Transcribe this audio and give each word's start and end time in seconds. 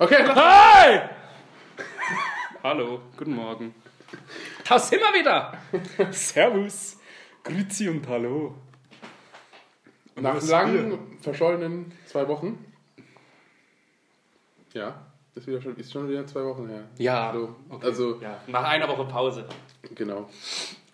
Okay, 0.00 0.24
Hey! 0.34 1.10
Hallo, 2.62 3.00
guten 3.16 3.34
Morgen. 3.34 3.74
Da 4.66 4.78
sind 4.78 5.00
wir 5.00 5.12
wieder. 5.20 5.52
Servus, 6.10 6.98
Grüezi 7.44 7.88
und 7.88 8.08
Hallo. 8.08 8.54
Und 10.16 10.22
Nach 10.22 10.42
langen, 10.42 11.18
verschollenen 11.20 11.92
zwei 12.06 12.26
Wochen. 12.28 12.64
Ja, 14.72 15.02
ist, 15.34 15.46
wieder 15.46 15.60
schon, 15.60 15.76
ist 15.76 15.92
schon 15.92 16.08
wieder 16.08 16.26
zwei 16.26 16.44
Wochen 16.44 16.68
her. 16.68 16.84
Ja, 16.96 17.32
So, 17.34 17.56
okay. 17.68 17.86
Also, 17.86 18.20
Ja, 18.22 18.40
nach 18.46 18.64
einer 18.64 18.88
Woche 18.88 19.04
Pause. 19.04 19.44
genau. 19.94 20.30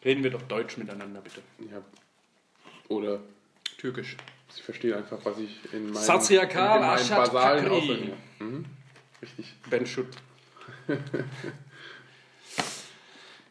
Reden 0.04 0.22
wir 0.24 0.30
doch 0.30 0.42
Deutsch 0.42 0.76
miteinander, 0.78 1.20
bitte. 1.20 1.42
Ja. 1.70 1.80
Oder 2.88 3.20
Türkisch. 3.78 4.16
sie 4.50 4.62
verstehen 4.62 4.94
einfach, 4.94 5.18
was 5.24 5.38
ich 5.38 5.72
in 5.72 5.84
meinem, 5.92 6.02
Satsiakal, 6.02 6.76
in 6.80 6.86
meinem 6.86 7.08
basalen. 7.08 7.68
Ausdrücken. 7.70 8.12
Mhm. 8.40 8.64
Richtig. 9.26 9.54
Ben 9.68 9.84
Schutt. 9.86 10.06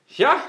ja, 0.07 0.41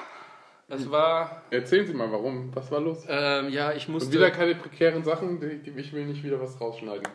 es 0.69 0.89
war. 0.91 1.43
Erzählen 1.51 1.85
Sie 1.87 1.95
mal, 1.95 2.11
warum? 2.13 2.55
Was 2.55 2.71
war 2.71 2.81
los? 2.81 3.05
Ähm, 3.09 3.49
ja, 3.51 3.73
ich 3.73 3.89
musste. 3.89 4.09
Und 4.09 4.15
wieder 4.15 4.31
keine 4.31 4.55
prekären 4.55 5.03
Sachen, 5.03 5.43
ich 5.77 5.93
will 5.93 6.07
nicht 6.07 6.23
wieder 6.23 6.41
was 6.41 6.61
rausschneiden. 6.61 7.09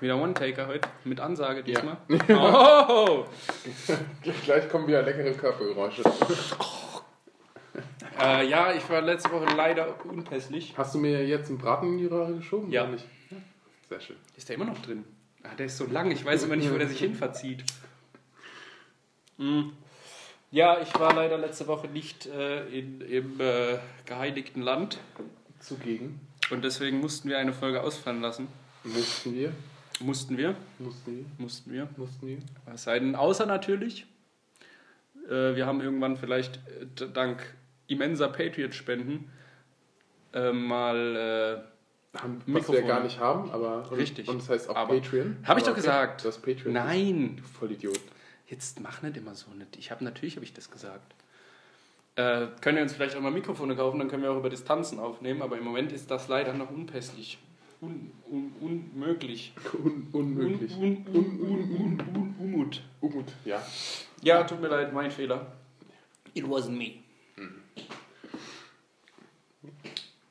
Wieder 0.00 0.20
One-Taker 0.20 0.66
heute. 0.66 0.88
Mit 1.04 1.20
Ansage 1.20 1.60
Ja. 1.60 1.80
diesmal. 1.80 1.96
Oh! 2.28 3.24
Gleich 4.44 4.68
kommen 4.68 4.88
wieder 4.88 5.02
leckere 5.02 5.32
Körpergeräusche. 5.32 6.02
Äh, 8.16 8.46
ja, 8.48 8.72
ich 8.72 8.88
war 8.88 9.00
letzte 9.00 9.32
Woche 9.32 9.46
leider 9.56 9.92
unpässlich. 10.04 10.72
Hast 10.76 10.94
du 10.94 10.98
mir 10.98 11.26
jetzt 11.26 11.48
einen 11.48 11.58
Braten 11.58 11.88
in 11.94 11.98
die 11.98 12.06
Röhre 12.06 12.32
geschoben? 12.34 12.70
Ja. 12.70 12.82
Oder 12.84 12.92
nicht? 12.92 13.04
Sehr 13.88 14.00
schön. 14.00 14.14
Ist 14.36 14.48
der 14.48 14.54
immer 14.54 14.66
noch 14.66 14.78
drin? 14.80 15.04
Ah, 15.44 15.54
der 15.56 15.66
ist 15.66 15.76
so 15.76 15.86
lang, 15.86 16.10
ich 16.10 16.24
weiß 16.24 16.44
immer 16.44 16.56
nicht, 16.56 16.72
wo 16.72 16.78
der 16.78 16.88
sich 16.88 16.98
hin 16.98 17.14
verzieht. 17.14 17.64
Mm. 19.36 19.70
Ja, 20.50 20.80
ich 20.80 20.98
war 20.98 21.14
leider 21.14 21.36
letzte 21.36 21.66
Woche 21.66 21.88
nicht 21.88 22.26
äh, 22.26 22.66
in, 22.68 23.00
im 23.00 23.40
äh, 23.40 23.78
geheiligten 24.06 24.62
Land 24.62 24.98
Zugegen. 25.58 26.20
und 26.50 26.64
deswegen 26.64 27.00
mussten 27.00 27.28
wir 27.28 27.38
eine 27.38 27.52
Folge 27.52 27.82
ausfallen 27.82 28.20
lassen. 28.20 28.48
Mussten 28.84 29.34
wir. 29.34 29.52
Mussten 30.00 30.36
wir, 30.38 30.56
Mussten 30.78 31.16
wir. 31.16 31.24
mussten 31.38 31.72
wir. 31.72 31.88
Mussten 31.96 32.26
wir. 32.26 32.38
Es 32.72 32.84
sei 32.84 32.98
denn, 32.98 33.14
außer 33.14 33.46
natürlich, 33.46 34.06
äh, 35.28 35.54
wir 35.54 35.66
haben 35.66 35.80
irgendwann 35.80 36.16
vielleicht 36.16 36.56
äh, 37.00 37.08
dank 37.12 37.54
immenser 37.86 38.28
Patriot-Spenden 38.28 39.30
äh, 40.32 40.52
mal. 40.52 41.70
Haben, 42.14 42.38
was 42.40 42.46
Mikrofon. 42.46 42.74
wir 42.76 42.82
gar 42.82 43.02
nicht 43.02 43.18
haben, 43.18 43.50
aber. 43.50 43.90
Und, 43.90 43.96
Richtig. 43.98 44.28
Und 44.28 44.38
das 44.40 44.48
heißt 44.48 44.70
auch 44.70 44.76
Aber- 44.76 44.94
Patreon. 44.94 45.36
Hab 45.44 45.58
ich 45.58 45.64
doch 45.64 45.74
gesagt. 45.74 46.24
Das 46.24 46.38
Patreon. 46.38 46.72
nein! 46.72 47.36
Du 47.36 47.42
Vollidiot. 47.42 47.98
Jetzt 48.46 48.80
mach 48.80 49.02
nicht 49.02 49.16
immer 49.16 49.34
so 49.34 49.50
nicht. 49.52 49.76
Ich 49.76 49.90
habe 49.90 50.04
natürlich 50.04 50.36
habe 50.36 50.44
ich 50.44 50.52
das 50.52 50.70
gesagt. 50.70 51.14
Äh, 52.16 52.46
können 52.60 52.76
wir 52.76 52.82
uns 52.84 52.92
vielleicht 52.92 53.16
auch 53.16 53.20
mal 53.20 53.32
Mikrofone 53.32 53.74
kaufen, 53.74 53.98
dann 53.98 54.08
können 54.08 54.22
wir 54.22 54.30
auch 54.30 54.38
über 54.38 54.50
Distanzen 54.50 55.00
aufnehmen, 55.00 55.42
aber 55.42 55.58
im 55.58 55.64
Moment 55.64 55.90
ist 55.90 56.08
das 56.10 56.28
leider 56.28 56.52
noch 56.52 56.70
unpässlich. 56.70 57.38
Un, 57.80 58.12
un, 58.30 58.52
unmöglich. 58.60 59.52
Un 59.84 60.06
unmöglich. 60.12 60.76
Un, 60.76 61.04
un, 61.12 61.16
un, 61.16 61.40
un, 61.40 61.70
un, 61.70 62.00
un, 62.14 62.34
Umut. 62.38 62.82
Umut. 63.00 63.26
Ja. 63.44 63.60
Ja, 64.22 64.44
tut 64.44 64.60
mir 64.60 64.68
leid, 64.68 64.92
mein 64.92 65.10
Fehler. 65.10 65.46
It 66.34 66.44
wasn't 66.44 66.76
me. 66.78 67.00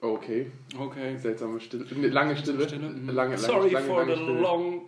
Okay. 0.04 0.52
Okay. 0.78 1.18
Seltsame 1.18 1.62
Stille. 1.62 1.86
Lange 2.10 2.36
Stille. 2.36 2.68
Stille, 2.68 2.90
mhm. 2.90 3.10
Lange, 3.10 3.36
lange, 3.36 3.38
Sorry 3.38 3.72
lange, 3.72 3.88
for 3.88 4.00
lange 4.00 4.16
the 4.16 4.22
Stille. 4.22 4.42
long 4.42 4.82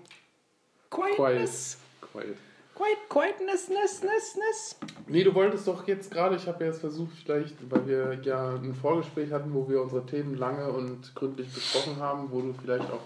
quietness. 0.90 1.78
Quiet. 2.02 2.38
Quiet, 2.76 2.98
quietness, 3.08 3.70
ness, 3.70 4.04
ness, 4.04 4.36
ness. 4.36 4.76
Nee, 5.08 5.24
du 5.24 5.34
wolltest 5.34 5.66
doch 5.66 5.88
jetzt 5.88 6.12
gerade, 6.12 6.36
ich 6.36 6.46
habe 6.46 6.66
ja 6.66 6.72
jetzt 6.72 6.82
versucht, 6.82 7.16
vielleicht, 7.24 7.56
weil 7.72 7.88
wir 7.88 8.20
ja 8.24 8.56
ein 8.56 8.76
Vorgespräch 8.76 9.32
hatten, 9.32 9.54
wo 9.54 9.70
wir 9.70 9.82
unsere 9.82 10.06
Themen 10.06 10.36
lange 10.36 10.68
und 10.68 11.16
gründlich 11.16 11.48
besprochen 11.54 11.96
haben, 12.02 12.30
wo 12.32 12.42
du 12.42 12.54
vielleicht 12.62 12.92
auch 12.92 13.00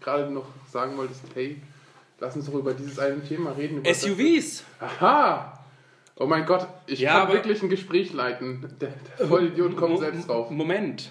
gerade 0.00 0.30
noch 0.30 0.46
sagen 0.70 0.96
wolltest, 0.96 1.20
hey, 1.34 1.60
lass 2.20 2.36
uns 2.36 2.46
doch 2.46 2.54
über 2.54 2.72
dieses 2.72 2.98
eine 2.98 3.22
Thema 3.22 3.50
reden. 3.50 3.82
SUVs. 3.84 4.64
Aha! 4.80 5.65
Oh 6.18 6.26
mein 6.26 6.46
Gott, 6.46 6.66
ich 6.86 7.00
Ja, 7.00 7.26
kann 7.26 7.34
wirklich 7.34 7.62
ein 7.62 7.68
Gespräch 7.68 8.14
leiten. 8.14 8.74
Der, 8.80 8.94
der 9.18 9.26
Vollidiot 9.26 9.76
kommt 9.76 9.98
selbst 9.98 10.28
drauf. 10.28 10.50
Moment. 10.50 11.10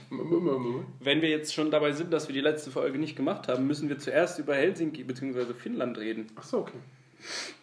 Wenn 0.99 1.21
wir 1.21 1.29
jetzt 1.29 1.53
schon 1.53 1.69
dabei 1.69 1.91
sind, 1.91 2.11
dass 2.11 2.27
wir 2.27 2.33
die 2.33 2.41
letzte 2.41 2.71
Folge 2.71 2.97
nicht 2.97 3.15
gemacht 3.15 3.47
haben, 3.47 3.67
müssen 3.67 3.87
wir 3.87 3.99
zuerst 3.99 4.39
über 4.39 4.55
Helsinki 4.55 5.03
bzw. 5.03 5.53
Finnland 5.53 5.99
reden. 5.99 6.27
Achso, 6.35 6.59
okay. 6.59 6.79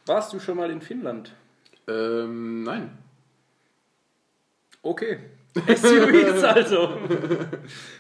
Warst 0.07 0.33
du 0.33 0.39
schon 0.39 0.57
mal 0.57 0.71
in 0.71 0.81
Finnland? 0.81 1.35
Ähm, 1.89 2.63
nein. 2.63 2.97
Okay. 4.83 5.19
SUVs 5.67 6.45
also. 6.45 6.97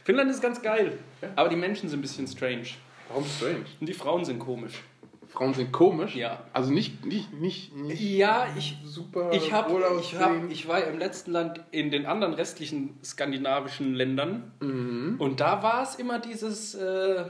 Finnland 0.04 0.30
ist 0.30 0.40
ganz 0.40 0.62
geil. 0.62 0.98
Aber 1.34 1.48
die 1.48 1.56
Menschen 1.56 1.88
sind 1.88 1.98
ein 1.98 2.02
bisschen 2.02 2.28
strange. 2.28 2.68
Warum 3.08 3.24
strange? 3.24 3.64
Und 3.80 3.88
die 3.88 3.92
Frauen 3.92 4.24
sind 4.24 4.38
komisch. 4.38 4.84
Frauen 5.32 5.54
sind 5.54 5.72
komisch. 5.72 6.14
Ja. 6.14 6.44
Also 6.52 6.72
nicht, 6.72 7.04
nicht, 7.06 7.32
nicht, 7.32 7.74
nicht 7.74 8.00
Ja, 8.00 8.46
ich, 8.56 8.76
super 8.84 9.30
ich, 9.32 9.52
hab, 9.52 9.70
ich, 10.00 10.16
hab, 10.18 10.50
ich 10.50 10.68
war 10.68 10.84
im 10.84 10.98
letzten 10.98 11.32
Land 11.32 11.60
in 11.70 11.90
den 11.90 12.06
anderen 12.06 12.34
restlichen 12.34 12.98
skandinavischen 13.02 13.94
Ländern. 13.94 14.52
Mhm. 14.60 15.16
Und 15.18 15.40
da 15.40 15.62
war 15.62 15.82
es 15.82 15.94
immer 15.96 16.18
dieses 16.18 16.74
äh, 16.74 17.24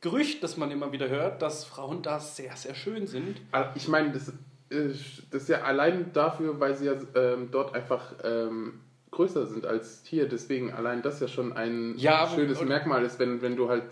Gerücht, 0.00 0.42
das 0.42 0.56
man 0.56 0.70
immer 0.70 0.92
wieder 0.92 1.08
hört, 1.08 1.42
dass 1.42 1.64
Frauen 1.64 2.02
da 2.02 2.20
sehr, 2.20 2.54
sehr 2.56 2.74
schön 2.74 3.06
sind. 3.06 3.40
Ah, 3.52 3.72
Ich 3.74 3.88
meine, 3.88 4.12
das, 4.12 4.28
ist- 4.28 5.22
das 5.30 5.42
ist 5.42 5.48
ja 5.48 5.62
allein 5.62 6.12
dafür, 6.12 6.58
weil 6.60 6.74
sie 6.74 6.86
ja 6.86 6.94
ähm, 7.14 7.48
dort 7.52 7.74
einfach 7.74 8.14
ähm, 8.24 8.80
größer 9.10 9.46
sind 9.46 9.64
als 9.66 10.02
hier. 10.04 10.28
Deswegen 10.28 10.72
allein 10.72 11.02
das 11.02 11.20
ja 11.20 11.28
schon 11.28 11.52
ein 11.52 11.94
Ja, 11.98 12.28
schönes 12.34 12.60
und- 12.60 12.68
Merkmal 12.68 13.04
ist, 13.04 13.18
wenn, 13.18 13.42
wenn 13.42 13.56
du 13.56 13.68
halt 13.68 13.84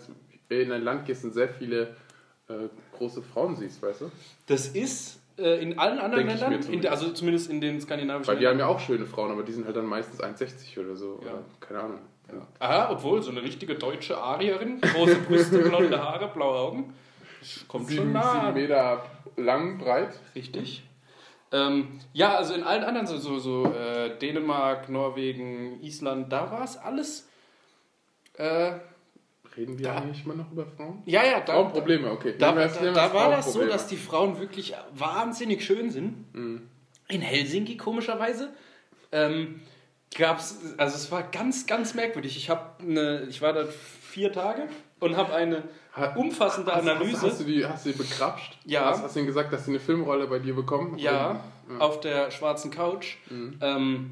in 0.49 0.71
ein 0.71 0.83
Land 0.83 1.05
gehst 1.05 1.23
und 1.23 1.33
sehr 1.33 1.49
viele 1.49 1.95
äh, 2.49 2.69
große 2.97 3.21
Frauen 3.21 3.55
siehst, 3.55 3.81
weißt 3.81 4.01
du? 4.01 4.11
Das 4.47 4.67
ist 4.67 5.19
äh, 5.37 5.61
in 5.61 5.77
allen 5.79 5.99
anderen 5.99 6.27
Denk 6.27 6.39
Ländern, 6.39 6.53
in, 6.53 6.61
zumindest. 6.61 6.83
der- 6.85 6.91
also 6.91 7.11
zumindest 7.13 7.49
in 7.49 7.61
den 7.61 7.81
skandinavischen 7.81 8.27
Weil 8.33 8.39
wir 8.39 8.49
haben 8.49 8.59
ja 8.59 8.65
Ländern. 8.65 8.77
auch 8.77 8.79
schöne 8.85 9.05
Frauen, 9.05 9.31
aber 9.31 9.43
die 9.43 9.51
sind 9.51 9.65
halt 9.65 9.75
dann 9.75 9.85
meistens 9.85 10.21
1,60 10.21 10.79
oder 10.79 10.95
so. 10.95 11.19
Ja. 11.25 11.31
Oder 11.33 11.43
keine 11.59 11.79
Ahnung. 11.81 11.99
Aha, 12.57 12.89
obwohl, 12.91 13.21
so 13.21 13.29
eine 13.29 13.43
richtige 13.43 13.75
deutsche 13.75 14.17
Arierin, 14.17 14.81
große 14.81 15.15
Brüste, 15.27 15.59
blonde 15.69 16.01
Haare, 16.03 16.27
blaue 16.33 16.57
Augen. 16.57 16.93
Kommt 17.67 17.87
schon 17.89 17.97
Sieben, 17.97 18.11
nah. 18.13 18.41
sieben 18.47 18.53
Meter 18.55 19.05
lang, 19.37 19.77
breit. 19.77 20.19
Richtig. 20.33 20.83
Ähm, 21.51 21.99
ja, 22.13 22.35
also 22.35 22.55
in 22.55 22.63
allen 22.63 22.83
anderen, 22.83 23.05
so, 23.05 23.17
so, 23.17 23.37
so 23.37 23.65
äh, 23.71 24.17
Dänemark, 24.17 24.89
Norwegen, 24.89 25.79
Island, 25.83 26.31
da 26.33 26.49
war 26.51 26.63
es 26.63 26.77
alles. 26.77 27.27
Äh, 28.33 28.71
Reden 29.57 29.77
wir 29.79 29.85
Da- 29.87 29.95
eigentlich 29.97 30.25
immer 30.25 30.35
noch 30.35 30.51
über 30.51 30.65
Frauen? 30.65 31.01
ja, 31.05 31.23
ja, 31.23 31.39
da, 31.39 31.53
Frauenprobleme, 31.53 32.11
okay. 32.11 32.35
Da, 32.37 32.51
da, 32.51 32.67
da 32.67 33.13
war 33.13 33.31
das 33.31 33.53
so, 33.53 33.65
dass 33.65 33.87
die 33.87 33.97
Frauen 33.97 34.39
wirklich 34.39 34.73
wahnsinnig 34.93 35.63
schön 35.65 35.89
sind. 35.89 36.33
Mhm. 36.35 36.69
In 37.07 37.21
Helsinki 37.21 37.77
komischerweise 37.77 38.49
ähm, 39.11 39.61
gab 40.17 40.39
es, 40.39 40.57
also 40.77 40.95
es 40.95 41.11
war 41.11 41.23
ganz, 41.23 41.65
ganz 41.67 41.93
merkwürdig. 41.93 42.35
Ich 42.35 42.49
habe 42.49 42.61
eine, 42.83 43.23
ich 43.29 43.41
war 43.41 43.53
da 43.53 43.65
vier 43.65 44.31
Tage 44.33 44.67
und 44.99 45.15
habe 45.15 45.33
eine 45.33 45.63
umfassende 46.15 46.71
Hast, 46.73 46.81
Analyse. 46.81 47.13
hast, 47.21 47.23
hast, 47.23 47.39
du 47.41 47.43
die, 47.45 47.65
hast 47.65 47.85
du 47.85 47.91
die 47.91 47.97
bekrapscht? 47.97 48.57
Ja. 48.65 48.85
Hast, 48.89 49.03
hast 49.03 49.15
du 49.15 49.19
ihnen 49.19 49.27
gesagt, 49.27 49.53
dass 49.53 49.65
sie 49.65 49.71
eine 49.71 49.79
Filmrolle 49.79 50.27
bei 50.27 50.39
dir 50.39 50.55
bekommen? 50.55 50.97
ja, 50.97 51.39
auf 51.79 51.99
der 52.01 52.31
schwarzen 52.31 52.71
Couch. 52.71 53.15
Mhm. 53.29 53.57
Ähm, 53.61 54.11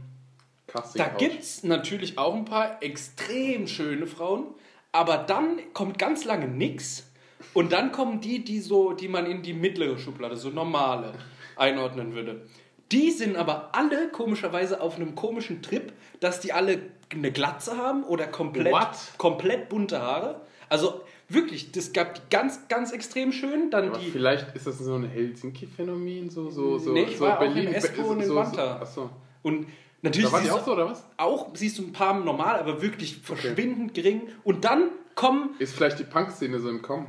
Da 0.95 1.07
gibt 1.17 1.41
es 1.41 1.63
natürlich 1.63 2.17
auch 2.17 2.33
ein 2.35 2.45
paar 2.45 2.81
extrem 2.81 3.67
schöne 3.67 4.07
Frauen, 4.07 4.45
aber 4.93 5.17
dann 5.17 5.59
kommt 5.73 5.99
ganz 5.99 6.23
lange 6.23 6.47
nichts 6.47 7.11
und 7.53 7.73
dann 7.73 7.91
kommen 7.91 8.21
die, 8.21 8.43
die 8.43 8.59
so, 8.59 8.93
die 8.93 9.09
man 9.09 9.25
in 9.25 9.41
die 9.41 9.53
mittlere 9.53 9.97
Schublade, 9.97 10.37
so 10.37 10.49
normale, 10.49 11.13
einordnen 11.57 12.15
würde. 12.15 12.47
Die 12.91 13.11
sind 13.11 13.35
aber 13.35 13.69
alle 13.73 14.09
komischerweise 14.09 14.79
auf 14.79 14.95
einem 14.95 15.15
komischen 15.15 15.61
Trip, 15.61 15.91
dass 16.19 16.39
die 16.39 16.53
alle 16.53 16.79
eine 17.11 17.31
Glatze 17.31 17.77
haben 17.77 18.03
oder 18.03 18.27
komplett, 18.27 18.71
What? 18.71 18.95
komplett 19.17 19.69
bunte 19.69 19.99
Haare. 19.99 20.41
Also 20.69 21.01
wirklich, 21.27 21.71
das 21.71 21.93
gab 21.93 22.15
die 22.15 22.21
ganz, 22.29 22.67
ganz 22.67 22.91
extrem 22.91 23.31
schön. 23.31 23.71
Dann 23.71 23.89
Aber 23.89 23.97
die, 23.97 24.11
vielleicht 24.11 24.55
ist 24.55 24.67
das 24.67 24.79
so 24.79 24.95
ein 24.95 25.05
Helsinki-Phänomen, 25.05 26.29
so, 26.29 26.49
so, 26.49 26.77
so, 26.77 26.91
Nee, 26.91 27.03
ich 27.03 27.17
so 27.17 27.25
war 27.25 27.39
auch 27.39 27.55
in 27.55 27.73
Espoo 27.73 28.03
so, 28.03 28.09
und 28.09 28.19
in 28.21 28.27
so, 28.27 28.35
Vantaa. 28.35 28.79
Achso. 28.79 29.09
und 29.41 29.67
natürlich 30.03 30.29
Da 30.29 30.33
war 30.33 30.41
die 30.41 30.51
auch 30.51 30.65
so, 30.65 30.73
oder 30.73 30.89
was? 30.89 31.05
auch 31.17 31.55
siehst 31.55 31.79
du 31.79 31.83
ein 31.83 31.93
paar 31.93 32.13
normal, 32.19 32.59
aber 32.59 32.81
wirklich 32.81 33.17
verschwindend 33.17 33.93
gering. 33.93 34.29
Und 34.43 34.65
dann 34.65 34.89
kommen. 35.15 35.55
Ist 35.59 35.73
vielleicht 35.75 35.99
die 35.99 36.03
Punk-Szene 36.03 36.59
so 36.59 36.69
im 36.69 36.81
Kommen? 36.81 37.07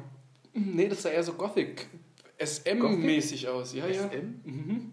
Nee, 0.53 0.89
das 0.89 1.03
sah 1.03 1.11
eher 1.11 1.23
so 1.23 1.35
Gothic. 1.35 1.89
SM-mäßig 2.39 3.49
aus. 3.49 3.75
Ja, 3.75 3.87
ja. 3.87 4.09
SM? 4.09 4.93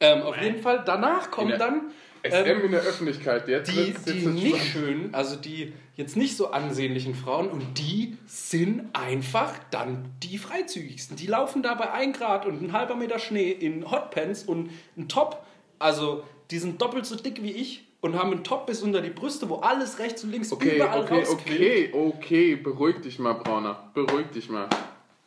Ähm, 0.00 0.22
auf 0.22 0.40
jeden 0.40 0.60
Fall, 0.60 0.82
danach 0.84 1.30
kommen 1.30 1.58
dann 1.58 1.92
SM 2.22 2.64
in 2.64 2.72
der 2.72 2.80
Öffentlichkeit. 2.80 3.48
Jetzt 3.48 3.70
die, 3.70 3.80
jetzt 3.80 4.08
die 4.08 4.26
nicht 4.26 4.64
schönen, 4.64 5.14
also 5.14 5.36
die 5.36 5.72
jetzt 5.94 6.16
nicht 6.16 6.36
so 6.36 6.50
ansehnlichen 6.50 7.14
Frauen, 7.14 7.48
und 7.48 7.78
die 7.78 8.16
sind 8.26 8.88
einfach 8.94 9.52
dann 9.70 10.10
die 10.22 10.38
freizügigsten. 10.38 11.16
Die 11.16 11.26
laufen 11.26 11.62
da 11.62 11.74
bei 11.74 11.90
1 11.92 12.18
Grad 12.18 12.46
und 12.46 12.62
ein 12.62 12.72
halber 12.72 12.96
Meter 12.96 13.18
Schnee 13.18 13.50
in 13.50 13.90
Hotpants 13.90 14.42
und 14.42 14.70
ein 14.96 15.08
Top. 15.08 15.44
Also, 15.78 16.24
die 16.50 16.58
sind 16.58 16.80
doppelt 16.80 17.06
so 17.06 17.16
dick 17.16 17.42
wie 17.42 17.52
ich 17.52 17.86
und 18.00 18.18
haben 18.18 18.32
einen 18.32 18.44
Top 18.44 18.66
bis 18.66 18.82
unter 18.82 19.00
die 19.00 19.10
Brüste, 19.10 19.48
wo 19.48 19.56
alles 19.56 19.98
rechts 19.98 20.24
und 20.24 20.30
links 20.30 20.52
Okay, 20.52 20.76
überall 20.76 21.00
okay, 21.00 21.24
okay, 21.30 21.90
okay. 21.92 22.56
Beruhig 22.56 23.00
dich 23.00 23.18
mal, 23.18 23.32
Brauner. 23.32 23.90
Beruhig 23.94 24.26
dich 24.34 24.48
mal. 24.48 24.68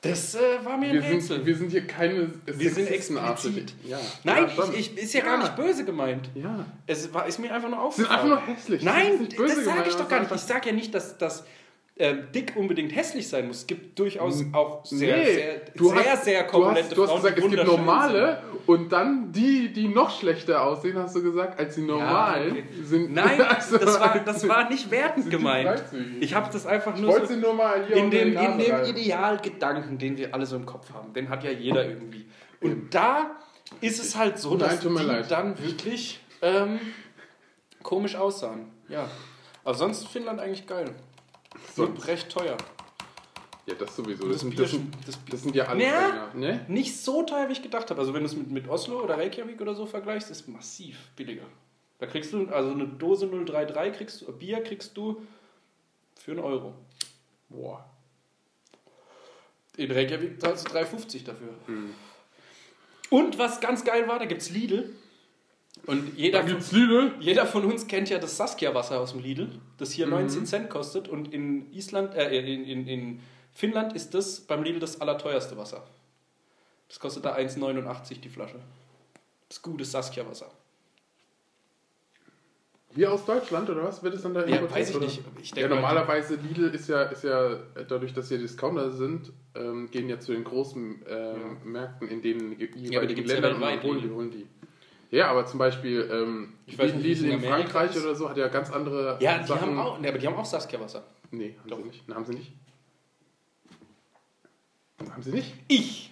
Das 0.02 0.36
äh, 0.36 0.40
war 0.64 0.78
mir 0.78 0.88
ein 0.88 0.94
Wir 0.94 1.02
Rätsel. 1.02 1.38
sind, 1.38 1.46
wir 1.46 1.56
sind 1.56 1.72
hier 1.72 1.88
keine 1.88 2.32
Wir 2.46 2.70
sind 2.70 2.88
explizit. 2.88 3.74
Ja. 3.84 3.98
Nein, 4.24 4.48
ja, 4.56 4.64
ich, 4.74 4.96
ich, 4.96 4.98
ist 4.98 5.14
ja, 5.14 5.22
gar 5.22 5.40
nicht 5.40 5.56
böse 5.56 5.86
gemeint. 5.86 6.30
Ja. 6.36 6.66
Es 6.86 7.12
war, 7.14 7.26
ist 7.26 7.40
mir 7.40 7.52
einfach 7.52 7.70
nur 7.70 7.92
Sie 7.92 8.04
sind 8.04 8.12
aufgefallen. 8.12 8.32
einfach 8.32 8.48
nur 8.48 8.56
hässlich. 8.56 8.84
Das 8.84 8.94
Nein, 8.94 9.28
böse 9.36 9.56
das 9.56 9.66
sage 9.66 9.90
ich 9.90 9.96
doch 9.96 10.08
gar 10.08 10.20
nicht. 10.20 10.32
Ich 10.32 10.42
sage 10.42 10.70
ja 10.70 10.76
nicht, 10.76 10.94
dass, 10.94 11.18
dass 11.18 11.46
ähm, 12.00 12.28
dick 12.34 12.54
unbedingt 12.56 12.96
hässlich 12.96 13.28
sein 13.28 13.48
muss. 13.48 13.58
Es 13.58 13.68
gibt 13.68 13.98
durchaus 13.98 14.44
auch 14.54 14.86
sehr, 14.86 15.18
Nee, 15.18 15.34
sehr, 15.34 15.62
du 15.76 15.90
sehr, 15.90 16.12
hast, 16.12 16.26
sehr 16.26 16.44
du 16.44 16.50
korpulente 16.50 16.82
hast, 16.82 16.98
du 16.98 17.02
hast 17.02 17.10
Frauen, 17.10 17.22
gesagt, 17.22 17.38
die 17.38 17.44
es 17.44 17.50
gibt 17.50 17.66
normale 17.66 18.44
und 18.68 18.92
dann 18.92 19.32
die, 19.32 19.74
die 19.74 19.88
noch 19.88 20.10
schlechter 20.10 20.62
aussehen, 20.64 20.98
hast 20.98 21.16
du 21.16 21.24
gesagt, 21.24 21.60
als 21.60 21.76
die 21.76 21.82
normalen 21.82 22.52
okay. 22.52 22.64
sind. 22.76 22.86
sind. 22.86 23.14
Nein, 23.14 23.42
also, 23.50 23.78
das, 23.78 24.00
war, 24.00 24.20
das 24.26 24.48
war 24.48 24.70
nicht 24.70 24.92
wertend 24.92 25.24
sind 25.24 25.32
gemeint. 25.32 25.84
Ich 26.20 26.34
habe 26.36 26.52
das 26.52 26.66
einfach 26.66 26.96
nur 26.98 27.26
so 27.26 27.36
nur 27.36 27.76
in 27.90 28.12
dem, 28.12 28.38
in 28.38 28.58
dem. 28.58 28.84
Idealgedanken, 28.86 29.98
den 29.98 30.18
wir 30.18 30.34
alle 30.34 30.46
so 30.46 30.56
im 30.56 30.66
Kopf 30.66 30.94
haben. 30.94 31.14
Den 31.14 31.30
hat 31.30 31.44
ja 31.44 31.52
jeder 31.52 31.88
irgendwie. 31.88 32.28
Und 32.62 32.94
da 32.94 33.38
ist 33.82 34.00
es 34.00 34.16
halt 34.16 34.38
so, 34.38 34.52
Nein, 34.52 34.60
dass 34.60 34.84
mir 34.84 35.00
die 35.00 35.06
leid. 35.06 35.32
dann 35.32 35.58
wirklich 35.62 36.20
ähm, 36.42 36.80
komisch 37.84 38.16
aussahen. 38.16 38.72
Ja. 38.88 39.08
Aber 39.64 39.74
sonst 39.74 40.08
Finnland 40.08 40.40
eigentlich 40.40 40.66
geil. 40.68 40.94
Nur 41.54 41.88
Sonst- 41.88 42.08
recht 42.08 42.30
teuer. 42.30 42.58
Ja, 43.66 43.76
das 43.76 43.96
sowieso. 43.96 44.24
Das, 44.24 44.34
das 44.34 44.42
sind, 44.42 44.50
Bier 44.52 44.62
das, 44.62 44.72
sind, 44.72 44.96
das 45.06 45.20
das 45.30 45.42
sind 45.44 45.56
ja 45.56 45.66
alle 45.66 45.84
Ja. 45.84 46.08
Sänger, 46.08 46.34
ne? 46.36 46.66
Nicht 46.70 46.96
so 46.98 47.24
teuer, 47.24 47.50
wie 47.50 47.52
ich 47.54 47.62
gedacht 47.62 47.90
habe. 47.90 48.00
Also 48.00 48.14
wenn 48.14 48.22
du 48.22 48.28
es 48.28 48.36
mit, 48.36 48.50
mit 48.50 48.68
Oslo 48.70 49.02
oder 49.04 49.18
Reykjavik 49.18 49.60
oder 49.60 49.76
so 49.76 49.86
vergleichst, 49.86 50.32
ist 50.32 50.48
massiv 50.48 50.98
billiger. 51.18 51.44
Da 52.00 52.06
kriegst 52.06 52.32
du, 52.32 52.48
also 52.48 52.72
eine 52.72 52.88
Dose 52.88 53.28
033 53.28 53.98
kriegst 53.98 54.22
du, 54.22 54.32
Bier 54.32 54.64
kriegst 54.64 54.96
du 54.96 55.22
für 56.16 56.32
einen 56.32 56.40
Euro. 56.40 56.76
Boah. 57.50 57.90
In 59.76 59.92
Reykjavik 59.92 60.40
zahlst 60.40 60.70
du 60.70 60.74
3,50 60.74 61.26
dafür. 61.26 61.50
Hm. 61.66 61.94
Und 63.10 63.38
was 63.38 63.60
ganz 63.60 63.84
geil 63.84 64.08
war, 64.08 64.20
da 64.20 64.26
gibt 64.26 64.42
es 64.42 64.50
Lidl. 64.50 64.94
Und 65.88 66.18
jeder, 66.18 66.40
Da 66.40 66.44
von, 66.46 66.52
gibt's 66.58 66.72
Lidl. 66.74 67.14
jeder 67.20 67.46
von 67.46 67.64
uns 67.66 67.88
kennt 67.88 68.10
ja 68.10 68.20
das 68.20 68.36
Saskia-Wasser 68.38 69.00
aus 69.00 69.14
dem 69.14 69.22
Lidl, 69.22 69.50
das 69.78 69.90
Mhm. 69.90 69.94
hier 69.94 70.08
19 70.08 70.46
Cent 70.46 70.70
kostet. 70.70 71.08
Und 71.08 71.34
in 71.34 71.72
Island, 71.74 72.14
äh, 72.14 72.38
in, 72.40 72.66
in, 72.66 72.88
in 72.88 73.20
Finnland 73.54 73.94
ist 73.94 74.14
das 74.14 74.42
beim 74.42 74.64
Lidl 74.64 74.80
das 74.80 75.00
allerteuerste 75.02 75.58
Wasser. 75.58 75.88
Das 76.90 77.00
kostet 77.00 77.26
da 77.26 77.36
1,89 77.36 78.20
die 78.22 78.30
Flasche. 78.30 78.60
Das 79.50 79.62
gute 79.62 79.86
Saskia-Wasser. 79.86 80.52
Wir 82.94 83.12
aus 83.14 83.26
Deutschland 83.26 83.70
oder 83.70 83.84
was? 83.84 84.02
Wird 84.02 84.16
es 84.16 84.24
dann 84.24 84.34
da 84.34 84.46
Ja, 84.46 84.70
weiß 84.70 84.90
ich 84.90 84.96
oder? 84.96 85.06
nicht. 85.06 85.22
Ich 85.42 85.52
Ja, 85.56 85.68
normalerweise 85.68 86.36
Lidl 86.36 86.70
ist 86.74 86.88
ja, 86.90 87.04
ist 87.04 87.24
ja, 87.24 87.58
dadurch, 87.88 88.14
dass 88.14 88.30
sie 88.30 88.40
Discounter 88.40 88.92
sind, 88.92 89.32
ähm, 89.56 89.90
gehen 89.92 90.10
ja 90.10 90.20
zu 90.20 90.32
den 90.32 90.44
großen 90.44 91.04
ähm, 91.08 91.58
Märkten, 91.64 92.08
in 92.08 92.22
denen 92.22 92.58
die 92.58 92.72
die 92.72 92.90
jeweiligen 92.90 93.26
ja 93.26 93.34
Länder 93.36 93.56
und 93.56 93.62
weltweit, 93.62 93.84
holen, 93.84 94.02
die, 94.02 94.10
holen 94.10 94.32
die. 94.32 94.48
Ja, 95.10 95.30
aber 95.30 95.46
zum 95.46 95.58
Beispiel 95.60 96.10
ähm, 96.12 96.54
Ich 96.66 96.78
weiß 96.78 96.94
nicht, 96.94 97.04
Lidl 97.04 97.26
in 97.26 97.32
in 97.32 97.42
Frankreich 97.50 97.96
ist. 97.96 98.04
oder 98.04 98.16
so 98.16 98.30
hat 98.30 98.38
ja 98.38 98.48
ganz 98.50 98.70
andere 98.72 99.18
Ja, 99.22 99.38
die 99.40 99.48
Sachen. 99.48 99.62
haben 99.70 99.80
auch, 99.80 100.00
ne, 100.00 100.10
aber 100.10 100.18
die 100.18 100.28
haben 100.28 100.36
auch 100.36 100.46
Saskia-Wasser. 100.46 101.04
Nee, 101.32 101.56
haben 101.60 101.70
Doch. 101.70 101.78
sie 101.78 101.84
nicht. 101.84 102.04
Na, 102.08 102.16
haben 102.16 102.26
sie 102.26 102.34
nicht? 102.36 102.52
Haben 105.10 105.22
sie 105.24 105.32
nicht? 105.32 105.54
Ich, 105.68 106.12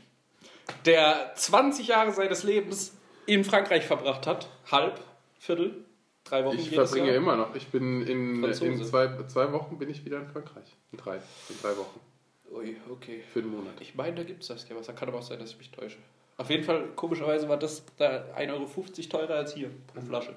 der 0.86 1.34
20 1.36 1.88
Jahre 1.88 2.12
seines 2.12 2.44
Lebens 2.44 2.96
in 3.26 3.44
Frankreich 3.44 3.86
verbracht 3.86 4.28
hat, 4.28 4.48
halb, 4.72 5.00
Viertel, 5.40 5.86
drei 6.24 6.46
Wochen 6.46 6.56
Ich 6.58 6.70
jedes 6.72 6.90
verbringe 6.92 7.08
Jahr. 7.08 7.18
immer 7.18 7.36
noch. 7.36 7.56
Ich 7.56 7.68
bin 7.68 8.06
in, 8.06 8.44
in 8.44 8.54
zwei, 8.84 9.08
zwei 9.28 9.52
Wochen 9.52 9.78
bin 9.78 9.90
ich 9.90 10.06
wieder 10.06 10.20
in 10.20 10.28
Frankreich. 10.28 10.66
In 10.92 10.98
drei. 10.98 11.18
In 11.50 11.56
drei 11.62 11.76
Wochen. 11.78 12.00
Ui, 12.52 12.78
okay. 12.90 13.24
Für 13.34 13.40
einen 13.40 13.50
Monat. 13.50 13.74
Ich 13.80 13.96
meine, 13.96 14.16
da 14.16 14.24
gibt 14.24 14.42
es 14.42 14.48
Saskia-Wasser. 14.48 14.94
Kann 14.94 15.10
aber 15.10 15.18
auch 15.20 15.24
sein, 15.24 15.40
dass 15.40 15.52
ich 15.52 15.58
mich 15.58 15.72
täusche. 15.72 15.98
Auf 16.38 16.50
jeden 16.50 16.64
Fall, 16.64 16.88
komischerweise 16.96 17.48
war 17.48 17.58
das 17.58 17.84
da 17.98 18.26
1,50 18.38 18.52
Euro 18.54 18.68
teurer 19.10 19.36
als 19.36 19.54
hier 19.54 19.70
pro 19.88 20.02
Flasche. 20.02 20.36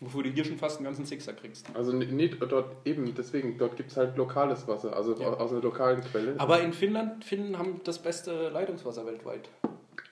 Wofür 0.00 0.22
du 0.22 0.30
hier 0.30 0.44
schon 0.44 0.56
fast 0.58 0.76
einen 0.78 0.86
ganzen 0.86 1.04
Sixer 1.04 1.32
kriegst. 1.34 1.66
Also 1.74 1.92
nee, 1.92 2.28
dort 2.28 2.74
eben, 2.86 3.14
deswegen, 3.14 3.58
dort 3.58 3.76
gibt 3.76 3.90
es 3.90 3.96
halt 3.96 4.16
lokales 4.16 4.66
Wasser, 4.66 4.96
also 4.96 5.14
Ja. 5.20 5.34
aus 5.34 5.50
einer 5.52 5.60
lokalen 5.60 6.00
Quelle. 6.02 6.34
Aber 6.38 6.60
in 6.60 6.72
Finnland, 6.72 7.24
Finnen 7.24 7.58
haben 7.58 7.80
das 7.84 7.98
beste 7.98 8.48
Leitungswasser 8.48 9.04
weltweit. 9.06 9.48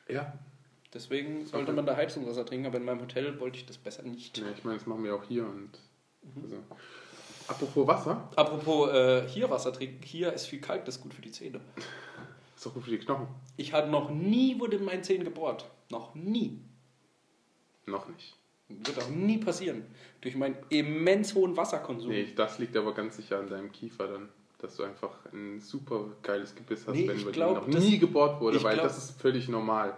ja, 0.09 0.33
Deswegen 0.95 1.45
sollte 1.45 1.73
man 1.73 1.85
da 1.85 1.97
Heizungswasser 1.97 2.47
trinken, 2.47 2.67
aber 2.67 2.79
in 2.79 2.85
meinem 2.85 3.01
Hotel 3.03 3.39
wollte 3.41 3.59
ich 3.59 3.67
das 3.67 3.77
besser 3.77 4.03
nicht. 4.05 4.39
nee, 4.39 4.51
ich 4.57 4.65
meine, 4.65 4.79
das 4.79 4.87
machen 4.87 5.05
wir 5.05 5.15
auch 5.15 5.23
hier 5.25 5.45
und. 5.45 5.71
Mhm. 6.23 6.43
Also. 6.45 6.57
Apropos 7.47 7.87
Wasser, 7.87 8.29
Apropos 8.37 8.91
äh, 8.93 9.27
hier 9.29 9.51
Wasser 9.51 9.73
trinken, 9.73 10.03
hier 10.03 10.33
ist 10.33 10.47
viel 10.47 10.61
Kalk, 10.61 10.85
das 10.87 10.97
ist 10.97 11.03
gut 11.03 11.15
für 11.15 11.23
die 11.23 11.31
Zähne. 11.31 11.61
ist 12.59 12.67
doch 12.67 12.75
gut 12.75 12.85
für 12.85 12.91
die 12.91 12.99
Knochen. 12.99 13.29
Ich 13.57 13.73
hatte 13.73 13.89
noch 13.89 14.11
nie 14.11 14.59
wurde 14.59 14.77
in 14.77 14.85
meinen 14.85 15.05
Zähnen 15.05 15.25
gebohrt. 15.25 15.65
Noch 15.91 16.15
nie. 16.15 16.61
Noch 17.87 18.09
nicht. 18.09 18.35
Wird 18.69 18.99
auch 18.99 19.09
nie 19.09 19.39
passieren. 19.39 19.85
Durch 20.21 20.35
meinen 20.37 20.57
immens 20.69 21.35
hohen 21.35 21.57
Wasserkonsum. 21.57 22.11
Nee, 22.11 22.29
das 22.35 22.59
liegt 22.59 22.77
aber 22.77 22.93
ganz 22.93 23.17
sicher 23.17 23.39
an 23.39 23.49
deinem 23.49 23.73
Kiefer 23.73 24.09
dann. 24.09 24.29
Dass 24.59 24.75
du 24.75 24.83
einfach 24.83 25.11
ein 25.33 25.61
super 25.61 26.07
geiles 26.21 26.53
Gebiss 26.53 26.85
hast, 26.87 26.95
Nee, 26.97 27.07
wenn 27.09 27.19
dir 27.19 27.31
glaub, 27.31 27.69
noch 27.69 27.79
nie 27.79 27.97
gebohrt 27.97 28.41
wurde, 28.41 28.61
weil 28.65 28.75
glaub- 28.75 28.89
das 28.89 28.99
ist 28.99 29.21
völlig 29.21 29.49
normal. 29.49 29.97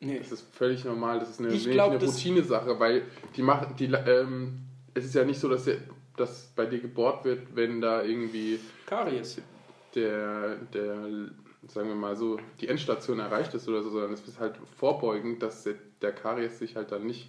Nee. 0.00 0.18
Das 0.18 0.32
ist 0.32 0.44
völlig 0.52 0.84
normal, 0.84 1.20
das 1.20 1.30
ist 1.30 1.38
eine, 1.38 1.50
wirklich 1.50 1.70
glaub, 1.72 1.92
eine 1.92 2.04
Routine-Sache, 2.04 2.80
weil 2.80 3.04
die 3.36 3.42
machen, 3.42 3.76
die, 3.76 3.84
ähm, 3.84 4.58
es 4.92 5.04
ist 5.04 5.14
ja 5.14 5.24
nicht 5.24 5.38
so, 5.38 5.48
dass, 5.48 5.66
der, 5.66 5.76
dass 6.16 6.50
bei 6.56 6.66
dir 6.66 6.80
gebohrt 6.80 7.24
wird, 7.24 7.54
wenn 7.54 7.80
da 7.80 8.02
irgendwie 8.02 8.58
Karies. 8.86 9.40
der, 9.94 10.56
der, 10.56 11.06
sagen 11.68 11.88
wir 11.88 11.94
mal 11.94 12.16
so, 12.16 12.38
die 12.60 12.68
Endstation 12.68 13.18
erreicht 13.20 13.54
ist 13.54 13.68
oder 13.68 13.82
so, 13.82 13.90
sondern 13.90 14.12
es 14.12 14.26
ist 14.26 14.40
halt 14.40 14.54
vorbeugend, 14.78 15.42
dass 15.42 15.68
der, 16.00 16.12
Karies 16.12 16.58
sich 16.58 16.74
halt 16.74 16.90
dann 16.90 17.06
nicht, 17.06 17.28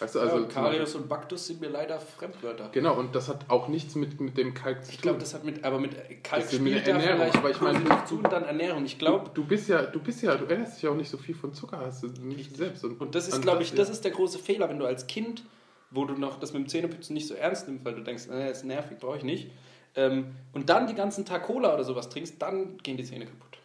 weißt 0.00 0.14
du, 0.14 0.20
also 0.20 0.38
ja, 0.40 0.44
Karies 0.46 0.94
und 0.94 1.08
Baktus 1.08 1.46
sind 1.46 1.60
mir 1.60 1.68
leider 1.68 2.00
Fremdwörter. 2.00 2.70
Genau, 2.72 2.98
und 2.98 3.14
das 3.14 3.28
hat 3.28 3.48
auch 3.48 3.68
nichts 3.68 3.94
mit, 3.94 4.18
mit 4.20 4.38
dem 4.38 4.54
Kalk 4.54 4.82
zu 4.82 4.90
tun. 4.90 4.94
Ich 4.94 5.02
glaube, 5.02 5.18
das 5.18 5.34
hat 5.34 5.44
mit, 5.44 5.64
aber 5.64 5.78
mit 5.78 5.94
Kalk 6.24 6.42
Das 6.44 6.54
spielt 6.54 6.86
da 6.86 6.92
Ernährung, 6.92 7.34
aber 7.34 7.50
ich 7.50 7.60
meine, 7.60 7.84
zu 8.06 8.16
und 8.16 8.32
dann 8.32 8.44
Ernährung. 8.44 8.84
Ich 8.86 8.98
glaube, 8.98 9.30
du 9.34 9.44
bist 9.44 9.68
ja, 9.68 9.82
du 9.82 10.00
bist 10.00 10.22
ja, 10.22 10.34
du 10.36 10.46
erinnerst 10.46 10.76
dich 10.76 10.82
ja 10.82 10.90
auch 10.90 10.96
nicht 10.96 11.10
so 11.10 11.18
viel 11.18 11.34
von 11.34 11.52
Zucker, 11.52 11.78
hast 11.78 12.02
du 12.02 12.06
nicht 12.06 12.56
selbst. 12.56 12.84
Und, 12.84 13.00
und 13.00 13.14
das 13.14 13.28
ist, 13.28 13.42
glaube 13.42 13.62
ich, 13.62 13.74
das 13.74 13.90
ist 13.90 14.04
der 14.04 14.12
große 14.12 14.38
Fehler, 14.38 14.68
wenn 14.70 14.78
du 14.78 14.86
als 14.86 15.06
Kind, 15.06 15.44
wo 15.90 16.06
du 16.06 16.14
noch 16.14 16.40
das 16.40 16.54
mit 16.54 16.62
dem 16.62 16.68
Zähneputzen 16.68 17.12
nicht 17.12 17.28
so 17.28 17.34
ernst 17.34 17.68
nimmst, 17.68 17.84
weil 17.84 17.94
du 17.94 18.02
denkst, 18.02 18.28
äh, 18.30 18.50
ist 18.50 18.64
nervig, 18.64 18.98
brauche 18.98 19.18
ich 19.18 19.22
nicht, 19.22 19.50
ähm, 19.96 20.34
und 20.52 20.68
dann 20.68 20.86
die 20.86 20.94
ganzen 20.94 21.24
Tag 21.24 21.44
Cola 21.44 21.74
oder 21.74 21.84
sowas 21.84 22.08
trinkst, 22.08 22.40
dann 22.40 22.78
gehen 22.78 22.96
die 22.96 23.04
Zähne 23.04 23.26
kaputt. 23.26 23.58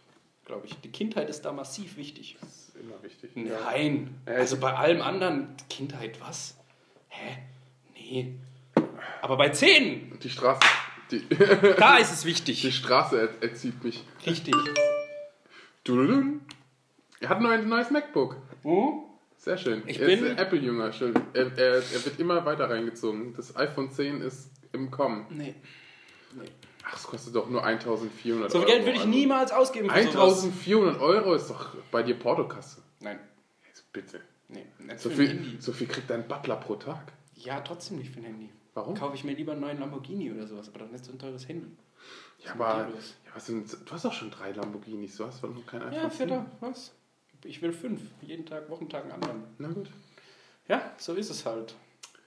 Glaube 0.51 0.67
ich. 0.67 0.75
Die 0.81 0.91
Kindheit 0.91 1.29
ist 1.29 1.43
da 1.43 1.53
massiv 1.53 1.95
wichtig. 1.95 2.35
Das 2.41 2.49
ist 2.49 2.75
immer 2.75 3.01
wichtig. 3.01 3.31
Nein. 3.35 4.15
Ja, 4.27 4.33
Also 4.33 4.57
bei 4.57 4.73
allem 4.73 5.01
anderen, 5.01 5.55
Kindheit, 5.69 6.19
was? 6.19 6.57
Hä? 7.07 7.37
Nee. 7.93 8.35
Aber 9.21 9.37
bei 9.37 9.47
Zähnen, 9.49 10.19
Die 10.21 10.29
Straße, 10.29 10.59
die, 11.09 11.25
da 11.77 11.95
ist 11.99 12.11
es 12.11 12.21
die 12.23 12.27
wichtig. 12.27 12.75
Straße 12.75 13.17
er, 13.39 13.41
erzieht 13.49 13.81
mich. 13.81 14.03
Richtig. 14.27 14.53
Dududun. 15.85 16.41
Er 17.21 17.29
hat 17.29 17.37
ein 17.37 17.69
neues, 17.69 17.89
MacBook. 17.89 18.35
Hm? 18.63 19.03
Sehr 19.37 19.57
schön. 19.57 19.83
Ich 19.87 20.01
er 20.01 20.07
bin- 20.07 20.25
ist 20.25 20.37
Apple-Jünger. 20.37 20.91
schön. 20.91 21.13
Er, 21.33 21.57
er, 21.57 21.75
er 21.75 22.05
wird 22.05 22.19
immer 22.19 22.43
weiter 22.45 22.69
reingezogen. 22.69 23.33
Das 23.35 23.55
iPhone 23.55 23.89
10 23.89 24.19
ist 24.21 24.51
im 24.73 24.91
Kommen. 24.91 25.27
Nee. 25.29 25.55
nee. 26.33 26.49
Ach, 26.83 26.95
es 26.97 27.03
kostet 27.03 27.35
doch 27.35 27.49
nur 27.49 27.63
1400 27.63 28.51
So 28.51 28.57
Euro. 28.57 28.67
viel 28.67 28.75
Geld 28.75 28.85
würde 28.85 28.95
ich 28.97 29.05
also 29.05 29.09
niemals 29.09 29.51
ausgeben 29.51 29.89
für 29.89 30.01
sowas. 30.11 30.43
1400 30.43 30.99
Euro 31.01 31.33
ist 31.35 31.49
doch 31.49 31.75
bei 31.91 32.03
dir 32.03 32.15
Portokasse. 32.17 32.81
Nein. 32.99 33.19
Jetzt 33.67 33.91
bitte. 33.93 34.21
Nee, 34.47 34.65
nicht 34.79 34.99
So 34.99 35.09
für 35.09 35.21
ein 35.21 35.27
viel, 35.27 35.37
Handy. 35.39 35.57
so 35.61 35.71
viel 35.73 35.87
kriegt 35.87 36.09
dein 36.09 36.27
Butler 36.27 36.57
pro 36.57 36.75
Tag. 36.75 37.13
Ja, 37.35 37.61
trotzdem 37.61 37.97
nicht 37.99 38.11
für 38.11 38.19
ein 38.19 38.25
Handy. 38.25 38.49
Warum? 38.73 38.95
Kaufe 38.95 39.15
ich 39.15 39.23
mir 39.23 39.33
lieber 39.33 39.51
einen 39.53 39.61
neuen 39.61 39.79
Lamborghini 39.79 40.31
oder 40.31 40.47
sowas, 40.47 40.69
aber 40.69 40.79
dann 40.79 40.91
nicht 40.91 41.05
so 41.05 41.11
ein 41.11 41.19
teures 41.19 41.47
Handy. 41.47 41.67
Ja, 42.39 42.53
aber 42.53 42.89
ja, 42.89 42.91
was 43.33 43.45
sind, 43.45 43.71
du 43.85 43.91
hast 43.91 44.05
doch 44.05 44.13
schon 44.13 44.31
drei 44.31 44.51
Lamborghinis. 44.51 45.17
Du 45.17 45.25
hast 45.25 45.43
doch 45.43 45.53
noch 45.53 45.65
kein 45.65 45.81
iPhone 45.83 45.93
Ja, 45.93 46.09
10. 46.09 46.11
Vetter, 46.11 46.45
was? 46.61 46.93
Ich 47.43 47.61
will 47.61 47.73
fünf. 47.73 48.01
Jeden 48.21 48.45
Tag, 48.45 48.69
Wochentag 48.69 49.03
einen 49.03 49.13
anderen. 49.13 49.43
Na 49.57 49.69
gut. 49.69 49.89
Ja, 50.67 50.91
so 50.97 51.13
ist 51.13 51.29
es 51.29 51.45
halt. 51.45 51.75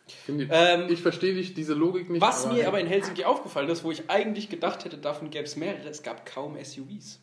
Finde- 0.07 0.49
Ähm, 0.51 0.87
ich 0.91 1.01
verstehe 1.03 1.35
dich, 1.35 1.55
diese 1.55 1.73
Logik 1.75 2.11
nicht. 2.11 2.21
Was 2.21 2.47
mir 2.47 2.67
aber 2.69 2.79
in 2.81 2.87
Helsinki 2.87 3.25
aufgefallen 3.25 3.69
ist, 3.71 3.85
wo 3.85 3.91
ich 3.91 4.11
eigentlich 4.11 4.51
gedacht 4.51 4.85
hätte, 4.85 4.99
davon 4.99 5.31
gäbe 5.31 5.45
es 5.45 5.57
mehrere, 5.57 5.89
es 5.89 6.03
gab 6.03 6.27
kaum 6.27 6.57
SUVs. 6.63 7.21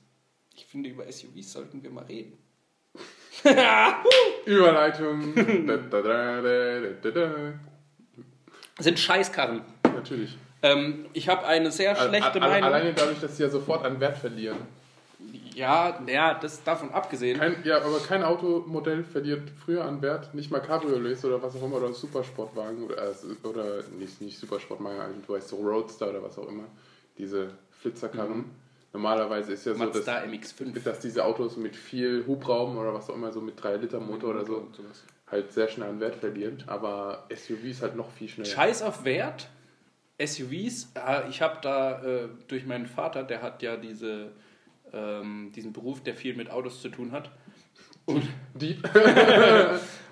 Ich 0.55 0.65
finde, 0.65 0.89
über 0.89 1.09
SUVs 1.11 1.51
sollten 1.53 1.83
wir 1.83 1.91
mal 1.91 2.05
reden. 2.05 2.37
Überleitung. 4.45 5.33
Sind 8.79 8.99
Scheißkarren. 8.99 9.61
Natürlich. 9.83 10.37
Ähm, 10.63 11.05
ich 11.13 11.27
habe 11.29 11.45
eine 11.45 11.71
sehr 11.71 11.95
schlechte 11.95 12.39
Meinung. 12.39 12.63
Alleine 12.63 12.93
dadurch, 12.93 13.19
dass 13.19 13.37
sie 13.37 13.43
ja 13.43 13.49
sofort 13.49 13.83
an 13.85 13.99
Wert 13.99 14.17
verlieren. 14.17 14.57
Ja, 15.55 15.99
ja, 16.07 16.33
das 16.33 16.63
davon 16.63 16.91
abgesehen. 16.91 17.39
Kein, 17.39 17.57
ja, 17.63 17.77
aber 17.77 17.99
kein 17.99 18.23
Automodell 18.23 19.03
verliert 19.03 19.49
früher 19.63 19.85
an 19.85 20.01
Wert, 20.01 20.33
nicht 20.33 20.51
mal 20.51 20.59
Cabriolets 20.59 21.25
oder 21.25 21.41
was 21.41 21.55
auch 21.55 21.63
immer, 21.63 21.77
oder 21.77 21.93
Supersportwagen 21.93 22.83
oder, 22.83 22.97
äh, 22.97 23.47
oder 23.47 23.83
nicht, 23.97 24.21
nicht 24.21 24.37
Supersportwagen, 24.37 25.23
du 25.25 25.33
weißt 25.33 25.49
so 25.49 25.57
Roadster 25.57 26.09
oder 26.09 26.23
was 26.23 26.37
auch 26.37 26.47
immer, 26.47 26.65
diese 27.17 27.49
Flitzerkarren. 27.81 28.45
Normalerweise 28.93 29.53
ist 29.53 29.65
ja 29.65 29.73
so, 29.73 29.85
dass, 29.85 29.95
Mazda 29.95 30.23
MX5. 30.23 30.83
dass 30.83 30.99
diese 30.99 31.23
Autos 31.23 31.55
mit 31.55 31.75
viel 31.75 32.25
Hubraum 32.27 32.77
oder 32.77 32.93
was 32.93 33.09
auch 33.09 33.15
immer, 33.15 33.31
so 33.31 33.39
mit 33.39 33.61
3 33.61 33.77
Liter 33.77 33.99
Motor 33.99 34.31
oder 34.31 34.45
so, 34.45 34.67
halt 35.27 35.53
sehr 35.53 35.69
schnell 35.69 35.89
an 35.89 35.99
Wert 35.99 36.15
verlieren, 36.15 36.63
aber 36.67 37.25
SUVs 37.33 37.81
halt 37.81 37.95
noch 37.95 38.11
viel 38.11 38.27
schneller. 38.27 38.49
Scheiß 38.49 38.81
auf 38.81 39.05
Wert. 39.05 39.49
SUVs, 40.19 40.91
äh, 40.95 41.29
ich 41.29 41.41
habe 41.41 41.57
da 41.61 42.03
äh, 42.03 42.27
durch 42.47 42.65
meinen 42.65 42.85
Vater, 42.85 43.23
der 43.23 43.41
hat 43.41 43.63
ja 43.63 43.77
diese, 43.77 44.33
ähm, 44.93 45.51
diesen 45.55 45.73
Beruf, 45.73 46.01
der 46.01 46.15
viel 46.15 46.35
mit 46.35 46.49
Autos 46.49 46.81
zu 46.81 46.89
tun 46.89 47.11
hat. 47.11 47.31
Und, 48.05 48.27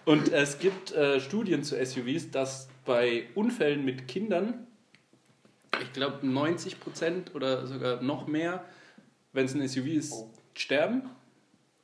und 0.05 0.31
es 0.31 0.59
gibt 0.59 0.91
äh, 0.91 1.19
Studien 1.19 1.63
zu 1.63 1.83
SUVs, 1.83 2.31
dass 2.31 2.69
bei 2.85 3.25
Unfällen 3.35 3.83
mit 3.83 4.07
Kindern, 4.07 4.67
ich 5.81 5.91
glaube 5.93 6.25
90% 6.25 7.33
oder 7.33 7.65
sogar 7.67 8.01
noch 8.01 8.27
mehr, 8.27 8.63
wenn 9.33 9.45
es 9.45 9.53
ein 9.55 9.67
SUV 9.67 9.85
ist, 9.87 10.13
Oh. 10.13 10.29
sterben. 10.53 11.03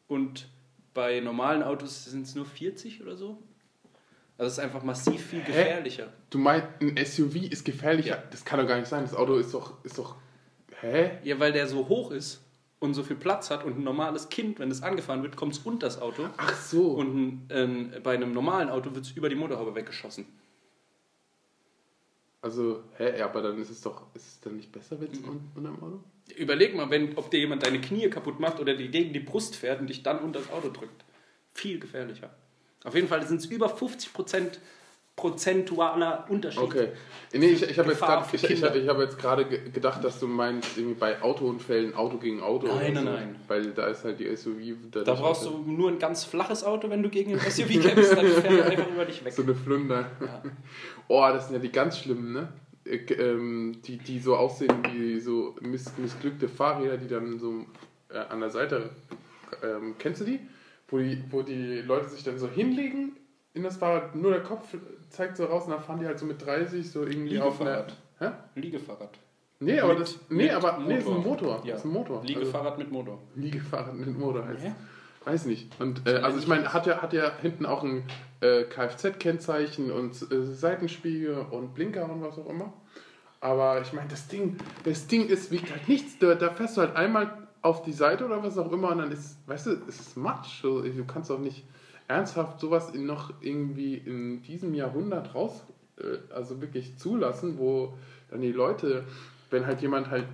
Und 0.07 0.47
bei 0.93 1.19
normalen 1.19 1.63
Autos 1.63 2.05
sind 2.05 2.23
es 2.25 2.35
nur 2.35 2.45
40 2.45 3.01
oder 3.01 3.15
so. 3.15 3.41
Also 4.37 4.47
es 4.47 4.53
ist 4.53 4.59
einfach 4.59 4.83
massiv 4.83 5.21
viel 5.25 5.39
Hä? 5.41 5.45
gefährlicher. 5.47 6.13
du 6.29 6.37
meinst, 6.37 6.67
ein 6.81 6.97
SUV 7.05 7.35
ist 7.49 7.63
gefährlicher? 7.65 8.17
Ja. 8.17 8.23
Das 8.31 8.43
kann 8.45 8.59
doch 8.59 8.67
gar 8.67 8.77
nicht 8.77 8.87
sein. 8.87 9.03
Das 9.03 9.15
Auto 9.15 9.35
ist 9.37 9.53
doch, 9.53 9.83
ist 9.83 9.97
doch, 9.97 10.15
hä? 10.81 11.11
Ja, 11.23 11.39
weil 11.39 11.51
der 11.53 11.67
so 11.67 11.87
hoch 11.87 12.11
ist 12.11 12.41
und 12.79 12.93
so 12.93 13.03
viel 13.03 13.15
Platz 13.15 13.49
hat 13.49 13.63
und 13.63 13.77
ein 13.77 13.83
normales 13.83 14.29
Kind, 14.29 14.59
wenn 14.59 14.69
es 14.69 14.83
angefahren 14.83 15.23
wird, 15.23 15.35
kommt 15.35 15.53
es 15.53 15.59
unter 15.59 15.87
das 15.87 16.01
Auto. 16.01 16.27
Ach 16.37 16.61
so. 16.61 16.91
Und 16.91 17.15
ein, 17.15 17.47
ähm, 17.49 17.91
bei 18.03 18.13
einem 18.13 18.33
normalen 18.33 18.69
Auto 18.69 18.93
wird 18.93 19.05
es 19.05 19.11
über 19.11 19.29
die 19.29 19.35
Motorhaube 19.35 19.75
weggeschossen. 19.75 20.25
Also, 22.41 22.83
hä, 22.97 23.17
ja, 23.17 23.25
aber 23.25 23.41
dann 23.41 23.57
ist 23.57 23.71
es 23.71 23.81
doch, 23.81 24.03
ist 24.13 24.27
es 24.27 24.39
dann 24.41 24.57
nicht 24.57 24.71
besser, 24.71 25.01
wenn 25.01 25.11
es 25.11 25.19
un 25.19 25.49
unter 25.55 25.71
dem 25.71 25.81
Auto? 25.81 25.99
Überleg 26.37 26.75
mal, 26.75 26.89
wenn, 26.91 27.17
ob 27.17 27.31
dir 27.31 27.39
jemand 27.39 27.65
deine 27.65 27.81
Knie 27.81 28.07
kaputt 28.09 28.39
macht 28.39 28.59
oder 28.59 28.75
dir 28.75 28.87
gegen 28.89 29.13
die 29.13 29.19
Brust 29.19 29.55
fährt 29.55 29.79
und 29.79 29.87
dich 29.87 30.03
dann 30.03 30.19
unter 30.19 30.39
das 30.39 30.51
Auto 30.51 30.69
drückt. 30.69 31.05
Viel 31.53 31.79
gefährlicher. 31.79 32.29
Auf 32.83 32.93
jeden 32.93 33.07
Fall 33.07 33.25
sind 33.27 33.37
es 33.37 33.47
über 33.47 33.75
50% 33.75 34.59
prozentualer 35.15 36.25
Unterschied. 36.29 36.61
Okay. 36.61 36.89
Nee, 37.33 37.47
ich, 37.47 37.63
ich 37.63 37.79
habe 37.79 37.91
jetzt 37.91 38.01
gerade 38.01 38.25
ich, 38.33 38.43
ich, 38.43 38.51
ich 38.51 38.87
hab 38.87 38.99
jetzt 38.99 39.17
gedacht, 39.73 40.03
dass 40.03 40.19
du 40.19 40.27
meinst, 40.27 40.77
irgendwie 40.77 40.95
bei 40.95 41.21
Autounfällen 41.21 41.95
Auto 41.95 42.17
gegen 42.17 42.41
Auto. 42.41 42.67
Nein, 42.67 42.93
nein, 42.93 43.03
so. 43.05 43.11
nein. 43.11 43.35
Weil 43.47 43.71
da 43.71 43.87
ist 43.87 44.03
halt 44.03 44.19
die 44.19 44.35
SUV. 44.35 44.57
Da 44.91 45.13
brauchst 45.13 45.45
du 45.45 45.57
nur 45.65 45.89
ein 45.89 45.99
ganz 45.99 46.25
flaches 46.25 46.63
Auto, 46.63 46.89
wenn 46.89 47.01
du 47.01 47.09
gegen 47.09 47.33
ein 47.33 47.39
SUV 47.39 47.81
kämpfst, 47.81 48.11
dann 48.11 48.27
fährt 48.27 48.45
er 48.45 48.65
einfach 48.65 48.89
über 48.89 49.05
dich 49.05 49.23
weg. 49.23 49.33
So 49.33 49.43
eine 49.43 49.55
Flunder. 49.55 50.11
Ja. 50.19 50.43
Oh, 51.07 51.21
das 51.31 51.47
sind 51.47 51.55
ja 51.55 51.61
die 51.61 51.71
ganz 51.71 51.99
schlimmen, 51.99 52.33
ne? 52.33 52.49
Äh, 52.83 52.97
ähm, 53.13 53.77
Die, 53.85 53.97
die 53.97 54.19
so 54.19 54.35
aussehen 54.35 54.83
wie 54.91 55.19
so 55.19 55.55
miss, 55.61 55.97
missglückte 55.97 56.49
Fahrräder, 56.49 56.97
die 56.97 57.07
dann 57.07 57.39
so 57.39 57.65
äh, 58.09 58.17
an 58.17 58.41
der 58.41 58.49
Seite. 58.49 58.89
Ähm, 59.63 59.95
kennst 59.97 60.21
du 60.21 60.25
die? 60.25 60.39
Wo, 60.87 60.99
die? 60.99 61.23
wo 61.29 61.41
die 61.41 61.81
Leute 61.81 62.09
sich 62.09 62.23
dann 62.23 62.37
so 62.37 62.49
hinlegen 62.49 63.15
in 63.55 63.63
das 63.63 63.77
Fahrrad, 63.77 64.15
nur 64.15 64.31
der 64.31 64.43
Kopf 64.43 64.67
zeigt 65.15 65.37
so 65.37 65.45
raus 65.45 65.65
und 65.65 65.71
dann 65.71 65.81
fahren 65.81 65.99
die 65.99 66.05
halt 66.05 66.19
so 66.19 66.25
mit 66.25 66.45
30 66.45 66.89
so 66.89 67.03
irgendwie 67.03 67.39
auf 67.39 67.59
einer. 67.61 67.85
Liegefahrrad. 67.85 67.95
Hä? 68.55 68.59
Liegefahrrad. 68.59 69.19
Nee, 69.59 69.79
aber 69.79 69.93
Mit- 69.93 70.01
das. 70.01 70.19
Nee, 70.29 70.51
aber 70.51 70.77
nee, 70.79 70.97
ist 70.97 71.07
ein 71.07 71.23
Motor. 71.23 71.61
Ja. 71.65 71.75
Ist 71.75 71.85
ein 71.85 71.91
Motor. 71.91 72.21
Liegefahrrad 72.23 72.77
mit 72.77 72.91
Motor. 72.91 73.13
Also, 73.13 73.41
Liegefahrrad 73.41 73.95
mit 73.95 74.17
Motor 74.19 74.45
heißt. 74.47 74.63
Ja. 74.65 74.75
Weiß 75.23 75.45
nicht. 75.45 75.71
Und 75.79 76.07
äh, 76.07 76.17
also 76.17 76.37
ich 76.37 76.47
meine, 76.47 76.71
hat 76.73 76.85
ja, 76.85 77.01
hat 77.01 77.13
ja 77.13 77.31
hinten 77.41 77.65
auch 77.65 77.83
ein 77.83 78.03
äh, 78.41 78.63
Kfz-Kennzeichen 78.65 79.91
und 79.91 80.11
äh, 80.31 80.43
Seitenspiegel 80.45 81.45
und 81.51 81.73
Blinker 81.73 82.09
und 82.11 82.21
was 82.21 82.37
auch 82.37 82.49
immer. 82.49 82.73
Aber 83.41 83.81
ich 83.81 83.91
meine, 83.93 84.07
das 84.07 84.27
Ding, 84.27 84.57
das 84.83 85.07
Ding 85.07 85.27
ist, 85.27 85.51
wiegt 85.51 85.71
halt 85.71 85.87
nichts. 85.87 86.19
Da, 86.19 86.35
da 86.35 86.49
fährst 86.51 86.77
du 86.77 86.81
halt 86.81 86.95
einmal 86.95 87.47
auf 87.61 87.81
die 87.81 87.93
Seite 87.93 88.25
oder 88.25 88.43
was 88.43 88.57
auch 88.57 88.71
immer 88.71 88.91
und 88.91 88.99
dann 88.99 89.11
ist, 89.11 89.37
weißt 89.47 89.65
du, 89.67 89.71
es 89.87 89.99
ist 89.99 90.17
Matsch. 90.17 90.61
So, 90.61 90.81
Du 90.81 91.05
kannst 91.05 91.31
auch 91.31 91.39
nicht 91.39 91.63
ernsthaft 92.07 92.59
sowas 92.59 92.89
in 92.91 93.05
noch 93.05 93.33
irgendwie 93.41 93.95
in 93.95 94.41
diesem 94.43 94.73
Jahrhundert 94.73 95.33
raus, 95.33 95.63
äh, 95.97 96.33
also 96.33 96.61
wirklich 96.61 96.97
zulassen, 96.97 97.57
wo 97.57 97.93
dann 98.29 98.41
die 98.41 98.51
Leute, 98.51 99.05
wenn 99.49 99.65
halt 99.65 99.81
jemand 99.81 100.09
halt 100.09 100.27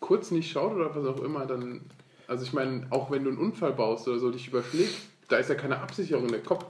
kurz 0.00 0.30
nicht 0.30 0.50
schaut 0.50 0.72
oder 0.72 0.94
was 0.94 1.06
auch 1.06 1.20
immer, 1.22 1.46
dann, 1.46 1.82
also 2.26 2.44
ich 2.44 2.52
meine, 2.52 2.86
auch 2.90 3.10
wenn 3.10 3.24
du 3.24 3.30
einen 3.30 3.38
Unfall 3.38 3.72
baust 3.72 4.08
oder 4.08 4.18
so, 4.18 4.30
dich 4.30 4.48
überschlägt, 4.48 4.94
da 5.28 5.36
ist 5.36 5.48
ja 5.48 5.54
keine 5.54 5.80
Absicherung, 5.80 6.28
der 6.28 6.42
Kopf 6.42 6.64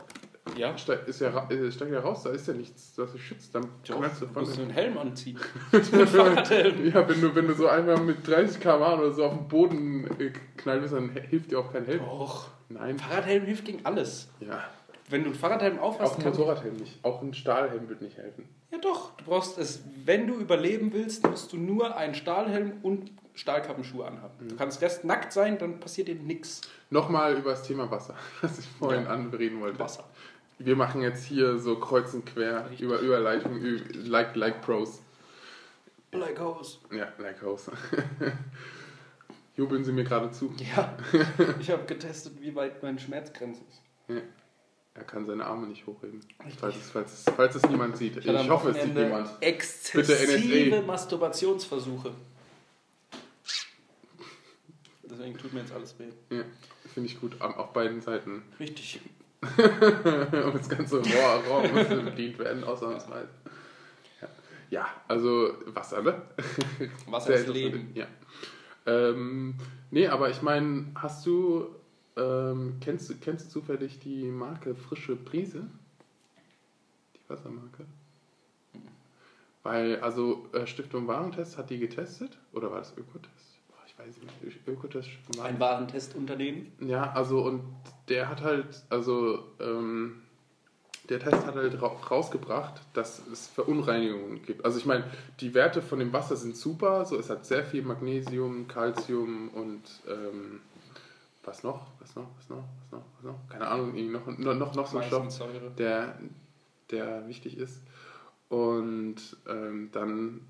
Ja. 0.57 0.76
steigt, 0.78 1.09
ist 1.09 1.21
ja, 1.21 1.49
äh, 1.50 1.71
steigt 1.73 1.92
ja 1.92 2.00
raus, 2.00 2.23
da 2.25 2.30
ist 2.30 2.47
ja 2.49 2.54
nichts, 2.54 2.92
was 2.97 3.12
dich 3.12 3.25
schützt, 3.26 3.54
dann 3.54 3.64
kannst 3.87 4.23
du 4.23 4.26
Du 4.26 4.33
von 4.33 4.42
musst 4.45 4.59
einen 4.59 4.71
Helm 4.71 4.99
anziehen. 4.99 5.38
Fahrradhelm. 6.07 6.87
ja, 6.92 7.09
wenn 7.09 7.21
du, 7.21 7.35
wenn 7.35 7.47
du 7.47 7.54
so 7.54 7.66
einfach 7.69 8.02
mit 8.02 8.26
30 8.26 8.61
km 8.61 8.83
oder 8.83 9.12
so 9.12 9.25
auf 9.25 9.33
den 9.37 9.49
Boden 9.49 10.07
äh, 10.21 10.33
knallt 10.57 10.83
bist, 10.83 10.95
dann 10.95 11.11
hilft 11.11 11.50
dir 11.50 11.59
auch 11.61 11.73
kein 11.73 11.85
Helm. 11.85 12.02
Och. 12.04 12.49
Nein. 12.69 12.99
Fahrradhelm 12.99 13.45
hilft 13.45 13.64
gegen 13.64 13.85
alles. 13.85 14.28
Ja. 14.40 14.62
Wenn 15.09 15.23
du 15.25 15.30
einen 15.30 15.38
Fahrradhelm 15.38 15.78
aufhast, 15.80 16.14
Auch 16.14 16.19
ein 16.19 16.25
Motorradhelm 16.25 16.76
nicht. 16.76 17.04
Auch 17.04 17.21
ein 17.21 17.35
Stahlhelm 17.35 17.88
wird 17.88 18.00
nicht 18.00 18.16
helfen. 18.16 18.49
Ja 18.71 18.78
doch, 18.78 19.11
du 19.16 19.25
brauchst 19.25 19.59
es, 19.59 19.83
wenn 20.04 20.28
du 20.28 20.35
überleben 20.35 20.92
willst, 20.92 21.26
musst 21.28 21.52
du 21.52 21.57
nur 21.57 21.97
einen 21.97 22.14
Stahlhelm 22.14 22.75
und 22.83 23.11
Stahlkappenschuhe 23.35 24.07
anhaben. 24.07 24.35
Mhm. 24.38 24.49
Du 24.50 24.57
kannst 24.57 24.80
rest 24.83 25.04
nackt 25.04 25.33
sein, 25.33 25.59
dann 25.59 25.80
passiert 25.80 26.07
dir 26.07 26.14
nichts. 26.14 26.61
Nochmal 26.90 27.35
über 27.37 27.50
das 27.50 27.64
Thema 27.64 27.90
Wasser, 27.90 28.14
was 28.40 28.61
ich 28.61 28.66
vorhin 28.78 29.04
Ja. 29.04 29.11
anreden 29.11 29.61
wollte. 29.61 29.80
Wasser. 29.80 30.04
Wir 30.62 30.76
machen 30.76 31.00
jetzt 31.00 31.25
hier 31.25 31.59
so 31.59 31.76
kreuz 31.76 32.12
und 32.12 32.26
quer 32.26 32.67
Richtig. 32.67 32.83
über 32.83 32.99
Überleitung, 32.99 33.61
like, 33.95 34.37
like 34.37 34.61
Pros. 34.61 35.00
Like 36.12 36.38
Hose. 36.38 36.79
Ja, 36.93 37.09
like 37.19 37.40
House. 37.40 37.71
Jubeln 39.57 39.85
Sie 39.85 39.93
mir 39.93 40.05
gerade 40.05 40.31
zu. 40.31 40.52
Ja, 40.76 40.99
ich 41.61 41.71
habe 41.71 41.85
getestet, 41.87 42.35
wie 42.40 42.55
weit 42.55 42.83
meine 42.83 42.99
Schmerzgrenze 42.99 43.62
ist. 43.69 43.83
Ja. 44.09 44.21
Er 44.93 45.05
kann 45.05 45.25
seine 45.25 45.47
Arme 45.47 45.67
nicht 45.67 45.87
hochheben. 45.87 46.21
Falls 46.59 46.76
es, 46.76 46.90
falls, 46.90 47.12
es, 47.12 47.35
falls 47.35 47.55
es 47.55 47.62
niemand 47.67 47.97
sieht. 47.97 48.19
Ich, 48.19 48.29
am 48.29 48.50
hoffe, 48.50 48.71
es 48.71 48.83
sieht 48.83 48.95
niemand. 48.95 49.31
Exzessive 49.40 50.64
Bitte 50.64 50.83
Masturbationsversuche. 50.83 52.12
Deswegen 55.05 55.38
tut 55.38 55.55
mir 55.55 55.61
jetzt 55.61 55.73
alles 55.73 55.99
weh. 55.99 56.37
Ja, 56.37 56.45
finde 56.93 57.09
ich 57.09 57.19
gut. 57.19 57.40
Auf 57.40 57.73
beiden 57.73 58.02
Seiten. 58.02 58.43
Richtig. 58.59 59.00
Und 60.44 60.54
das 60.54 60.68
ganze 60.68 60.99
Rohr, 60.99 61.42
Rohr 61.49 61.68
muss 61.68 61.88
bedient 61.88 62.38
werden, 62.38 62.62
ausnahmsweise. 62.64 63.28
Ja. 64.20 64.28
ja, 64.70 64.87
also 65.09 65.54
Wasser, 65.66 66.02
ne? 66.02 66.20
Wasser 67.06 67.35
ist 67.35 67.49
Leben. 67.49 67.90
Ja. 67.94 68.06
Ähm, 68.87 69.54
nee, 69.90 70.06
aber 70.09 70.30
ich 70.30 70.42
meine, 70.42 70.87
hast 70.94 71.25
du, 71.25 71.68
ähm, 72.16 72.76
kennst, 72.80 73.09
du- 73.09 73.14
kennst 73.16 73.47
du 73.47 73.61
zufällig 73.61 73.99
die 74.00 74.25
Marke 74.25 74.75
Frische 74.75 75.16
Brise? 75.16 75.66
Die 77.16 77.30
Wassermarke? 77.30 77.87
Weil, 79.62 80.00
also 80.00 80.49
äh, 80.52 80.66
Stiftung 80.66 81.06
Warentest 81.06 81.56
hat 81.59 81.68
die 81.70 81.78
getestet, 81.78 82.38
oder 82.52 82.70
war 82.70 82.78
das 82.78 82.97
Ökotest? 82.97 83.39
Boah, 84.00 84.09
ich 84.09 84.16
weiß 84.16 84.42
nicht, 84.42 84.69
Ökotest, 84.69 85.09
Warentest. 85.37 85.40
Ein 85.40 85.61
Warentestunternehmen. 85.61 86.73
Ja, 86.80 87.12
also 87.12 87.42
und 87.42 87.62
der 88.09 88.28
hat 88.28 88.42
halt, 88.42 88.83
also 88.88 89.45
ähm, 89.61 90.23
der 91.09 91.21
Test 91.21 91.47
hat 91.47 91.54
halt 91.54 91.80
ra 91.83 91.88
rausgebracht, 91.88 92.80
dass 92.95 93.26
es 93.33 93.49
Verunreinigungen 93.49 94.42
gibt. 94.42 94.64
Also 94.64 94.78
ich 94.78 94.87
meine, 94.87 95.04
die 95.40 95.54
Werte 95.54 95.83
von 95.83 95.99
dem 95.99 96.12
Wasser 96.12 96.37
sind 96.37 96.57
super, 96.57 97.04
so 97.04 97.19
es 97.19 97.30
hat 97.30 97.45
sehr 97.45 97.64
viel 97.64 97.83
Magnesium, 97.83 98.69
Calcium 98.69 99.49
und 99.50 99.83
ähm, 100.09 100.61
was 101.45 101.62
noch, 101.62 101.87
was 102.00 102.14
noch, 102.16 102.28
was 102.37 102.49
noch, 102.49 102.64
was 102.83 102.92
noch, 102.92 103.04
was 103.16 103.25
noch, 103.25 103.49
keine 103.49 103.66
Ahnung, 103.66 103.95
irgendwie 103.95 104.12
noch, 104.12 104.26
noch, 104.26 104.54
noch, 104.54 104.75
noch 104.75 104.87
so 104.87 104.99
ein 104.99 105.07
Stoff 105.07 105.40
der, 105.76 106.19
der 106.90 107.26
wichtig 107.28 107.57
ist. 107.57 107.83
Und 108.49 109.16
ähm, 109.49 109.90
dann 109.92 110.40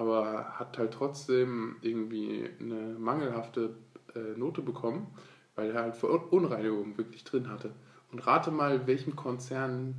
aber 0.00 0.58
hat 0.58 0.78
halt 0.78 0.92
trotzdem 0.94 1.76
irgendwie 1.82 2.48
eine 2.58 2.98
mangelhafte 2.98 3.76
äh, 4.14 4.36
Note 4.38 4.62
bekommen, 4.62 5.06
weil 5.54 5.70
er 5.70 5.82
halt 5.82 5.96
Verunreinigungen 5.96 6.96
wirklich 6.98 7.22
drin 7.24 7.48
hatte. 7.50 7.72
Und 8.10 8.26
rate 8.26 8.50
mal, 8.50 8.86
welchem 8.86 9.14
Konzern 9.14 9.94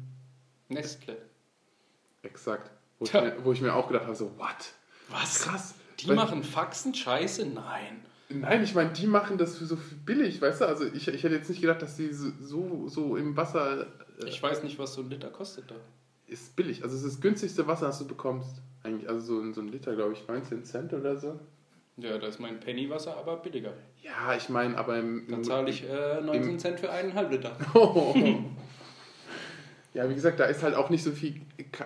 Nestle. 0.68 1.18
exakt. 2.24 2.72
Wo 3.00 3.06
ich, 3.06 3.14
mir, 3.14 3.36
wo 3.44 3.52
ich 3.54 3.62
mir 3.62 3.74
auch 3.74 3.88
gedacht 3.88 4.06
habe, 4.06 4.16
so, 4.16 4.38
what? 4.38 4.74
Was? 5.10 5.40
Krass. 5.44 5.76
Die 6.00 6.08
Weil- 6.10 6.16
machen 6.16 6.44
Faxen? 6.44 6.94
Scheiße? 6.94 7.46
Nein. 7.46 8.02
Nein, 8.30 8.64
ich 8.64 8.74
meine, 8.76 8.92
die 8.92 9.08
machen 9.08 9.38
das 9.38 9.58
für 9.58 9.66
so 9.66 9.78
billig, 10.06 10.42
weißt 10.42 10.62
du? 10.62 10.66
Also 10.66 10.86
ich, 10.86 11.08
ich 11.10 11.24
hätte 11.24 11.36
jetzt 11.36 11.50
nicht 11.50 11.60
gedacht, 11.62 11.82
dass 11.82 11.98
die 11.98 12.14
so, 12.14 12.32
so, 12.40 12.88
so 12.88 13.18
im 13.18 13.36
Wasser 13.36 13.88
äh, 14.22 14.28
Ich 14.28 14.42
weiß 14.42 14.64
nicht, 14.64 14.80
was 14.80 14.94
so 14.94 15.02
ein 15.02 15.10
Liter 15.10 15.30
kostet 15.30 15.70
da. 15.70 15.76
Ist 16.32 16.56
billig. 16.56 16.84
Also 16.84 16.96
es 16.96 17.04
ist 17.04 17.16
das 17.16 17.22
günstigste 17.22 17.68
Wasser, 17.68 17.88
das 17.88 18.00
du 18.00 18.08
bekommst. 18.08 18.62
Eigentlich, 18.84 19.08
also 19.10 19.36
so, 19.36 19.42
ein- 19.42 19.54
so 19.54 19.62
ein 19.62 19.68
Liter, 19.68 19.96
glaube 19.96 20.14
ich, 20.14 20.28
19 20.28 20.64
Cent 20.64 20.94
oder 20.94 21.18
so. 21.18 21.40
Ja, 21.98 22.18
da 22.18 22.28
ist 22.28 22.40
mein 22.40 22.60
Pennywasser 22.60 23.16
aber 23.18 23.38
billiger. 23.38 23.74
Ja, 24.02 24.34
ich 24.36 24.50
meine, 24.50 24.76
aber 24.78 24.98
im... 24.98 25.28
Dann 25.30 25.44
zahle 25.44 25.70
ich 25.70 25.88
äh, 25.88 26.22
19 26.22 26.58
Cent 26.58 26.80
für 26.80 26.90
eineinhalb 26.90 27.30
Liter. 27.32 27.52
ja, 29.94 30.10
wie 30.10 30.16
gesagt, 30.16 30.40
da 30.40 30.46
ist 30.46 30.64
halt 30.64 30.74
auch 30.76 30.90
nicht 30.90 31.04
so 31.04 31.12
viel 31.12 31.42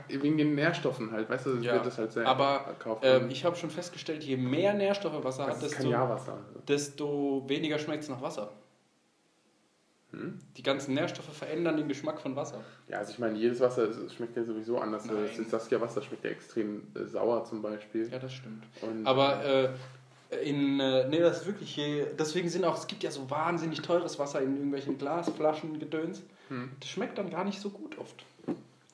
wegen 0.09 0.37
den 0.37 0.53
Nährstoffen 0.55 1.11
halt, 1.11 1.29
weißt 1.29 1.47
du, 1.47 1.55
das 1.55 1.65
Ja, 1.65 1.73
wird 1.73 1.85
das 1.87 1.97
halt 1.97 2.11
sehr 2.13 2.27
aber. 2.27 2.75
Ähm, 3.01 3.29
ich 3.29 3.43
habe 3.43 3.55
schon 3.55 3.71
festgestellt, 3.71 4.23
je 4.23 4.37
mehr 4.37 4.73
Nährstoffe 4.73 5.23
Wasser 5.23 5.47
das 5.47 5.55
hat, 5.55 5.63
desto, 5.63 5.89
Jahrwasser. 5.89 6.37
Desto 6.67 7.43
weniger 7.47 7.79
schmeckt 7.79 8.03
es 8.03 8.09
nach 8.09 8.21
Wasser. 8.21 8.51
Hm? 10.17 10.39
Die 10.55 10.63
ganzen 10.63 10.93
Nährstoffe 10.93 11.35
verändern 11.35 11.77
den 11.77 11.87
Geschmack 11.87 12.21
von 12.21 12.35
Wasser. 12.35 12.63
Ja, 12.87 12.99
also 12.99 13.11
ich 13.11 13.19
meine, 13.19 13.37
jedes 13.37 13.59
Wasser 13.59 13.89
schmeckt 14.09 14.37
ja 14.37 14.43
sowieso 14.43 14.77
anders. 14.77 15.05
Nein. 15.05 15.29
Das 15.37 15.49
Saskia-Wasser 15.49 16.01
schmeckt 16.01 16.23
ja 16.23 16.31
extrem 16.31 16.83
äh, 16.95 17.05
sauer 17.05 17.43
zum 17.45 17.61
Beispiel. 17.61 18.09
Ja, 18.09 18.19
das 18.19 18.33
stimmt. 18.33 18.63
Und, 18.81 19.05
Aber 19.05 19.43
äh, 19.43 19.69
in, 20.43 20.79
äh, 20.79 21.07
nee, 21.09 21.19
das 21.19 21.41
ist 21.41 21.47
wirklich, 21.47 21.75
je, 21.75 22.05
deswegen 22.17 22.49
sind 22.49 22.63
auch, 22.63 22.77
es 22.77 22.87
gibt 22.87 23.03
ja 23.03 23.11
so 23.11 23.29
wahnsinnig 23.29 23.81
teures 23.81 24.17
Wasser 24.17 24.41
in 24.41 24.55
irgendwelchen 24.55 24.97
Glasflaschen 24.97 25.79
Gedöns. 25.79 26.23
Hm. 26.47 26.71
Das 26.79 26.89
schmeckt 26.89 27.17
dann 27.17 27.29
gar 27.29 27.43
nicht 27.43 27.59
so 27.59 27.69
gut 27.69 27.97
oft. 27.97 28.25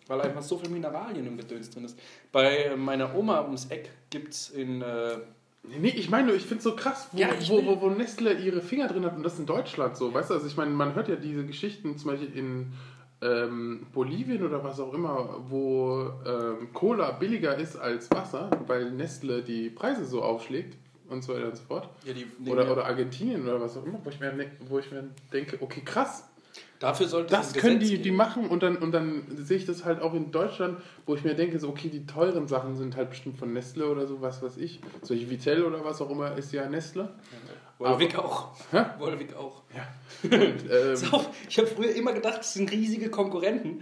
Weil 0.07 0.21
einfach 0.21 0.41
so 0.41 0.57
viel 0.57 0.69
Mineralien 0.69 1.25
im 1.25 1.37
Gedöns 1.37 1.69
drin 1.69 1.85
ist. 1.85 1.97
Bei 2.31 2.75
meiner 2.75 3.15
Oma 3.15 3.41
ums 3.43 3.67
Eck 3.67 3.91
gibt 4.09 4.33
es 4.33 4.49
in, 4.49 4.81
äh, 4.81 5.19
Nee, 5.63 5.89
ich 5.95 6.09
meine 6.09 6.27
nur, 6.27 6.35
ich 6.35 6.41
finde 6.43 6.57
es 6.57 6.63
so 6.63 6.75
krass, 6.75 7.09
wo, 7.11 7.19
Ja, 7.19 7.29
wo, 7.47 7.65
wo, 7.65 7.81
wo 7.81 7.89
Nestle 7.89 8.33
ihre 8.33 8.61
Finger 8.61 8.87
drin 8.87 9.05
hat 9.05 9.15
und 9.15 9.23
das 9.23 9.37
in 9.39 9.45
Deutschland 9.45 9.95
so, 9.95 10.13
weißt 10.13 10.29
du, 10.31 10.33
also 10.33 10.47
ich 10.47 10.57
meine, 10.57 10.71
man 10.71 10.95
hört 10.95 11.07
ja 11.07 11.15
diese 11.15 11.45
Geschichten 11.45 11.97
zum 11.97 12.11
Beispiel 12.11 12.35
in 12.35 12.73
ähm, 13.21 13.85
Bolivien 13.93 14.43
oder 14.43 14.63
was 14.63 14.79
auch 14.79 14.93
immer, 14.93 15.35
wo 15.47 16.09
ähm, 16.25 16.73
Cola 16.73 17.11
billiger 17.11 17.55
ist 17.57 17.75
als 17.77 18.09
Wasser, 18.09 18.49
weil 18.65 18.91
Nestle 18.91 19.43
die 19.43 19.69
Preise 19.69 20.05
so 20.05 20.23
aufschlägt 20.23 20.75
und 21.09 21.23
so 21.23 21.35
weiter 21.35 21.47
und 21.49 21.55
so 21.57 21.63
fort. 21.63 21.89
ja, 22.05 22.13
die, 22.13 22.25
Oder, 22.49 22.71
oder 22.71 22.85
Argentinien 22.85 23.43
oder 23.43 23.61
was 23.61 23.77
auch 23.77 23.85
immer, 23.85 23.99
wo 24.03 24.09
ich 24.09 24.19
mir, 24.19 24.33
ne- 24.33 24.51
wo 24.67 24.79
ich 24.79 24.91
mir 24.91 25.09
denke, 25.31 25.57
okay, 25.61 25.81
krass, 25.85 26.27
dafür 26.81 27.07
sollte 27.07 27.31
das 27.31 27.53
können 27.53 27.79
Gesetz 27.79 27.97
die, 27.97 28.01
die 28.01 28.11
machen 28.11 28.47
und 28.47 28.63
dann, 28.63 28.75
und 28.77 28.91
dann 28.91 29.23
sehe 29.37 29.57
ich 29.57 29.65
das 29.65 29.85
halt 29.85 30.01
auch 30.01 30.13
in 30.13 30.31
Deutschland, 30.31 30.79
wo 31.05 31.15
ich 31.15 31.23
mir 31.23 31.35
denke, 31.35 31.59
so, 31.59 31.69
okay, 31.69 31.89
die 31.89 32.05
teuren 32.05 32.47
Sachen 32.47 32.75
sind 32.75 32.95
halt 32.97 33.11
bestimmt 33.11 33.37
von 33.37 33.53
Nestle 33.53 33.87
oder 33.87 34.07
so, 34.07 34.21
was 34.21 34.41
weiß 34.41 34.57
ich. 34.57 34.81
Solche 35.03 35.29
Vitell 35.29 35.63
oder 35.63 35.85
was 35.85 36.01
auch 36.01 36.09
immer 36.09 36.35
ist 36.35 36.51
ja 36.51 36.67
Nestle. 36.67 37.13
Wolwig 37.77 38.17
auch. 38.17 38.55
Hä? 38.71 38.83
Wolwig 38.99 39.35
auch. 39.35 39.63
Und, 40.23 40.31
ähm, 40.33 41.13
auf, 41.13 41.29
Ich 41.47 41.57
habe 41.57 41.67
früher 41.67 41.95
immer 41.95 42.13
gedacht, 42.13 42.39
das 42.39 42.53
sind 42.53 42.71
riesige 42.71 43.09
Konkurrenten. 43.09 43.81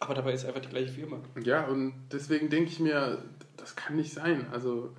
Aber 0.00 0.14
dabei 0.14 0.32
ist 0.32 0.44
einfach 0.44 0.60
die 0.60 0.68
gleiche 0.68 0.92
Firma. 0.92 1.18
ja, 1.42 1.64
und 1.66 1.92
deswegen 2.12 2.50
denke 2.50 2.70
ich 2.70 2.78
mir, 2.78 3.22
das 3.56 3.74
kann 3.74 3.96
nicht 3.96 4.12
sein. 4.12 4.46
Also, 4.52 4.94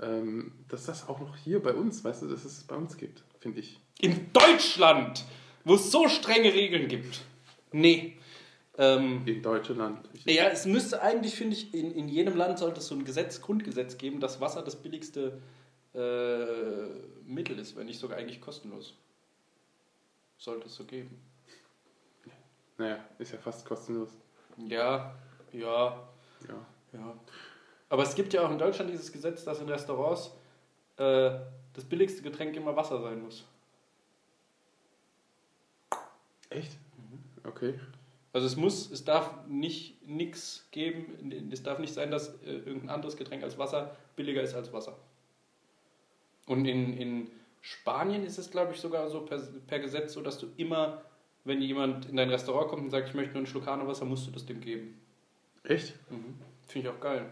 ähm, 0.00 0.52
dass 0.68 0.86
das 0.86 1.08
auch 1.08 1.18
noch 1.20 1.36
hier 1.36 1.60
bei 1.60 1.74
uns, 1.74 2.04
weißt 2.04 2.22
du, 2.22 2.28
dass 2.28 2.44
es 2.44 2.62
bei 2.64 2.76
uns 2.76 2.96
gibt, 2.96 3.24
finde 3.40 3.60
ich. 3.60 3.80
In 4.00 4.32
Deutschland, 4.32 5.24
wo 5.68 5.74
es 5.74 5.90
so 5.90 6.08
strenge 6.08 6.52
Regeln 6.52 6.88
gibt. 6.88 7.20
Nee. 7.72 8.16
Ähm, 8.78 9.22
In 9.26 9.42
Deutschland. 9.42 10.08
Ja, 10.24 10.48
es 10.48 10.64
müsste 10.64 11.02
eigentlich, 11.02 11.34
finde 11.34 11.56
ich, 11.56 11.74
in, 11.74 11.92
in 11.92 12.08
jedem 12.08 12.36
Land 12.36 12.58
sollte 12.58 12.80
es 12.80 12.86
so 12.86 12.94
ein 12.94 13.04
Gesetz, 13.04 13.40
Grundgesetz 13.40 13.98
geben, 13.98 14.20
dass 14.20 14.40
Wasser 14.40 14.62
das 14.62 14.76
billigste 14.76 15.40
äh, 15.94 16.86
Mittel 17.24 17.58
ist, 17.58 17.76
wenn 17.76 17.86
nicht 17.86 17.98
sogar 17.98 18.18
eigentlich 18.18 18.40
kostenlos. 18.40 18.94
Sollte 20.38 20.66
es 20.66 20.74
so 20.76 20.84
geben. 20.84 21.20
naja, 22.78 23.04
ist 23.18 23.32
ja 23.32 23.38
fast 23.38 23.66
kostenlos. 23.66 24.10
Ja, 24.68 25.14
ja, 25.52 26.08
Ja. 26.48 26.66
ja. 26.92 27.14
Aber 27.90 28.02
es 28.04 28.14
gibt 28.14 28.32
ja 28.32 28.46
auch 28.46 28.50
in 28.50 28.58
Deutschland 28.58 28.90
dieses 28.90 29.10
Gesetz, 29.12 29.44
dass 29.44 29.60
in 29.60 29.68
Restaurants 29.68 30.30
äh, 30.96 31.30
das 31.74 31.84
billigste 31.84 32.22
Getränk 32.22 32.54
immer 32.56 32.76
Wasser 32.76 33.00
sein 33.02 33.22
muss. 33.22 33.44
Echt? 36.50 36.78
Okay. 37.44 37.74
Also 38.32 38.46
es 38.46 38.56
muss, 38.56 38.90
es 38.90 39.04
darf 39.04 39.46
nicht 39.46 40.06
nichts 40.06 40.68
geben, 40.70 41.50
es 41.50 41.62
darf 41.62 41.78
nicht 41.78 41.94
sein, 41.94 42.10
dass 42.10 42.40
äh, 42.42 42.52
irgendein 42.52 42.90
anderes 42.90 43.16
Getränk 43.16 43.42
als 43.42 43.58
Wasser 43.58 43.96
billiger 44.16 44.42
ist 44.42 44.54
als 44.54 44.72
Wasser. 44.72 44.96
Und 46.46 46.66
in, 46.66 46.96
in 46.96 47.30
Spanien 47.60 48.24
ist 48.24 48.38
es, 48.38 48.50
glaube 48.50 48.72
ich, 48.72 48.80
sogar 48.80 49.08
so 49.10 49.20
per, 49.22 49.38
per 49.66 49.80
Gesetz 49.80 50.12
so, 50.12 50.22
dass 50.22 50.38
du 50.38 50.46
immer, 50.56 51.02
wenn 51.44 51.60
jemand 51.60 52.06
in 52.06 52.16
dein 52.16 52.30
Restaurant 52.30 52.68
kommt 52.68 52.84
und 52.84 52.90
sagt, 52.90 53.08
ich 53.08 53.14
möchte 53.14 53.32
nur 53.32 53.38
einen 53.38 53.46
Schluck 53.46 53.66
Hanewasser, 53.66 54.04
musst 54.04 54.26
du 54.26 54.30
das 54.30 54.46
dem 54.46 54.60
geben. 54.60 55.00
Echt? 55.64 55.94
Mhm. 56.10 56.36
Finde 56.66 56.88
ich 56.88 56.94
auch 56.94 57.00
geil. 57.00 57.26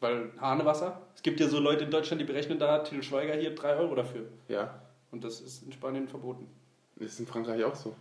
Weil 0.00 0.32
Hanewasser, 0.40 1.06
es 1.14 1.22
gibt 1.22 1.40
ja 1.40 1.48
so 1.48 1.58
Leute 1.58 1.84
in 1.84 1.90
Deutschland, 1.90 2.20
die 2.20 2.26
berechnen 2.26 2.58
da 2.58 2.78
Til 2.80 3.02
Schweiger 3.02 3.34
hier 3.34 3.54
3 3.54 3.76
Euro 3.76 3.94
dafür. 3.94 4.28
Ja. 4.48 4.82
Und 5.10 5.24
das 5.24 5.40
ist 5.40 5.62
in 5.62 5.72
Spanien 5.72 6.08
verboten. 6.08 6.46
Ist 6.98 7.20
in 7.20 7.26
Frankreich 7.26 7.62
auch 7.64 7.76
so. 7.76 7.94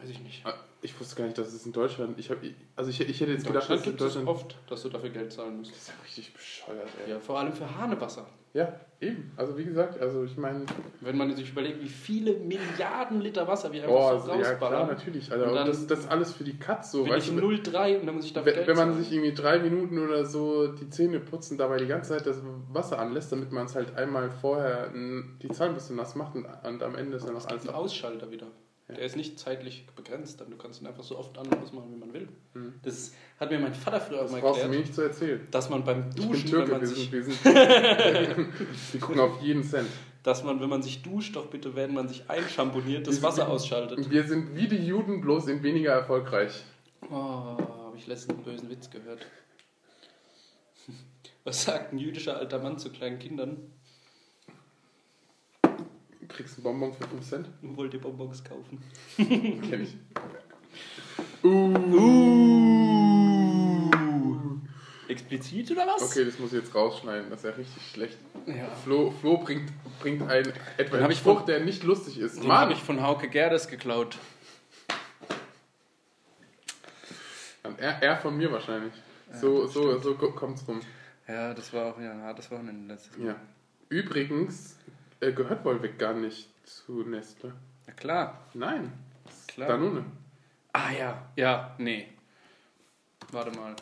Weiß 0.00 0.08
ich 0.10 0.20
nicht. 0.20 0.46
Ah, 0.46 0.54
Ich 0.80 0.98
wusste 1.00 1.16
gar 1.16 1.24
nicht, 1.24 1.36
dass 1.38 1.52
es 1.52 1.66
in 1.66 1.72
Deutschland. 1.72 2.18
Ich 2.18 2.30
hab, 2.30 2.38
also 2.76 2.88
ich, 2.90 3.00
ich 3.00 3.20
hätte 3.20 3.32
jetzt 3.32 3.42
In 3.46 3.48
gedacht, 3.52 3.68
dass 3.68 3.68
Deutschland 3.68 3.80
es 3.80 3.86
in 3.86 3.92
gibt 3.92 4.00
es 4.00 4.14
Deutschland. 4.14 4.28
oft, 4.28 4.56
dass 4.70 4.82
du 4.82 4.88
dafür 4.90 5.10
Geld 5.10 5.32
zahlen 5.32 5.58
musst. 5.58 5.72
Das 5.72 5.78
ist 5.78 5.88
ja 5.88 5.94
richtig 6.04 6.32
bescheuert, 6.34 6.88
ey. 7.04 7.10
Ja, 7.10 7.18
vor 7.20 7.38
allem 7.38 7.52
für 7.52 7.76
Hanewasser. 7.78 8.26
Ja, 8.54 8.72
eben. 9.00 9.30
Also 9.36 9.58
wie 9.58 9.64
gesagt, 9.64 10.00
also 10.00 10.24
ich 10.24 10.36
meine, 10.38 10.64
Wenn 11.00 11.16
man 11.18 11.34
sich 11.36 11.50
überlegt, 11.50 11.82
wie 11.82 11.88
viele 11.88 12.32
Milliarden 12.38 13.20
Liter 13.20 13.46
Wasser 13.46 13.70
wir 13.72 13.82
einfach 13.82 13.94
boah, 13.94 14.18
so 14.20 14.30
also, 14.30 14.42
ja 14.42 14.54
klar, 14.54 14.70
rausballern. 14.72 14.86
natürlich. 14.88 15.30
Also 15.30 15.44
Und 15.44 15.50
und 15.50 15.56
dann- 15.56 15.66
das, 15.66 15.86
das 15.86 16.08
alles 16.08 16.32
für 16.32 16.44
die 16.44 16.56
Katz 16.58 16.92
so, 16.92 17.00
Will 17.04 17.08
ich 17.08 17.12
weißt 17.16 17.28
du. 17.30 17.32
0,3 17.34 17.98
und 18.00 18.06
dann 18.06 18.14
muss 18.14 18.24
ich 18.24 18.32
dafür 18.32 18.46
Wenn, 18.46 18.54
Geld 18.54 18.68
wenn 18.68 18.76
man 18.76 18.90
zahlen. 18.92 19.02
sich 19.04 19.12
irgendwie 19.12 19.34
drei 19.34 19.58
Minuten 19.58 19.98
oder 19.98 20.24
so 20.24 20.68
die 20.68 20.88
Zähne 20.88 21.20
putzen, 21.20 21.58
dabei 21.58 21.76
die 21.78 21.86
ganze 21.86 22.10
Zeit 22.16 22.24
das 22.26 22.40
Wasser 22.72 22.98
anlässt, 22.98 23.30
damit 23.32 23.52
man 23.52 23.66
es 23.66 23.74
halt 23.74 23.94
einmal 23.96 24.30
vorher 24.30 24.90
die 24.94 25.48
Zahnbürste 25.48 25.94
nass 25.94 26.14
macht 26.14 26.34
und, 26.36 26.46
und 26.64 26.82
am 26.82 26.94
Ende 26.94 27.16
ist 27.16 27.26
dann 27.26 27.34
noch 27.34 27.46
alles 27.46 27.68
ein. 27.68 27.74
Ausschalter 27.74 28.30
wieder. 28.30 28.46
Ja. 28.88 28.94
Der 28.94 29.04
ist 29.04 29.16
nicht 29.16 29.38
zeitlich 29.38 29.86
begrenzt, 29.94 30.40
dann 30.40 30.48
du 30.50 30.56
kannst 30.56 30.80
ihn 30.80 30.86
einfach 30.86 31.02
so 31.04 31.18
oft 31.18 31.36
an 31.36 31.46
und 31.46 31.62
ausmachen, 31.62 31.92
wie 31.92 31.98
man 31.98 32.12
will. 32.14 32.28
Mhm. 32.54 32.72
Das 32.82 33.12
hat 33.38 33.50
mir 33.50 33.58
mein 33.58 33.74
Vater 33.74 34.00
früher 34.00 34.18
auch 34.18 34.22
Das 34.22 34.32
mal 34.32 34.40
brauchst 34.40 34.62
du 34.62 34.68
mir 34.68 34.76
erklärt, 34.76 34.86
nicht 34.86 34.94
zu 34.94 35.02
erzählen. 35.02 35.46
dass 35.50 35.68
man 35.68 35.84
beim 35.84 36.08
Ich 36.08 36.14
bin 36.16 36.28
Duschen, 36.28 36.44
wenn 36.44 36.50
Türke, 36.50 36.70
man 36.72 36.80
wir 36.80 36.86
sich, 36.88 37.10
sind, 37.10 37.12
wir, 37.12 37.24
sind 37.24 38.92
wir 38.92 39.00
gucken 39.00 39.20
auf 39.20 39.42
jeden 39.42 39.62
Cent. 39.62 39.88
dass 40.22 40.42
man, 40.42 40.58
wenn 40.60 40.70
man 40.70 40.82
sich 40.82 41.02
duscht, 41.02 41.36
doch 41.36 41.46
bitte, 41.48 41.76
wenn 41.76 41.92
man 41.92 42.08
sich 42.08 42.30
einschamponiert, 42.30 43.06
das 43.06 43.16
Wir 43.16 43.22
Wasser 43.24 43.42
sind- 43.42 43.50
ausschaltet. 43.52 44.10
Wir 44.10 44.24
sind 44.24 44.56
wie 44.56 44.68
die 44.68 44.76
Juden, 44.86 45.20
bloß 45.20 45.48
in 45.48 45.62
weniger 45.62 45.92
erfolgreich. 45.92 46.64
Oh, 47.10 47.14
habe 47.14 47.96
ich 47.98 48.06
letztens 48.06 48.36
einen 48.38 48.44
bösen 48.44 48.70
Witz 48.70 48.88
gehört. 48.88 49.20
Was 51.44 51.64
sagt 51.64 51.92
ein 51.92 51.98
jüdischer 51.98 52.38
alter 52.38 52.58
Mann 52.58 52.78
zu 52.78 52.90
kleinen 52.90 53.18
Kindern? 53.18 53.58
Du 56.28 56.34
kriegst 56.34 56.56
einen 56.56 56.64
Bonbon 56.64 56.92
für 56.92 57.06
5 57.08 57.26
Cent. 57.28 57.48
Wollt 57.62 57.94
ihr 57.94 58.00
Bonbons 58.00 58.42
kaufen? 58.44 58.80
Kenn 59.16 59.82
ich. 59.82 59.96
Explizit 65.08 65.70
oder 65.70 65.86
was? 65.86 66.02
Okay, 66.02 66.24
das 66.24 66.38
muss 66.38 66.52
ich 66.52 66.60
jetzt 66.62 66.74
rausschneiden. 66.74 67.30
Das 67.30 67.40
ist 67.40 67.44
ja 67.46 67.50
richtig 67.52 67.82
schlecht. 67.92 68.18
Ja. 68.46 68.68
Flo, 68.84 69.10
Flo 69.10 69.38
bringt, 69.38 69.72
bringt 70.00 70.22
einen 70.28 70.52
etwa 70.76 70.98
einen 70.98 71.10
ich 71.10 71.18
Spruch, 71.18 71.38
von- 71.38 71.46
der 71.46 71.60
nicht 71.60 71.82
lustig 71.82 72.18
ist. 72.18 72.42
Den 72.42 72.52
habe 72.52 72.72
ich 72.74 72.78
von 72.82 73.02
Hauke 73.02 73.28
Gerdes 73.28 73.68
geklaut. 73.68 74.18
Er, 77.78 78.02
er 78.02 78.16
von 78.16 78.36
mir 78.36 78.50
wahrscheinlich. 78.50 78.92
so 79.40 79.66
so, 79.66 79.98
so 79.98 80.14
ko- 80.14 80.32
kommt's 80.32 80.66
rum. 80.66 80.80
Ja, 81.26 81.52
das 81.54 81.72
war 81.72 81.86
auch 81.94 82.00
ja, 82.00 82.32
das 82.32 82.50
Wochenende 82.50 82.92
letztes 82.92 83.16
Mal. 83.18 83.28
Ja. 83.28 83.36
Übrigens 83.90 84.76
äh, 85.20 85.32
gehört 85.32 85.64
Wolwig 85.64 85.98
gar 85.98 86.14
nicht 86.14 86.48
zu 86.66 87.02
Nestle. 87.02 87.52
Ja, 87.86 87.92
klar. 87.94 88.46
Nein. 88.54 88.92
Klar. 89.46 89.68
Danone. 89.68 90.04
Ah 90.72 90.90
ja, 90.90 91.30
ja, 91.36 91.74
nee. 91.78 92.08
Warte 93.32 93.50
mal. 93.58 93.74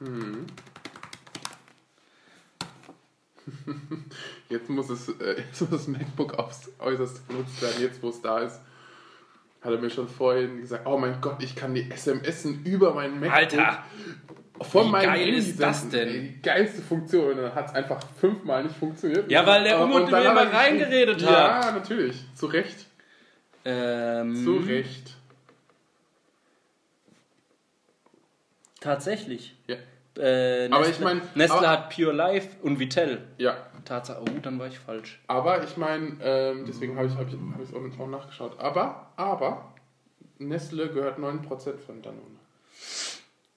Mhm. 0.00 0.46
Jetzt 4.48 4.68
muss 4.70 4.90
es 4.90 5.08
äh, 5.08 5.40
jetzt 5.48 5.60
muss 5.60 5.70
das 5.70 5.88
MacBook 5.88 6.34
aufs 6.38 6.70
äußerste 6.78 7.20
benutzt 7.28 7.60
werden, 7.62 7.80
jetzt 7.80 8.02
wo 8.02 8.08
es 8.08 8.20
da 8.22 8.38
ist. 8.40 8.60
Hat 9.60 9.72
er 9.72 9.78
mir 9.78 9.90
schon 9.90 10.08
vorhin 10.08 10.60
gesagt, 10.60 10.86
oh 10.86 10.98
mein 10.98 11.20
Gott, 11.20 11.42
ich 11.42 11.56
kann 11.56 11.74
die 11.74 11.88
SMSen 11.90 12.64
über 12.64 12.94
mein 12.94 13.18
MacBook 13.18 13.36
Alter! 13.36 13.84
Von 14.62 14.86
wie 14.86 14.90
meinem 14.90 15.04
geil 15.14 15.28
ist 15.34 15.60
das 15.60 15.88
denn? 15.88 16.08
Die 16.08 16.42
geilste 16.42 16.82
Funktion. 16.82 17.30
Und 17.32 17.36
dann 17.38 17.54
hat 17.54 17.66
es 17.68 17.74
einfach 17.74 18.00
fünfmal 18.20 18.62
nicht 18.64 18.76
funktioniert. 18.76 19.30
Ja, 19.30 19.46
weil 19.46 19.64
der 19.64 19.76
Aber- 19.76 19.84
Umut 19.84 20.10
mir 20.10 20.16
hat 20.16 20.24
er 20.24 20.30
immer 20.32 20.52
reingeredet 20.52 21.14
geschrieben, 21.16 21.32
Ja, 21.34 21.72
natürlich. 21.72 22.24
Zu 22.34 22.46
Recht. 22.46 22.86
Ähm, 23.64 24.34
Zu 24.44 24.56
Recht. 24.58 25.14
Tatsächlich. 28.80 29.56
Ja. 29.66 29.76
Äh, 30.22 30.68
Aber 30.70 30.88
ich 30.88 30.98
mein- 31.00 31.20
Nestle 31.34 31.68
hat 31.68 31.94
Pure 31.94 32.12
Life 32.12 32.48
und 32.62 32.78
Vitell. 32.78 33.22
Ja, 33.38 33.56
Tatsache, 33.84 34.22
oh, 34.22 34.38
dann 34.42 34.58
war 34.58 34.66
ich 34.66 34.78
falsch. 34.78 35.20
aber 35.26 35.62
ich 35.62 35.76
meine, 35.76 36.16
ähm, 36.22 36.64
deswegen 36.66 36.96
habe 36.96 37.06
ich 37.06 37.12
es 37.12 37.18
hab 37.18 37.28
ich, 37.28 37.34
hab 37.74 38.00
auch 38.00 38.08
nachgeschaut. 38.08 38.58
Aber, 38.58 39.10
aber, 39.16 39.72
Nestle 40.38 40.88
gehört 40.90 41.18
9% 41.18 41.80
von 41.80 42.00
Danone. 42.02 42.35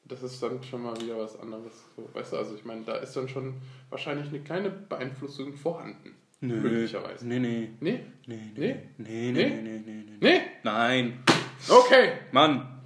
Das 0.09 0.23
ist 0.23 0.41
dann 0.43 0.61
schon 0.63 0.81
mal 0.83 0.99
wieder 0.99 1.17
was 1.19 1.39
anderes. 1.39 1.71
So, 1.95 2.09
weißt 2.13 2.33
du, 2.33 2.37
also 2.37 2.55
ich 2.55 2.65
meine, 2.65 2.81
da 2.83 2.95
ist 2.95 3.15
dann 3.15 3.29
schon 3.29 3.53
wahrscheinlich 3.89 4.27
eine 4.29 4.39
kleine 4.41 4.69
Beeinflussung 4.69 5.53
vorhanden. 5.53 6.15
Möglicherweise. 6.41 7.27
Nee, 7.27 7.39
nee. 7.39 7.69
Nee? 7.79 8.03
Nee, 8.25 8.39
Nee? 8.55 8.75
nee, 8.97 9.31
nee, 9.31 9.31
Nee? 9.31 9.61
nee, 9.61 9.61
nee, 9.61 9.81
nee. 9.85 10.17
Nee? 10.19 10.41
Nein. 10.63 11.19
Okay! 11.67 12.13
Mann. 12.31 12.81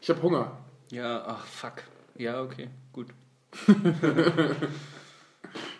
Ich 0.00 0.08
habe 0.10 0.20
Hunger. 0.22 0.58
Ja, 0.90 1.24
ach, 1.26 1.44
fuck. 1.46 1.82
Ja, 2.16 2.42
okay, 2.42 2.68
gut. 2.92 3.08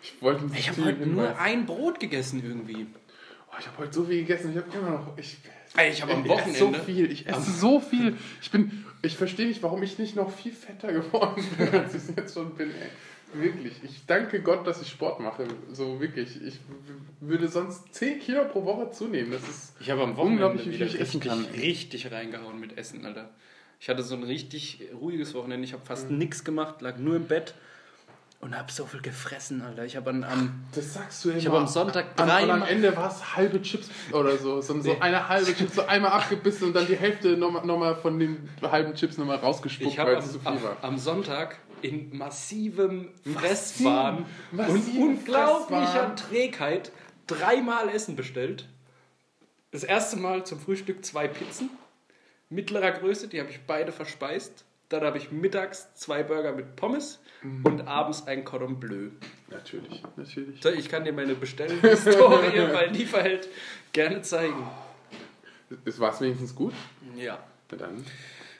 Ich 0.03 0.23
wollte 0.23 0.45
Ich 0.57 0.69
habe 0.71 0.85
heute 0.85 1.07
nur 1.07 1.39
ein 1.39 1.67
Brot 1.67 2.01
gegessen 2.01 2.43
irgendwie. 2.43 2.87
Oh, 3.51 3.55
ich 3.59 3.67
habe 3.67 3.79
heute 3.79 3.93
so 3.93 4.05
viel 4.05 4.21
gegessen. 4.21 4.53
Ich 4.53 4.57
habe 4.57 4.69
immer 4.79 4.91
noch. 4.91 5.19
Ich, 5.19 5.37
Ey, 5.77 5.91
ich 5.91 6.01
habe 6.01 6.15
am 6.15 6.25
ich 6.25 6.31
esse 6.33 6.53
so 6.53 6.67
Wochenende. 6.69 6.85
viel. 6.87 7.13
Ich 7.13 7.27
esse 7.27 7.51
so 7.51 7.81
viel. 7.81 8.17
Ich 8.41 8.51
bin. 8.51 8.85
Ich 9.07 9.17
verstehe 9.17 9.47
nicht, 9.47 9.63
warum 9.63 9.83
ich 9.83 9.99
nicht 9.99 10.17
noch 10.17 10.31
viel 10.31 10.53
fetter 10.53 10.93
geworden 10.93 11.45
bin, 11.59 11.69
als 11.71 11.95
ich 11.95 12.03
es 12.03 12.17
jetzt 12.17 12.35
schon 12.35 12.55
bin. 12.55 12.71
Ey. 12.71 13.41
Wirklich. 13.43 13.75
Ich 13.85 14.07
danke 14.07 14.41
Gott, 14.41 14.67
dass 14.67 14.81
ich 14.81 14.89
Sport 14.89 15.21
mache. 15.21 15.47
So 15.73 16.01
wirklich. 16.01 16.41
Ich 16.43 16.59
würde 17.21 17.49
sonst 17.49 17.93
10 17.95 18.21
Kilo 18.21 18.45
pro 18.47 18.65
Woche 18.65 18.91
zunehmen. 18.91 19.31
Das 19.33 19.43
ist. 19.49 19.75
Ich 19.81 19.91
habe 19.91 20.03
am 20.03 20.17
Wochenende 20.17 20.47
Unglaublich, 20.47 20.75
wieder 20.75 20.87
ich 20.87 21.01
essen 21.01 21.21
richtig, 21.21 21.23
kann. 21.31 21.45
richtig 21.61 22.13
reingehauen 22.13 22.59
mit 22.61 22.79
Essen, 22.79 23.05
Alter. 23.05 23.31
Ich 23.81 23.89
hatte 23.89 24.03
so 24.03 24.15
ein 24.15 24.23
richtig 24.23 24.81
ruhiges 24.99 25.35
Wochenende. 25.35 25.65
Ich 25.67 25.73
habe 25.73 25.85
fast 25.85 26.11
Mhm. 26.11 26.19
nichts 26.19 26.45
gemacht, 26.45 26.81
lag 26.83 26.97
nur 26.99 27.17
im 27.17 27.27
Bett 27.27 27.55
und 28.41 28.57
habe 28.57 28.71
so 28.71 28.87
viel 28.87 29.01
gefressen, 29.01 29.63
Alter. 29.63 29.85
Ich 29.85 29.97
habe 29.97 30.11
am 30.11 30.65
Das 30.75 30.95
sagst 30.95 31.25
du 31.25 31.31
immer. 31.31 31.39
Ich 31.39 31.47
habe 31.47 31.59
am 31.59 31.67
Sonntag 31.67 32.07
An, 32.21 32.29
und 32.45 32.51
am 32.51 32.63
Ende 32.63 32.95
war 32.97 33.11
es 33.11 33.35
halbe 33.37 33.61
Chips 33.63 33.89
oder 34.13 34.37
so. 34.37 34.61
So, 34.61 34.81
so 34.81 34.93
Nee. 34.93 34.97
eine 35.01 35.29
halbe 35.29 35.55
Chips, 35.57 35.75
so 35.75 35.87
einmal 35.87 36.13
abgebissen 36.13 36.69
und 36.69 36.75
dann 36.77 36.87
die 36.87 36.97
Hälfte 36.97 37.37
nochmal 37.37 37.65
noch 37.67 37.79
mal 37.79 37.95
von 37.97 38.19
den 38.19 38.49
halben 38.63 38.95
Chips 38.95 39.17
nochmal 39.19 39.37
rausgespuckt, 39.39 39.91
Ich 39.91 39.99
weil 39.99 40.07
habe 40.07 40.17
es 40.19 40.25
am, 40.27 40.31
zu 40.33 40.39
viel 40.41 40.63
war. 40.63 40.77
am 40.83 40.99
Sonntag 40.99 41.59
in 41.83 42.17
massivem 42.17 43.09
Massiv- 43.25 43.39
Fresswahn 43.39 44.19
und 44.53 44.57
massiven 44.57 45.03
unglaublicher 45.03 45.87
Fresswahn. 45.87 46.17
Trägheit 46.17 46.93
dreimal 47.27 47.89
Essen 47.89 48.17
bestellt. 48.17 48.69
Das 49.73 49.83
erste 49.83 50.17
Mal 50.17 50.45
zum 50.47 50.61
Frühstück 50.61 51.05
zwei 51.05 51.27
Pizzen, 51.27 51.71
mittlerer 52.49 52.93
Größe, 52.93 53.29
die 53.29 53.41
habe 53.41 53.51
ich 53.51 53.61
beide 53.67 53.93
verspeist. 53.93 54.65
Dann 54.89 55.03
habe 55.03 55.19
ich 55.19 55.33
mittags 55.33 55.93
zwei 55.95 56.23
Burger 56.23 56.53
mit 56.53 56.77
Pommes 56.77 57.21
Mhm. 57.43 57.67
und 57.67 57.81
abends 57.87 58.27
ein 58.27 58.45
Cordon 58.45 58.81
Bleu. 58.81 59.11
Natürlich, 59.51 60.03
natürlich. 60.17 60.61
So, 60.63 60.71
Ich 60.71 60.89
kann 60.89 61.05
dir 61.05 61.13
meine 61.13 61.35
Bestellhistorie 61.35 62.67
bei 62.73 62.87
Lieferheld 62.87 63.49
gerne 63.93 64.23
zeigen. 64.23 64.67
War 65.99 66.13
es 66.13 66.21
wenigstens 66.21 66.55
gut? 66.55 66.73
Ja. 67.17 67.39
Na 67.71 67.77
dann. 67.77 68.05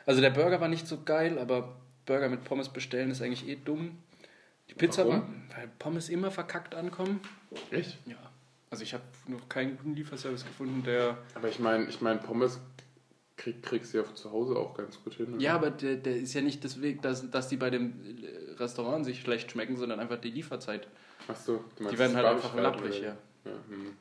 Also 0.05 0.21
der 0.21 0.31
Burger 0.31 0.61
war 0.61 0.69
nicht 0.69 0.87
so 0.87 1.03
geil, 1.05 1.39
aber 1.39 1.77
Burger 2.05 2.29
mit 2.29 2.45
Pommes 2.45 2.69
bestellen 2.69 3.11
ist 3.11 3.23
eigentlich 3.23 3.49
eh 3.49 3.57
dumm. 3.57 3.97
Die 4.69 4.75
Pizza 4.75 5.07
Warum? 5.07 5.21
war, 5.23 5.59
weil 5.59 5.69
Pommes 5.79 6.09
immer 6.09 6.31
verkackt 6.31 6.75
ankommen. 6.75 7.21
Echt? 7.71 7.97
Ja. 8.07 8.17
Also 8.71 8.83
ich 8.83 8.93
habe 8.95 9.05
noch 9.29 9.49
keinen 9.49 9.77
guten 9.79 9.95
Lieferservice 9.95 10.45
gefunden, 10.45 10.83
der... 10.85 11.17
Aber 11.35 11.49
ich 11.49 11.61
meine, 11.61 11.85
ich 11.87 12.01
mein, 12.01 12.21
Pommes 12.21 12.61
krieg, 13.37 13.63
kriegst 13.63 13.95
du 13.95 13.99
ja 13.99 14.15
zu 14.15 14.33
Hause 14.33 14.57
auch 14.57 14.75
ganz 14.75 15.03
gut 15.03 15.15
hin. 15.15 15.35
oder? 15.35 15.43
Ja, 15.43 15.55
aber 15.55 15.71
der, 15.71 15.97
der 15.97 16.17
ist 16.17 16.35
ja 16.35 16.41
nicht 16.41 16.65
deswegen, 16.65 17.01
dass, 17.01 17.31
dass 17.31 17.49
die 17.49 17.57
bei 17.57 17.71
dem 17.71 17.93
äh, 18.23 18.55
Restaurant 18.55 19.05
sich 19.05 19.21
schlecht 19.21 19.51
schmecken, 19.51 19.77
sondern 19.77 20.01
einfach 20.01 20.21
die 20.21 20.31
Lieferzeit. 20.31 20.89
Ach 21.29 21.37
so, 21.37 21.65
du 21.77 21.83
meinst 21.83 21.95
Die 21.95 21.99
werden 21.99 22.17
halt 22.17 22.27
einfach 22.27 22.55
lapprig, 22.55 23.01
ja. 23.01 23.17
ja 23.45 23.53
hm. 23.69 23.97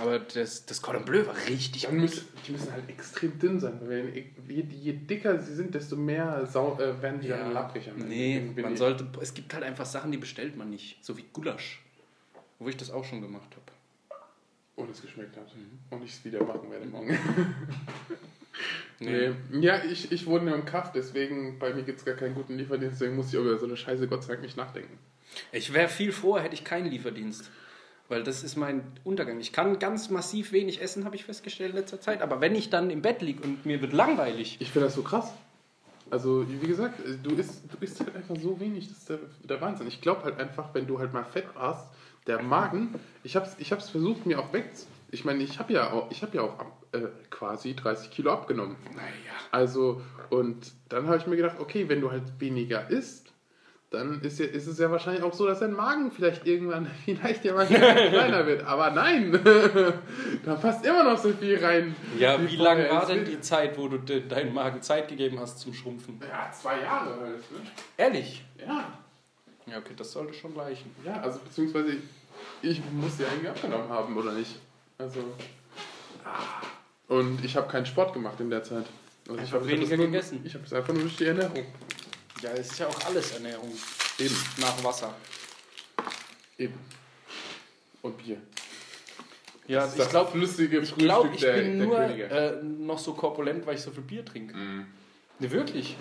Aber 0.00 0.18
das, 0.18 0.66
das 0.66 0.80
Cordon 0.80 1.04
Bleu 1.04 1.26
war 1.26 1.36
richtig 1.48 1.82
Dann 1.82 1.96
müssen, 1.96 2.26
die 2.46 2.52
müssen 2.52 2.72
halt 2.72 2.88
extrem 2.88 3.38
dünn 3.38 3.60
sein, 3.60 3.78
weil 3.84 4.26
je, 4.48 4.62
je 4.62 4.92
dicker 4.92 5.38
sie 5.38 5.54
sind, 5.54 5.74
desto 5.74 5.96
mehr 5.96 6.46
sau, 6.46 6.78
äh, 6.80 7.00
werden 7.00 7.20
die 7.20 7.28
dann 7.28 7.52
lapprig. 7.52 7.90
Nee, 7.96 8.40
Bin- 8.40 8.64
man 8.64 8.76
sollte... 8.76 9.06
Es 9.20 9.34
gibt 9.34 9.52
halt 9.54 9.64
einfach 9.64 9.86
Sachen, 9.86 10.10
die 10.10 10.18
bestellt 10.18 10.56
man 10.56 10.70
nicht. 10.70 11.04
So 11.04 11.16
wie 11.16 11.24
Gulasch. 11.32 11.82
Wo 12.58 12.68
ich 12.68 12.76
das 12.76 12.90
auch 12.90 13.04
schon 13.04 13.20
gemacht 13.20 13.50
habe. 13.52 14.22
Und 14.76 14.90
es 14.90 15.02
geschmeckt 15.02 15.36
hat. 15.36 15.54
Mhm. 15.54 15.78
Und 15.90 16.04
ich 16.04 16.12
es 16.12 16.24
wieder 16.24 16.42
machen 16.42 16.70
werde 16.70 16.86
morgen. 16.86 17.16
Nee. 18.98 19.32
Ja, 19.60 19.82
ich, 19.84 20.12
ich 20.12 20.26
wohne 20.26 20.50
ja 20.50 20.56
im 20.56 20.64
Kaff, 20.64 20.92
deswegen 20.92 21.58
bei 21.58 21.74
mir 21.74 21.82
gibt 21.82 21.98
es 21.98 22.04
gar 22.04 22.14
keinen 22.14 22.34
guten 22.34 22.56
Lieferdienst, 22.56 23.00
deswegen 23.00 23.16
muss 23.16 23.28
ich 23.28 23.34
über 23.34 23.58
so 23.58 23.66
eine 23.66 23.76
Scheiße 23.76 24.06
Gott 24.06 24.22
sei 24.22 24.34
Dank 24.34 24.42
nicht 24.42 24.56
nachdenken. 24.56 24.98
Ich 25.50 25.72
wäre 25.72 25.88
viel 25.88 26.12
froher, 26.12 26.42
hätte 26.42 26.54
ich 26.54 26.64
keinen 26.64 26.86
Lieferdienst. 26.86 27.50
Weil 28.08 28.22
das 28.22 28.42
ist 28.42 28.56
mein 28.56 28.82
Untergang. 29.04 29.40
Ich 29.40 29.52
kann 29.52 29.78
ganz 29.78 30.10
massiv 30.10 30.52
wenig 30.52 30.82
essen, 30.82 31.04
habe 31.04 31.16
ich 31.16 31.24
festgestellt 31.24 31.70
in 31.70 31.76
letzter 31.76 32.00
Zeit. 32.00 32.20
Aber 32.20 32.40
wenn 32.40 32.54
ich 32.54 32.68
dann 32.68 32.90
im 32.90 33.00
Bett 33.00 33.22
liege 33.22 33.42
und 33.42 33.64
mir 33.64 33.80
wird 33.80 33.94
langweilig, 33.94 34.58
Ich 34.60 34.70
finde 34.70 34.86
das 34.86 34.94
so 34.94 35.02
krass. 35.02 35.32
Also, 36.10 36.44
wie 36.46 36.66
gesagt, 36.66 37.00
du 37.22 37.34
isst, 37.36 37.62
du 37.72 37.82
isst 37.82 38.00
halt 38.00 38.14
einfach 38.14 38.36
so 38.36 38.60
wenig, 38.60 38.88
das 38.88 38.98
ist 38.98 39.08
der, 39.08 39.18
der 39.44 39.60
Wahnsinn. 39.62 39.86
Ich 39.86 40.02
glaube 40.02 40.24
halt 40.24 40.38
einfach, 40.38 40.74
wenn 40.74 40.86
du 40.86 40.98
halt 40.98 41.14
mal 41.14 41.24
Fett 41.24 41.46
hast, 41.54 41.88
der 42.26 42.42
Magen, 42.42 42.94
ich 43.24 43.34
habe 43.34 43.46
es 43.46 43.56
ich 43.58 43.72
hab's 43.72 43.88
versucht, 43.88 44.26
mir 44.26 44.38
auch 44.38 44.52
weg. 44.52 44.66
Ich 45.12 45.24
meine, 45.24 45.42
ich 45.42 45.58
habe 45.58 45.72
ja 45.74 45.92
auch, 45.92 46.10
ich 46.10 46.22
hab 46.22 46.34
ja 46.34 46.40
auch 46.40 46.58
äh, 46.92 47.06
quasi 47.30 47.76
30 47.76 48.10
Kilo 48.10 48.32
abgenommen. 48.32 48.76
naja. 48.90 49.06
Also, 49.50 50.00
und 50.30 50.72
dann 50.88 51.06
habe 51.06 51.18
ich 51.18 51.26
mir 51.26 51.36
gedacht, 51.36 51.60
okay, 51.60 51.88
wenn 51.88 52.00
du 52.00 52.10
halt 52.10 52.24
weniger 52.40 52.88
isst, 52.90 53.32
dann 53.90 54.22
ist, 54.22 54.38
ja, 54.38 54.46
ist 54.46 54.66
es 54.66 54.78
ja 54.78 54.90
wahrscheinlich 54.90 55.22
auch 55.22 55.34
so, 55.34 55.46
dass 55.46 55.60
dein 55.60 55.74
Magen 55.74 56.10
vielleicht 56.10 56.46
irgendwann 56.46 56.86
vielleicht 57.04 57.44
ja 57.44 57.52
mal 57.52 57.66
kleiner 57.66 58.46
wird. 58.46 58.64
Aber 58.64 58.90
nein, 58.90 59.32
da 60.44 60.54
passt 60.54 60.84
immer 60.86 61.04
noch 61.04 61.18
so 61.18 61.30
viel 61.32 61.62
rein. 61.62 61.94
Ja, 62.18 62.40
wie 62.40 62.56
vorher. 62.56 62.62
lange 62.62 62.90
war 62.90 63.04
denn 63.04 63.26
die 63.26 63.40
Zeit, 63.40 63.76
wo 63.76 63.88
du 63.88 63.98
de 63.98 64.26
deinem 64.26 64.54
Magen 64.54 64.80
Zeit 64.80 65.08
gegeben 65.08 65.38
hast 65.38 65.58
zum 65.60 65.74
Schrumpfen? 65.74 66.18
Ja, 66.26 66.50
zwei 66.52 66.80
Jahre 66.80 67.20
halt. 67.20 67.50
Ne? 67.52 67.58
Ehrlich? 67.98 68.42
Ja. 68.58 68.98
Ja, 69.66 69.78
okay, 69.78 69.92
das 69.94 70.10
sollte 70.10 70.32
schon 70.32 70.58
reichen. 70.58 70.90
Ja, 71.04 71.20
also 71.20 71.38
beziehungsweise 71.40 71.98
ich 72.62 72.80
muss 72.92 73.18
ja 73.18 73.26
eigentlich 73.28 73.50
abgenommen 73.50 73.90
haben, 73.90 74.16
oder 74.16 74.32
nicht? 74.32 74.58
Also. 75.02 75.20
Und 77.08 77.44
ich 77.44 77.56
habe 77.56 77.68
keinen 77.68 77.86
Sport 77.86 78.14
gemacht 78.14 78.38
in 78.38 78.50
der 78.50 78.62
Zeit. 78.62 78.86
Also 79.28 79.40
Ich 79.42 79.52
hab 79.52 79.60
hab 79.60 79.60
das 79.60 79.68
weniger 79.68 79.96
nur, 79.96 80.06
gegessen. 80.06 80.40
Ich 80.44 80.54
habe 80.54 80.64
es 80.64 80.72
einfach 80.72 80.92
nur 80.92 81.02
durch 81.02 81.16
die 81.16 81.26
Ernährung. 81.26 81.66
Ja, 82.40 82.50
es 82.50 82.70
ist 82.70 82.78
ja 82.78 82.86
auch 82.86 83.04
alles 83.06 83.32
Ernährung. 83.32 83.72
Eben. 84.18 84.36
Nach 84.58 84.84
Wasser. 84.84 85.14
Eben. 86.56 86.74
Und 88.02 88.16
Bier. 88.18 88.36
Ja, 89.66 89.80
Das 89.80 89.94
ist 89.96 90.04
ich 90.04 90.08
glaube, 90.10 90.30
flüssige 90.30 90.78
ich, 90.80 90.94
glaub, 90.96 91.32
ich 91.32 91.40
der, 91.40 91.52
bin 91.54 91.78
der 91.78 91.86
nur 91.86 91.98
äh, 92.00 92.62
noch 92.62 92.98
so 92.98 93.14
korpulent, 93.14 93.66
weil 93.66 93.76
ich 93.76 93.82
so 93.82 93.90
viel 93.90 94.02
Bier 94.02 94.24
trinke. 94.24 94.56
Mhm. 94.56 94.86
Ne, 95.38 95.50
wirklich. 95.50 95.96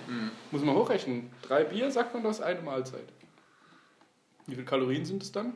Muss 0.52 0.62
man 0.64 0.76
hochrechnen. 0.76 1.32
Drei 1.42 1.64
Bier, 1.64 1.90
sagt 1.90 2.14
man, 2.14 2.24
das 2.24 2.38
ist 2.40 2.44
eine 2.44 2.62
Mahlzeit. 2.62 3.08
Wie 4.46 4.54
viele 4.54 4.66
Kalorien 4.66 5.06
sind 5.06 5.24
es 5.24 5.32
dann? 5.32 5.54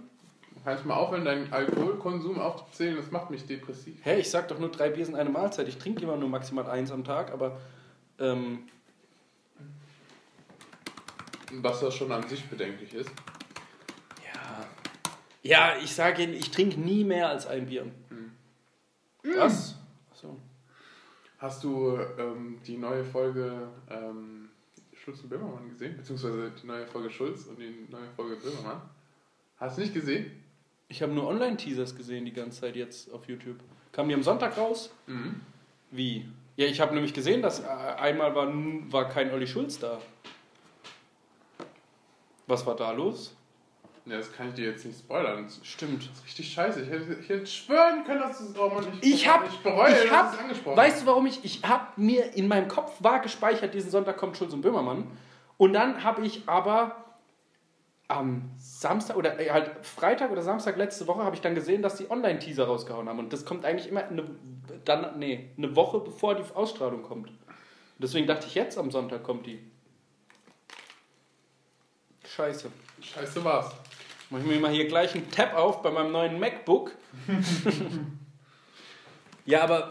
Kannst 0.65 0.83
du 0.83 0.87
mal 0.87 0.95
aufhören, 0.95 1.23
deinen 1.23 1.53
Alkoholkonsum 1.53 2.39
aufzuzählen? 2.39 2.95
Das 2.97 3.11
macht 3.11 3.29
mich 3.29 3.45
depressiv. 3.45 3.99
Hä, 4.03 4.19
ich 4.19 4.31
sag 4.31 4.47
doch 4.47 4.57
nur, 4.57 4.69
drei 4.71 4.89
Bier 4.89 5.05
sind 5.05 5.13
eine 5.13 5.29
Mahlzeit. 5.29 5.67
Ich 5.67 5.77
trinke 5.77 6.01
immer 6.01 6.17
nur 6.17 6.27
maximal 6.27 6.67
eins 6.67 6.91
am 6.91 7.03
Tag, 7.03 7.31
aber 7.31 7.61
ähm, 8.17 8.63
Was 11.61 11.81
das 11.81 11.93
schon 11.93 12.11
an 12.11 12.27
sich 12.27 12.43
bedenklich 12.49 12.95
ist. 12.95 13.11
ja. 14.33 14.65
Ja, 15.43 15.77
ich 15.83 15.93
sage 15.93 16.23
Ihnen, 16.23 16.33
ich 16.33 16.49
trinke 16.49 16.79
nie 16.79 17.03
mehr 17.03 17.29
als 17.29 17.45
ein 17.45 17.67
Bier. 17.67 17.85
Was? 19.37 19.75
Achso. 20.11 20.35
Hast 21.37 21.63
du 21.63 21.95
ähm, 22.17 22.57
die 22.65 22.77
neue 22.77 23.03
Folge 23.05 23.67
ähm, 23.87 24.49
Schulz 24.95 25.21
und 25.21 25.29
Böhmermann 25.29 25.69
gesehen? 25.69 25.95
Beziehungsweise 25.95 26.51
die 26.59 26.65
neue 26.65 26.87
Folge 26.87 27.11
Schulz 27.11 27.45
und 27.45 27.59
die 27.59 27.85
neue 27.91 28.09
Folge 28.15 28.37
Böhmermann? 28.37 28.81
Hast 29.57 29.77
du 29.77 29.81
nicht 29.81 29.93
gesehen? 29.93 30.41
Ich 30.87 31.01
habe 31.01 31.11
nur 31.13 31.27
Online-Teasers 31.27 31.95
gesehen 31.95 32.25
die 32.25 32.33
ganze 32.33 32.61
Zeit 32.61 32.75
jetzt 32.75 33.11
auf 33.11 33.27
YouTube. 33.27 33.57
Kamen 33.91 34.09
die 34.09 34.15
am 34.15 34.23
Sonntag 34.23 34.57
raus? 34.57 34.93
Mhm. 35.07 35.41
Wie? 35.91 36.25
Ja, 36.57 36.67
ich 36.67 36.79
habe 36.79 36.93
nämlich 36.93 37.13
gesehen, 37.13 37.41
dass 37.41 37.61
äh, 37.61 37.65
einmal 37.65 38.35
war, 38.35 38.47
war 38.91 39.09
kein 39.09 39.31
Olli 39.31 39.47
Schulz 39.47 39.79
da. 39.79 39.99
Was 42.47 42.65
war 42.65 42.75
da 42.75 42.91
los? 42.91 43.35
Ja, 44.05 44.17
das 44.17 44.31
kann 44.31 44.49
ich 44.49 44.53
dir 44.53 44.65
jetzt 44.65 44.85
nicht 44.85 44.99
spoilern. 44.99 45.45
Das 45.45 45.59
Stimmt. 45.63 46.03
ist 46.03 46.23
richtig 46.23 46.53
scheiße. 46.53 46.81
Ich 46.81 46.89
hätte, 46.89 47.17
ich 47.19 47.27
hätte 47.27 47.47
schwören 47.47 48.03
können, 48.03 48.19
dass 48.19 48.37
du 48.37 48.45
es 48.45 48.55
auch 48.55 48.71
mal 48.71 48.81
nicht 48.85 49.03
Ich 49.03 49.27
hab, 49.27 49.47
ich 49.47 49.57
bereue, 49.59 49.91
ich 49.91 50.11
hab, 50.11 50.39
angesprochen 50.39 50.77
weißt 50.77 51.01
du 51.01 51.05
warum 51.07 51.25
ich, 51.25 51.43
ich 51.43 51.63
hab 51.63 51.97
mir 51.97 52.35
in 52.35 52.47
meinem 52.47 52.67
Kopf 52.67 52.93
war 52.99 53.19
gespeichert, 53.21 53.73
diesen 53.73 53.89
Sonntag 53.89 54.17
kommt 54.17 54.37
Schulz 54.37 54.53
und 54.53 54.61
Böhmermann 54.61 55.07
und 55.57 55.73
dann 55.73 56.03
habe 56.03 56.23
ich 56.23 56.43
aber 56.47 57.03
am 58.07 58.51
Samstag 58.85 59.17
oder 59.17 59.39
äh, 59.39 59.49
halt 59.49 59.71
Freitag 59.81 60.29
oder 60.29 60.43
Samstag 60.43 60.77
letzte 60.77 61.07
Woche 61.07 61.23
habe 61.23 61.35
ich 61.35 61.41
dann 61.41 61.55
gesehen, 61.55 61.81
dass 61.81 61.95
die 61.95 62.11
Online-Teaser 62.11 62.65
rausgehauen 62.65 63.09
haben 63.09 63.17
und 63.17 63.33
das 63.33 63.43
kommt 63.43 63.65
eigentlich 63.65 63.89
immer 63.89 64.03
eine, 64.03 64.23
dann, 64.85 65.17
nee, 65.17 65.49
eine 65.57 65.75
Woche 65.75 65.99
bevor 66.01 66.35
die 66.35 66.43
Ausstrahlung 66.53 67.01
kommt. 67.01 67.31
Deswegen 67.97 68.27
dachte 68.27 68.45
ich 68.45 68.53
jetzt 68.53 68.77
am 68.77 68.91
Sonntag 68.91 69.23
kommt 69.23 69.47
die. 69.47 69.59
Scheiße. 72.27 72.69
Scheiße 73.01 73.43
war's. 73.43 73.71
Mach 74.29 74.39
ich 74.39 74.45
mir 74.45 74.59
mal 74.59 74.71
hier 74.71 74.87
gleich 74.87 75.15
einen 75.15 75.31
Tab 75.31 75.55
auf 75.55 75.81
bei 75.81 75.89
meinem 75.89 76.11
neuen 76.11 76.39
MacBook. 76.39 76.91
ja, 79.45 79.63
aber. 79.63 79.89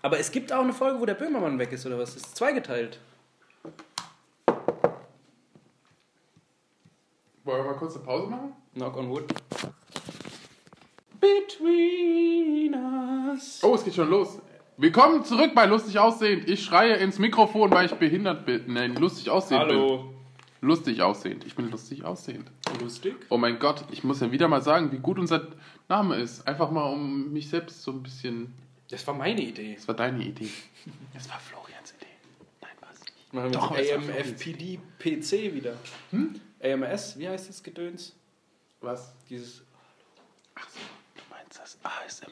Aber 0.00 0.18
es 0.20 0.30
gibt 0.30 0.52
auch 0.52 0.62
eine 0.62 0.72
Folge, 0.72 1.00
wo 1.00 1.06
der 1.06 1.14
Böhmermann 1.14 1.58
weg 1.58 1.72
ist, 1.72 1.86
oder 1.86 1.98
was? 1.98 2.10
Es 2.10 2.16
ist 2.16 2.36
zweigeteilt. 2.36 3.00
Wollen 7.44 7.58
wir 7.62 7.72
mal 7.72 7.76
kurz 7.76 7.94
eine 7.94 8.04
Pause 8.06 8.30
machen? 8.30 8.54
Knock 8.72 8.96
on 8.96 9.10
wood. 9.10 9.24
Between 11.20 12.74
us. 12.74 13.60
Oh, 13.62 13.74
es 13.74 13.84
geht 13.84 13.94
schon 13.94 14.08
los. 14.08 14.38
Willkommen 14.78 15.22
zurück 15.26 15.50
bei 15.54 15.66
Lustig 15.66 15.98
Aussehend. 15.98 16.48
Ich 16.48 16.64
schreie 16.64 16.94
ins 16.94 17.18
Mikrofon, 17.18 17.70
weil 17.70 17.84
ich 17.84 17.92
behindert 17.92 18.46
bin. 18.46 18.72
Nein, 18.72 18.96
lustig 18.96 19.28
aussehend 19.28 19.68
bin. 19.68 19.76
Hallo. 19.76 20.14
Lustig 20.62 21.02
aussehend. 21.02 21.44
Ich 21.44 21.54
bin 21.54 21.70
lustig 21.70 22.02
aussehend. 22.02 22.50
Lustig? 22.80 23.14
Oh 23.28 23.36
mein 23.36 23.58
Gott, 23.58 23.84
ich 23.90 24.04
muss 24.04 24.20
ja 24.20 24.32
wieder 24.32 24.48
mal 24.48 24.62
sagen, 24.62 24.90
wie 24.90 24.98
gut 24.98 25.18
unser 25.18 25.48
Name 25.86 26.16
ist. 26.16 26.48
Einfach 26.48 26.70
mal, 26.70 26.90
um 26.90 27.30
mich 27.30 27.50
selbst 27.50 27.82
so 27.82 27.90
ein 27.90 28.02
bisschen. 28.02 28.54
Das 28.88 29.06
war 29.06 29.12
meine 29.12 29.42
Idee. 29.42 29.74
Das 29.74 29.86
war 29.86 29.94
deine 29.94 30.24
Idee. 30.24 30.48
Das 31.12 31.28
war 31.28 31.38
Florians 31.40 31.92
Idee. 31.92 32.06
Nein, 32.62 32.70
was? 32.80 33.00
Machen 33.32 33.44
wir 33.44 33.50
Doch, 33.50 33.60
Doch, 33.64 33.70
aber 33.72 33.80
es 33.80 33.90
war 33.90 33.98
AMFPD 33.98 34.78
PC 34.98 35.54
wieder. 35.54 35.74
Hm? 36.10 36.40
AMS, 36.64 37.18
wie 37.18 37.28
heißt 37.28 37.48
das 37.48 37.62
Gedöns? 37.62 38.14
Was? 38.80 39.12
Dieses. 39.28 39.62
Ach 40.54 40.68
so, 40.68 40.78
du 41.14 41.22
meinst 41.30 41.58
das 41.58 41.78
ASMR. 41.82 42.30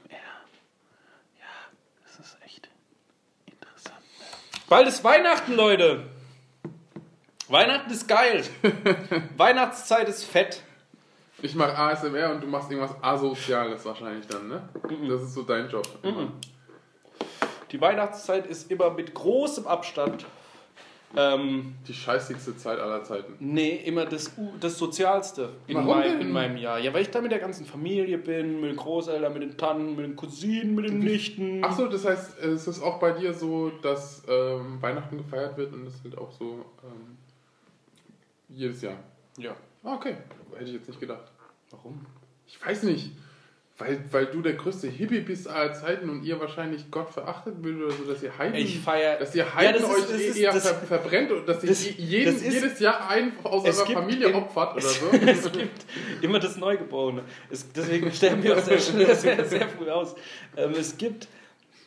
Ja, 1.39 1.45
das 2.05 2.27
ist 2.27 2.39
echt 2.45 2.69
interessant. 3.47 4.01
Bald 4.69 4.89
ist 4.89 5.05
Weihnachten, 5.05 5.53
Leute! 5.55 6.07
Weihnachten 7.49 7.91
ist 7.91 8.09
geil! 8.09 8.45
Weihnachtszeit 9.37 10.09
ist 10.09 10.25
fett. 10.25 10.63
Ich 11.43 11.55
mache 11.55 11.77
ASMR 11.77 12.31
und 12.31 12.41
du 12.41 12.47
machst 12.47 12.71
irgendwas 12.71 12.97
Asoziales 13.03 13.85
wahrscheinlich 13.85 14.27
dann, 14.29 14.49
ne? 14.49 14.69
Das 15.09 15.23
ist 15.23 15.35
so 15.35 15.43
dein 15.43 15.69
Job. 15.69 15.87
Die 17.73 17.81
Weihnachtszeit 17.81 18.47
ist 18.47 18.71
immer 18.71 18.91
mit 18.91 19.13
großem 19.13 19.67
Abstand. 19.67 20.25
Ähm, 21.15 21.75
Die 21.87 21.93
scheißigste 21.93 22.57
Zeit 22.57 22.79
aller 22.79 23.05
Zeiten. 23.05 23.35
nee, 23.39 23.77
immer 23.85 24.07
das, 24.07 24.33
das 24.61 24.79
Sozialste 24.79 25.51
in, 25.67 25.85
mein, 25.85 26.21
in 26.21 26.33
meinem 26.33 26.57
Jahr. 26.57 26.79
Ja, 26.79 26.93
weil 26.95 27.03
ich 27.03 27.11
da 27.11 27.21
mit 27.21 27.31
der 27.33 27.39
ganzen 27.39 27.67
Familie 27.67 28.17
bin, 28.19 28.61
mit 28.61 28.71
den 28.71 28.77
Großeltern, 28.77 29.33
mit 29.33 29.43
den 29.43 29.57
Tanten, 29.59 29.95
mit 29.95 30.07
den 30.07 30.17
Cousinen, 30.17 30.75
mit 30.75 30.87
den 30.87 31.01
Nichten. 31.01 31.63
Ach 31.65 31.77
so, 31.77 31.87
das 31.87 32.05
heißt, 32.07 32.39
es 32.39 32.67
ist 32.67 32.83
auch 32.83 32.99
bei 32.99 33.13
dir 33.13 33.35
so, 33.35 33.71
dass 33.83 34.23
ähm, 34.27 34.81
Weihnachten 34.81 35.19
gefeiert 35.19 35.57
wird 35.59 35.73
und 35.75 35.85
das 35.85 35.95
halt 36.03 36.17
auch 36.17 36.33
so 36.33 36.65
ähm, 36.83 37.19
jedes 38.49 38.81
Jahr. 38.83 38.97
Ja. 39.37 39.55
Ah, 39.83 39.95
okay. 39.97 40.17
Hätte 40.55 40.65
ich 40.65 40.75
jetzt 40.75 40.89
nicht 40.89 41.01
gedacht. 41.01 41.31
Warum? 41.71 42.07
Ich 42.47 42.65
weiß 42.65 42.85
nicht. 42.85 43.13
Weil, 43.79 43.99
weil 44.11 44.27
du 44.27 44.43
der 44.43 44.53
größte 44.53 44.87
Hippie 44.87 45.21
bist 45.21 45.49
aller 45.49 45.73
Zeiten 45.73 46.11
und 46.11 46.23
ihr 46.25 46.39
wahrscheinlich 46.39 46.91
Gott 46.91 47.11
verachtet 47.11 47.55
würdet 47.65 47.85
oder 47.85 47.93
so, 47.95 48.05
dass 48.13 48.23
ihr 48.23 48.37
Heiden, 48.37 48.55
Ich 48.55 48.79
feier. 48.79 49.17
dass 49.19 49.35
ihr 49.35 49.55
Heiden 49.55 49.81
Ja, 49.83 49.89
euch 49.89 50.11
eh 50.21 50.27
ist- 50.29 50.37
eher 50.37 50.53
das- 50.53 50.69
ver 50.69 50.75
verbrennt 50.87 51.33
und 51.33 51.49
dass 51.49 51.63
ihr 51.65 51.71
das- 51.71 51.85
je- 51.87 51.95
jeden, 51.97 52.35
das 52.35 52.43
ist- 52.43 52.53
jedes 52.53 52.79
Jahr 52.81 53.09
einen 53.09 53.33
aus 53.43 53.65
eurer 53.65 53.87
Familie 53.91 54.29
in- 54.29 54.35
opfert 54.35 54.75
oder 54.77 54.83
so. 54.87 55.07
es 55.27 55.51
gibt 55.53 55.87
immer 56.21 56.39
das 56.39 56.59
Neugeborene. 56.59 57.23
Es, 57.51 57.67
deswegen 57.73 58.13
sterben 58.13 58.43
wir 58.43 58.59
auch 58.59 58.63
sehr, 58.63 58.79
sehr, 58.79 59.45
sehr 59.47 59.69
früh 59.71 59.89
aus. 59.91 60.15
Ähm, 60.57 60.73
es 60.79 60.97
gibt 60.99 61.27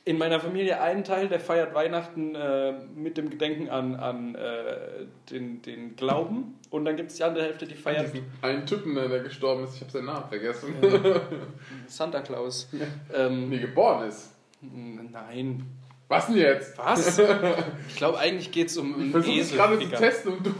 in 0.07 0.19
meiner 0.19 0.39
Familie 0.39 0.79
einen 0.79 1.03
Teil, 1.03 1.27
der 1.27 1.39
feiert 1.39 1.73
Weihnachten 1.73 2.35
äh, 2.35 2.73
mit 2.95 3.17
dem 3.17 3.31
Gedenken 3.31 3.69
an, 3.69 3.95
an 3.95 4.35
äh, 4.35 5.07
den, 5.31 5.63
den 5.63 5.95
Glauben. 5.95 6.59
Und 6.69 6.85
dann 6.85 6.95
gibt 6.95 7.09
es 7.09 7.17
die 7.17 7.23
andere 7.23 7.43
Hälfte, 7.43 7.65
die 7.65 7.73
feiert 7.73 8.11
einen 8.43 8.67
Typen, 8.67 8.93
der 8.93 9.19
gestorben 9.21 9.63
ist, 9.63 9.75
ich 9.75 9.81
habe 9.81 9.91
seinen 9.91 10.05
Namen 10.05 10.29
vergessen. 10.29 10.75
Santa 11.87 12.21
Claus. 12.21 12.69
Ähm, 13.13 13.49
nee, 13.49 13.57
geboren 13.57 14.07
ist. 14.07 14.31
nein. 14.61 15.65
Was 16.07 16.27
denn 16.27 16.37
jetzt? 16.37 16.77
Was? 16.77 17.19
Ich 17.89 17.95
glaube, 17.95 18.19
eigentlich 18.19 18.51
geht 18.51 18.67
es 18.67 18.77
um 18.77 18.91
Ich 18.91 18.95
einen 19.01 19.11
versuche 19.11 19.55
gerade 19.55 19.79
zu 19.79 19.85
Esel. 19.85 19.97
testen 19.97 20.33
und 20.33 20.45
du, 20.45 20.53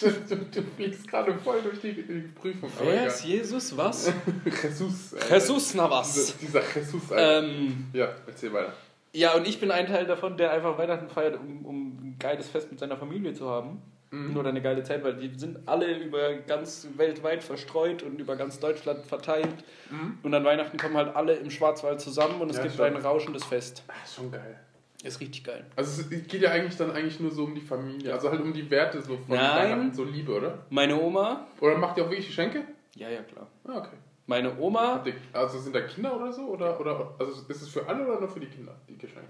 du, 0.00 0.36
du 0.36 0.62
fliegst 0.76 1.08
gerade 1.08 1.34
voll 1.34 1.60
durch 1.62 1.80
die, 1.80 1.92
die 1.92 2.28
Prüfung. 2.34 2.70
Wer 2.82 3.06
ist 3.06 3.24
Jesus? 3.24 3.76
Was? 3.76 4.12
Jesus. 4.44 5.14
Alter. 5.14 5.34
Jesus, 5.34 5.74
na 5.74 5.90
was? 5.90 6.14
Dieser, 6.38 6.60
dieser 6.60 6.80
Jesus. 6.80 7.12
Alter. 7.12 7.44
Ähm, 7.44 7.86
ja, 7.92 8.08
erzähl 8.26 8.52
weiter. 8.52 8.72
Ja, 9.12 9.34
und 9.34 9.46
ich 9.46 9.60
bin 9.60 9.70
ein 9.70 9.86
Teil 9.86 10.06
davon, 10.06 10.36
der 10.36 10.50
einfach 10.52 10.76
Weihnachten 10.76 11.08
feiert, 11.08 11.38
um, 11.38 11.64
um 11.64 11.86
ein 12.02 12.16
geiles 12.18 12.48
Fest 12.48 12.70
mit 12.70 12.80
seiner 12.80 12.96
Familie 12.96 13.32
zu 13.32 13.48
haben. 13.48 13.80
Mhm. 14.10 14.36
Oder 14.36 14.50
eine 14.50 14.62
geile 14.62 14.82
Zeit, 14.82 15.02
weil 15.02 15.14
die 15.14 15.36
sind 15.38 15.58
alle 15.66 15.92
über 15.98 16.34
ganz 16.34 16.86
weltweit 16.96 17.42
verstreut 17.42 18.02
und 18.02 18.20
über 18.20 18.36
ganz 18.36 18.60
Deutschland 18.60 19.04
verteilt. 19.06 19.64
Mhm. 19.90 20.18
Und 20.22 20.34
an 20.34 20.44
Weihnachten 20.44 20.76
kommen 20.76 20.96
halt 20.96 21.14
alle 21.16 21.34
im 21.34 21.50
Schwarzwald 21.50 22.00
zusammen 22.00 22.40
und 22.40 22.50
es 22.50 22.56
Ja, 22.56 22.62
gibt 22.64 22.76
schon. 22.76 22.86
ein 22.86 22.96
rauschendes 22.96 23.44
Fest. 23.44 23.82
Ah, 23.88 23.92
ist 24.04 24.14
schon 24.14 24.30
geil. 24.30 24.58
Ist 25.04 25.20
richtig 25.20 25.44
geil. 25.44 25.64
Also 25.76 26.02
es 26.02 26.08
geht 26.08 26.40
ja 26.42 26.50
eigentlich 26.50 26.76
dann 26.76 26.90
eigentlich 26.90 27.20
nur 27.20 27.30
so 27.30 27.44
um 27.44 27.54
die 27.54 27.60
Familie, 27.60 28.12
also 28.12 28.30
halt 28.30 28.40
um 28.40 28.52
die 28.52 28.68
Werte 28.70 29.00
so 29.02 29.16
von 29.18 29.36
Nein. 29.36 29.70
Weihnachten, 29.70 29.94
so 29.94 30.02
Liebe, 30.04 30.32
oder? 30.34 30.64
Meine 30.70 31.00
Oma, 31.00 31.46
Oder 31.60 31.76
macht 31.78 31.96
ihr 31.98 32.04
auch 32.04 32.10
wirklich 32.10 32.26
Geschenke? 32.26 32.64
ja, 32.96 33.08
ja, 33.10 33.22
klar. 33.22 33.46
Ah, 33.64 33.78
okay. 33.78 33.96
Meine 34.26 34.58
Oma, 34.58 35.04
also 35.34 35.58
sind 35.58 35.74
da 35.74 35.82
Kinder 35.82 36.16
oder 36.16 36.32
so? 36.32 36.46
Oder, 36.46 36.80
oder 36.80 37.14
also 37.18 37.42
ist 37.46 37.60
es 37.62 37.68
für 37.68 37.86
alle 37.86 38.06
oder 38.06 38.20
nur 38.20 38.28
für 38.30 38.40
die 38.40 38.46
Kinder, 38.46 38.74
die 38.88 38.96
Geschenke? 38.96 39.28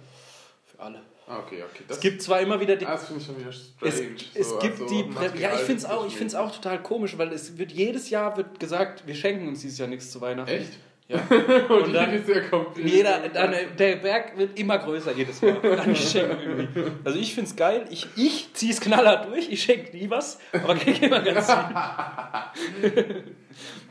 für 0.65 0.81
alle. 0.81 1.01
Ah, 1.27 1.39
okay, 1.39 1.63
okay. 1.63 1.85
Das, 1.89 1.97
Es 1.97 2.03
gibt 2.03 2.21
zwar 2.23 2.41
immer 2.41 2.61
wieder 2.61 2.77
die. 2.77 2.87
ah, 2.87 2.93
das 2.93 3.07
finde 3.07 3.21
ich 3.21 3.27
schon 3.27 3.39
wieder 3.39 3.49
Es, 3.51 3.73
strange. 3.77 4.15
es 4.35 4.49
so, 4.51 4.59
gibt 4.59 4.81
also 4.81 4.87
die. 4.89 5.03
Prä 5.05 5.31
ja, 5.39 5.53
ich 5.55 5.61
finde 5.61 5.77
es 5.79 5.85
auch, 5.85 6.07
ich 6.07 6.13
materialistisch 6.13 6.19
find's 6.19 6.35
auch 6.35 6.53
total 6.55 6.83
komisch, 6.83 7.17
weil 7.19 7.33
es 7.33 7.57
wird 7.59 7.73
jedes 7.73 8.11
Jahr 8.11 8.37
wird 8.37 8.61
gesagt, 8.61 9.07
wir 9.07 9.15
schenken 9.15 9.49
uns 9.49 9.61
dieses 9.63 9.79
Jahr 9.79 9.89
nichts 9.89 10.11
zu 10.11 10.21
Weihnachten. 10.21 10.51
Echt? 10.53 10.79
Ja. 11.07 11.19
Und, 11.69 11.93
dann- 11.93 12.13
jedes 12.13 12.29
Jahr 12.29 12.41
kommt 12.49 12.79
Jeder, 12.79 13.29
dann, 13.29 13.55
der 13.79 13.97
Berg 13.97 14.39
wird 14.39 14.59
immer 14.59 14.79
größer 14.79 15.13
jedes 15.13 15.43
Mal. 15.43 15.79
An 15.81 15.89
Geschenken. 15.93 16.69
Also 17.05 17.19
ich 17.19 17.35
finde 17.35 17.51
es 17.51 17.57
geil. 17.57 17.85
Ich, 17.91 18.07
ich 18.17 18.55
ziehe 18.55 18.73
es 18.73 18.81
knallhart 18.81 19.29
durch. 19.29 19.51
Ich 19.51 19.63
schenke 19.63 19.95
nie 19.95 20.09
was, 20.09 20.39
aber 20.53 20.75
kriege 20.77 21.05
immer 21.07 21.21
ganz 21.21 21.47
viel. 21.53 23.25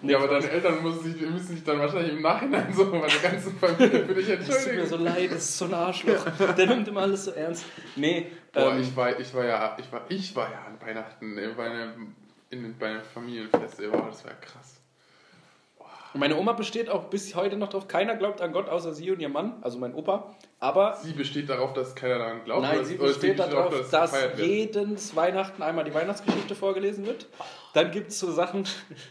Ja, 0.01 0.17
aber 0.17 0.27
deine 0.27 0.49
Eltern 0.49 0.83
müssen 0.83 1.01
sich, 1.13 1.21
müssen 1.21 1.47
sich 1.55 1.63
dann 1.63 1.79
wahrscheinlich 1.79 2.11
im 2.11 2.21
Nachhinein 2.21 2.73
so 2.73 2.83
meine 2.87 3.07
ganze 3.21 3.49
Familie 3.51 4.05
für 4.05 4.13
dich 4.13 4.27
Das 4.27 4.39
tut 4.39 4.47
mir 4.49 4.55
entschuldigen. 4.81 4.87
so 4.87 4.97
leid, 4.97 5.31
das 5.31 5.37
ist 5.37 5.57
so 5.57 5.65
ein 5.65 5.73
Arschloch. 5.73 6.25
Der 6.57 6.67
nimmt 6.67 6.87
immer 6.89 7.01
alles 7.03 7.23
so 7.23 7.31
ernst. 7.31 7.63
Nee, 7.95 8.27
Boah, 8.51 8.73
ähm, 8.73 8.81
ich 8.81 8.93
war, 8.97 9.17
ich 9.17 9.33
war 9.33 9.45
ja, 9.45 9.77
ich 9.79 9.89
war, 9.89 10.01
ich 10.09 10.35
war 10.35 10.51
ja 10.51 10.57
an 10.67 10.85
Weihnachten 10.85 11.37
äh, 11.37 11.47
bei 11.55 11.69
einem, 11.69 12.13
in, 12.49 12.77
bei 12.77 12.87
einem 12.87 13.01
Familienfest. 13.13 13.77
Boah, 13.89 14.07
das 14.09 14.25
war 14.25 14.31
ja 14.31 14.37
krass. 14.41 14.72
Meine 16.13 16.37
Oma 16.37 16.53
besteht 16.53 16.89
auch 16.89 17.05
bis 17.05 17.35
heute 17.35 17.57
noch 17.57 17.69
drauf. 17.69 17.87
Keiner 17.87 18.15
glaubt 18.15 18.41
an 18.41 18.51
Gott 18.51 18.69
außer 18.69 18.93
sie 18.93 19.11
und 19.11 19.19
ihr 19.19 19.29
Mann, 19.29 19.53
also 19.61 19.79
mein 19.79 19.93
Opa. 19.93 20.35
Aber 20.59 20.95
Sie 20.95 21.11
besteht 21.13 21.49
darauf, 21.49 21.73
dass 21.73 21.95
keiner 21.95 22.19
daran 22.19 22.43
glaubt. 22.45 22.61
Nein, 22.61 22.85
sie 22.85 22.95
besteht 22.95 23.39
darauf, 23.39 23.73
es 23.73 23.89
dass 23.89 24.13
wird? 24.13 24.39
jedes 24.39 25.15
Weihnachten 25.15 25.61
einmal 25.61 25.83
die 25.83 25.93
Weihnachtsgeschichte 25.93 26.55
vorgelesen 26.55 27.05
wird. 27.05 27.27
Dann 27.73 27.91
gibt 27.91 28.09
es 28.09 28.19
so 28.19 28.31
Sachen, 28.31 28.65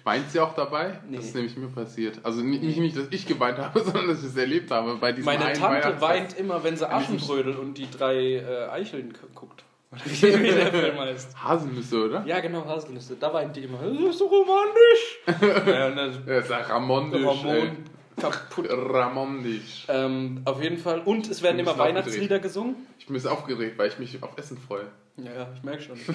Weint 0.05 0.31
sie 0.31 0.41
auch 0.41 0.55
dabei? 0.55 1.01
Nee. 1.09 1.17
Das 1.17 1.27
ist 1.27 1.35
nämlich 1.35 1.57
mir 1.57 1.69
passiert. 1.69 2.21
Also 2.23 2.43
nicht, 2.43 2.63
nicht, 2.63 2.97
dass 2.97 3.09
ich 3.11 3.27
geweint 3.27 3.59
habe, 3.59 3.81
sondern 3.85 4.09
dass 4.09 4.21
ich 4.21 4.27
es 4.27 4.37
erlebt 4.37 4.71
habe 4.71 4.95
bei 4.97 5.13
diesem 5.13 5.27
meine 5.27 5.53
Tante 5.53 6.01
weint 6.01 6.39
immer, 6.39 6.63
wenn 6.65 6.77
sie 6.77 6.89
Aschenbrödel 6.89 7.57
und 7.57 7.77
die 7.77 7.91
drei 7.91 8.37
äh, 8.37 8.69
Eicheln 8.71 9.13
guckt. 9.35 9.65
Oder 9.93 10.05
wie 10.43 10.43
der 10.51 10.73
Film 10.73 10.99
heißt. 10.99 11.37
Haselnüsse, 11.45 12.05
oder? 12.07 12.25
Ja, 12.25 12.41
genau, 12.41 12.65
Haselnüsse. 12.65 13.17
Da 13.21 13.33
weint 13.33 13.55
die 13.55 13.65
immer. 13.65 13.79
Das 13.83 13.93
ist 14.15 14.19
so 14.19 14.27
romantisch. 14.27 15.67
ja, 15.67 15.87
und 15.89 15.97
dann 15.97 16.23
Ja, 16.27 16.39
ist 16.39 16.51
ja 16.51 16.59
Ramondisch. 16.59 17.23
Ramon 17.27 17.77
kaputt. 18.19 18.69
Ramondisch. 18.71 19.87
Ähm, 19.89 20.41
auf 20.45 20.63
jeden 20.63 20.79
Fall. 20.79 21.01
Und 21.01 21.31
es 21.31 21.43
werden 21.43 21.57
Ein 21.57 21.61
immer 21.61 21.77
Weihnachtslieder 21.79 22.39
gesungen. 22.39 22.77
Ich 22.99 23.07
bin 23.07 23.17
ein 23.17 23.27
aufgeregt, 23.27 23.79
weil 23.79 23.89
ich 23.89 23.99
mich 23.99 24.23
auf 24.23 24.31
Essen 24.37 24.57
freue. 24.57 24.87
Ja, 25.19 25.33
ja, 25.33 25.49
ich 25.55 25.63
merke 25.63 25.83
schon. 25.83 25.99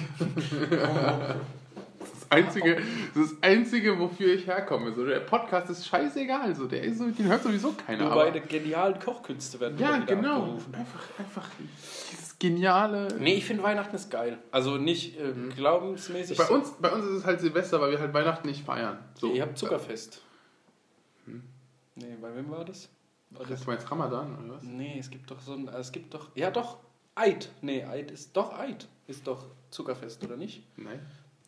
Das 2.30 2.30
Einzige, 2.30 2.76
das 3.14 3.24
ist 3.24 3.36
das 3.36 3.42
Einzige, 3.42 3.98
wofür 3.98 4.34
ich 4.34 4.46
herkomme. 4.46 4.92
So, 4.92 5.04
der 5.06 5.20
Podcast 5.20 5.70
ist 5.70 5.86
scheißegal. 5.86 6.54
So, 6.54 6.66
der 6.66 6.82
ist 6.82 6.98
so, 6.98 7.06
den 7.06 7.26
hört 7.26 7.42
sowieso 7.42 7.72
keiner. 7.72 8.04
Nur 8.04 8.12
aber- 8.12 8.24
meine 8.26 8.40
genialen 8.42 8.98
Kochkünste 9.00 9.58
werden 9.60 9.78
ja, 9.78 9.96
genau. 9.98 10.42
abgerufen. 10.42 10.74
Einfach, 10.74 11.00
einfach 11.18 11.48
geniale. 12.38 13.08
Nee, 13.18 13.34
ich 13.34 13.44
finde 13.44 13.62
Weihnachten 13.62 13.94
ist 13.96 14.10
geil. 14.10 14.38
Also 14.50 14.76
nicht 14.76 15.18
äh, 15.18 15.32
glaubensmäßig. 15.54 16.38
Bei 16.38 16.48
uns, 16.48 16.72
bei 16.80 16.90
uns 16.90 17.04
ist 17.04 17.10
es 17.18 17.24
halt 17.24 17.40
Silvester, 17.40 17.80
weil 17.80 17.90
wir 17.90 17.98
halt 17.98 18.14
Weihnachten 18.14 18.46
nicht 18.46 18.64
feiern. 18.64 18.98
So. 19.14 19.32
Ihr 19.32 19.42
habt 19.42 19.58
Zuckerfest. 19.58 20.22
Nee, 21.96 22.16
bei 22.20 22.34
wem 22.34 22.50
war 22.50 22.64
das? 22.64 22.88
War 23.30 23.44
Das 23.44 23.60
ist 23.60 23.66
jetzt 23.66 23.90
Ramadan, 23.90 24.38
oder 24.38 24.54
was? 24.56 24.62
Nee, 24.62 24.98
es 24.98 25.10
gibt 25.10 25.30
doch 25.30 25.40
so 25.40 25.52
ein. 25.52 25.68
Es 25.68 25.92
gibt 25.92 26.14
doch. 26.14 26.28
Ja, 26.34 26.50
doch. 26.50 26.78
Eid. 27.14 27.50
Nee, 27.60 27.84
Eid 27.84 28.10
ist. 28.12 28.36
Doch, 28.36 28.56
Eid 28.56 28.86
ist 29.08 29.26
doch 29.26 29.46
Zuckerfest, 29.70 30.24
oder 30.24 30.36
nicht? 30.36 30.64
Nein. 30.76 31.00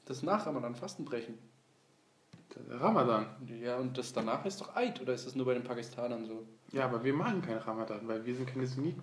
Das 0.07 0.23
nach 0.23 0.45
Ramadan 0.47 0.75
Fastenbrechen. 0.75 1.39
Ramadan. 2.69 3.27
Ja, 3.63 3.77
und 3.77 3.97
das 3.97 4.13
danach 4.13 4.45
ist 4.45 4.61
doch 4.61 4.75
Eid, 4.75 5.01
oder 5.01 5.15
ist 5.15 5.25
das 5.27 5.37
nur 5.37 5.47
bei 5.47 5.55
den 5.55 5.63
Pakistanern 5.63 6.27
so? 6.27 6.45
Ja, 6.73 6.87
aber 6.87 7.05
wir 7.05 7.15
machen 7.15 7.43
keinen 7.43 7.59
Ramadan, 7.59 8.07
weil 8.09 8.25
wir 8.27 8.35
sind 8.35 8.49
keine 8.49 8.67
Sunniten. 8.67 9.03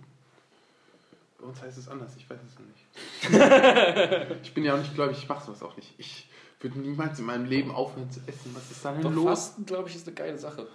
Bei 1.40 1.46
uns 1.46 1.62
heißt 1.62 1.78
es 1.78 1.88
anders, 1.88 2.12
ich 2.18 2.28
weiß 2.30 2.40
es 2.48 2.58
noch 2.60 2.66
nicht. 2.66 4.38
ich 4.44 4.54
bin 4.54 4.64
ja 4.64 4.74
auch 4.74 4.80
nicht 4.80 4.96
gläubig, 4.96 5.18
ich 5.20 5.30
mache 5.30 5.46
sowas 5.46 5.62
auch 5.62 5.76
nicht. 5.78 5.94
Ich 5.98 6.28
würde 6.60 6.80
niemals 6.80 7.20
in 7.20 7.26
meinem 7.26 7.46
Leben 7.46 7.70
aufhören 7.72 8.10
zu 8.10 8.20
essen. 8.26 8.52
Was 8.56 8.72
ist 8.72 8.84
da 8.84 8.92
denn 8.94 9.04
Doch, 9.04 9.12
los? 9.14 9.26
Fasten, 9.26 9.66
glaube 9.66 9.90
ich, 9.90 9.96
ist 9.96 10.08
eine 10.08 10.16
geile 10.16 10.38
Sache. 10.38 10.68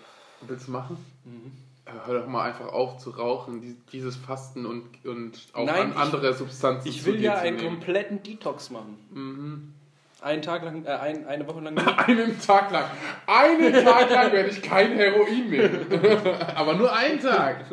Willst 0.43 0.69
du 0.69 0.73
machen? 0.73 0.97
Mhm. 1.25 1.53
Äh, 1.85 1.91
Hör 2.07 2.21
doch 2.21 2.29
mal 2.29 2.45
einfach 2.49 2.67
auf 2.73 2.99
zu 2.99 3.11
rauchen, 3.11 3.61
die- 3.61 3.77
dieses 3.91 4.15
Fasten 4.15 4.67
und, 4.67 5.05
und 5.05 5.37
auch 5.53 5.67
Nein, 5.67 5.87
an 5.87 5.91
ich- 5.91 5.97
andere 5.97 6.33
Substanzen 6.35 6.87
Ich 6.89 7.05
will 7.05 7.21
ja 7.21 7.35
einen 7.35 7.57
nehmen. 7.57 7.69
kompletten 7.69 8.23
Detox 8.23 8.71
machen. 8.71 9.75
Einen 10.21 10.43
Tag 10.43 10.63
lang, 10.63 10.85
äh, 10.85 10.91
ein, 10.91 11.27
eine 11.27 11.45
Woche 11.49 11.59
lang. 11.59 11.77
Einen 11.99 12.41
Tag 12.41 12.71
lang. 12.71 12.85
Einen 13.27 13.73
Tag 13.85 14.09
lang 14.11 14.31
werde 14.31 14.51
ich 14.51 14.63
kein 14.63 14.93
Heroin 14.93 15.51
nehmen. 15.51 15.87
Aber 16.55 16.75
nur 16.75 16.93
einen 16.95 17.19
Tag. 17.21 17.65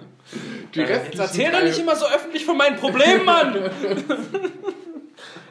Die 0.74 0.80
Jetzt 0.80 0.90
restlichen 0.90 1.20
erzähl 1.22 1.52
doch 1.52 1.64
nicht 1.64 1.80
immer 1.80 1.96
so 1.96 2.06
öffentlich 2.06 2.46
von 2.46 2.58
meinen 2.58 2.78
Problemen, 2.78 3.26
Mann! 3.26 3.56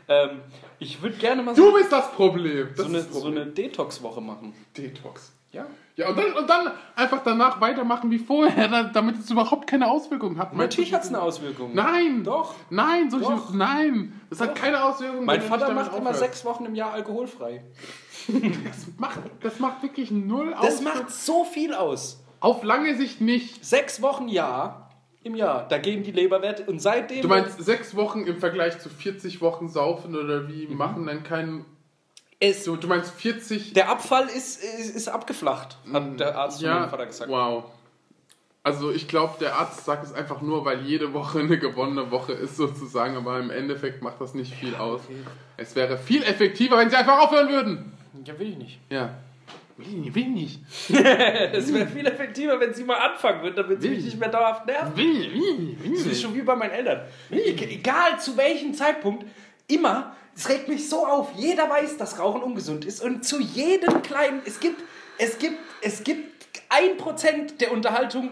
ähm, 0.09 0.43
ich 0.79 1.03
würde 1.03 1.17
gerne 1.17 1.43
mal 1.43 1.55
Du 1.55 1.71
so, 1.71 1.73
bist 1.77 1.91
das 1.93 2.13
Problem. 2.13 2.69
Das 2.77 2.79
so, 2.79 2.85
eine, 2.87 2.99
das 2.99 3.13
so 3.13 3.21
Problem. 3.21 3.43
eine 3.43 3.51
Detox-Woche 3.51 4.21
machen. 4.21 4.55
Detox. 4.77 5.33
Ja? 5.53 5.67
Ja, 5.97 6.11
und 6.11 6.19
dann, 6.19 6.33
und 6.35 6.49
dann 6.49 6.71
einfach 6.95 7.23
danach 7.25 7.61
weitermachen 7.61 8.11
wie 8.11 8.19
vorher, 8.19 8.69
da- 8.69 8.85
damit 8.85 9.19
es 9.19 9.31
überhaupt 9.31 9.67
keine 9.67 9.91
Auswirkungen 9.91 10.39
hat. 10.39 10.55
Natürlich 10.55 10.95
hat 10.95 11.03
es 11.03 11.09
eine 11.09 11.21
Auswirkung. 11.21 11.75
Nein! 11.75 12.23
Doch. 12.23 12.55
Nein, 12.71 13.11
solche, 13.11 13.31
Doch. 13.31 13.53
nein! 13.53 14.21
Das 14.31 14.41
hat 14.41 14.55
keine 14.55 14.85
Auswirkungen. 14.85 15.25
Mein 15.25 15.41
du 15.41 15.47
Vater 15.47 15.73
macht 15.73 15.97
immer 15.97 16.15
sechs 16.15 16.45
Wochen 16.45 16.67
im 16.67 16.75
Jahr 16.75 16.93
alkoholfrei. 16.93 17.63
Das 18.29 18.87
macht, 18.99 19.21
das 19.41 19.59
macht 19.59 19.83
wirklich 19.83 20.11
null 20.11 20.51
Das 20.51 20.59
Auswirkungen. 20.77 20.85
macht 21.05 21.11
so 21.11 21.45
viel 21.45 21.73
aus. 21.73 22.23
Auf 22.41 22.63
lange 22.63 22.95
Sicht 22.95 23.23
nicht. 23.23 23.65
Sechs 23.65 24.03
Wochen 24.03 24.29
Jahr 24.29 24.88
im 25.29 25.35
Jahr, 25.37 25.67
da 25.69 25.79
gehen 25.79 26.03
die 26.03 26.11
Leberwerte 26.13 26.65
und 26.65 26.81
seitdem. 26.81 27.23
Du 27.23 27.29
meinst 27.29 27.63
sechs 27.65 27.95
Wochen 27.95 28.23
im 28.27 28.37
Vergleich 28.39 28.79
zu 28.81 28.89
40 28.89 29.41
Wochen 29.41 29.69
saufen 29.69 30.17
oder 30.17 30.49
wie 30.49 30.67
Mhm. 30.67 30.77
machen 30.77 31.07
dann 31.07 31.23
keinen. 31.23 31.65
es, 32.41 32.65
Du, 32.65 32.77
du 32.77 32.87
meinst 32.89 33.13
40. 33.13 33.73
der 33.75 33.89
Abfall 33.91 34.27
ist, 34.27 34.63
ist, 34.63 34.95
ist 34.97 35.09
abgeflacht, 35.09 35.77
hat 35.93 36.19
der 36.21 36.37
Arzt 36.37 36.61
von 36.61 36.71
meinem 36.71 36.91
Vater 36.91 37.07
gesagt. 37.07 37.31
Wow. 37.31 37.65
Also 38.65 38.91
ich 38.91 39.09
glaube, 39.09 39.35
der 39.41 39.57
Arzt 39.57 39.85
sagt 39.87 40.05
es 40.05 40.13
einfach 40.13 40.43
nur, 40.43 40.65
weil 40.65 40.83
jede 40.83 41.15
Woche 41.15 41.39
eine 41.39 41.59
gewonnene 41.59 42.11
Woche 42.11 42.33
ist 42.33 42.57
sozusagen, 42.57 43.17
aber 43.17 43.39
im 43.39 43.51
Endeffekt 43.51 44.03
macht 44.03 44.21
das 44.21 44.35
nicht 44.35 44.53
viel 44.55 44.75
aus. 44.75 45.01
Es 45.57 45.75
wäre 45.75 45.97
viel 45.97 46.23
effektiver, 46.23 46.77
wenn 46.77 46.91
sie 46.91 46.97
einfach 46.97 47.19
aufhören 47.21 47.49
würden. 47.49 47.93
Ja, 48.25 48.39
will 48.39 48.51
ich 48.51 48.57
nicht. 48.59 48.79
Ja. 48.91 49.11
Will 49.79 49.99
nicht, 49.99 50.15
will 50.15 50.29
nicht. 50.29 50.61
Es 50.89 51.73
wäre 51.73 51.87
viel 51.87 52.05
effektiver, 52.05 52.59
wenn 52.59 52.75
sie 52.75 52.83
mal 52.83 52.97
anfangen 52.97 53.43
würden, 53.43 53.55
damit 53.55 53.81
sie 53.81 53.91
mich 53.91 54.05
nicht 54.05 54.19
mehr 54.19 54.29
dauerhaft 54.29 54.67
nerven. 54.67 54.97
Will, 54.97 55.33
will, 55.33 55.77
will. 55.81 55.93
Das 55.93 56.07
ist 56.07 56.21
schon 56.21 56.35
wie 56.35 56.43
bei 56.43 56.57
meinen 56.57 56.73
Eltern. 56.73 57.03
E 57.31 57.51
egal 57.51 58.19
zu 58.19 58.37
welchem 58.37 58.75
Zeitpunkt, 58.75 59.25
immer, 59.69 60.17
es 60.35 60.49
regt 60.49 60.69
mich 60.69 60.89
so 60.89 61.07
auf. 61.07 61.31
Jeder 61.37 61.71
weiß, 61.71 61.97
dass 61.97 62.19
Rauchen 62.19 62.43
ungesund 62.43 62.85
ist 62.85 63.01
und 63.01 63.25
zu 63.25 63.41
jedem 63.41 64.03
kleinen, 64.03 64.43
es 64.45 64.59
gibt, 64.59 64.83
es 65.17 65.39
gibt, 65.39 65.59
es 65.81 66.03
gibt 66.03 66.61
ein 66.71 66.97
Prozent 66.97 67.61
der 67.61 67.71
Unterhaltung 67.71 68.31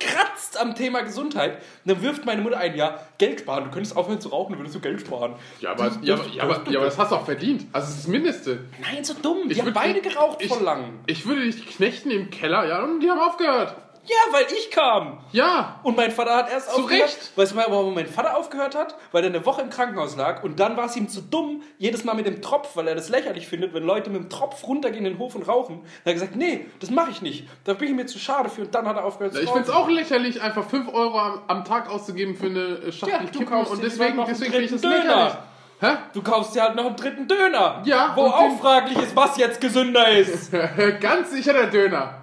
kratzt 0.00 0.58
am 0.58 0.74
Thema 0.74 1.02
Gesundheit. 1.02 1.58
Und 1.84 1.92
dann 1.92 2.02
wirft 2.02 2.24
meine 2.26 2.42
Mutter 2.42 2.56
ein, 2.58 2.74
ja, 2.74 2.98
Geld 3.18 3.40
sparen. 3.40 3.64
Du 3.64 3.70
könntest 3.70 3.96
aufhören 3.96 4.20
zu 4.20 4.30
rauchen, 4.30 4.52
dann 4.52 4.60
würdest 4.60 4.74
du 4.74 4.80
Geld 4.80 5.00
sparen. 5.00 5.34
Ja 5.60 5.70
aber, 5.72 5.92
ja, 6.02 6.14
aber, 6.14 6.26
ja, 6.28 6.42
aber, 6.42 6.70
ja, 6.70 6.78
aber 6.78 6.86
das 6.86 6.98
hast 6.98 7.12
du 7.12 7.16
auch 7.16 7.24
verdient. 7.24 7.66
Also 7.72 7.86
das 7.86 7.94
ist 7.96 8.04
das 8.04 8.08
Mindeste. 8.08 8.58
Nein, 8.80 9.04
so 9.04 9.14
dumm. 9.14 9.48
Die 9.48 9.52
Ich 9.52 9.60
haben 9.60 9.68
würd- 9.68 9.74
beide 9.74 10.00
geraucht 10.00 10.38
ich- 10.42 10.48
voll 10.48 10.62
lang. 10.62 10.94
Ich 11.06 11.26
würde 11.26 11.42
dich 11.44 11.66
knechten 11.66 12.10
im 12.10 12.30
Keller, 12.30 12.66
ja, 12.66 12.82
und 12.82 13.00
die 13.00 13.08
haben 13.10 13.20
aufgehört. 13.20 13.76
Ja, 14.04 14.32
weil 14.32 14.46
ich 14.56 14.70
kam. 14.70 15.18
Ja. 15.32 15.80
Und 15.82 15.96
mein 15.96 16.10
Vater 16.10 16.34
hat 16.36 16.50
erst 16.50 16.70
Zu 16.70 16.80
aufgehört. 16.82 17.04
Recht. 17.04 17.32
Weißt 17.36 17.52
du, 17.52 17.56
warum 17.56 17.94
mein 17.94 18.06
Vater 18.06 18.36
aufgehört 18.36 18.74
hat? 18.74 18.94
Weil 19.12 19.24
er 19.24 19.30
eine 19.30 19.44
Woche 19.46 19.62
im 19.62 19.70
Krankenhaus 19.70 20.16
lag 20.16 20.42
und 20.42 20.58
dann 20.58 20.76
war 20.76 20.86
es 20.86 20.96
ihm 20.96 21.08
zu 21.08 21.20
dumm, 21.20 21.62
jedes 21.78 22.04
Mal 22.04 22.14
mit 22.14 22.26
dem 22.26 22.40
Tropf, 22.42 22.76
weil 22.76 22.88
er 22.88 22.94
das 22.94 23.08
lächerlich 23.08 23.46
findet, 23.46 23.74
wenn 23.74 23.84
Leute 23.84 24.10
mit 24.10 24.22
dem 24.22 24.30
Tropf 24.30 24.66
runtergehen 24.66 25.04
in 25.04 25.12
den 25.14 25.18
Hof 25.18 25.34
und 25.34 25.46
rauchen. 25.46 25.80
Dann 25.82 25.84
hat 25.84 26.06
er 26.06 26.12
gesagt, 26.14 26.36
nee, 26.36 26.66
das 26.80 26.90
mache 26.90 27.10
ich 27.10 27.22
nicht. 27.22 27.46
Da 27.64 27.74
bin 27.74 27.88
ich 27.88 27.94
mir 27.94 28.06
zu 28.06 28.18
schade 28.18 28.48
für 28.48 28.62
und 28.62 28.74
dann 28.74 28.88
hat 28.88 28.96
er 28.96 29.04
aufgehört 29.04 29.34
zu 29.34 29.40
Ich 29.40 29.50
finde 29.50 29.68
es 29.68 29.70
auch 29.70 29.88
lächerlich, 29.88 30.40
einfach 30.40 30.68
5 30.68 30.92
Euro 30.92 31.18
am, 31.18 31.42
am 31.46 31.64
Tag 31.64 31.90
auszugeben 31.90 32.34
für 32.36 32.46
eine 32.46 32.92
Schachtel 32.92 33.26
Ja, 33.26 33.30
Kippen 33.30 33.52
und 33.52 33.82
deswegen, 33.82 34.24
deswegen 34.26 34.52
finde 34.52 34.64
ich 34.64 34.70
das 34.70 34.80
dritten 34.80 34.96
lächerlich. 35.06 35.32
Döner. 35.32 35.44
Hä? 35.82 35.96
Du 36.12 36.22
kaufst 36.22 36.54
dir 36.54 36.62
halt 36.62 36.76
noch 36.76 36.84
einen 36.86 36.96
dritten 36.96 37.26
Döner. 37.26 37.82
Ja, 37.84 38.12
Wo 38.14 38.26
auch 38.26 38.58
fraglich 38.60 38.98
ist, 38.98 39.16
was 39.16 39.38
jetzt 39.38 39.60
gesünder 39.62 40.10
ist. 40.10 40.52
Ganz 41.00 41.30
sicher 41.30 41.54
der 41.54 41.68
Döner. 41.68 42.19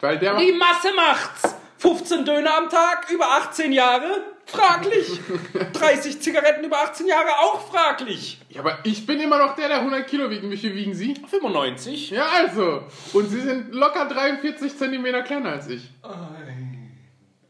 Weil 0.00 0.18
der 0.18 0.36
Die 0.36 0.52
Masse 0.52 0.92
macht's. 0.94 1.54
15 1.78 2.24
Döner 2.26 2.58
am 2.58 2.68
Tag, 2.68 3.10
über 3.10 3.26
18 3.26 3.72
Jahre, 3.72 4.22
fraglich. 4.44 5.18
30 5.72 6.20
Zigaretten 6.20 6.62
über 6.64 6.76
18 6.78 7.06
Jahre, 7.06 7.30
auch 7.40 7.70
fraglich. 7.70 8.38
Ja, 8.50 8.60
aber 8.60 8.80
ich 8.84 9.06
bin 9.06 9.18
immer 9.18 9.38
noch 9.38 9.54
der, 9.56 9.68
der 9.68 9.78
100 9.78 10.06
Kilo 10.06 10.28
wiegt. 10.28 10.42
Wie 10.50 10.58
viel 10.58 10.74
wiegen 10.74 10.92
Sie? 10.94 11.14
95. 11.14 12.10
Ja, 12.10 12.26
also. 12.28 12.82
Und 13.14 13.30
Sie 13.30 13.40
sind 13.40 13.74
locker 13.74 14.06
43 14.08 14.76
Zentimeter 14.76 15.22
kleiner 15.22 15.52
als 15.52 15.68
ich. 15.68 15.88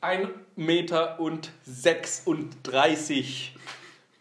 1 0.01 0.29
Meter 0.55 1.19
und 1.19 1.51
36 1.65 3.57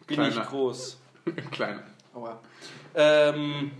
bin 0.08 0.16
Kleiner. 0.16 0.28
ich 0.42 0.48
groß. 0.48 1.00
kleiner. 1.52 1.82
Aua. 2.14 2.40
Ähm, 2.96 3.70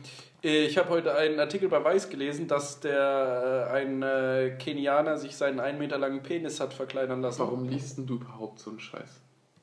ich 0.42 0.78
habe 0.78 0.88
heute 0.88 1.14
einen 1.14 1.38
Artikel 1.38 1.68
bei 1.68 1.82
Weiß 1.82 2.08
gelesen, 2.08 2.48
dass 2.48 2.80
der 2.80 3.68
äh, 3.70 3.74
ein 3.74 4.02
äh, 4.02 4.56
Kenianer 4.58 5.18
sich 5.18 5.36
seinen 5.36 5.60
1 5.60 5.78
Meter 5.78 5.98
langen 5.98 6.22
Penis 6.22 6.60
hat 6.60 6.72
verkleinern 6.72 7.20
lassen. 7.20 7.40
Warum 7.40 7.68
liest 7.68 7.98
denn 7.98 8.06
du 8.06 8.14
überhaupt 8.14 8.58
so 8.58 8.70
einen 8.70 8.80
Scheiß? 8.80 9.20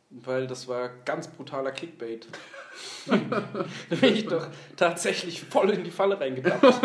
Weil 0.10 0.48
das 0.48 0.68
war 0.68 0.90
ganz 1.04 1.28
brutaler 1.28 1.72
Clickbait. 1.72 2.28
da 3.08 3.16
bin 3.96 4.14
ich 4.14 4.26
doch 4.28 4.48
tatsächlich 4.76 5.42
voll 5.42 5.72
in 5.72 5.84
die 5.84 5.92
Falle 5.92 6.20
reingetappt. 6.20 6.64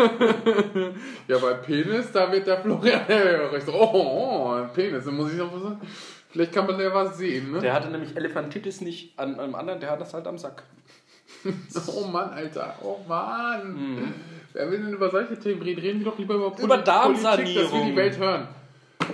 Ja, 1.27 1.37
bei 1.37 1.53
Penis, 1.53 2.11
da 2.11 2.31
wird 2.31 2.47
der 2.47 2.57
Florian 2.61 3.01
hellhörig. 3.07 3.63
So, 3.63 3.73
oh, 3.73 3.91
oh, 3.93 4.65
Penis, 4.73 5.05
dann 5.05 5.15
muss 5.15 5.31
ich 5.31 5.37
noch 5.37 5.53
was 5.53 5.61
sagen. 5.61 5.81
Vielleicht 6.29 6.51
kann 6.51 6.65
man 6.65 6.77
da 6.79 6.93
was 6.93 7.17
sehen, 7.17 7.51
ne? 7.51 7.59
Der 7.59 7.73
hatte 7.73 7.89
nämlich 7.89 8.15
Elefantitis 8.17 8.81
nicht 8.81 9.17
an 9.17 9.39
einem 9.39 9.55
anderen, 9.55 9.79
der 9.79 9.91
hat 9.91 10.01
das 10.01 10.13
halt 10.13 10.27
am 10.27 10.37
Sack. 10.37 10.63
Oh 11.87 12.07
Mann, 12.07 12.29
Alter. 12.31 12.75
Oh 12.81 12.99
Mann. 13.07 14.13
Wer 14.53 14.69
will 14.71 14.83
denn 14.83 14.93
über 14.93 15.09
solche 15.09 15.37
Themen 15.39 15.61
reden? 15.61 15.81
Reden 15.81 15.99
wir 15.99 16.05
doch 16.11 16.17
lieber 16.17 16.35
über, 16.35 16.51
Poli 16.51 16.63
Über 16.65 16.77
Politik, 16.77 16.85
dass 16.85 17.15
wir 17.15 17.23
Darmsanierung. 17.23 17.85
die 17.87 17.95
Welt 17.95 18.17
hören. 18.17 18.47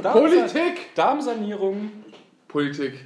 Darmsa- 0.03 0.11
Politik! 0.11 0.95
Darmsanierung, 0.95 1.91
Politik. 2.47 3.05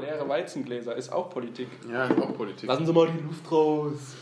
leere 0.00 0.28
Weizengläser 0.28 0.96
ist 0.96 1.10
auch 1.12 1.30
Politik. 1.30 1.68
Ja, 1.90 2.06
ist 2.06 2.20
auch 2.20 2.34
Politik. 2.36 2.68
Lassen 2.68 2.86
Sie 2.86 2.92
mal 2.92 3.08
die 3.10 3.22
Luft 3.22 3.50
raus. 3.52 4.14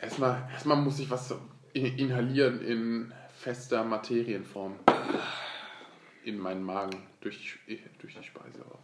Erstmal, 0.00 0.48
erstmal 0.52 0.76
muss 0.78 0.98
ich 1.00 1.10
was 1.10 1.34
in- 1.74 1.98
inhalieren 1.98 2.62
in 2.62 3.12
fester 3.36 3.84
Materienform. 3.84 4.76
In 6.24 6.38
meinen 6.38 6.62
Magen. 6.62 6.96
Durch 7.20 7.58
die, 7.68 7.78
durch 7.98 8.14
die 8.14 8.24
Speiseröhre. 8.24 8.78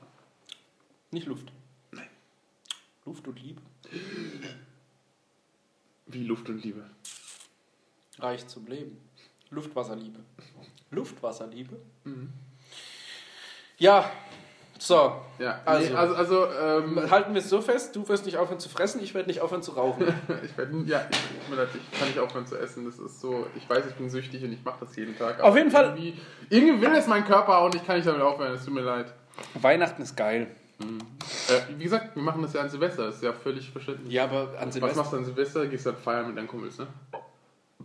Nicht 1.10 1.26
Luft. 1.26 1.50
Nein. 1.92 2.08
Luft 3.06 3.26
und 3.28 3.40
Liebe 3.42 3.62
Wie 6.06 6.24
Luft 6.24 6.48
und 6.48 6.62
Liebe. 6.62 6.84
reicht 8.18 8.48
zum 8.48 8.66
Leben. 8.66 8.98
Luftwasserliebe. 9.50 10.20
Luftwasserliebe? 10.90 11.76
Mhm. 12.04 12.32
Ja, 13.78 14.10
so. 14.78 15.20
Ja, 15.38 15.60
Also. 15.64 15.88
nee, 15.90 15.94
also, 15.94 16.14
also 16.14 16.46
ähm, 16.50 17.10
Halten 17.10 17.34
wir 17.34 17.40
es 17.40 17.48
so 17.50 17.60
fest, 17.60 17.94
du 17.94 18.08
wirst 18.08 18.24
nicht 18.24 18.36
aufhören 18.38 18.58
zu 18.60 18.68
fressen, 18.68 19.02
ich 19.02 19.12
werde 19.14 19.28
nicht 19.28 19.40
aufhören 19.40 19.62
zu 19.62 19.72
rauchen. 19.72 20.06
ich 20.44 20.56
werde, 20.56 20.82
ja, 20.86 21.06
ich, 21.10 21.18
ich 21.92 21.98
kann 21.98 22.08
nicht 22.08 22.18
aufhören 22.18 22.46
zu 22.46 22.56
essen. 22.56 22.84
Das 22.86 22.98
ist 22.98 23.20
so, 23.20 23.46
ich 23.56 23.68
weiß, 23.68 23.86
ich 23.86 23.94
bin 23.94 24.08
süchtig 24.08 24.42
und 24.44 24.52
ich 24.52 24.64
mache 24.64 24.84
das 24.84 24.96
jeden 24.96 25.16
Tag. 25.18 25.40
Auf 25.40 25.56
jeden 25.56 25.70
Fall- 25.70 25.86
Irgendwie, 25.96 26.18
irgendwie 26.48 26.80
will 26.80 26.94
es 26.94 27.06
mein 27.06 27.24
Körper 27.24 27.58
auch 27.58 27.66
und 27.66 27.74
ich 27.74 27.84
kann 27.84 27.96
nicht 27.96 28.06
damit 28.08 28.22
aufhören. 28.22 28.54
Es 28.54 28.64
tut 28.64 28.74
mir 28.74 28.80
leid. 28.82 29.12
Weihnachten 29.54 30.00
ist 30.02 30.16
geil. 30.16 30.54
Äh, 30.78 31.78
wie 31.78 31.84
gesagt, 31.84 32.14
wir 32.14 32.22
machen 32.22 32.42
das 32.42 32.52
ja 32.52 32.60
an 32.60 32.68
Silvester. 32.68 33.06
Das 33.06 33.16
ist 33.16 33.22
ja 33.22 33.32
völlig 33.32 33.70
verständlich. 33.70 34.12
Ja, 34.12 34.24
aber 34.24 34.58
an 34.58 34.66
Was 34.66 34.74
Silvester. 34.74 34.96
machst 34.98 35.12
du 35.12 35.16
an 35.16 35.24
Silvester? 35.24 35.66
Gehst 35.66 35.86
dann 35.86 35.96
feiern 35.96 36.28
mit 36.28 36.36
deinen 36.36 36.48
Kumpels, 36.48 36.78
ne? 36.78 36.86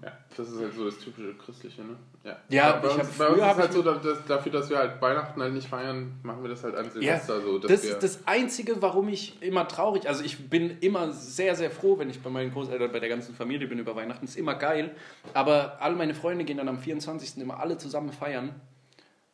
Ja, 0.03 0.17
das 0.35 0.49
ist 0.49 0.59
halt 0.59 0.73
so 0.73 0.85
das 0.85 0.97
typische 0.97 1.33
Christliche, 1.35 1.83
ne? 1.83 1.95
Ja, 2.23 2.37
Ja, 2.49 2.71
bei 2.77 2.87
ich 2.87 2.93
uns, 2.95 3.09
bei 3.17 3.27
uns 3.27 3.37
ist 3.37 3.43
halt 3.43 3.73
so, 3.73 3.83
dass, 3.83 4.25
dafür, 4.25 4.51
dass 4.51 4.69
wir 4.69 4.79
halt 4.79 4.99
Weihnachten 4.99 5.39
halt 5.39 5.53
nicht 5.53 5.67
feiern, 5.67 6.13
machen 6.23 6.41
wir 6.41 6.49
das 6.49 6.63
halt 6.63 6.75
an 6.75 6.89
Silvester 6.89 7.39
so. 7.41 7.59
Dass 7.59 7.69
Das 7.71 7.83
ist 7.83 8.01
das 8.01 8.19
Einzige, 8.25 8.81
warum 8.81 9.09
ich 9.09 9.39
immer 9.43 9.67
traurig, 9.67 10.07
also 10.07 10.23
ich 10.23 10.49
bin 10.49 10.77
immer 10.79 11.11
sehr, 11.11 11.55
sehr 11.55 11.69
froh, 11.69 11.99
wenn 11.99 12.09
ich 12.09 12.19
bei 12.19 12.31
meinen 12.31 12.51
Großeltern, 12.51 12.91
bei 12.91 12.99
der 12.99 13.09
ganzen 13.09 13.35
Familie 13.35 13.67
bin 13.67 13.77
über 13.77 13.95
Weihnachten, 13.95 14.25
ist 14.25 14.37
immer 14.37 14.55
geil, 14.55 14.95
aber 15.35 15.79
alle 15.79 15.95
meine 15.95 16.15
Freunde 16.15 16.45
gehen 16.45 16.57
dann 16.57 16.69
am 16.69 16.79
24. 16.79 17.37
immer 17.37 17.59
alle 17.59 17.77
zusammen 17.77 18.11
feiern 18.11 18.55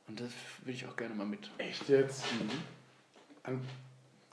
und 0.10 0.20
das 0.20 0.32
würde 0.64 0.72
ich 0.74 0.86
auch 0.86 0.98
gerne 0.98 1.16
mal 1.16 1.26
mit. 1.28 1.50
Echt 1.60 1.88
jetzt? 1.88 2.26
An, 3.48 3.62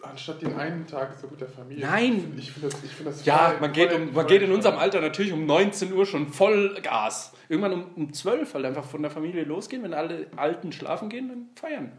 anstatt 0.02 0.42
den 0.42 0.54
einen 0.58 0.86
Tag 0.86 1.14
so 1.18 1.28
mit 1.28 1.40
der 1.40 1.48
Familie. 1.48 1.86
Nein. 1.86 2.34
Ich 2.36 2.52
finde 2.52 2.68
das, 2.68 2.82
ich 2.84 2.90
find 2.90 3.08
das 3.08 3.24
Ja, 3.24 3.50
voll- 3.50 3.60
man 3.60 3.72
geht, 3.72 3.90
voll- 3.90 4.00
um, 4.00 4.04
man 4.06 4.14
voll 4.14 4.24
geht 4.26 4.42
in 4.42 4.52
unserem. 4.52 4.76
Alter 4.78 5.00
natürlich 5.00 5.32
um 5.32 5.46
19 5.46 5.92
Uhr 5.92 6.04
schon 6.04 6.28
voll 6.32 6.74
Gas. 6.82 7.32
Irgendwann 7.48 7.72
um, 7.72 7.86
um 7.96 8.12
12 8.12 8.52
halt 8.54 8.66
einfach 8.66 8.84
von 8.84 9.00
der 9.02 9.10
Familie 9.10 9.44
losgehen, 9.44 9.82
wenn 9.82 9.94
alle 9.94 10.26
Alten 10.36 10.72
schlafen 10.72 11.08
gehen, 11.08 11.28
dann 11.28 11.46
feiern. 11.54 11.92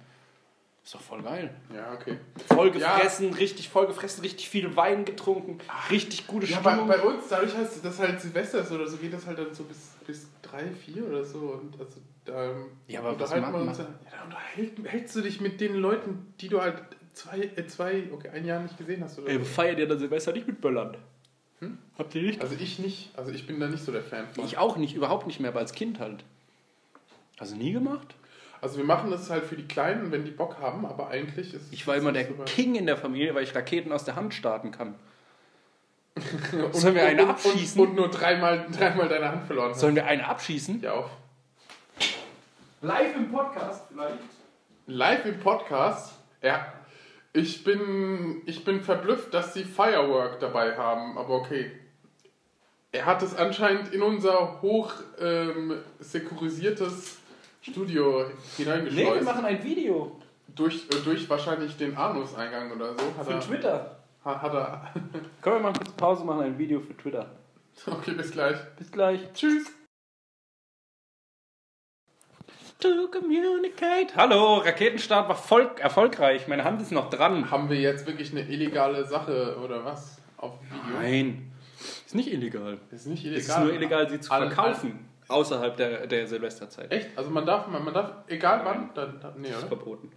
Ist 0.83 0.93
doch 0.93 1.01
voll 1.01 1.23
geil. 1.23 1.49
Ja, 1.73 1.93
okay. 1.93 2.19
Voll 2.47 2.69
gefressen, 2.69 3.33
richtig 3.33 3.69
voll 3.69 3.87
gefressen, 3.87 4.21
richtig 4.21 4.49
viel 4.49 4.75
Wein 4.75 5.03
getrunken, 5.03 5.57
richtig 5.89 6.27
gute 6.27 6.45
Ja, 6.45 6.59
bei, 6.59 6.73
Stimmung. 6.73 6.87
bei 6.87 6.99
uns, 7.01 7.23
dadurch, 7.27 7.55
dass 7.55 7.81
das 7.81 7.97
halt 7.97 8.21
Silvester 8.21 8.59
ist 8.59 8.71
oder 8.71 8.85
so, 8.87 8.97
geht 8.97 9.11
das 9.11 9.25
halt 9.25 9.39
dann 9.39 9.51
so 9.51 9.63
bis, 9.63 9.93
bis 10.05 10.27
drei, 10.43 10.65
vier 10.69 11.07
oder 11.07 11.23
so. 11.25 11.39
Und 11.39 11.73
also 11.79 11.95
da 12.23 12.51
Ja, 12.87 12.99
aber 12.99 13.19
was 13.19 13.33
wir 13.33 13.41
machen- 13.41 13.67
uns 13.67 13.79
ja, 13.79 13.83
ja, 13.85 13.89
da 14.11 14.23
unterhält- 14.25 14.87
hältst 14.87 15.15
du 15.15 15.21
dich 15.21 15.41
mit 15.41 15.59
den 15.59 15.73
Leuten, 15.73 16.35
die 16.39 16.49
du 16.49 16.61
halt 16.61 16.75
zwei, 17.15 17.39
äh, 17.55 17.65
zwei, 17.67 18.03
okay, 18.11 18.29
ein 18.29 18.45
Jahr 18.45 18.61
nicht 18.61 18.77
gesehen 18.77 19.03
hast 19.03 19.17
oder 19.17 19.29
Ey, 19.29 19.39
so. 19.39 19.45
feiert 19.45 19.79
ihr 19.79 19.87
dann 19.87 19.97
Silvester 19.99 20.33
nicht 20.33 20.47
mit 20.47 20.61
Böllern? 20.61 20.97
Hm? 21.59 21.77
Habt 21.97 22.13
ihr 22.15 22.21
nicht? 22.21 22.41
Also 22.41 22.55
ich 22.59 22.79
nicht, 22.79 23.17
also 23.17 23.31
ich 23.31 23.47
bin 23.47 23.59
da 23.59 23.67
nicht 23.67 23.83
so 23.83 23.91
der 23.91 24.03
Fan 24.03 24.27
von. 24.27 24.45
Ich 24.45 24.57
auch 24.57 24.77
nicht, 24.77 24.95
überhaupt 24.95 25.25
nicht 25.25 25.39
mehr, 25.39 25.49
aber 25.51 25.59
als 25.59 25.73
Kind 25.73 25.99
halt. 25.99 26.23
Also 27.39 27.55
nie 27.55 27.71
gemacht? 27.71 28.15
Also 28.61 28.77
wir 28.77 28.85
machen 28.85 29.11
das 29.11 29.29
halt 29.29 29.45
für 29.45 29.55
die 29.55 29.67
Kleinen, 29.67 30.11
wenn 30.11 30.25
die 30.25 30.31
Bock 30.31 30.57
haben, 30.59 30.85
aber 30.85 31.09
eigentlich 31.09 31.53
ist 31.53 31.71
Ich 31.71 31.85
war 31.87 31.95
immer 31.95 32.11
der 32.11 32.27
super. 32.27 32.45
King 32.45 32.75
in 32.75 32.85
der 32.85 32.97
Familie, 32.97 33.35
weil 33.35 33.43
ich 33.43 33.55
Raketen 33.55 33.91
aus 33.91 34.05
der 34.05 34.15
Hand 34.15 34.33
starten 34.33 34.71
kann. 34.71 34.95
Und, 36.53 36.73
Sollen 36.73 36.95
wir 36.95 37.03
eine 37.05 37.23
und, 37.23 37.29
abschießen? 37.31 37.81
Und, 37.81 37.89
und 37.89 37.95
nur 37.95 38.09
dreimal, 38.09 38.67
dreimal 38.71 39.09
deine 39.09 39.29
Hand 39.29 39.47
verloren 39.47 39.71
hast. 39.71 39.81
Sollen 39.81 39.95
wir 39.95 40.05
eine 40.05 40.25
abschießen? 40.25 40.81
Ja, 40.81 40.93
auf. 40.93 41.09
Live 42.81 43.15
im 43.17 43.29
Podcast 43.29 43.83
vielleicht? 43.91 44.19
Live 44.87 45.25
im 45.25 45.39
Podcast. 45.41 46.13
Ja. 46.41 46.73
Ich 47.35 47.65
bin, 47.65 48.43
ich 48.45 48.63
bin 48.63 48.79
verblüfft, 48.79 49.33
dass 49.33 49.53
sie 49.53 49.65
Firework 49.65 50.39
dabei 50.39 50.77
haben, 50.77 51.17
aber 51.17 51.35
okay. 51.35 51.69
Er 52.93 53.05
hat 53.05 53.21
es 53.23 53.35
anscheinend 53.35 53.93
in 53.93 54.01
unser 54.01 54.61
hoch 54.61 54.93
ähm, 55.19 55.73
sekurisiertes 55.99 57.17
Studio 57.61 58.25
hineingeschleust. 58.55 59.09
Nee, 59.09 59.15
wir 59.15 59.23
machen 59.23 59.43
ein 59.43 59.61
Video 59.61 60.17
durch, 60.55 60.87
äh, 60.89 61.03
durch 61.03 61.29
wahrscheinlich 61.29 61.75
den 61.75 61.97
Anuseingang 61.97 62.71
oder 62.71 62.93
so. 62.93 63.03
Hat 63.17 63.25
für 63.25 63.33
er, 63.33 63.39
Twitter. 63.41 63.97
hat, 64.23 64.41
hat 64.41 64.53
er. 64.53 64.93
Können 65.41 65.57
wir 65.57 65.59
mal 65.59 65.73
kurz 65.73 65.91
Pause 65.91 66.23
machen, 66.23 66.41
ein 66.41 66.57
Video 66.57 66.79
für 66.79 66.95
Twitter. 66.95 67.29
Okay, 67.85 68.11
bis 68.11 68.31
gleich. 68.31 68.55
Bis 68.77 68.89
gleich. 68.89 69.19
Tschüss. 69.33 69.69
To 72.79 73.07
communicate. 73.07 74.13
Hallo, 74.15 74.57
Raketenstart 74.57 75.29
war 75.29 75.35
voll 75.35 75.71
erfolgreich. 75.79 76.47
Meine 76.47 76.63
Hand 76.65 76.81
ist 76.81 76.91
noch 76.91 77.09
dran. 77.09 77.49
Haben 77.49 77.69
wir 77.69 77.77
jetzt 77.79 78.05
wirklich 78.05 78.31
eine 78.31 78.41
illegale 78.41 79.05
Sache 79.05 79.57
oder 79.63 79.85
was? 79.85 80.17
Auf 80.37 80.53
Video? 80.61 80.99
Nein. 80.99 81.51
Ist 82.05 82.15
nicht 82.15 82.31
illegal. 82.31 82.77
Ist 82.91 83.07
nicht 83.07 83.23
illegal. 83.23 83.39
Es 83.39 83.47
ist 83.47 83.59
nur 83.59 83.73
illegal, 83.73 84.09
sie 84.09 84.19
zu 84.19 84.31
An- 84.31 84.51
verkaufen. 84.51 85.07
Außerhalb 85.27 85.75
der, 85.77 86.05
der 86.05 86.27
Silvesterzeit. 86.27 86.91
Echt? 86.91 87.17
Also 87.17 87.31
man 87.31 87.45
darf, 87.45 87.65
man, 87.67 87.83
man 87.83 87.93
darf, 87.93 88.11
egal 88.27 88.61
wann, 88.63 88.91
dann, 88.93 89.19
dann 89.19 89.33
nee, 89.41 89.47
Das 89.47 89.57
ist 89.57 89.63
oder? 89.63 89.77
verboten. 89.77 90.11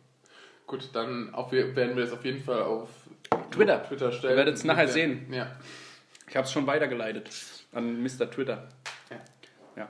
Gut, 0.67 0.91
dann 0.93 1.33
auf, 1.35 1.51
werden 1.51 1.97
wir 1.97 2.05
das 2.05 2.13
auf 2.13 2.25
jeden 2.25 2.43
Fall 2.43 2.61
auf 2.63 2.91
Twitter. 3.53 3.83
Twitter 3.85 4.13
stellen. 4.13 4.33
Ihr 4.35 4.37
werdet 4.37 4.57
es 4.57 4.65
nachher 4.65 4.89
sehen. 4.89 5.33
Ja. 5.33 5.47
Ich 6.29 6.37
habe 6.37 6.45
es 6.45 6.53
schon 6.53 6.67
weitergeleitet 6.67 7.31
an 7.73 8.03
Mr. 8.03 8.31
Twitter. 8.31 8.69
Ja. 9.09 9.17
Ja. 9.77 9.89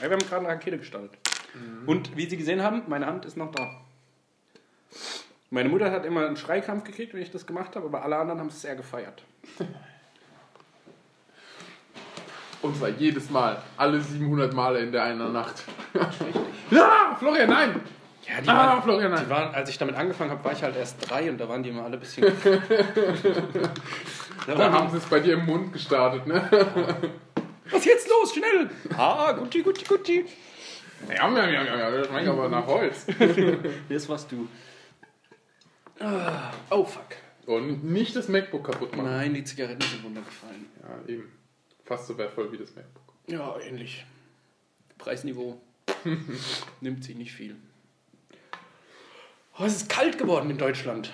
ja 0.00 0.10
wir 0.10 0.10
haben 0.10 0.18
gerade 0.18 0.40
eine 0.44 0.48
Rakete 0.48 0.76
gestartet. 0.76 1.12
Und 1.86 2.16
wie 2.16 2.26
Sie 2.28 2.36
gesehen 2.36 2.62
haben, 2.62 2.82
meine 2.88 3.06
Hand 3.06 3.24
ist 3.24 3.36
noch 3.36 3.50
da. 3.52 3.80
Meine 5.50 5.68
Mutter 5.68 5.90
hat 5.92 6.04
immer 6.04 6.26
einen 6.26 6.36
Schreikrampf 6.36 6.84
gekriegt, 6.84 7.14
wenn 7.14 7.22
ich 7.22 7.30
das 7.30 7.46
gemacht 7.46 7.76
habe, 7.76 7.86
aber 7.86 8.02
alle 8.02 8.16
anderen 8.16 8.40
haben 8.40 8.48
es 8.48 8.60
sehr 8.62 8.74
gefeiert. 8.76 9.22
Und 12.62 12.76
zwar 12.76 12.88
jedes 12.88 13.30
Mal. 13.30 13.60
Alle 13.76 14.00
700 14.00 14.54
Male 14.54 14.80
in 14.80 14.90
der 14.90 15.02
einen 15.04 15.32
Nacht. 15.32 15.64
ja, 16.70 17.14
Florian, 17.18 17.50
nein! 17.50 17.80
Ja, 18.26 18.40
die, 18.40 18.48
Ah, 18.48 18.56
waren, 18.68 18.82
Florian, 18.82 19.10
die 19.12 19.18
nein! 19.18 19.28
waren, 19.28 19.54
als 19.54 19.68
ich 19.68 19.76
damit 19.76 19.96
angefangen 19.96 20.30
habe, 20.30 20.42
war 20.42 20.52
ich 20.52 20.62
halt 20.62 20.74
erst 20.76 20.96
drei 21.10 21.28
und 21.30 21.36
da 21.38 21.46
waren 21.46 21.62
die 21.62 21.68
immer 21.68 21.84
alle 21.84 21.98
ein 21.98 22.00
bisschen. 22.00 22.24
da 24.46 24.54
Da 24.56 24.72
haben 24.72 24.90
sie 24.90 24.96
es 24.96 25.04
bei 25.04 25.20
dir 25.20 25.34
im 25.34 25.44
Mund 25.44 25.74
gestartet, 25.74 26.26
ne? 26.26 26.48
die, 26.50 27.08
was 27.70 27.80
ist 27.80 27.84
jetzt 27.86 28.08
los? 28.08 28.32
Schnell! 28.34 28.70
Ah, 28.96 29.32
guti, 29.32 29.62
guti, 29.62 29.84
guti. 29.84 30.24
Ja, 31.08 31.30
ja, 31.30 31.50
ja, 31.50 31.64
ja, 31.64 31.90
das 31.90 32.06
schmeckt 32.06 32.28
aber 32.28 32.48
nach 32.48 32.66
Holz. 32.66 33.06
Jetzt 33.88 34.08
warst 34.08 34.30
du. 34.32 34.48
Ah, 36.00 36.52
oh, 36.70 36.84
fuck. 36.84 37.16
Und 37.46 37.84
nicht 37.84 38.16
das 38.16 38.28
MacBook 38.28 38.64
kaputt 38.64 38.96
machen. 38.96 39.10
Nein, 39.10 39.34
die 39.34 39.44
Zigaretten 39.44 39.82
sind 39.82 40.04
runtergefallen. 40.04 40.66
Ja, 40.82 41.12
eben. 41.12 41.30
Fast 41.84 42.06
so 42.06 42.16
wertvoll 42.16 42.50
wie 42.52 42.58
das 42.58 42.74
MacBook. 42.74 43.02
Ja, 43.26 43.58
ähnlich. 43.60 44.06
Preisniveau 44.98 45.60
nimmt 46.80 47.04
sie 47.04 47.14
nicht 47.14 47.32
viel. 47.32 47.56
Oh, 49.58 49.64
es 49.64 49.76
ist 49.76 49.88
kalt 49.88 50.18
geworden 50.18 50.50
in 50.50 50.58
Deutschland. 50.58 51.12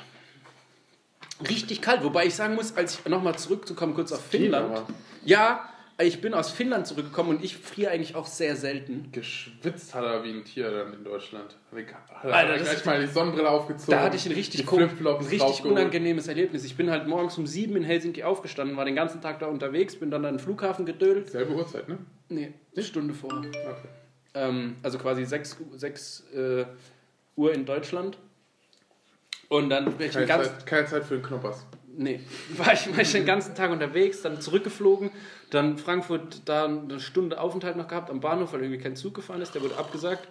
Richtig 1.48 1.82
kalt. 1.82 2.04
Wobei 2.04 2.26
ich 2.26 2.34
sagen 2.34 2.54
muss, 2.54 2.76
als 2.76 2.98
ich 2.98 3.04
nochmal 3.06 3.36
zurückzukommen, 3.36 3.94
kurz 3.94 4.12
auf 4.12 4.24
Finnland. 4.24 4.82
Ja, 5.24 5.68
ich 6.02 6.20
bin 6.20 6.34
aus 6.34 6.50
Finnland 6.50 6.86
zurückgekommen 6.86 7.30
und 7.30 7.44
ich 7.44 7.56
friere 7.56 7.90
eigentlich 7.90 8.14
auch 8.14 8.26
sehr 8.26 8.56
selten. 8.56 9.10
Geschwitzt 9.12 9.94
hat 9.94 10.04
er 10.04 10.22
wie 10.24 10.30
ein 10.30 10.44
Tier 10.44 10.70
dann 10.70 10.92
in 10.94 11.04
Deutschland. 11.04 11.56
Hat 11.72 12.24
er 12.24 12.34
Alter, 12.34 12.58
gleich 12.58 12.84
mal 12.84 13.00
die 13.00 13.06
Sonnenbrille 13.06 13.48
aufgezogen. 13.48 13.92
Da 13.92 14.02
hatte 14.02 14.16
ich 14.16 14.26
ein 14.26 14.32
richtig, 14.32 14.70
richtig 14.70 15.64
unangenehmes 15.64 16.28
Erlebnis. 16.28 16.64
Ich 16.64 16.76
bin 16.76 16.90
halt 16.90 17.06
morgens 17.06 17.36
um 17.38 17.46
sieben 17.46 17.76
in 17.76 17.84
Helsinki 17.84 18.22
aufgestanden, 18.22 18.76
war 18.76 18.84
den 18.84 18.94
ganzen 18.94 19.20
Tag 19.20 19.40
da 19.40 19.46
unterwegs, 19.46 19.96
bin 19.96 20.10
dann 20.10 20.24
an 20.24 20.34
den 20.34 20.40
Flughafen 20.40 20.86
gedödelt. 20.86 21.30
Selbe 21.30 21.54
Uhrzeit, 21.54 21.88
ne? 21.88 21.98
Nee, 22.28 22.52
eine 22.74 22.84
Stunde 22.84 23.14
vor. 23.14 23.32
Okay. 23.32 23.88
Ähm, 24.34 24.76
also 24.82 24.98
quasi 24.98 25.24
6, 25.24 25.56
6 25.76 26.24
äh, 26.34 26.64
Uhr 27.36 27.52
in 27.52 27.66
Deutschland. 27.66 28.18
Und 29.48 29.70
dann 29.70 29.92
bin 29.96 30.06
ich 30.06 30.12
Keine, 30.12 30.26
Zeit, 30.26 30.66
keine 30.66 30.86
Zeit 30.86 31.04
für 31.04 31.14
den 31.14 31.24
Knoppers. 31.24 31.66
Nee, 32.00 32.20
war, 32.56 32.72
ich, 32.72 32.90
war 32.90 33.00
ich 33.00 33.12
den 33.12 33.26
ganzen 33.26 33.54
Tag 33.54 33.70
unterwegs, 33.70 34.22
dann 34.22 34.40
zurückgeflogen, 34.40 35.10
dann 35.50 35.78
Frankfurt 35.78 36.42
da 36.46 36.64
eine 36.64 36.98
Stunde 36.98 37.40
Aufenthalt 37.40 37.76
noch 37.76 37.88
gehabt 37.88 38.10
am 38.10 38.20
Bahnhof, 38.20 38.52
weil 38.52 38.62
irgendwie 38.62 38.82
kein 38.82 38.96
Zug 38.96 39.14
gefahren 39.14 39.42
ist, 39.42 39.54
der 39.54 39.62
wurde 39.62 39.76
abgesagt. 39.76 40.28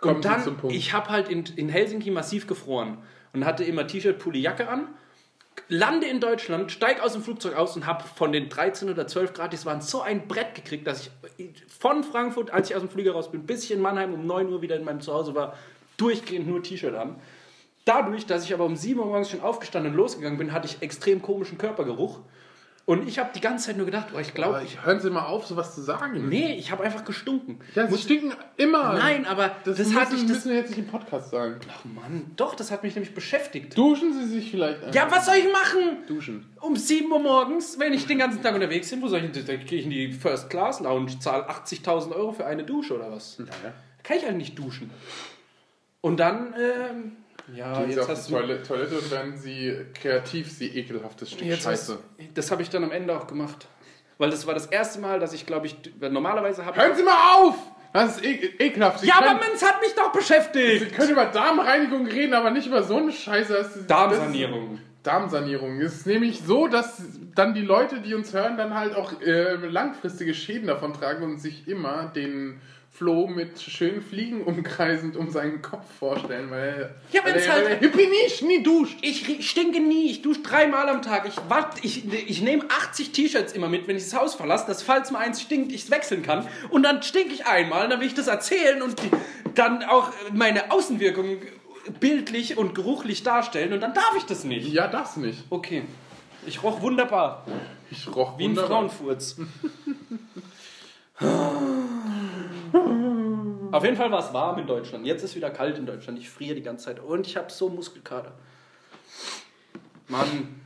Kommen 0.00 0.16
und 0.16 0.24
dann, 0.24 0.56
ich 0.68 0.92
habe 0.92 1.08
halt 1.08 1.28
in, 1.28 1.44
in 1.56 1.68
Helsinki 1.68 2.10
massiv 2.10 2.46
gefroren 2.46 2.98
und 3.32 3.44
hatte 3.44 3.64
immer 3.64 3.86
T-Shirt, 3.86 4.18
Pulli, 4.18 4.40
Jacke 4.40 4.68
an. 4.68 4.88
Lande 5.68 6.06
in 6.06 6.20
Deutschland, 6.20 6.70
steig 6.70 7.02
aus 7.02 7.14
dem 7.14 7.22
Flugzeug 7.22 7.56
aus 7.56 7.74
und 7.74 7.84
habe 7.84 8.04
von 8.14 8.30
den 8.30 8.48
13 8.48 8.88
oder 8.88 9.08
12 9.08 9.32
Grad, 9.32 9.52
das 9.52 9.66
waren 9.66 9.80
so 9.80 10.00
ein 10.00 10.28
Brett 10.28 10.54
gekriegt, 10.54 10.86
dass 10.86 11.10
ich 11.36 11.52
von 11.66 12.04
Frankfurt, 12.04 12.52
als 12.52 12.70
ich 12.70 12.76
aus 12.76 12.82
dem 12.82 12.88
Flieger 12.88 13.12
raus 13.12 13.32
bin, 13.32 13.44
bis 13.44 13.64
ich 13.64 13.72
in 13.72 13.80
Mannheim 13.80 14.14
um 14.14 14.24
9 14.24 14.48
Uhr 14.48 14.62
wieder 14.62 14.76
in 14.76 14.84
meinem 14.84 15.00
Zuhause 15.00 15.34
war, 15.34 15.58
durchgehend 15.96 16.46
nur 16.46 16.62
T-Shirt 16.62 16.94
an. 16.94 17.16
Dadurch, 17.88 18.26
dass 18.26 18.44
ich 18.44 18.52
aber 18.52 18.66
um 18.66 18.76
7 18.76 19.00
Uhr 19.00 19.06
morgens 19.06 19.30
schon 19.30 19.40
aufgestanden 19.40 19.92
und 19.92 19.96
losgegangen 19.96 20.36
bin, 20.36 20.52
hatte 20.52 20.66
ich 20.66 20.82
extrem 20.82 21.22
komischen 21.22 21.56
Körpergeruch. 21.56 22.20
Und 22.84 23.06
ich 23.06 23.18
habe 23.18 23.30
die 23.34 23.40
ganze 23.40 23.66
Zeit 23.66 23.76
nur 23.76 23.86
gedacht, 23.86 24.08
oh, 24.14 24.18
ich 24.18 24.32
glaube, 24.32 24.62
hören 24.82 25.00
Sie 25.00 25.10
mal 25.10 25.26
auf, 25.26 25.46
sowas 25.46 25.74
zu 25.74 25.82
sagen. 25.82 26.28
Nee, 26.28 26.54
ich 26.54 26.70
habe 26.70 26.84
einfach 26.84 27.04
gestunken. 27.04 27.60
Ja, 27.74 27.86
sie 27.86 27.98
stinken 27.98 28.32
immer. 28.56 28.94
Nein, 28.94 29.26
aber 29.26 29.48
das, 29.48 29.76
das, 29.76 29.78
müssen, 29.78 30.00
hatte 30.00 30.14
ich. 30.14 30.22
Das, 30.22 30.30
müssen 30.30 30.50
wir 30.50 30.56
jetzt 30.58 30.70
nicht 30.70 30.78
im 30.78 30.86
Podcast 30.86 31.30
sagen. 31.30 31.60
ach 31.70 31.84
Mann, 31.84 32.30
doch, 32.36 32.54
das 32.54 32.70
hat 32.70 32.82
mich 32.82 32.94
nämlich 32.94 33.14
beschäftigt. 33.14 33.76
Duschen 33.76 34.14
Sie 34.14 34.26
sich 34.26 34.50
vielleicht 34.50 34.82
einfach. 34.84 34.94
Ja, 34.94 35.10
was 35.10 35.26
soll 35.26 35.36
ich 35.36 35.52
machen? 35.52 35.98
Duschen. 36.06 36.46
Um 36.60 36.76
7 36.76 37.10
Uhr 37.10 37.18
morgens, 37.18 37.78
wenn 37.78 37.92
ich 37.92 38.06
den 38.06 38.18
ganzen 38.18 38.42
Tag 38.42 38.54
unterwegs 38.54 38.90
bin, 38.90 39.02
wo 39.02 39.08
soll 39.08 39.22
ich 39.22 39.32
denn? 39.32 39.46
Da 39.46 39.56
gehe 39.56 39.78
ich 39.78 39.84
in 39.84 39.90
die 39.90 40.12
First 40.12 40.48
Class 40.48 40.80
Lounge, 40.80 41.18
zahle 41.18 41.48
80.000 41.48 42.12
Euro 42.12 42.32
für 42.32 42.46
eine 42.46 42.64
Dusche 42.64 42.94
oder 42.94 43.10
was? 43.10 43.36
Ja, 43.38 43.44
ja. 43.44 43.72
Kann 44.02 44.16
ich 44.16 44.24
halt 44.24 44.36
nicht 44.36 44.58
duschen. 44.58 44.90
Und 46.00 46.20
dann, 46.20 46.54
ähm, 46.54 47.16
ja, 47.54 47.72
Gehen 47.78 47.90
Sie 47.90 47.96
jetzt 47.96 48.00
auf 48.04 48.08
hast 48.08 48.28
die. 48.28 48.32
Toilette, 48.32 48.62
Toilette 48.62 48.98
und 48.98 49.10
werden 49.10 49.36
Sie 49.36 49.74
kreativ, 49.94 50.50
Sie 50.50 50.66
ekelhaftes 50.68 51.30
Stück 51.32 51.46
Jetzt 51.46 51.66
hast, 51.66 51.88
Scheiße. 51.88 51.98
das 52.34 52.50
habe 52.50 52.62
ich 52.62 52.70
dann 52.70 52.84
am 52.84 52.92
Ende 52.92 53.16
auch 53.16 53.26
gemacht. 53.26 53.66
Weil 54.18 54.30
das 54.30 54.46
war 54.46 54.54
das 54.54 54.66
erste 54.66 55.00
Mal, 55.00 55.20
dass 55.20 55.32
ich, 55.32 55.46
glaube 55.46 55.66
ich, 55.66 55.76
normalerweise 56.00 56.64
habe 56.66 56.80
Hören 56.80 56.96
Sie 56.96 57.02
mal 57.04 57.36
auf! 57.36 57.54
Das 57.92 58.16
ist 58.16 58.24
e 58.24 58.50
ekelhaft. 58.58 59.00
Sie 59.00 59.06
Ja, 59.06 59.16
aber 59.18 59.34
man, 59.34 59.48
es 59.54 59.64
hat 59.64 59.80
mich 59.80 59.94
doch 59.94 60.12
Sie 60.12 60.18
beschäftigt! 60.18 60.94
können 60.94 61.10
über 61.10 61.26
Darmreinigung 61.26 62.06
reden, 62.06 62.34
aber 62.34 62.50
nicht 62.50 62.66
über 62.66 62.82
so 62.82 62.98
eine 62.98 63.12
Scheiße. 63.12 63.84
Darmsanierung. 63.86 64.74
Ist, 64.74 64.82
Darmsanierung. 65.04 65.80
Es 65.80 65.94
ist 65.94 66.06
nämlich 66.06 66.40
so, 66.40 66.66
dass 66.68 67.00
dann 67.34 67.54
die 67.54 67.62
Leute, 67.62 68.00
die 68.00 68.14
uns 68.14 68.34
hören, 68.34 68.56
dann 68.56 68.74
halt 68.74 68.94
auch 68.94 69.20
äh, 69.22 69.54
langfristige 69.54 70.34
Schäden 70.34 70.66
davon 70.66 70.92
tragen 70.92 71.22
und 71.24 71.38
sich 71.38 71.66
immer 71.66 72.12
den 72.14 72.60
Flo 72.98 73.28
mit 73.28 73.60
schönen 73.60 74.02
Fliegen 74.02 74.42
umkreisend 74.42 75.16
um 75.16 75.30
seinen 75.30 75.62
Kopf 75.62 75.84
vorstellen, 76.00 76.50
weil, 76.50 76.92
Ja, 77.12 77.24
weil 77.24 77.32
der, 77.34 77.52
halt- 77.52 77.64
weil 77.64 77.78
der 77.78 77.90
Hippie 77.90 78.08
nicht 78.08 78.42
nie 78.42 78.60
duscht. 78.64 78.98
Ich 79.02 79.48
stinke 79.48 79.78
nie, 79.78 80.10
ich 80.10 80.20
dusche 80.22 80.40
dreimal 80.40 80.88
am 80.88 81.00
Tag. 81.00 81.28
Ich, 81.28 81.36
wart, 81.48 81.76
ich, 81.84 82.12
ich 82.12 82.42
nehme 82.42 82.64
80 82.68 83.12
T-Shirts 83.12 83.52
immer 83.52 83.68
mit, 83.68 83.86
wenn 83.86 83.96
ich 83.96 84.02
das 84.02 84.14
Haus 84.14 84.34
verlasse, 84.34 84.66
dass 84.66 84.82
falls 84.82 85.12
mal 85.12 85.20
eins 85.20 85.40
stinkt, 85.40 85.70
ich 85.70 85.84
es 85.84 85.90
wechseln 85.92 86.24
kann. 86.24 86.44
Und 86.70 86.82
dann 86.82 87.00
stinke 87.04 87.32
ich 87.32 87.46
einmal, 87.46 87.88
dann 87.88 88.00
will 88.00 88.08
ich 88.08 88.14
das 88.14 88.26
erzählen 88.26 88.82
und 88.82 89.00
die, 89.00 89.10
dann 89.54 89.84
auch 89.84 90.10
meine 90.32 90.72
Außenwirkung 90.72 91.38
bildlich 92.00 92.58
und 92.58 92.74
geruchlich 92.74 93.22
darstellen 93.22 93.72
und 93.72 93.80
dann 93.80 93.94
darf 93.94 94.12
ich 94.16 94.24
das 94.24 94.42
nicht. 94.42 94.68
Ja, 94.72 94.88
das 94.88 95.16
nicht. 95.16 95.38
Okay. 95.50 95.84
Ich 96.46 96.62
roch 96.64 96.80
wunderbar. 96.82 97.46
Ich 97.92 98.08
roch 98.14 98.38
Wie 98.38 98.44
ein 98.44 98.50
wunderbar. 98.50 98.70
Frauenfurz. 98.88 99.36
Auf 103.72 103.84
jeden 103.84 103.96
Fall 103.96 104.10
war 104.10 104.20
es 104.20 104.32
warm 104.32 104.58
in 104.58 104.66
Deutschland. 104.66 105.06
Jetzt 105.06 105.22
ist 105.22 105.34
wieder 105.36 105.50
kalt 105.50 105.78
in 105.78 105.86
Deutschland. 105.86 106.18
Ich 106.18 106.30
friere 106.30 106.54
die 106.54 106.62
ganze 106.62 106.86
Zeit. 106.86 107.00
Und 107.00 107.26
ich 107.26 107.36
habe 107.36 107.50
so 107.50 107.68
Muskelkater. 107.68 108.32
Mann. 110.08 110.60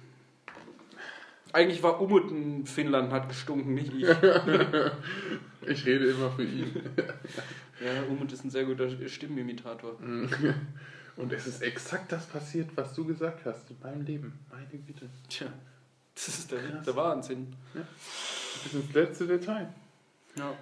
Eigentlich 1.52 1.82
war 1.82 2.00
Umut 2.00 2.30
in 2.30 2.64
Finnland, 2.64 3.12
hat 3.12 3.28
gestunken, 3.28 3.74
nicht 3.74 3.92
ich. 3.92 4.06
Ich 5.64 5.86
rede 5.86 6.06
immer 6.06 6.28
für 6.30 6.42
ihn. 6.42 6.74
Ja, 7.84 8.02
Umut 8.08 8.32
ist 8.32 8.44
ein 8.44 8.50
sehr 8.50 8.64
guter 8.64 8.88
Stimmenimitator. 9.08 9.96
Und 11.16 11.32
es 11.32 11.46
ist 11.46 11.62
exakt 11.62 12.10
das 12.10 12.26
passiert, 12.26 12.70
was 12.74 12.94
du 12.94 13.04
gesagt 13.04 13.44
hast 13.44 13.70
in 13.70 13.76
meinem 13.80 14.02
Leben. 14.02 14.38
Meine 14.50 14.82
Güte. 14.82 15.08
Tja, 15.28 15.46
das 16.14 16.28
ist 16.28 16.50
der, 16.50 16.58
der 16.58 16.96
Wahnsinn. 16.96 17.54
Bis 18.64 18.74
ins 18.74 18.92
letzte 18.92 19.26
Detail. 19.26 19.72
Ja. 20.36 20.54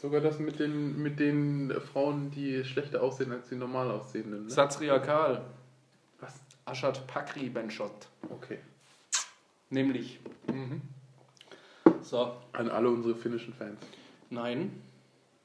Sogar 0.00 0.20
das 0.20 0.38
mit 0.38 0.60
den, 0.60 1.02
mit 1.02 1.18
den 1.18 1.72
Frauen, 1.92 2.30
die 2.30 2.64
schlechter 2.64 3.02
aussehen 3.02 3.32
als 3.32 3.48
die 3.48 3.56
normal 3.56 3.90
aussehenden. 3.90 4.44
Ne? 4.44 4.50
Satsria 4.50 5.00
Karl. 5.00 5.44
Was? 6.20 6.40
Aschat 6.66 7.04
Pakri 7.08 7.48
Benshot. 7.48 8.06
Okay. 8.28 8.58
Nämlich. 9.70 10.20
Mhm. 10.46 10.82
So. 12.02 12.36
An 12.52 12.70
alle 12.70 12.88
unsere 12.88 13.16
finnischen 13.16 13.52
Fans. 13.54 13.80
Nein. 14.30 14.80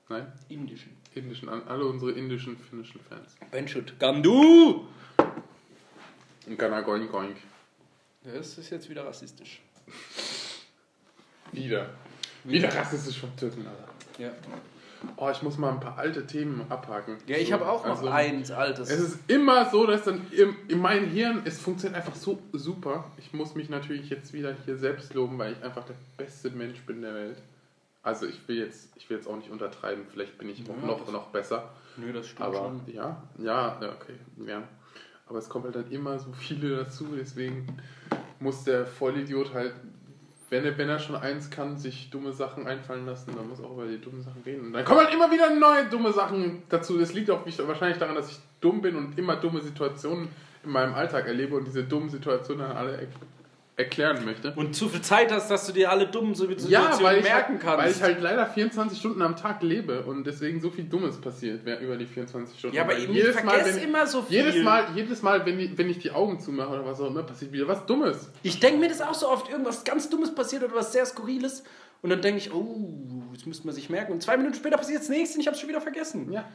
Nein? 0.08 0.32
Indischen. 0.49 0.95
Indischen, 1.16 1.49
an 1.49 1.64
alle 1.68 1.86
unsere 1.86 2.12
indischen, 2.12 2.56
finnischen 2.58 3.01
Fans. 3.10 3.36
Benshut. 3.49 3.99
Gandu! 3.99 4.88
Und 6.45 6.60
Ghana 6.60 6.82
Goink. 6.82 7.38
Das 8.24 8.58
ist 8.60 8.70
jetzt 8.70 8.88
wieder 8.88 9.06
rassistisch. 9.06 9.62
Wieder. 11.51 11.89
Wieder 12.43 12.74
rassistisch 12.76 13.20
von 13.20 13.36
Türken, 13.36 13.66
Alter. 13.66 13.93
Ja. 14.18 14.32
Oh, 15.18 15.30
ich 15.30 15.41
muss 15.41 15.57
mal 15.57 15.72
ein 15.72 15.80
paar 15.82 15.97
alte 15.97 16.26
Themen 16.26 16.66
abhaken. 16.70 17.18
Ja, 17.28 17.36
ich 17.36 17.47
So, 17.49 17.53
habe 17.55 17.68
auch 17.70 17.84
noch 17.86 17.97
also, 17.97 18.07
eins 18.09 18.51
altes. 18.51 18.89
Es 18.89 18.99
ist 19.01 19.20
immer 19.30 19.70
so, 19.70 19.86
dass 19.86 20.03
dann 20.05 20.26
im, 20.32 20.55
in 20.70 20.80
meinem 20.80 21.09
Hirn, 21.09 21.41
es 21.43 21.59
funktioniert 21.59 21.97
einfach 21.99 22.16
so 22.16 22.39
super. 22.53 23.03
Ich 23.18 23.34
muss 23.34 23.53
mich 23.53 23.70
natürlich 23.70 24.09
jetzt 24.09 24.32
wieder 24.32 24.55
hier 24.66 24.78
selbst 24.78 25.14
loben, 25.14 25.38
weil 25.38 25.53
ich 25.53 25.64
einfach 25.64 25.84
der 25.84 25.95
beste 26.18 26.51
Mensch 26.51 26.80
bin 26.84 27.01
der 27.01 27.14
Welt. 27.14 27.38
Also 28.01 28.26
ich 28.28 28.47
will 28.47 28.57
jetzt, 28.57 28.89
ich 28.95 29.09
will 29.09 29.18
jetzt 29.18 29.28
auch 29.28 29.36
nicht 29.36 29.49
untertreiben, 29.49 30.05
vielleicht 30.09 30.38
bin 30.38 30.49
ich 30.49 30.59
Ja, 30.59 30.74
noch, 30.86 31.01
das- 31.01 31.11
noch 31.11 31.28
besser. 31.28 31.70
Nö, 31.97 32.11
das 32.14 32.28
stimmt 32.28 32.41
Aber 32.47 32.57
schon. 32.57 32.82
ja, 32.93 33.22
ja, 33.39 33.78
okay, 33.78 34.16
ja. 34.47 34.64
Aber 35.28 35.38
es 35.39 35.47
kommt 35.49 35.66
halt 35.66 35.76
dann 35.76 35.91
immer 35.91 36.18
so 36.20 36.32
viele 36.34 36.78
dazu, 36.78 37.07
deswegen 37.18 37.66
muss 38.39 38.64
der 38.64 38.86
Vollidiot 38.86 39.53
halt, 39.53 39.74
wenn 40.54 40.66
er, 40.66 40.78
wenn 40.78 40.88
er 40.88 40.99
schon 40.99 41.16
eins 41.16 41.49
kann, 41.49 41.78
sich 41.78 42.12
dumme 42.12 42.32
Sachen 42.32 42.68
einfallen 42.68 43.08
lassen, 43.08 43.34
dann 43.36 43.49
muss 43.49 43.60
er 43.60 43.66
auch 43.66 43.74
über 43.74 43.88
die 43.88 43.99
dummen 43.99 44.22
Sachen 44.22 44.43
reden. 44.43 44.68
Und 44.68 44.74
dann 44.74 44.86
kommen 44.86 44.99
halt 44.99 45.12
immer 45.12 45.32
wieder 45.32 45.49
neue 45.49 45.86
dumme 45.86 46.14
Sachen 46.14 46.62
dazu. 46.70 46.99
Das 46.99 47.12
liegt 47.12 47.32
auch 47.32 47.43
wahrscheinlich 47.45 47.97
daran, 47.97 48.16
dass 48.16 48.30
ich 48.30 48.39
dumm 48.62 48.82
bin 48.84 48.95
und 48.95 49.18
immer 49.18 49.36
dumme 49.36 49.62
Situationen 49.62 50.30
in 50.64 50.70
meinem 50.70 50.93
Alltag 50.93 51.26
erlebe 51.26 51.56
und 51.56 51.66
diese 51.66 51.84
dummen 51.84 52.10
Situationen 52.10 52.68
dann 52.68 52.78
alle 52.78 52.97
er 52.97 53.08
erklären 53.76 54.24
möchte. 54.24 54.54
Und 54.56 54.76
zu 54.76 54.88
viel 54.88 55.02
Zeit 55.02 55.32
hast, 55.32 55.50
dass 55.50 55.66
du 55.66 55.74
dir 55.74 55.90
alle 55.90 56.06
dummen 56.08 56.36
Situationen 56.36 56.72
Ja, 56.72 57.02
weil 57.02 57.22
merken 57.22 57.54
halt, 57.54 57.62
kannst. 57.62 57.78
weil 57.78 57.92
ich 57.92 58.02
halt 58.02 58.22
leider 58.22 58.46
24 58.46 59.00
Stunden 59.00 59.22
am 59.22 59.36
Tag 59.36 59.64
lebe 59.64 60.04
und 60.04 60.26
deswegen 60.28 60.62
so 60.62 60.70
viel 60.70 60.84
Dummes 60.84 61.20
passiert 61.20 61.62
über 61.82 61.98
die 61.98 62.06
24 62.06 62.60
Stunden. 62.60 62.76
ja, 62.76 62.84
aber 62.84 62.98
eben, 62.98 63.16
ich 63.16 63.24
vergesse 63.24 63.78
wenn, 63.78 63.90
immer 63.90 64.06
so 64.06 64.22
viel. 64.22 64.38
jedes 64.38 64.64
Mal, 64.64 64.86
jedes 64.94 65.22
Mal 65.24 65.46
wenn, 65.46 65.60
ich, 65.60 65.78
wenn 65.78 65.90
ich 65.90 65.98
die 65.98 66.12
Augen 66.12 66.40
zumache 66.40 66.70
oder 66.70 66.86
was 66.86 67.02
auch 67.02 67.08
immer, 67.08 67.24
passiert 67.24 67.52
wieder 67.52 67.68
was 67.68 67.86
Dummes. 67.88 68.30
Ich 68.44 68.60
denke 68.60 68.80
mir 68.80 68.90
das 68.90 69.02
auch 69.02 69.16
so 69.16 69.28
oft, 69.28 69.50
irgendwas 69.50 69.84
ganz 69.84 70.10
Dummes 70.10 70.36
passiert 70.36 70.64
oder 70.64 70.76
was 70.76 70.92
sehr 70.92 71.06
Skurriles. 71.06 71.64
Und 72.04 72.10
dann 72.10 72.22
denke 72.22 72.38
ich, 72.40 72.54
oh, 72.54 73.24
das 73.34 73.46
müsste 73.46 73.66
man 73.66 73.74
sich 73.74 73.90
merken. 73.90 74.12
Und 74.12 74.22
zwei 74.22 74.38
Minuten 74.38 74.56
später 74.56 74.78
passiert 74.78 75.02
das 75.02 75.10
nächste 75.10 75.36
und 75.38 75.42
ich 75.42 75.48
habe 75.48 75.56
es 75.56 75.62
schon 75.62 75.70
wieder 75.70 75.82
vergessen. 75.82 76.32
Ja. 76.32 76.46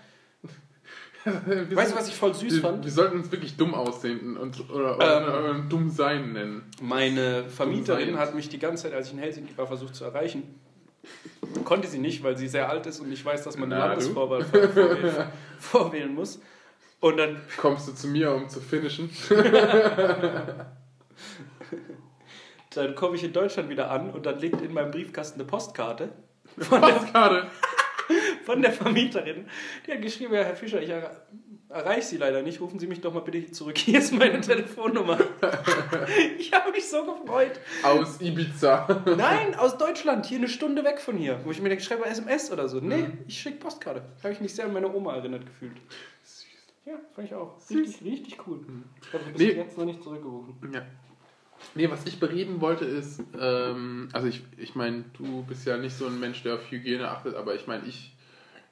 Weißt 1.24 1.92
du, 1.92 1.96
was 1.96 2.08
ich 2.08 2.14
voll 2.16 2.32
süß 2.34 2.54
wir, 2.54 2.60
fand? 2.62 2.84
Wir 2.84 2.92
sollten 2.92 3.18
uns 3.18 3.30
wirklich 3.32 3.56
dumm 3.56 3.74
aussehen 3.74 4.36
und, 4.36 4.70
oder, 4.70 4.96
oder, 4.96 5.50
Ähm. 5.50 5.68
dumm 5.68 5.90
sein 5.90 6.32
nennen. 6.32 6.62
Meine 6.80 7.44
Vermieterin 7.48 8.18
hat 8.18 8.34
mich 8.34 8.48
die 8.48 8.58
ganze 8.58 8.84
Zeit, 8.84 8.94
als 8.94 9.08
ich 9.08 9.14
in 9.14 9.18
Helsinki 9.18 9.56
war, 9.58 9.66
versucht 9.66 9.94
zu 9.94 10.04
erreichen. 10.04 10.42
Konnte 11.64 11.88
sie 11.88 11.98
nicht, 11.98 12.22
weil 12.22 12.36
sie 12.36 12.48
sehr 12.48 12.68
alt 12.68 12.86
ist 12.86 13.00
und 13.00 13.10
ich 13.12 13.24
weiß, 13.24 13.42
dass 13.44 13.56
man 13.58 13.72
eine 13.72 13.80
Landesvorwahl 13.82 14.44
vor- 14.44 14.68
vorwählen, 14.68 15.26
vorwählen 15.58 16.14
muss. 16.14 16.40
Und 17.00 17.16
dann 17.16 17.40
Kommst 17.56 17.88
du 17.88 17.92
zu 17.92 18.08
mir, 18.08 18.32
um 18.32 18.48
zu 18.48 18.60
finishen? 18.60 19.08
Dann 22.74 22.94
komme 22.94 23.16
ich 23.16 23.24
in 23.24 23.32
Deutschland 23.32 23.70
wieder 23.70 23.90
an 23.90 24.10
und 24.10 24.26
dann 24.26 24.38
liegt 24.38 24.60
in 24.60 24.72
meinem 24.74 24.90
Briefkasten 24.90 25.40
eine 25.40 25.48
Postkarte 25.48 26.10
gerade? 27.12 27.46
Von 28.48 28.62
der 28.62 28.72
Vermieterin. 28.72 29.46
Die 29.86 29.92
hat 29.92 30.00
geschrieben, 30.00 30.32
ja, 30.32 30.42
Herr 30.42 30.56
Fischer, 30.56 30.80
ich 30.80 30.88
erre- 30.88 31.10
erreiche 31.68 32.00
Sie 32.06 32.16
leider 32.16 32.40
nicht, 32.40 32.62
rufen 32.62 32.78
Sie 32.78 32.86
mich 32.86 33.02
doch 33.02 33.12
mal 33.12 33.20
bitte 33.20 33.50
zurück. 33.52 33.76
Hier 33.86 33.98
ist 33.98 34.12
meine 34.12 34.40
Telefonnummer. 34.40 35.18
Ich 36.38 36.52
habe 36.52 36.70
mich 36.70 36.88
so 36.88 37.04
gefreut. 37.04 37.60
Aus 37.82 38.20
Ibiza. 38.22 39.02
Nein, 39.16 39.54
aus 39.54 39.76
Deutschland, 39.76 40.24
hier 40.26 40.38
eine 40.38 40.48
Stunde 40.48 40.82
weg 40.84 40.98
von 41.00 41.16
hier. 41.18 41.38
Wo 41.44 41.50
ich 41.50 41.60
mir 41.60 41.68
denke, 41.68 41.84
schreibe 41.84 42.06
SMS 42.06 42.50
oder 42.50 42.68
so. 42.68 42.80
Nee, 42.80 43.02
Mhm. 43.02 43.18
ich 43.26 43.38
schicke 43.38 43.58
Postkarte. 43.58 44.02
Habe 44.22 44.32
ich 44.32 44.40
mich 44.40 44.54
sehr 44.54 44.64
an 44.64 44.72
meine 44.72 44.92
Oma 44.92 45.14
erinnert 45.16 45.44
gefühlt. 45.44 45.76
Ja, 46.86 46.94
fand 47.14 47.26
ich 47.28 47.34
auch. 47.34 47.56
Richtig, 47.68 48.02
richtig 48.02 48.38
cool. 48.46 48.60
Ich 49.02 49.12
habe 49.12 49.24
bis 49.32 49.38
Nee. 49.42 49.52
jetzt 49.52 49.76
noch 49.76 49.84
nicht 49.84 50.02
zurückgerufen. 50.02 50.54
Ja. 50.72 50.82
Nee, 51.74 51.90
was 51.90 52.06
ich 52.06 52.18
bereden 52.20 52.60
wollte 52.62 52.84
ist, 52.86 53.20
ähm, 53.38 54.08
also 54.12 54.28
ich, 54.28 54.42
ich 54.56 54.74
meine, 54.76 55.04
du 55.18 55.42
bist 55.42 55.66
ja 55.66 55.76
nicht 55.76 55.94
so 55.96 56.06
ein 56.06 56.18
Mensch, 56.20 56.42
der 56.44 56.54
auf 56.54 56.70
Hygiene 56.70 57.08
achtet, 57.10 57.34
aber 57.34 57.54
ich 57.56 57.66
meine, 57.66 57.84
ich, 57.86 58.14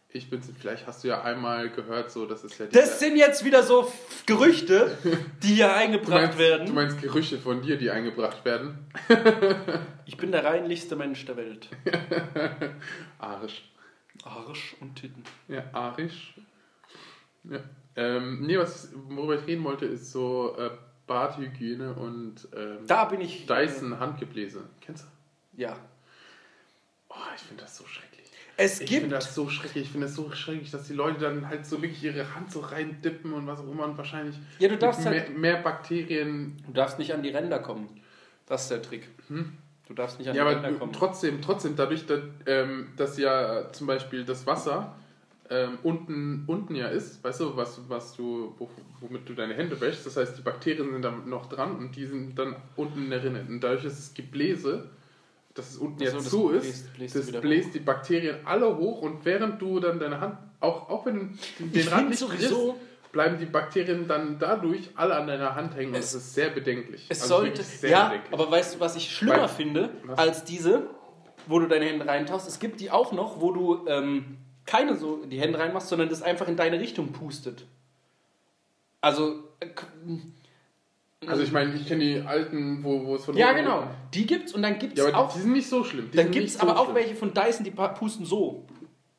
ich 0.09 0.31
bin, 0.31 0.41
vielleicht 0.43 0.87
hast 0.87 1.05
du 1.05 1.09
ja 1.09 1.23
einmal 1.23 1.69
gehört, 1.71 2.11
so, 2.11 2.27
das 2.27 2.43
ist 2.45 2.59
ja 2.59 2.67
Das 2.67 2.99
sind 3.01 3.17
jetzt 3.17 3.45
wieder 3.45 3.63
so 3.63 3.93
Gerüchte, 4.25 4.97
die 5.43 5.55
hier 5.55 5.69
du 5.69 5.75
eingebracht 5.75 6.23
meinst, 6.23 6.39
werden. 6.39 6.67
du 6.67 6.73
meinst 6.73 7.03
Gerüche 7.03 7.39
von 7.39 7.61
dir, 7.63 7.77
die 7.77 7.91
eingebracht 7.91 8.45
werden? 8.45 8.79
Ich 10.09 10.17
bin 10.17 10.31
der 10.31 10.45
reinlichste 10.45 10.95
Mensch 10.95 11.25
der 11.25 11.37
Welt. 11.37 11.69
Arisch. 13.19 13.65
Arsch 14.23 14.77
und 14.81 14.95
Titten. 14.95 15.25
Ja, 15.49 15.65
arisch. 15.73 16.35
Ja. 17.43 17.59
Ähm, 17.97 18.43
nee, 18.47 18.57
was, 18.57 18.91
worüber 19.09 19.35
ich 19.35 19.47
reden 19.49 19.65
wollte, 19.65 19.85
ist 19.87 20.13
so 20.13 20.57
äh, 20.59 20.71
Badhygiene 21.09 21.93
und 21.95 22.47
ähm, 22.57 22.87
Da 22.87 23.07
bin 23.07 23.21
ich. 23.21 23.47
Dyson 23.47 23.99
Handgebläse. 23.99 24.63
Kennst 24.81 25.05
du? 25.05 25.61
Ja. 25.61 25.77
Oh, 27.09 27.15
ich 27.35 27.43
finde 27.43 27.65
das 27.65 27.77
so 27.77 27.85
schrecklich. 27.87 28.06
Es 28.59 28.81
Ich 28.81 28.89
gibt. 28.89 29.01
finde 29.03 29.17
das 29.17 29.35
so 29.35 29.49
schrecklich. 29.51 29.85
Ich 29.85 29.91
finde 29.91 30.07
das 30.07 30.17
so 30.17 30.31
schrecklich, 30.33 30.71
dass 30.71 30.87
die 30.87 30.95
Leute 30.95 31.21
dann 31.21 31.49
halt 31.49 31.67
so 31.67 31.83
wirklich 31.83 32.03
ihre 32.03 32.35
Hand 32.35 32.51
so 32.51 32.61
reindippen 32.61 33.33
und 33.33 33.47
was 33.47 33.61
auch 33.61 33.71
immer 33.71 33.85
und 33.85 33.99
wahrscheinlich 33.99 34.37
Ja, 34.59 34.69
du 34.69 34.79
darfst 34.79 35.01
mit 35.05 35.11
mehr, 35.13 35.21
halt. 35.27 35.39
mehr 35.39 35.57
Bakterien. 35.63 36.57
Du 36.67 36.73
darfst 36.73 36.99
nicht 36.99 37.13
an 37.13 37.23
die 37.23 37.29
Ränder 37.31 37.59
kommen. 37.59 37.89
Das 38.47 38.63
ist 38.63 38.71
der 38.71 38.81
Trick. 38.83 39.09
Du 39.29 39.95
darfst 39.95 40.19
nicht 40.19 40.29
an 40.31 40.35
Ja, 40.37 40.45
die 40.45 40.49
aber 40.51 40.57
Ränder 40.57 40.71
du- 40.73 40.79
kommen. 40.79 40.93
trotzdem, 40.93 41.43
trotzdem, 41.43 41.77
dadurch, 41.77 42.07
dass, 42.07 42.21
ähm, 42.47 42.89
dass 42.97 43.19
ja 43.19 43.71
zum 43.73 43.87
Beispiel 43.87 44.25
das 44.25 44.47
Wasser 44.47 44.95
ähm, 45.51 45.79
unten, 45.85 46.43
unten 46.49 46.75
ja 46.75 46.89
ist, 46.89 47.23
weißt 47.23 47.41
du, 47.41 47.57
was, 47.57 47.81
was 47.89 48.15
du, 48.17 48.55
wo, 48.59 48.69
womit 49.01 49.29
du 49.29 49.35
deine 49.35 49.55
Hände 49.55 49.81
wäschst, 49.81 50.05
das 50.07 50.17
heißt, 50.17 50.37
die 50.39 50.43
Bakterien 50.43 50.91
sind 50.93 51.03
dann 51.03 51.29
noch 51.29 51.47
dran 51.49 51.77
und 51.77 51.95
die 51.95 52.05
sind 52.07 52.37
dann 52.37 52.57
unten 52.75 53.05
in 53.05 53.11
der 53.11 53.23
Rinne. 53.23 53.45
Und 53.49 53.61
dadurch, 53.61 53.85
dass 53.85 53.95
das 53.97 54.15
Gebläse, 54.15 54.89
dass 55.59 55.71
es 55.71 55.77
unten 55.79 56.03
Ach 56.07 56.21
so, 56.21 56.53
ja 56.53 56.61
zu 56.61 56.67
bläst- 56.67 56.69
ist, 56.69 56.95
bläst 56.95 57.17
das 57.17 57.41
bläst 57.41 57.75
die 57.75 57.81
Bakterien 57.81 58.37
alle 58.45 58.77
hoch 58.77 59.03
und 59.03 59.25
während 59.25 59.61
du 59.61 59.81
dann 59.81 59.99
deine 59.99 60.21
Hand, 60.21 60.39
auch, 60.61 60.89
auch 60.89 61.07
wenn 61.07 61.39
du 61.59 61.65
den 61.67 61.75
Ich 61.81 61.91
Rand 61.91 62.11
nicht 62.11 62.21
triffst, 62.27 62.55
bleiben 63.13 63.39
die 63.39 63.47
Bakterien 63.47 64.07
dann 64.07 64.39
dadurch 64.39 64.91
alle 64.95 65.17
an 65.17 65.27
deiner 65.27 65.55
Hand 65.55 65.75
hängen 65.77 65.95
und 65.95 65.99
Es- 66.01 66.13
das 66.13 66.23
ist 66.23 66.35
sehr 66.35 66.51
bedenklich. 66.51 67.07
Es 67.09 67.23
Also 67.23 67.37
sollte. 67.37 67.63
Ja, 67.89 68.09
bedenklich. 68.09 68.33
aber 68.35 68.51
weißt 68.51 68.75
du, 68.75 68.81
was 68.81 68.95
ich 68.97 69.11
schlimmer 69.11 69.41
Weil- 69.43 69.49
finde 69.49 69.91
Was? 70.05 70.19
als 70.19 70.45
diese, 70.45 70.91
wo 71.47 71.59
du 71.59 71.67
deine 71.69 71.87
Hände 71.87 72.07
reintauchst? 72.07 72.47
Es 72.47 72.59
gibt 72.59 72.81
die 72.81 72.91
auch 72.91 73.13
noch, 73.13 73.41
wo 73.41 73.53
du 73.53 73.87
ähm, 73.89 74.37
keine 74.67 74.97
so 74.97 75.25
die 75.25 75.41
Hände 75.41 75.59
reinmachst, 75.59 75.89
sondern 75.89 76.09
das 76.11 76.21
einfach 76.23 76.49
in 76.49 76.57
deine 76.57 76.79
Richtung 76.81 77.13
pustet. 77.13 77.65
Also. 79.01 79.45
Äh, 79.61 79.69
Also 81.27 81.43
ich 81.43 81.51
meine, 81.53 81.75
ich 81.75 81.87
kenne 81.89 82.05
die 82.05 82.21
alten, 82.21 82.85
wo, 82.85 83.05
wo 83.07 83.17
es 83.17 83.25
von 83.25 83.37
ja, 83.37 83.53
genau. 83.53 83.85
Die 84.12 84.27
gibt's 84.27 84.53
und 84.53 84.62
dann 84.62 84.79
gibt's 84.79 84.99
Ja, 84.99 85.09
aber 85.09 85.17
auch. 85.19 85.33
die, 85.35 85.41
sind 85.41 85.53
nicht 85.53 85.69
so 85.69 85.83
schlimm. 85.83 86.11
Die 86.12 86.17
Dann 86.17 86.27
sind 86.27 86.33
gibt 86.33 86.47
es 86.49 86.53
nicht 86.55 86.62
so 86.62 86.69
aber 86.69 86.79
auch 86.79 86.85
schlimm. 86.85 86.97
welche 86.97 87.14
von 87.17 87.33
Dyson, 87.33 87.64
die 87.64 87.71
pusten 87.71 88.27
so. 88.27 88.67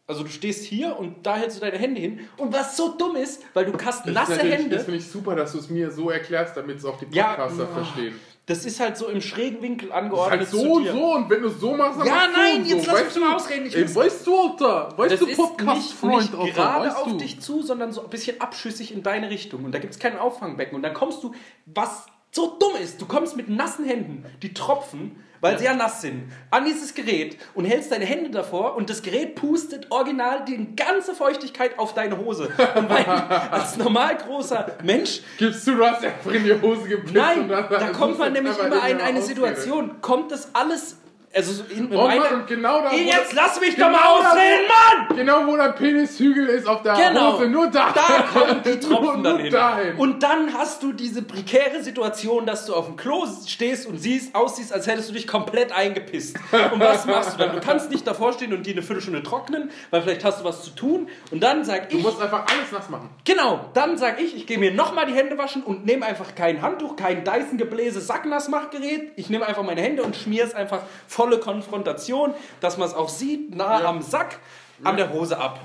Also 0.06 0.24
du 0.24 0.30
stehst 0.30 0.64
hier 0.64 0.98
und 0.98 1.26
da 1.26 1.36
hältst 1.36 1.58
du 1.58 1.62
deine 1.62 1.78
Hände 1.78 2.00
hin. 2.00 2.20
Und 2.38 2.54
was 2.54 2.78
so 2.78 2.96
dumm 2.98 3.16
ist, 3.18 3.44
weil 3.54 3.66
du 3.66 3.74
hast 3.86 4.06
nasse 4.06 4.38
Hände. 4.38 4.76
Das 4.76 4.86
finde 4.86 5.00
ich 5.00 5.08
super, 5.08 5.36
dass 5.36 5.52
du 5.52 5.58
es 5.58 5.70
mir 5.70 5.92
so 5.92 6.10
erklärst, 6.10 6.56
damit 6.56 6.78
es 6.78 6.86
auch 6.86 6.98
die 7.00 7.08
Ja, 7.12 7.34
Podcaster 7.34 7.68
oh. 7.70 7.74
verstehen. 7.74 8.16
Das 8.48 8.66
ist 8.66 8.80
halt 8.80 8.96
so 8.98 9.08
im 9.10 9.22
schrägen 9.22 9.62
Winkel 9.62 9.92
Halt 9.94 10.06
angeordnet 10.06 10.48
so 10.50 10.58
zu 10.62 10.72
und 10.74 10.88
so 10.88 11.14
und 11.16 11.30
wenn 11.30 11.42
du 11.44 11.50
so 11.50 11.76
machst, 11.76 12.00
dann 12.00 12.08
Ja, 12.08 12.14
machst 12.16 12.28
du 12.36 12.40
nein, 12.42 12.58
und 12.62 12.66
jetzt 12.68 12.86
so. 12.86 12.92
lass 12.92 13.02
weißt 13.02 13.16
mich 13.16 13.24
mal 13.24 13.30
du? 13.30 13.36
ausreden. 13.36 13.66
Ich 13.68 13.76
Ey, 13.76 13.96
weißt 13.96 14.26
du, 14.28 14.40
Alter? 14.42 14.98
Weißt 14.98 15.12
Das 15.12 15.20
du, 15.20 15.28
Podcast-Freund, 15.36 16.16
nicht, 16.22 16.34
Alter? 16.34 16.44
nicht 16.46 16.56
gerade 16.56 16.86
weißt 16.88 16.98
auf 16.98 17.08
du? 17.12 17.18
dich 17.18 17.40
zu, 17.42 17.62
sondern 17.62 17.92
so 17.92 18.02
ein 18.04 18.10
bisschen 18.10 18.40
abschüssig 18.42 18.94
in 18.94 19.04
deine 19.04 19.30
Richtung. 19.30 19.66
Und 19.66 19.74
da 19.74 19.80
gibt 19.80 19.94
es 19.94 20.00
kein 20.00 20.18
Auffangbecken. 20.18 20.76
Und 20.78 20.82
dann 20.84 20.94
kommst 20.94 21.22
du, 21.24 21.34
was 21.66 22.06
so 22.32 22.58
dumm 22.58 22.74
ist. 22.82 23.02
Du 23.02 23.06
kommst 23.06 23.36
mit 23.36 23.50
nassen 23.50 23.84
Händen, 23.86 24.26
die 24.42 24.54
tropfen, 24.54 25.18
weil 25.42 25.60
sie 25.60 25.66
ja 25.66 25.74
nass 25.74 26.02
sind, 26.02 26.32
an 26.50 26.66
dieses 26.66 26.94
Gerät 26.94 27.38
und 27.54 27.66
hältst 27.66 27.92
deine 27.92 28.06
Hände 28.06 28.32
davor 28.32 28.76
und 28.76 28.90
das 28.90 29.02
Gerät 29.02 29.36
pustet 29.36 29.92
original 29.92 30.46
die 30.46 30.76
ganze 30.76 31.14
Feuchtigkeit 31.14 31.78
auf 31.78 31.94
deine 31.94 32.18
Hose. 32.18 32.50
Und 32.76 32.90
weil 32.90 33.06
als 33.52 33.78
normal 33.78 34.18
großer 34.18 34.78
Mensch 34.84 35.22
Gibst 35.38 35.68
du, 35.68 35.76
du 35.76 35.86
hast 35.86 36.04
einfach 36.04 36.32
in 36.32 36.44
die 36.44 36.60
Hose 36.60 36.88
gepisst 36.88 37.14
Nein, 37.14 37.48
da 37.48 37.90
kommt 37.90 38.18
man 38.18 38.34
nämlich 38.34 38.58
immer 38.58 38.88
in 38.88 39.00
eine. 39.00 39.18
Situation, 39.28 40.02
kommt 40.02 40.32
das 40.32 40.54
alles, 40.54 40.98
also 41.34 41.52
so 41.54 41.64
in 41.70 41.94
Oh 41.94 42.08
meine, 42.08 42.22
Mann, 42.22 42.46
genau 42.48 42.82
da, 42.82 42.92
jetzt 42.94 43.34
lass 43.34 43.60
mich 43.60 43.76
genau 43.76 43.90
doch 43.92 43.96
mal 44.00 44.06
ausreden, 44.32 44.66
Mann! 45.08 45.18
Genau, 45.18 45.46
wo 45.48 45.56
der 45.56 45.70
Penishügel 45.74 46.48
ist 46.48 46.66
auf 46.68 46.82
der 46.84 46.94
Genau, 46.96 47.34
Hose, 47.34 47.48
nur 47.48 47.68
da. 47.68 47.94
da 47.94 48.24
kommen 48.34 48.62
die 48.64 48.80
Tropfen 48.88 49.22
nur, 49.22 49.32
nur 49.34 49.40
hin. 49.40 49.52
dahin. 49.52 49.96
Und 49.98 50.24
dann 50.24 50.54
hast 50.54 50.82
du 50.84 50.94
diese 50.94 51.22
prekäre 51.22 51.84
Situation, 51.84 52.46
dass 52.46 52.66
du 52.66 52.74
auf 52.74 52.86
dem 52.88 52.96
Klo 52.96 53.26
stehst 53.46 53.86
und 53.88 53.98
siehst, 54.00 54.34
aussiehst, 54.34 54.74
als 54.74 54.88
hättest 54.88 55.10
du 55.10 55.14
dich 55.14 55.28
komplett 55.28 55.72
eingepisst. 55.72 56.38
Und 56.74 56.80
was 56.80 57.06
machst 57.06 57.34
du 57.34 57.38
dann? 57.38 57.54
Du 57.56 57.62
kannst 57.62 57.92
nicht 57.92 58.08
davor 58.08 58.34
stehen 58.34 58.54
und 58.54 58.66
die 58.66 58.72
eine 58.72 58.82
Viertelstunde 58.82 59.22
trocknen, 59.22 59.70
weil 59.92 60.02
vielleicht 60.02 60.24
hast 60.24 60.40
du 60.42 60.44
was 60.46 60.64
zu 60.64 60.72
tun. 60.72 61.08
Und 61.32 61.42
dann 61.44 61.64
sag 61.66 61.90
du 61.90 61.98
ich, 61.98 62.04
musst 62.04 62.22
einfach 62.22 62.46
alles 62.48 62.72
nass 62.72 62.90
machen. 62.90 63.10
Genau, 63.26 63.70
dann 63.74 63.98
sag 63.98 64.20
ich, 64.22 64.36
ich 64.36 64.48
gehe 64.48 64.58
mir 64.58 64.72
nochmal 64.74 65.06
die 65.06 65.14
Hände 65.14 65.38
waschen 65.38 65.62
und 65.64 65.86
nehme 65.86 66.06
einfach 66.06 66.36
kein 66.36 66.62
Handtuch, 66.62 66.96
kein 66.96 67.24
Dyson-Gebläse 67.24 68.00
Sacknassmachgerät. 68.02 69.12
Ich 69.18 69.30
nehme 69.30 69.46
einfach 69.46 69.64
meine 69.64 69.82
Hände 69.82 70.04
und 70.04 70.16
schmier 70.16 70.44
es 70.46 70.56
einfach 70.56 70.82
volle 71.18 71.40
Konfrontation, 71.40 72.34
dass 72.62 72.78
man 72.78 72.88
es 72.88 72.94
auch 72.94 73.10
sieht, 73.10 73.56
nah 73.56 73.82
Ja. 73.82 73.90
am 73.90 74.02
Sack, 74.04 74.40
an 74.84 74.98
der 74.98 75.12
Hose 75.12 75.40
ab. 75.40 75.60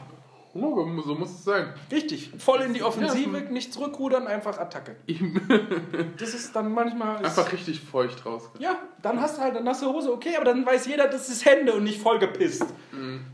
Oh, 0.54 0.86
so 1.04 1.14
muss 1.14 1.30
es 1.30 1.44
sein. 1.44 1.72
Richtig, 1.90 2.30
voll 2.38 2.60
in 2.62 2.74
die 2.74 2.82
Offensive, 2.82 3.38
Ja. 3.38 3.50
nicht 3.50 3.72
zurückrudern, 3.72 4.26
einfach 4.26 4.58
Attacke. 4.58 4.96
Das 6.18 6.34
ist 6.34 6.54
dann 6.56 6.72
manchmal... 6.72 7.18
einfach 7.24 7.52
richtig 7.52 7.80
feucht 7.80 8.24
raus. 8.26 8.50
ja, 8.58 8.76
dann 9.02 9.20
hast 9.20 9.36
du 9.38 9.42
halt 9.42 9.56
eine 9.56 9.64
nasse 9.64 9.86
Hose, 9.86 10.12
okay, 10.12 10.36
aber 10.36 10.44
dann 10.46 10.64
weiß 10.64 10.86
jeder, 10.86 11.06
das 11.08 11.28
ist 11.28 11.44
Hände 11.44 11.74
und 11.74 11.84
nicht 11.84 12.00
vollgepisst. 12.00 12.66
Mhm. 12.92 13.24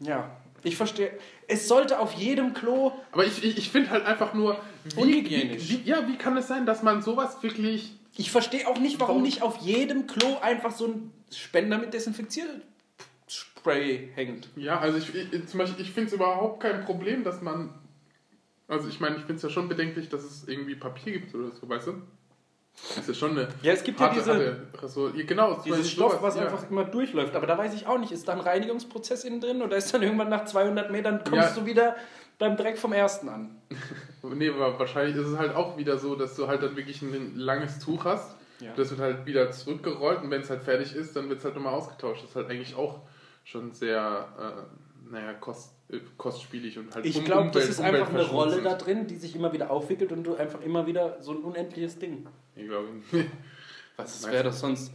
Ja, 0.00 0.30
ich 0.62 0.76
verstehe. 0.76 1.10
Es 1.48 1.66
sollte 1.68 1.98
auf 1.98 2.12
jedem 2.12 2.54
Klo 2.54 2.92
Aber 3.12 3.24
ich, 3.24 3.42
ich, 3.44 3.58
ich 3.58 3.70
finde 3.70 3.90
halt 3.90 4.04
einfach 4.06 4.34
nur, 4.34 4.56
wie, 4.84 5.00
Unhygienisch. 5.00 5.68
Wie, 5.68 5.84
wie, 5.84 5.88
ja, 5.88 6.06
wie 6.08 6.16
kann 6.16 6.36
es 6.36 6.46
sein, 6.48 6.64
dass 6.66 6.82
man 6.82 7.02
sowas 7.02 7.42
wirklich. 7.42 7.96
Ich 8.16 8.30
verstehe 8.30 8.66
auch 8.68 8.78
nicht, 8.78 9.00
Warum? 9.00 9.22
nicht 9.22 9.42
auf 9.42 9.58
jedem 9.58 10.06
Klo 10.06 10.38
einfach 10.42 10.72
so 10.72 10.86
ein 10.86 11.12
Spender 11.32 11.78
mit 11.78 11.94
Desinfizierspray 11.94 14.10
hängt. 14.14 14.48
Ja, 14.56 14.78
also 14.80 14.98
ich, 14.98 15.14
ich 15.14 15.46
zum 15.48 15.58
Beispiel, 15.58 15.84
ich 15.84 15.92
finde 15.92 16.08
es 16.08 16.14
überhaupt 16.14 16.62
kein 16.62 16.84
Problem, 16.84 17.24
dass 17.24 17.40
man. 17.42 17.74
Also 18.68 18.88
ich 18.88 19.00
meine, 19.00 19.16
ich 19.16 19.22
finde 19.22 19.36
es 19.36 19.42
ja 19.42 19.50
schon 19.50 19.68
bedenklich, 19.68 20.08
dass 20.08 20.22
es 20.22 20.46
irgendwie 20.46 20.76
Papier 20.76 21.14
gibt 21.14 21.34
oder 21.34 21.50
so, 21.50 21.68
weißt 21.68 21.88
du? 21.88 21.94
Das 22.88 22.98
ist 22.98 23.08
ja 23.08 23.14
schon 23.14 23.32
eine. 23.32 23.48
Ja, 23.62 23.72
es 23.72 23.82
gibt 23.82 24.00
ja 24.00 24.12
diese, 24.12 24.32
harte 24.32 25.18
ja, 25.18 25.24
genau, 25.24 25.60
dieses 25.64 25.90
Stoff, 25.90 26.12
sowas, 26.12 26.22
was 26.22 26.36
ja. 26.36 26.42
einfach 26.42 26.70
immer 26.70 26.84
durchläuft. 26.84 27.34
Aber 27.34 27.46
da 27.46 27.58
weiß 27.58 27.74
ich 27.74 27.86
auch 27.86 27.98
nicht, 27.98 28.12
ist 28.12 28.28
da 28.28 28.32
ein 28.32 28.40
Reinigungsprozess 28.40 29.24
innen 29.24 29.40
drin 29.40 29.62
oder 29.62 29.76
ist 29.76 29.92
dann 29.92 30.02
irgendwann 30.02 30.28
nach 30.28 30.44
200 30.44 30.90
Metern 30.90 31.22
kommst 31.24 31.56
Ja. 31.56 31.60
du 31.60 31.66
wieder 31.66 31.96
beim 32.38 32.56
Dreck 32.56 32.78
vom 32.78 32.92
ersten 32.92 33.28
an? 33.28 33.56
Nee, 34.22 34.50
aber 34.50 34.78
wahrscheinlich 34.78 35.16
ist 35.16 35.28
es 35.28 35.38
halt 35.38 35.54
auch 35.54 35.78
wieder 35.78 35.98
so, 35.98 36.14
dass 36.14 36.36
du 36.36 36.46
halt 36.46 36.62
dann 36.62 36.76
wirklich 36.76 37.00
ein 37.00 37.36
langes 37.36 37.78
Tuch 37.78 38.04
hast. 38.04 38.36
Ja. 38.60 38.72
Das 38.76 38.90
wird 38.90 39.00
halt 39.00 39.26
wieder 39.26 39.50
zurückgerollt 39.50 40.22
und 40.22 40.30
wenn 40.30 40.42
es 40.42 40.50
halt 40.50 40.62
fertig 40.62 40.94
ist, 40.94 41.16
dann 41.16 41.28
wird 41.28 41.38
es 41.38 41.44
halt 41.44 41.54
nochmal 41.54 41.74
ausgetauscht. 41.74 42.22
Das 42.22 42.30
ist 42.30 42.36
halt 42.36 42.50
eigentlich 42.50 42.74
auch 42.74 43.00
schon 43.44 43.72
sehr, 43.72 44.28
äh, 44.38 45.10
naja, 45.10 45.32
kost, 45.34 45.72
äh, 45.90 45.98
kostspielig 46.18 46.78
und 46.78 46.94
halt 46.94 47.06
Ich 47.06 47.16
um- 47.16 47.24
glaube, 47.24 47.50
das 47.52 47.68
ist 47.68 47.80
einfach 47.80 48.10
eine 48.10 48.22
Rolle 48.26 48.60
da 48.62 48.74
drin, 48.74 49.06
die 49.06 49.16
sich 49.16 49.34
immer 49.34 49.52
wieder 49.52 49.70
aufwickelt 49.70 50.12
und 50.12 50.24
du 50.24 50.34
einfach 50.36 50.60
immer 50.60 50.86
wieder 50.86 51.20
so 51.22 51.32
ein 51.32 51.38
unendliches 51.38 51.98
Ding. 51.98 52.26
Ich 52.54 52.66
glaube, 52.66 52.88
Was 53.96 54.30
wäre 54.30 54.44
das 54.44 54.60
sonst? 54.60 54.92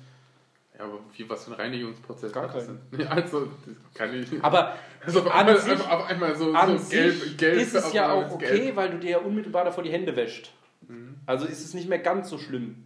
ja, 0.78 0.86
aber 0.86 0.99
wie, 1.16 1.30
was 1.30 1.45
für 1.45 1.51
ein 1.51 1.57
Reinigungsprozess 1.59 2.32
Gar 2.32 2.47
das 2.49 2.68
denn? 2.68 2.80
Ja, 2.99 3.07
Also, 3.09 3.45
das 3.45 3.93
kann 3.93 4.13
ich 4.13 4.28
Aber 4.43 4.76
also 5.05 5.22
auf, 5.22 5.32
einmal, 5.34 5.59
sich- 5.59 5.80
auf 5.80 6.05
einmal 6.05 6.36
so, 6.36 6.53
An 6.53 6.78
so 6.78 6.89
gelb, 6.89 7.16
sich 7.16 7.38
gelb. 7.38 7.61
ist 7.61 7.74
es 7.76 7.93
ja 7.93 8.11
auch 8.11 8.32
okay, 8.32 8.57
gelb. 8.59 8.76
weil 8.76 8.89
du 8.91 8.99
dir 8.99 9.09
ja 9.11 9.18
unmittelbar 9.20 9.66
davor 9.66 9.84
die 9.84 9.91
Hände 9.91 10.16
wäscht. 10.16 10.51
Mhm. 10.88 11.16
Also 11.26 11.45
ist 11.45 11.63
es 11.66 11.74
nicht 11.74 11.89
mehr 11.89 11.99
ganz 11.99 12.30
so 12.30 12.38
schlimm. 12.38 12.84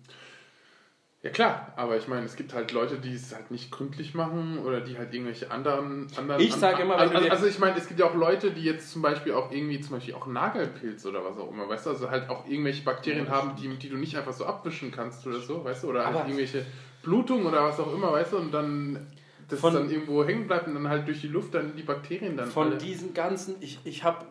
Ja 1.21 1.31
klar, 1.31 1.73
aber 1.75 1.97
ich 1.97 2.07
meine, 2.07 2.25
es 2.25 2.37
gibt 2.37 2.53
halt 2.53 2.71
Leute, 2.71 2.97
die 2.97 3.13
es 3.13 3.35
halt 3.35 3.51
nicht 3.51 3.71
gründlich 3.71 4.13
machen 4.13 4.59
oder 4.59 4.79
die 4.79 4.97
halt 4.97 5.13
irgendwelche 5.13 5.51
anderen... 5.51 6.07
anderen 6.15 6.41
Ich 6.41 6.53
sag 6.55 6.79
immer, 6.79 6.93
wenn 6.93 7.09
also, 7.09 7.19
dir- 7.25 7.31
also 7.31 7.45
ich 7.45 7.59
meine, 7.59 7.77
es 7.77 7.89
gibt 7.89 7.99
ja 7.99 8.05
auch 8.05 8.15
Leute, 8.15 8.51
die 8.51 8.63
jetzt 8.63 8.89
zum 8.91 9.01
Beispiel 9.01 9.33
auch 9.33 9.51
irgendwie, 9.51 9.81
zum 9.81 9.95
Beispiel 9.97 10.13
auch 10.13 10.27
Nagelpilz 10.27 11.05
oder 11.05 11.25
was 11.25 11.37
auch 11.37 11.51
immer, 11.51 11.67
weißt 11.67 11.87
du, 11.87 11.89
also 11.89 12.09
halt 12.09 12.29
auch 12.29 12.47
irgendwelche 12.47 12.83
Bakterien 12.85 13.25
Ja, 13.25 13.31
haben, 13.31 13.55
die, 13.57 13.67
die 13.67 13.89
du 13.89 13.97
nicht 13.97 14.15
einfach 14.15 14.31
so 14.31 14.45
abwischen 14.45 14.91
kannst 14.91 15.27
oder 15.27 15.39
so, 15.39 15.65
weißt 15.65 15.83
du, 15.83 15.89
oder 15.89 16.05
halt 16.05 16.19
irgendwelche 16.25 16.65
Blutung 17.03 17.45
oder 17.45 17.63
was 17.65 17.77
auch 17.81 17.93
immer, 17.93 18.13
weißt 18.13 18.31
du, 18.31 18.37
und 18.37 18.53
dann 18.53 19.05
das 19.49 19.59
Von- 19.59 19.73
dann 19.73 19.89
irgendwo 19.89 20.23
hängen 20.23 20.47
bleibt 20.47 20.67
und 20.67 20.75
dann 20.75 20.87
halt 20.87 21.05
durch 21.05 21.19
die 21.19 21.27
Luft 21.27 21.53
dann 21.53 21.75
die 21.75 21.83
Bakterien 21.83 22.37
dann 22.37 22.49
Von 22.49 22.67
alle- 22.67 22.77
diesen 22.77 23.13
ganzen, 23.13 23.55
ich, 23.59 23.79
ich 23.83 24.05
habe 24.05 24.25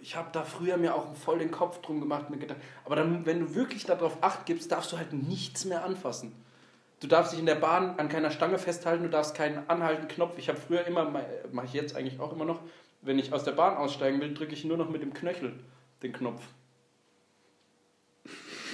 ich 0.00 0.16
hab 0.16 0.32
da 0.32 0.44
früher 0.44 0.76
mir 0.76 0.94
auch 0.94 1.14
voll 1.14 1.38
den 1.38 1.50
Kopf 1.50 1.80
drum 1.82 2.00
gemacht, 2.00 2.30
mir 2.30 2.38
gedacht, 2.38 2.60
aber 2.84 2.96
dann, 2.96 3.26
wenn 3.26 3.40
du 3.40 3.54
wirklich 3.54 3.84
darauf 3.84 4.22
acht 4.22 4.46
gibst, 4.46 4.72
darfst 4.72 4.92
du 4.92 4.96
halt 4.96 5.12
nichts 5.12 5.64
mehr 5.64 5.84
anfassen. 5.84 6.32
Du 7.00 7.06
darfst 7.06 7.32
dich 7.32 7.40
in 7.40 7.46
der 7.46 7.54
Bahn 7.54 7.98
an 7.98 8.08
keiner 8.08 8.30
Stange 8.30 8.58
festhalten, 8.58 9.04
du 9.04 9.10
darfst 9.10 9.34
keinen 9.34 9.68
anhalten 9.68 10.08
Knopf. 10.08 10.36
Ich 10.38 10.48
habe 10.48 10.58
früher 10.58 10.86
immer, 10.86 11.10
mache 11.52 11.66
ich 11.66 11.72
jetzt 11.72 11.96
eigentlich 11.96 12.20
auch 12.20 12.32
immer 12.32 12.44
noch, 12.44 12.60
wenn 13.02 13.18
ich 13.18 13.32
aus 13.32 13.44
der 13.44 13.52
Bahn 13.52 13.76
aussteigen 13.76 14.20
will, 14.20 14.34
drücke 14.34 14.52
ich 14.52 14.64
nur 14.64 14.76
noch 14.76 14.90
mit 14.90 15.02
dem 15.02 15.14
Knöchel 15.14 15.58
den 16.02 16.12
Knopf. 16.12 16.42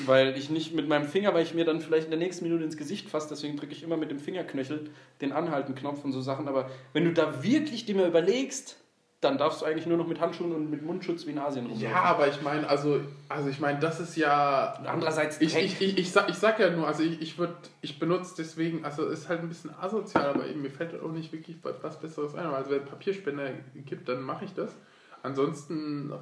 Weil 0.05 0.37
ich 0.37 0.51
nicht 0.51 0.75
mit 0.75 0.89
meinem 0.89 1.09
Finger, 1.09 1.35
weil 1.35 1.45
ich 1.45 1.55
mir 1.55 1.65
dann 1.65 1.81
vielleicht 1.81 2.07
in 2.07 2.11
der 2.11 2.19
nächsten 2.19 2.45
Minute 2.45 2.65
ins 2.65 2.77
Gesicht 2.77 3.09
fasse, 3.09 3.29
deswegen 3.31 3.57
drücke 3.57 3.73
ich 3.73 3.83
immer 3.83 3.97
mit 3.97 4.11
dem 4.11 4.19
Fingerknöchel 4.19 4.91
den 5.21 5.33
Anhalten-Knopf 5.33 6.05
und 6.05 6.13
so 6.13 6.21
Sachen. 6.21 6.49
Aber 6.49 6.71
wenn 6.93 7.05
du 7.05 7.13
da 7.13 7.43
wirklich 7.43 7.87
dir 7.87 7.95
mal 7.95 8.09
überlegst, 8.09 8.77
dann 9.27 9.39
darfst 9.39 9.61
du 9.61 9.67
eigentlich 9.67 9.87
nur 9.87 9.99
noch 9.99 10.07
mit 10.07 10.21
Handschuhen 10.21 10.53
und 10.53 10.71
mit 10.71 10.83
Mundschutz 10.83 11.27
wie 11.27 11.31
in 11.31 11.39
Asien 11.39 11.67
rumlaufen. 11.67 11.91
Ja, 11.91 12.03
aber 12.03 12.29
ich 12.29 12.41
meine, 12.43 12.69
also, 12.69 13.01
also 13.29 13.49
ich 13.49 13.61
meine, 13.61 13.79
das 13.81 14.01
ist 14.01 14.17
ja. 14.17 14.75
Andererseits 14.87 15.41
Ich, 15.41 15.57
ich, 15.57 15.81
ich, 15.81 15.99
ich, 15.99 16.13
sag, 16.13 16.29
ich 16.29 16.37
sag 16.37 16.59
ja 16.59 16.71
nur, 16.71 16.87
also 16.87 17.03
ich, 17.03 17.21
ich 17.21 17.39
würde, 17.39 17.55
ich 17.81 17.99
benutze 17.99 18.35
deswegen, 18.39 18.85
also 18.85 19.07
es 19.07 19.21
ist 19.21 19.29
halt 19.29 19.41
ein 19.41 19.49
bisschen 19.49 19.71
asozial, 19.81 20.27
aber 20.29 20.47
eben, 20.47 20.63
mir 20.63 20.71
fällt 20.71 21.01
auch 21.03 21.11
nicht 21.13 21.33
wirklich 21.33 21.57
was, 21.63 21.99
Besseres 22.01 22.35
ein. 22.35 22.47
Also 22.47 22.71
wenn 22.71 22.83
es 22.83 22.89
Papierspender 22.89 23.51
gibt, 23.85 24.09
dann 24.09 24.23
mache 24.23 24.45
ich 24.45 24.55
das. 24.55 24.71
Ansonsten 25.23 26.13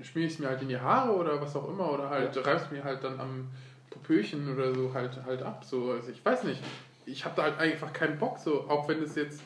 schmiere 0.00 0.26
ich 0.28 0.34
es 0.34 0.38
mir 0.38 0.48
halt 0.48 0.62
in 0.62 0.68
die 0.68 0.78
Haare 0.78 1.12
oder 1.12 1.40
was 1.40 1.54
auch 1.56 1.68
immer 1.68 1.92
oder 1.92 2.08
halt 2.08 2.34
Ja. 2.36 2.42
reib's 2.42 2.70
mir 2.70 2.84
halt 2.84 3.02
dann 3.04 3.18
am 3.18 3.48
Popöchen 3.90 4.52
oder 4.52 4.74
so 4.74 4.92
halt 4.94 5.18
halt 5.26 5.42
ab. 5.42 5.64
So, 5.64 5.92
also 5.92 6.10
ich 6.10 6.24
weiß 6.24 6.44
nicht. 6.44 6.62
Ich 7.04 7.24
habe 7.24 7.34
da 7.36 7.42
halt 7.42 7.58
einfach 7.58 7.92
keinen 7.92 8.18
Bock, 8.18 8.38
so, 8.38 8.68
auch 8.68 8.88
wenn 8.88 9.02
es 9.02 9.16
jetzt, 9.16 9.40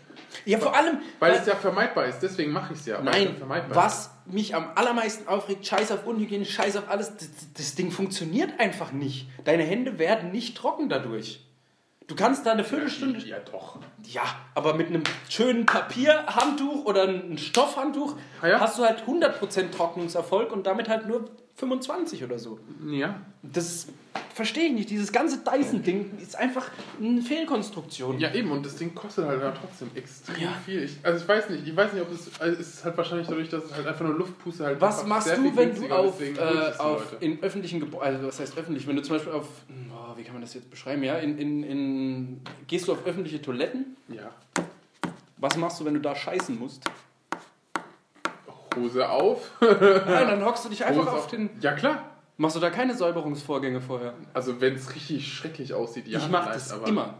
ja, 0.44 0.58
vor 0.58 0.76
allem, 0.76 0.98
weil 1.18 1.32
es 1.32 1.46
ja 1.46 1.54
vermeidbar 1.56 2.04
ist, 2.04 2.20
deswegen 2.20 2.52
mache 2.52 2.74
ich 2.74 2.80
es 2.80 2.86
ja. 2.86 2.96
ja 2.96 3.02
Nein, 3.02 3.36
vermeidbar 3.36 3.70
ist. 3.70 3.76
was 3.76 4.10
mich 4.26 4.54
am 4.54 4.70
allermeisten 4.74 5.26
aufregt, 5.28 5.66
scheiß 5.66 5.90
auf 5.92 6.06
Unhygiene, 6.06 6.44
scheiß 6.44 6.76
auf 6.76 6.88
alles, 6.88 7.16
das, 7.16 7.28
das 7.54 7.74
Ding 7.74 7.90
funktioniert 7.90 8.60
einfach 8.60 8.92
nicht. 8.92 9.28
Deine 9.44 9.62
Hände 9.62 9.98
werden 9.98 10.32
nicht 10.32 10.56
trocken 10.56 10.88
dadurch. 10.88 11.42
Du 12.06 12.14
kannst 12.14 12.46
da 12.46 12.52
eine 12.52 12.62
Viertelstunde... 12.62 13.18
Ja, 13.20 13.38
doch. 13.40 13.80
Ja, 14.04 14.22
aber 14.54 14.74
mit 14.74 14.88
einem 14.88 15.02
schönen 15.28 15.66
Papierhandtuch 15.66 16.84
oder 16.84 17.02
einem 17.02 17.36
Stoffhandtuch 17.36 18.14
Ah 18.40 18.46
ja? 18.46 18.60
hast 18.60 18.78
du 18.78 18.84
halt 18.84 19.02
100% 19.02 19.72
Trocknungserfolg 19.72 20.52
und 20.52 20.66
damit 20.66 20.88
halt 20.88 21.08
nur 21.08 21.24
25 21.56 22.22
oder 22.22 22.38
so. 22.38 22.58
Ja. 22.86 23.20
Das 23.42 23.86
verstehe 24.34 24.66
ich 24.66 24.72
nicht. 24.72 24.90
Dieses 24.90 25.10
ganze 25.10 25.38
Dyson-Ding 25.38 26.18
ist 26.20 26.36
einfach 26.36 26.68
eine 27.00 27.22
Fehlkonstruktion. 27.22 28.18
Ja, 28.18 28.34
eben, 28.34 28.50
und 28.50 28.64
das 28.66 28.76
Ding 28.76 28.94
kostet 28.94 29.24
halt 29.26 29.40
trotzdem 29.60 29.88
extrem 29.94 30.42
Ja. 30.42 30.52
viel. 30.66 30.82
Ich, 30.82 30.98
also 31.02 31.22
ich 31.22 31.26
weiß 31.28 31.48
nicht, 31.50 31.66
ich 31.66 31.74
weiß 31.74 31.94
nicht, 31.94 32.02
ob 32.02 32.12
es, 32.12 32.38
also 32.38 32.60
es 32.60 32.68
ist 32.74 32.84
halt 32.84 32.96
wahrscheinlich 32.98 33.26
dadurch, 33.26 33.48
dass 33.48 33.64
es 33.64 33.74
halt 33.74 33.86
einfach 33.86 34.04
nur 34.04 34.14
Luftpuste 34.14 34.64
halt 34.66 34.80
Was 34.82 35.06
machst 35.06 35.28
du, 35.28 35.56
wenn 35.56 35.74
du 35.74 35.88
auf, 35.94 36.20
äh, 36.20 36.34
auf 36.78 37.16
in 37.20 37.42
öffentlichen 37.42 37.80
Gebäuden, 37.80 38.16
also 38.16 38.28
was 38.28 38.38
heißt 38.40 38.58
öffentlich, 38.58 38.86
wenn 38.86 38.96
du 38.96 39.02
zum 39.02 39.16
Beispiel 39.16 39.32
auf, 39.32 39.48
oh, 39.90 40.16
wie 40.18 40.22
kann 40.24 40.34
man 40.34 40.42
das 40.42 40.52
jetzt 40.52 40.68
beschreiben, 40.70 41.02
ja, 41.02 41.16
in, 41.16 41.38
in, 41.38 41.62
in, 41.62 42.40
gehst 42.66 42.86
du 42.88 42.92
auf 42.92 43.06
öffentliche 43.06 43.40
Toiletten, 43.40 43.96
Ja. 44.08 44.30
was 45.38 45.56
machst 45.56 45.80
du, 45.80 45.86
wenn 45.86 45.94
du 45.94 46.00
da 46.00 46.14
scheißen 46.14 46.58
musst? 46.58 46.82
Hose 48.76 49.08
auf. 49.08 49.50
Nein, 49.60 50.28
dann 50.28 50.44
hockst 50.44 50.64
du 50.64 50.68
dich 50.68 50.84
einfach 50.84 51.02
Hose 51.06 51.12
auf 51.12 51.26
den, 51.28 51.50
Ja, 51.60 51.72
klar. 51.72 52.02
machst 52.36 52.56
du 52.56 52.60
da 52.60 52.70
keine 52.70 52.94
Säuberungsvorgänge 52.94 53.80
vorher? 53.80 54.14
Also 54.34 54.60
wenn 54.60 54.74
es 54.74 54.94
richtig 54.94 55.32
schrecklich 55.32 55.74
aussieht, 55.74 56.06
ja. 56.08 56.18
ich 56.18 56.28
mache 56.28 56.44
vielleicht, 56.50 56.56
das 56.60 56.72
aber 56.72 56.86
immer. 56.88 57.14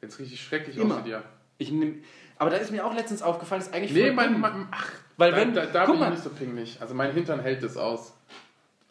Wenn 0.00 0.08
es 0.08 0.18
richtig 0.18 0.42
schrecklich 0.42 0.76
Immer. 0.78 0.94
aussieht, 0.96 1.08
ja. 1.12 1.22
Ich 1.58 1.70
nehm, 1.70 2.02
aber 2.38 2.48
da 2.50 2.56
ist 2.56 2.70
mir 2.70 2.86
auch 2.86 2.94
letztens 2.94 3.20
aufgefallen, 3.22 3.60
ist 3.60 3.74
eigentlich 3.74 3.92
Nee, 3.92 4.10
mein, 4.12 4.40
mein 4.40 4.66
ach, 4.70 4.86
Weil 5.18 5.32
da, 5.32 5.36
wenn- 5.36 5.52
da, 5.52 5.66
da 5.66 5.84
bin 5.84 5.94
ich 5.94 6.00
mal. 6.00 6.10
nicht 6.10 6.22
so 6.22 6.30
pingelig. 6.30 6.78
Also 6.80 6.94
mein 6.94 7.12
Hintern 7.12 7.40
hält 7.40 7.62
das 7.62 7.76
aus. 7.76 8.14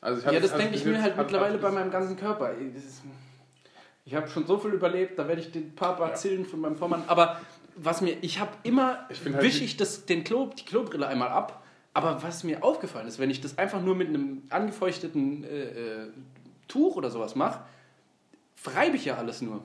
Also 0.01 0.20
ich 0.20 0.26
Ja, 0.26 0.32
hatte- 0.32 0.41
das 0.41 0.51
hatte 0.51 0.61
denke 0.63 0.78
ich 0.78 0.86
mir 0.86 1.01
halt 1.01 1.17
mittlerweile 1.17 1.57
bei 1.57 1.72
meinem 1.72 1.89
ganzen 1.89 2.15
Körper. 2.15 2.51
Das 2.76 2.84
ist, 2.84 3.01
ich 4.05 4.13
habe 4.13 4.28
schon 4.28 4.45
so 4.45 4.57
viel 4.59 4.72
überlebt, 4.72 5.17
da 5.17 5.28
werde 5.28 5.41
ich 5.41 5.51
den 5.51 5.74
paar 5.76 5.97
Bazillen 5.97 6.45
von 6.45 6.61
meinem 6.61 6.76
Vormann. 6.76 7.03
Aber 7.07 7.39
was 7.76 8.01
mir, 8.01 8.17
ich 8.22 8.39
habe 8.39 8.51
immer, 8.63 9.07
Ich 9.09 9.24
halt 9.26 9.41
wische 9.41 9.63
ich 9.63 9.78
das, 9.78 10.05
den 10.05 10.24
Klo, 10.24 10.51
die 10.57 10.63
Klobrille 10.65 11.07
einmal 11.07 11.30
ab. 11.30 11.63
Aber 12.00 12.24
was 12.24 12.45
mir 12.45 12.64
aufgefallen 12.64 13.10
ist, 13.10 13.20
wenn 13.20 13.30
ich 13.30 13.41
das 13.41 13.58
einfach 13.58 13.82
nur 13.82 13.93
mit 13.93 14.08
einem 14.08 14.43
angefeuchteten 14.50 15.43
äh, 15.43 15.47
äh, 15.47 16.08
Tuch 16.70 16.95
oder 16.95 17.12
sowas 17.12 17.36
mache, 17.36 17.60
reibe 18.64 18.95
ich 18.95 19.04
ja 19.04 19.18
alles 19.18 19.41
nur. 19.41 19.62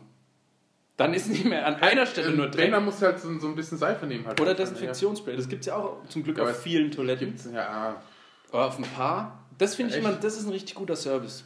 Dann 0.96 1.14
ist 1.14 1.28
nicht 1.28 1.44
mehr 1.44 1.64
an 1.64 1.76
einer 1.76 2.06
Stelle 2.06 2.30
nur 2.30 2.46
Wenn, 2.46 2.50
Dreck. 2.52 2.70
dann 2.72 2.84
musst 2.84 3.00
du 3.00 3.06
halt 3.06 3.20
so, 3.20 3.38
so 3.38 3.46
ein 3.46 3.54
bisschen 3.54 3.78
Seife 3.78 4.06
nehmen. 4.06 4.26
Halt 4.26 4.40
Oder 4.40 4.54
Desinfektionsspray. 4.54 5.36
Das 5.36 5.48
gibt 5.48 5.60
es 5.60 5.66
ja 5.66 5.76
auch 5.76 6.04
zum 6.08 6.24
Glück 6.24 6.40
Aber 6.40 6.50
auf 6.50 6.60
vielen 6.60 6.90
Toiletten. 6.90 7.38
Ja, 7.52 8.02
Aber 8.50 8.66
auf 8.66 8.78
ein 8.78 8.84
paar. 8.84 9.44
Das 9.56 9.76
finde 9.76 9.92
ich 9.92 9.98
Echt? 9.98 10.04
immer, 10.04 10.16
das 10.16 10.36
ist 10.36 10.46
ein 10.46 10.50
richtig 10.52 10.74
guter 10.74 10.96
Service. 10.96 11.44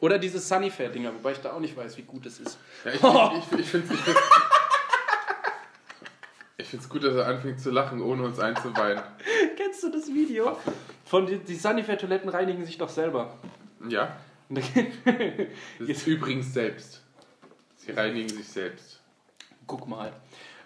Oder 0.00 0.18
diese 0.18 0.38
Sunnyfair-Dinger, 0.38 1.14
wobei 1.14 1.32
ich 1.32 1.38
da 1.38 1.54
auch 1.54 1.60
nicht 1.60 1.74
weiß, 1.78 1.96
wie 1.96 2.02
gut 2.02 2.26
das 2.26 2.40
ist. 2.40 2.58
ja 2.84 2.92
ich, 2.92 3.02
ich, 3.52 3.52
ich, 3.52 3.60
ich 3.60 3.70
finde 3.70 3.94
es 3.94 4.00
ich 4.00 4.16
ich 6.62 6.68
find's 6.68 6.88
gut, 6.88 7.04
dass 7.04 7.14
er 7.14 7.26
anfängt 7.26 7.60
zu 7.60 7.70
lachen, 7.70 8.00
ohne 8.00 8.22
uns 8.22 8.38
einzuweihen. 8.38 9.00
Kennst 9.72 9.84
du 9.84 9.88
das 9.90 10.12
Video? 10.12 10.58
Von 11.06 11.24
die, 11.24 11.38
die 11.38 11.54
Sunnyfair-Toiletten 11.54 12.28
reinigen 12.28 12.62
sich 12.66 12.76
doch 12.76 12.90
selber. 12.90 13.38
Ja, 13.88 14.18
das 14.50 14.66
ist 15.78 16.06
übrigens 16.06 16.52
selbst. 16.52 17.00
Sie 17.78 17.90
reinigen 17.92 18.28
sich 18.28 18.46
selbst. 18.46 19.00
Guck 19.66 19.88
mal. 19.88 20.12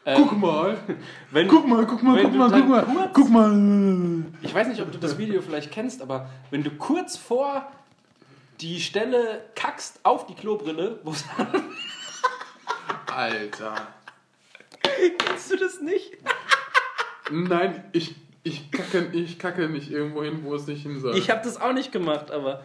Guck 0.05 0.37
mal! 0.37 0.77
Wenn, 1.31 1.47
Guck 1.47 1.69
mal, 1.69 1.87
guck 1.87 2.03
mal, 2.03 2.17
wenn 2.17 2.25
guck 2.25 2.35
mal, 2.37 2.51
guck 2.51 2.69
mal! 2.69 2.83
kurz- 2.85 3.13
Guck 3.15 3.31
mal! 3.31 4.25
Ich 4.43 4.53
weiß 4.53 4.67
nicht, 4.67 4.83
ob 4.83 4.91
du 4.91 4.99
das 4.99 5.17
Video 5.19 5.41
vielleicht 5.41 5.71
kennst, 5.71 6.03
aber 6.03 6.29
wenn 6.51 6.65
du 6.65 6.71
kurz 6.71 7.17
vor 7.17 7.71
die 8.61 8.81
Stelle 8.81 9.45
kackst 9.55 10.01
auf 10.03 10.27
die 10.27 10.35
Klobrille, 10.35 10.99
wo 11.05 11.13
Alter. 13.15 13.87
kennst 15.19 15.53
du 15.53 15.57
das 15.59 15.81
nicht? 15.81 16.13
Nein, 17.31 17.85
ich, 17.93 18.15
ich, 18.47 18.71
kacke, 18.71 19.11
ich 19.13 19.39
kacke 19.41 19.69
nicht 19.69 19.91
irgendwo 19.91 20.23
hin, 20.23 20.45
wo 20.45 20.55
es 20.55 20.67
nicht 20.69 20.83
hin 20.83 21.01
soll. 21.01 21.19
Ich 21.19 21.31
habe 21.31 21.41
das 21.43 21.61
auch 21.61 21.73
nicht 21.73 21.91
gemacht, 21.91 22.31
aber 22.31 22.65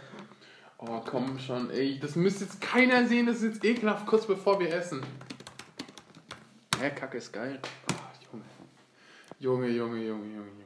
oh, 0.77 1.01
komm 1.03 1.39
schon, 1.39 1.71
ey. 1.71 1.99
Das 1.99 2.15
müsste 2.15 2.43
jetzt 2.43 2.61
keiner 2.61 3.07
sehen, 3.07 3.25
das 3.25 3.37
ist 3.37 3.55
jetzt 3.55 3.65
ekelhaft, 3.65 4.05
kurz 4.05 4.27
bevor 4.27 4.59
wir 4.59 4.71
essen. 4.71 5.01
ja, 6.79 6.91
Kacke 6.91 7.17
ist 7.17 7.33
geil. 7.33 7.59
Ah, 7.91 8.11
Junge. 8.31 8.43
Junge, 9.39 9.75
Junge, 9.75 9.97
Junge, 10.05 10.25
Junge, 10.27 10.35
Junge. 10.35 10.61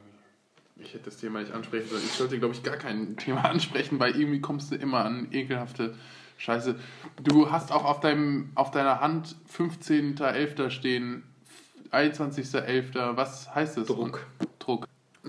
Ich 0.76 0.92
hätte 0.92 1.06
das 1.06 1.16
Thema 1.16 1.40
nicht 1.40 1.52
ansprechen 1.52 1.88
sollen. 1.88 2.02
Ich 2.04 2.12
sollte, 2.12 2.38
glaube 2.38 2.52
ich, 2.52 2.62
gar 2.62 2.76
kein 2.76 3.16
Thema 3.16 3.46
ansprechen, 3.46 3.98
weil 3.98 4.20
irgendwie 4.20 4.42
kommst 4.42 4.70
du 4.70 4.76
immer 4.76 5.06
an 5.06 5.28
ekelhafte 5.32 5.96
Scheiße. 6.36 6.78
Du 7.22 7.50
hast 7.50 7.72
auch 7.72 7.86
auf, 7.86 8.00
deinem, 8.00 8.50
auf 8.54 8.70
deiner 8.70 9.00
Hand 9.00 9.34
15.11. 9.56 10.68
stehen, 10.68 11.22
21.11. 11.90 13.16
Was 13.16 13.54
heißt 13.54 13.78
das? 13.78 13.86
Druck. 13.86 14.26
Druck. 14.58 14.86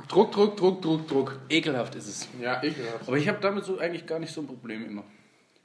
Druck, 0.07 0.31
Druck, 0.31 0.55
Druck, 0.57 0.81
Druck, 0.81 1.07
Druck. 1.07 1.39
Ekelhaft 1.49 1.95
ist 1.95 2.07
es. 2.07 2.27
Ja, 2.41 2.61
ekelhaft. 2.63 3.07
Aber 3.07 3.17
ich 3.17 3.27
habe 3.27 3.39
damit 3.41 3.65
so 3.65 3.77
eigentlich 3.77 4.05
gar 4.05 4.19
nicht 4.19 4.33
so 4.33 4.41
ein 4.41 4.47
Problem 4.47 4.85
immer. 4.85 5.03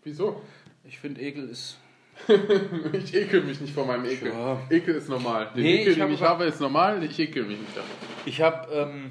Wieso? 0.04 0.42
Ich 0.84 0.98
finde 0.98 1.20
Ekel 1.20 1.48
ist. 1.48 1.78
Ich 2.92 3.14
ekel 3.14 3.42
mich 3.42 3.60
nicht 3.60 3.72
vor 3.74 3.86
meinem 3.86 4.04
Ekel. 4.04 4.32
Ja. 4.32 4.58
Ekel 4.68 4.96
ist 4.96 5.08
normal. 5.08 5.48
Den 5.54 5.62
Nee, 5.62 5.80
Ekel, 5.80 5.92
ich 5.92 5.98
den 5.98 6.12
ich 6.12 6.22
habe, 6.22 6.44
ist 6.44 6.60
normal. 6.60 7.02
Ich 7.02 7.18
ekel 7.18 7.44
mich 7.44 7.58
nicht 7.58 7.76
davon. 7.76 7.90
Ich 8.26 8.40
habe 8.42 8.68
ähm, 8.72 9.10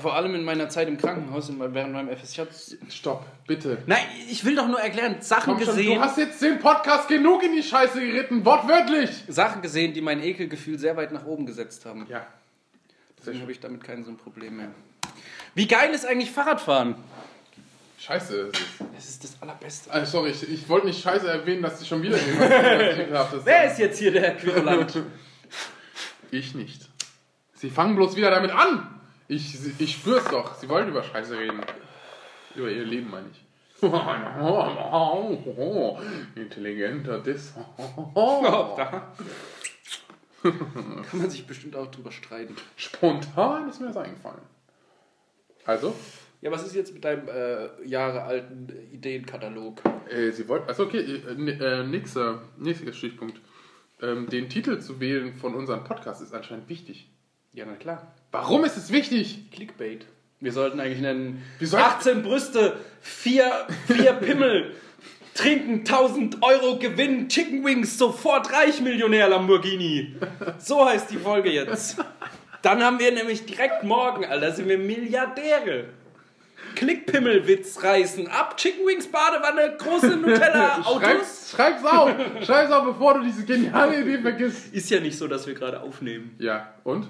vor 0.00 0.14
allem 0.14 0.34
in 0.34 0.44
meiner 0.44 0.68
Zeit 0.68 0.88
im 0.88 0.98
Krankenhaus, 0.98 1.52
während 1.56 1.92
meinem 1.92 2.14
FSJ. 2.16 2.42
Stopp, 2.90 3.24
bitte. 3.46 3.78
Nein, 3.86 4.02
ich 4.30 4.44
will 4.44 4.56
doch 4.56 4.66
nur 4.66 4.80
erklären, 4.80 5.16
Sachen 5.20 5.54
Komm 5.54 5.64
schon, 5.64 5.76
gesehen. 5.76 5.94
du 5.96 6.00
hast 6.00 6.18
jetzt 6.18 6.42
den 6.42 6.58
Podcast 6.58 7.08
genug 7.08 7.42
in 7.44 7.54
die 7.54 7.62
Scheiße 7.62 8.00
geritten, 8.00 8.44
wortwörtlich. 8.44 9.10
Sachen 9.28 9.62
gesehen, 9.62 9.94
die 9.94 10.00
mein 10.00 10.22
Ekelgefühl 10.22 10.78
sehr 10.78 10.96
weit 10.96 11.12
nach 11.12 11.26
oben 11.26 11.46
gesetzt 11.46 11.86
haben. 11.86 12.06
Ja. 12.08 12.26
Deswegen 13.24 13.42
habe 13.42 13.52
ich 13.52 13.60
damit 13.60 13.82
kein 13.84 14.04
so 14.04 14.10
ein 14.10 14.16
Problem 14.16 14.56
mehr. 14.58 14.70
Wie 15.54 15.66
geil 15.66 15.92
ist 15.94 16.04
eigentlich 16.06 16.30
Fahrradfahren? 16.30 16.96
Scheiße. 17.98 18.50
das 18.52 18.60
ist- 18.60 18.68
Das 18.94 19.04
ist 19.08 19.24
das 19.24 19.42
Allerbeste. 19.42 19.90
Ah, 19.92 20.04
sorry, 20.04 20.30
ich, 20.30 20.48
ich 20.48 20.68
wollte 20.68 20.86
nicht 20.86 21.02
scheiße 21.02 21.26
erwähnen, 21.28 21.62
dass 21.62 21.78
die 21.78 21.86
schon 21.86 22.02
wieder 22.02 22.16
irgendwas 22.18 22.98
ekelhaftes 22.98 23.46
Wer 23.46 23.70
ist 23.70 23.78
jetzt 23.78 23.98
hier 23.98 24.12
der 24.12 24.34
Querulant? 24.36 25.02
Ich 26.30 26.54
nicht. 26.54 26.82
Sie 27.54 27.70
fangen 27.70 27.96
bloß 27.96 28.16
wieder 28.16 28.30
damit 28.30 28.50
an. 28.50 29.00
Ich, 29.28 29.56
ich 29.78 29.92
spür's 29.94 30.24
doch. 30.24 30.54
Sie 30.56 30.68
wollen 30.68 30.88
über 30.88 31.02
Scheiße 31.02 31.38
reden. 31.38 31.62
Über 32.54 32.70
ihr 32.70 32.84
Leben, 32.84 33.10
meine 33.10 33.28
ich. 33.32 33.40
Intelligenter 36.36 37.18
Diss. 37.20 37.54
Kann 41.10 41.18
man 41.20 41.30
sich 41.30 41.46
bestimmt 41.46 41.74
auch 41.76 41.90
drüber 41.90 42.12
streiten. 42.12 42.54
Spontan 42.76 43.68
ist 43.68 43.80
mir 43.80 43.88
das 43.88 43.96
eingefallen. 43.96 44.42
Also, 45.64 45.94
Ja, 46.42 46.50
was 46.50 46.64
ist 46.66 46.74
jetzt 46.74 46.92
mit 46.92 47.04
deinem 47.04 47.28
äh, 47.28 47.68
jahrealten 47.86 48.68
Ideenkatalog? 48.92 49.80
äh, 50.10 50.30
sie 50.30 50.46
wollten. 50.48 50.68
Also 50.68 50.84
okay, 50.84 50.98
äh, 51.00 51.50
äh, 51.50 51.86
nächster, 51.86 52.42
nächster 52.58 52.92
Stichpunkt. 52.92 53.40
Ähm, 54.02 54.28
den 54.28 54.48
Titel 54.50 54.78
zu 54.80 55.00
wählen 55.00 55.34
von 55.34 55.54
unserem 55.54 55.84
Podcast 55.84 56.20
ist 56.20 56.34
anscheinend 56.34 56.68
wichtig. 56.68 57.08
Ja, 57.54 57.64
na 57.66 57.76
klar. 57.76 58.12
Warum 58.32 58.64
ist 58.64 58.76
es 58.76 58.90
wichtig? 58.92 59.50
Clickbait. 59.52 60.04
Wir 60.40 60.52
sollten 60.52 60.80
eigentlich 60.80 61.00
nennen 61.00 61.42
Wir 61.58 61.68
sollten- 61.68 61.86
18 61.86 62.22
Brüste, 62.22 62.76
4 63.00 63.50
vier 63.86 64.12
Pimmel, 64.20 64.74
trinken 65.34 65.80
1000 65.80 66.42
Euro 66.42 66.78
Gewinn, 66.78 67.28
Chicken 67.28 67.64
Wings, 67.64 67.98
sofort 67.98 68.52
reich 68.52 68.80
Millionär 68.80 69.28
Lamborghini. 69.28 70.14
So 70.58 70.84
heißt 70.84 71.10
die 71.10 71.18
Folge 71.18 71.50
jetzt. 71.50 71.96
Dann 72.62 72.82
haben 72.82 72.98
wir 72.98 73.12
nämlich 73.12 73.44
direkt 73.44 73.82
morgen, 73.82 74.24
Alter, 74.24 74.52
sind 74.52 74.68
wir 74.68 74.78
Milliardäre. 74.78 75.86
Klickpimmelwitz 76.74 77.82
reißen 77.82 78.28
ab, 78.28 78.56
Chicken 78.56 78.86
Wings, 78.86 79.06
Badewanne, 79.06 79.76
große 79.76 80.16
Nutella-Autos. 80.16 81.02
Schreib's, 81.02 81.50
schreib's 81.54 81.84
auf! 81.84 82.10
schreib's 82.44 82.72
auf, 82.72 82.84
bevor 82.84 83.14
du 83.14 83.24
diese 83.24 83.44
geniale 83.44 84.00
Idee 84.00 84.18
vergisst. 84.18 84.72
Ist 84.72 84.90
ja 84.90 85.00
nicht 85.00 85.16
so, 85.16 85.28
dass 85.28 85.46
wir 85.46 85.54
gerade 85.54 85.80
aufnehmen. 85.80 86.34
Ja, 86.38 86.74
und? 86.84 87.08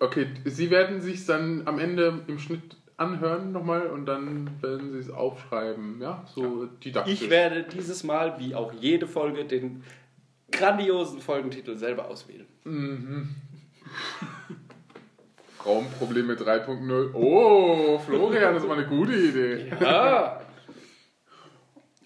Okay, 0.00 0.26
sie 0.44 0.70
werden 0.70 1.00
sich 1.00 1.26
dann 1.26 1.62
am 1.66 1.78
Ende 1.78 2.22
im 2.26 2.38
Schnitt 2.38 2.76
anhören 2.96 3.52
nochmal 3.52 3.88
und 3.88 4.06
dann 4.06 4.62
werden 4.62 4.92
sie 4.92 4.98
es 4.98 5.10
aufschreiben, 5.10 6.00
ja? 6.00 6.24
So 6.34 6.66
didaktisch. 6.66 7.22
Ich 7.22 7.30
werde 7.30 7.64
dieses 7.64 8.04
Mal, 8.04 8.38
wie 8.38 8.54
auch 8.54 8.72
jede 8.72 9.06
Folge, 9.06 9.44
den 9.44 9.84
grandiosen 10.50 11.20
Folgentitel 11.20 11.76
selber 11.76 12.08
auswählen. 12.08 12.46
Raumprobleme 15.64 16.34
3.0. 16.34 17.14
Oh, 17.14 17.98
Florian, 17.98 18.54
das 18.54 18.62
ist 18.62 18.68
mal 18.68 18.78
eine 18.78 18.86
gute 18.86 19.14
Idee. 19.14 19.72
Ah! 19.80 20.40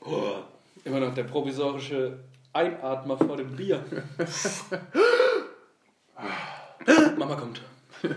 Oh, 0.01 0.37
immer 0.84 1.01
noch 1.01 1.14
der 1.14 1.24
provisorische 1.24 2.20
Einatmer 2.53 3.18
vor 3.18 3.37
dem 3.37 3.57
Bier. 3.57 3.84
Mama 7.18 7.34
kommt. 7.34 7.61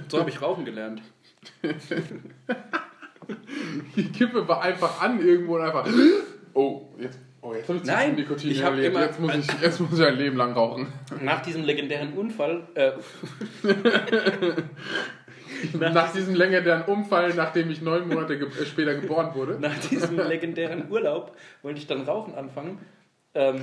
So 0.09 0.19
habe 0.19 0.29
ich 0.29 0.41
rauchen 0.41 0.65
gelernt. 0.65 1.01
Die 3.95 4.11
Kippe 4.11 4.47
war 4.47 4.61
einfach 4.61 5.01
an 5.01 5.25
irgendwo 5.25 5.55
und 5.55 5.61
einfach. 5.61 5.87
Oh, 6.55 6.89
jetzt. 6.97 7.19
Oh, 7.41 7.53
jetzt 7.53 7.69
habe 7.69 7.77
ich 7.77 7.83
zu 7.85 7.91
Nein, 7.91 8.15
viel 8.15 8.23
Nikotin 8.23 8.51
ich 8.51 8.63
hab 8.63 8.73
immer- 8.75 9.01
jetzt, 9.01 9.19
muss 9.19 9.35
ich, 9.35 9.47
jetzt 9.61 9.79
muss 9.79 9.99
ich 9.99 10.05
ein 10.05 10.15
Leben 10.17 10.35
lang 10.35 10.53
rauchen. 10.53 10.91
Nach 11.21 11.41
diesem 11.41 11.63
legendären 11.63 12.13
Unfall, 12.13 12.67
äh, 12.73 12.91
Nach 15.79 16.11
diesem 16.11 16.35
legendären 16.35 16.83
Unfall, 16.83 17.33
nachdem 17.35 17.69
ich 17.69 17.81
neun 17.81 18.07
Monate 18.07 18.37
ge 18.39 18.47
äh, 18.47 18.65
später 18.65 18.95
geboren 18.95 19.33
wurde. 19.35 19.59
nach 19.59 19.77
diesem 19.79 20.17
legendären 20.17 20.89
Urlaub 20.89 21.35
wollte 21.61 21.79
ich 21.79 21.87
dann 21.87 22.01
rauchen 22.01 22.33
anfangen. 22.35 22.79
Ähm, 23.35 23.61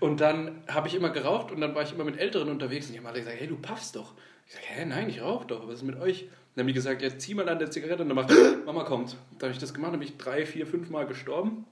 und 0.00 0.20
dann 0.20 0.62
habe 0.68 0.88
ich 0.88 0.94
immer 0.94 1.10
geraucht 1.10 1.50
und 1.50 1.60
dann 1.60 1.74
war 1.74 1.82
ich 1.82 1.92
immer 1.92 2.04
mit 2.04 2.18
Älteren 2.18 2.48
unterwegs 2.48 2.86
und 2.86 2.92
die 2.92 2.98
haben 2.98 3.06
alle 3.06 3.18
gesagt, 3.18 3.36
hey, 3.38 3.48
du 3.48 3.56
paffst 3.56 3.96
doch. 3.96 4.14
Ich 4.46 4.54
sage, 4.54 4.64
hä, 4.68 4.84
nein, 4.86 5.08
ich 5.10 5.20
rauche 5.22 5.46
doch, 5.46 5.66
was 5.66 5.76
ist 5.76 5.82
mit 5.82 6.00
euch? 6.00 6.28
Dann 6.58 6.64
haben 6.64 6.68
die 6.70 6.74
gesagt, 6.74 7.02
ja, 7.02 7.16
zieh 7.16 7.34
mal 7.34 7.48
an 7.48 7.60
der 7.60 7.70
Zigarette 7.70 8.02
und 8.02 8.08
dann 8.08 8.16
macht 8.16 8.32
Mama 8.66 8.82
kommt. 8.82 9.14
Da 9.38 9.46
habe 9.46 9.52
ich 9.52 9.60
das 9.60 9.72
gemacht, 9.72 9.92
dann 9.92 10.00
bin 10.00 10.08
ich 10.08 10.16
drei, 10.16 10.44
vier, 10.44 10.66
fünf 10.66 10.90
Mal 10.90 11.06
gestorben 11.06 11.66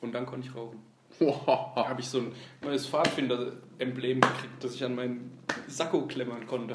und 0.00 0.14
dann 0.14 0.24
konnte 0.24 0.48
ich 0.48 0.54
rauchen. 0.54 0.78
Da 1.18 1.86
habe 1.86 2.00
ich 2.00 2.08
so 2.08 2.20
ein 2.20 2.32
neues 2.62 2.86
Pfadfinder-Emblem 2.86 4.22
gekriegt, 4.22 4.64
das 4.64 4.74
ich 4.74 4.82
an 4.82 4.94
meinen 4.94 5.38
Sakko 5.68 6.06
klemmern 6.06 6.46
konnte. 6.46 6.72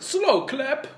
Slow 0.00 0.46
Clap! 0.46 0.88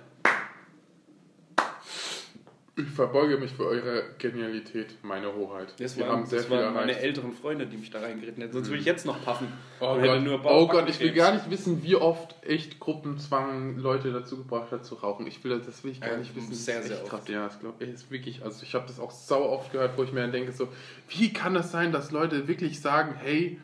Ich 2.81 2.91
verbeuge 2.95 3.39
mich 3.39 3.51
für 3.53 3.67
eure 3.67 4.05
Genialität, 4.19 4.95
meine 5.03 5.35
Hoheit. 5.35 5.75
Das 5.81 5.99
waren, 5.99 6.09
haben 6.11 6.27
sehr 6.27 6.39
das 6.39 6.47
viel 6.47 6.57
waren 6.59 6.75
meine 6.75 6.97
älteren 6.97 7.33
Freunde, 7.33 7.67
die 7.67 7.77
mich 7.77 7.91
da 7.91 7.99
reingeritten 7.99 8.41
hätten. 8.41 8.53
Sonst 8.53 8.69
würde 8.69 8.79
ich 8.79 8.85
jetzt 8.87 9.05
noch 9.05 9.21
paffen. 9.25 9.49
Oh 9.81 9.95
Und 9.95 10.01
hätte 10.03 10.15
Gott. 10.15 10.23
nur 10.23 10.41
oh 10.45 10.69
Gott, 10.69 10.89
ich 10.89 11.01
will 11.01 11.13
gar 11.13 11.33
nicht 11.35 11.51
wissen, 11.51 11.83
wie 11.83 11.97
oft 11.97 12.37
echt 12.45 12.79
Gruppenzwang 12.79 13.79
Leute 13.79 14.13
dazu 14.13 14.37
gebracht 14.37 14.71
hat 14.71 14.85
zu 14.85 14.95
rauchen. 14.95 15.27
Ich 15.27 15.43
will 15.43 15.59
das 15.59 15.83
will 15.83 15.91
ich 15.91 16.01
gar 16.01 16.13
Ja, 16.13 16.17
nicht 16.19 16.37
wissen. 16.37 16.55
sehr, 16.55 16.77
Das 16.77 16.85
ist 16.85 16.91
sehr 16.93 17.03
oft. 17.03 17.11
krass. 17.11 17.29
Ja, 17.29 17.45
das 17.47 17.59
glaub, 17.59 17.81
ey, 17.83 17.91
ist 17.91 18.13
wirklich, 18.13 18.45
also 18.45 18.63
ich 18.63 18.73
habe 18.77 18.87
das 18.87 19.01
auch 19.01 19.11
sau 19.11 19.43
oft 19.51 19.73
gehört, 19.73 19.99
wo 19.99 20.05
ich 20.05 20.13
mir 20.13 20.21
dann 20.21 20.31
denke 20.33 20.53
so, 20.53 20.69
wie 21.09 21.33
kann 21.33 21.57
es 21.57 21.73
sein, 21.73 21.91
dass 21.91 22.13
Leute 22.13 22.47
wirklich 22.47 22.81
sagen, 22.81 23.17
hey, 23.19 23.61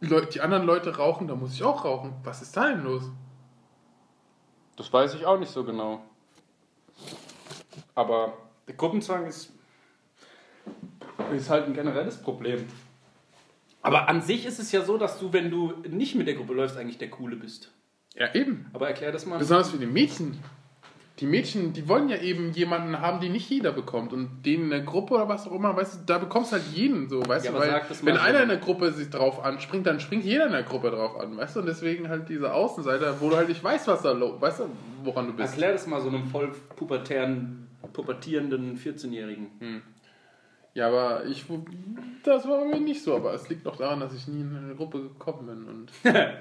Leute, 0.00 0.28
die 0.32 0.40
anderen 0.40 0.64
Leute 0.64 0.96
rauchen, 0.96 1.28
da 1.28 1.34
muss 1.34 1.52
ich 1.52 1.62
auch 1.62 1.84
rauchen. 1.84 2.14
Was 2.24 2.40
ist 2.40 2.56
da 2.56 2.68
denn 2.68 2.82
los? 2.82 3.02
Das 4.76 4.90
weiß 4.90 5.14
ich 5.14 5.26
auch 5.26 5.38
nicht 5.38 5.52
so 5.52 5.64
genau. 5.64 6.02
Aber 7.96 8.34
der 8.68 8.76
Gruppenzwang 8.76 9.26
ist. 9.26 9.52
Ist 11.34 11.50
halt 11.50 11.66
ein 11.66 11.74
generelles 11.74 12.18
Problem. 12.18 12.64
Aber 13.82 14.08
an 14.08 14.20
sich 14.20 14.46
ist 14.46 14.58
es 14.58 14.70
ja 14.70 14.82
so, 14.82 14.98
dass 14.98 15.18
du, 15.18 15.32
wenn 15.32 15.50
du 15.50 15.72
nicht 15.88 16.14
mit 16.14 16.26
der 16.26 16.34
Gruppe 16.34 16.54
läufst, 16.54 16.76
eigentlich 16.76 16.98
der 16.98 17.10
Coole 17.10 17.36
bist. 17.36 17.72
Ja, 18.14 18.32
eben. 18.34 18.66
Aber 18.72 18.88
erklär 18.88 19.12
das 19.12 19.26
mal. 19.26 19.38
Besonders 19.38 19.70
für 19.70 19.78
die 19.78 19.86
Mädchen. 19.86 20.38
Die 21.20 21.26
Mädchen, 21.26 21.72
die 21.72 21.88
wollen 21.88 22.10
ja 22.10 22.18
eben 22.18 22.52
jemanden 22.52 23.00
haben, 23.00 23.20
den 23.20 23.32
nicht 23.32 23.48
jeder 23.48 23.72
bekommt. 23.72 24.12
Und 24.12 24.42
den 24.44 24.64
in 24.64 24.70
der 24.70 24.82
Gruppe 24.82 25.14
oder 25.14 25.28
was 25.28 25.46
auch 25.46 25.52
immer, 25.52 25.74
weißt 25.74 25.94
du, 25.94 25.98
da 26.04 26.18
bekommst 26.18 26.52
du 26.52 26.56
halt 26.56 26.66
jeden 26.74 27.08
so, 27.08 27.26
weißt 27.26 27.46
Ja, 27.46 27.52
du, 27.52 27.58
weil 27.58 27.82
wenn 28.02 28.18
einer 28.18 28.42
in 28.42 28.50
der 28.50 28.58
Gruppe 28.58 28.92
sich 28.92 29.08
drauf 29.08 29.42
anspringt, 29.42 29.86
dann 29.86 29.98
springt 29.98 30.24
jeder 30.24 30.46
in 30.46 30.52
der 30.52 30.64
Gruppe 30.64 30.90
drauf 30.90 31.18
an, 31.18 31.36
weißt 31.38 31.56
du? 31.56 31.60
Und 31.60 31.66
deswegen 31.66 32.10
halt 32.10 32.28
diese 32.28 32.52
Außenseiter, 32.52 33.18
wo 33.20 33.30
du 33.30 33.36
halt 33.36 33.48
nicht 33.48 33.64
weißt, 33.64 33.88
was 33.88 34.02
da 34.02 34.12
los, 34.12 34.38
weißt 34.42 34.60
du, 34.60 34.64
woran 35.04 35.28
du 35.28 35.32
bist. 35.32 35.54
Erklär 35.54 35.72
das 35.72 35.86
mal 35.86 36.02
so 36.02 36.08
einem 36.08 36.26
voll 36.26 36.52
pubertären, 36.76 37.65
pubertierenden 37.92 38.78
14-Jährigen. 38.78 39.82
Ja, 40.74 40.88
aber 40.88 41.24
ich, 41.24 41.44
das 42.22 42.46
war 42.46 42.64
mir 42.64 42.80
nicht 42.80 43.02
so, 43.02 43.16
aber 43.16 43.32
es 43.32 43.48
liegt 43.48 43.66
auch 43.66 43.76
daran, 43.76 44.00
dass 44.00 44.14
ich 44.14 44.28
nie 44.28 44.42
in 44.42 44.56
eine 44.56 44.74
Gruppe 44.74 45.02
gekommen 45.02 45.46
bin 45.46 45.66
und 45.66 45.90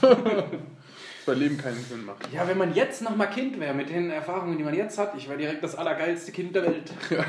das 1.26 1.36
Leben 1.36 1.58
keinen 1.58 1.82
Sinn 1.82 2.04
macht. 2.04 2.32
Ja, 2.32 2.46
wenn 2.48 2.58
man 2.58 2.74
jetzt 2.74 3.02
noch 3.02 3.14
mal 3.16 3.26
Kind 3.26 3.58
wäre, 3.60 3.74
mit 3.74 3.90
den 3.90 4.10
Erfahrungen, 4.10 4.58
die 4.58 4.64
man 4.64 4.74
jetzt 4.74 4.98
hat, 4.98 5.14
ich 5.16 5.28
wäre 5.28 5.38
direkt 5.38 5.62
das 5.62 5.74
allergeilste 5.74 6.32
Kind 6.32 6.54
der 6.54 6.64
Welt. 6.64 6.92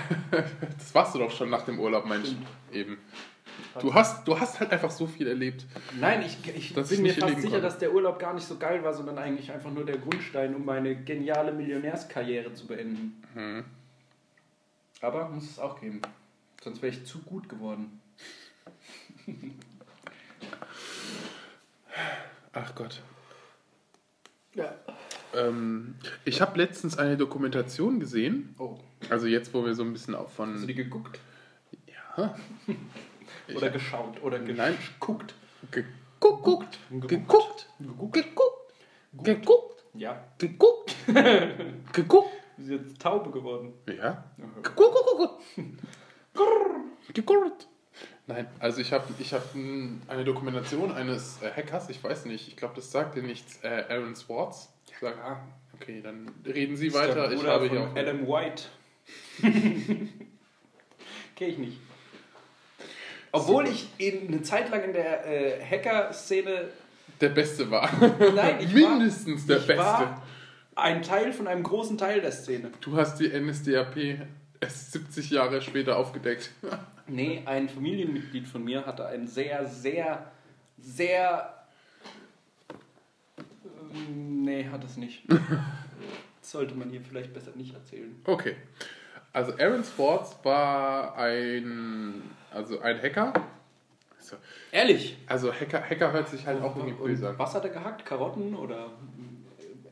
Das 0.78 0.94
warst 0.94 1.16
du 1.16 1.20
doch 1.20 1.32
schon 1.32 1.50
nach 1.50 1.64
dem 1.64 1.80
Urlaub, 1.80 2.06
Mensch. 2.06 2.30
Eben. 2.72 2.98
Du 3.82 3.94
hast, 3.94 4.28
du 4.28 4.40
hast 4.40 4.60
halt 4.60 4.72
einfach 4.72 4.92
so 4.92 5.08
viel 5.08 5.28
erlebt. 5.28 5.66
Nein, 6.00 6.22
ich, 6.22 6.38
ich 6.56 6.74
bin 6.74 6.84
ich 6.84 7.00
mir 7.00 7.14
fast 7.14 7.36
sicher, 7.36 7.42
konnte. 7.42 7.62
dass 7.62 7.78
der 7.78 7.94
Urlaub 7.94 8.20
gar 8.20 8.34
nicht 8.34 8.48
so 8.48 8.58
geil 8.58 8.84
war, 8.84 8.94
sondern 8.94 9.18
eigentlich 9.18 9.52
einfach 9.52 9.72
nur 9.72 9.86
der 9.86 9.98
Grundstein, 9.98 10.56
um 10.56 10.66
meine 10.66 10.96
geniale 10.96 11.52
Millionärskarriere 11.52 12.54
zu 12.54 12.68
beenden. 12.68 13.22
Hm. 13.34 13.66
Aber 15.02 15.30
muss 15.30 15.50
es 15.50 15.60
auch 15.60 15.80
geben. 15.80 16.02
Sonst 16.64 16.82
wäre 16.82 16.94
ich 16.94 17.06
zu 17.06 17.20
gut 17.20 17.48
geworden. 17.48 18.02
Ach 22.54 22.76
Gott. 22.76 23.02
Ja. 24.56 24.74
Ähm, 25.36 25.96
ich 26.26 26.42
habe 26.42 26.58
letztens 26.58 26.98
eine 26.98 27.18
Dokumentation 27.18 28.00
gesehen. 28.00 28.56
Oh, 28.58 28.80
Also 29.10 29.28
jetzt, 29.28 29.54
wo 29.54 29.64
wir 29.64 29.76
so 29.76 29.84
ein 29.84 29.94
bisschen 29.94 30.16
auch 30.16 30.30
hast 30.30 30.40
du 30.40 30.44
von... 30.56 30.68
die 30.68 30.74
geguckt? 30.74 31.20
Ja. 32.18 32.36
Oder 33.56 33.70
geschaut? 33.70 34.22
Oder 34.24 34.40
Nein. 34.40 34.78
geguckt? 35.00 35.36
Geguckt. 35.72 36.80
Geguckt. 36.90 37.70
Geguckt. 37.80 38.68
Geguckt. 39.24 39.84
Ja. 39.94 40.24
Geguckt. 40.38 40.96
Geguckt. 41.94 42.30
Sie 42.58 42.76
ist 42.76 42.86
jetzt 42.86 43.02
Taube 43.02 43.32
geworden. 43.32 43.74
Ja. 43.88 44.24
Geguckt. 44.62 45.44
Geguckt. 47.14 47.68
Nein, 48.28 48.48
also 48.60 48.82
ich 48.82 48.92
habe 48.92 49.06
ich 49.20 49.34
hab 49.34 49.56
eine 49.56 50.26
Dokumentation 50.26 50.92
eines 50.92 51.42
äh, 51.42 51.50
Hackers, 51.50 51.90
ich 51.90 52.04
weiß 52.04 52.26
nicht, 52.26 52.50
ich 52.50 52.58
glaube, 52.58 52.76
das 52.76 52.92
sagt 52.92 53.16
dir 53.16 53.24
nichts, 53.24 53.64
äh, 53.64 53.86
Aaron 53.88 54.16
Swartz. 54.16 54.70
Ich 54.90 54.98
sag, 55.00 55.18
ah, 55.20 55.48
okay, 55.74 56.02
dann 56.02 56.30
reden 56.46 56.76
Sie 56.76 56.94
weiter. 56.94 57.32
Ich 57.32 57.46
habe 57.46 57.70
hier 57.70 57.84
auch... 57.84 57.96
Adam 57.96 58.28
White. 58.28 58.64
Kenn 61.36 61.50
ich 61.50 61.58
nicht. 61.58 61.78
Obwohl 63.32 63.68
ich 63.68 63.88
in, 63.98 64.28
eine 64.28 64.42
Zeit 64.42 64.70
lang 64.70 64.84
in 64.84 64.94
der 64.94 65.26
äh, 65.26 65.64
Hacker-Szene. 65.64 66.70
Der 67.20 67.30
Beste 67.30 67.70
war. 67.72 67.90
Nein, 68.36 68.58
ich 68.60 68.74
Mindestens 68.74 69.42
war, 69.42 69.48
der 69.48 69.58
ich 69.58 69.68
Beste. 69.68 69.82
war 69.84 70.24
ein 70.76 71.02
Teil 71.02 71.34
von 71.34 71.48
einem 71.48 71.64
großen 71.64 71.98
Teil 71.98 72.22
der 72.22 72.32
Szene. 72.32 72.72
Du 72.82 72.96
hast 72.96 73.20
die 73.20 73.28
NSDAP 73.30 74.20
erst 74.60 74.92
70 74.92 75.32
Jahre 75.32 75.62
später 75.62 75.98
aufgedeckt. 75.98 76.52
Nee, 77.10 77.42
ein 77.46 77.70
Familienmitglied 77.70 78.50
von 78.50 78.66
mir 78.66 78.86
hatte 78.86 79.06
ein 79.06 79.28
sehr, 79.28 79.66
sehr, 79.66 80.30
sehr. 80.78 81.54
Ähm, 83.94 84.44
Nee, 84.44 84.68
hat 84.70 84.84
es 84.84 84.98
nicht. 84.98 85.24
Das 85.30 85.40
sollte 86.52 86.76
man 86.76 86.90
hier 86.90 87.02
vielleicht 87.02 87.34
besser 87.34 87.52
nicht 87.56 87.74
erzählen. 87.74 88.16
Okay. 88.26 88.56
Also 89.34 89.54
Aaron 89.58 89.84
Swartz 89.84 90.38
war 90.44 91.16
ein, 91.18 92.22
also 92.58 92.80
ein 92.80 93.02
Hacker. 93.02 93.34
So. 94.20 94.36
Ehrlich? 94.72 95.18
Also 95.28 95.54
Hacker, 95.54 95.82
Hacker 95.82 96.12
hört 96.12 96.28
sich 96.28 96.46
halt 96.46 96.62
auch 96.62 96.76
irgendwie 96.76 96.96
böse 96.96 97.28
an. 97.28 97.34
Und 97.34 97.40
was 97.40 97.54
hat 97.54 97.64
er 97.64 97.70
gehackt? 97.70 98.06
Karotten 98.06 98.56
oder 98.56 98.92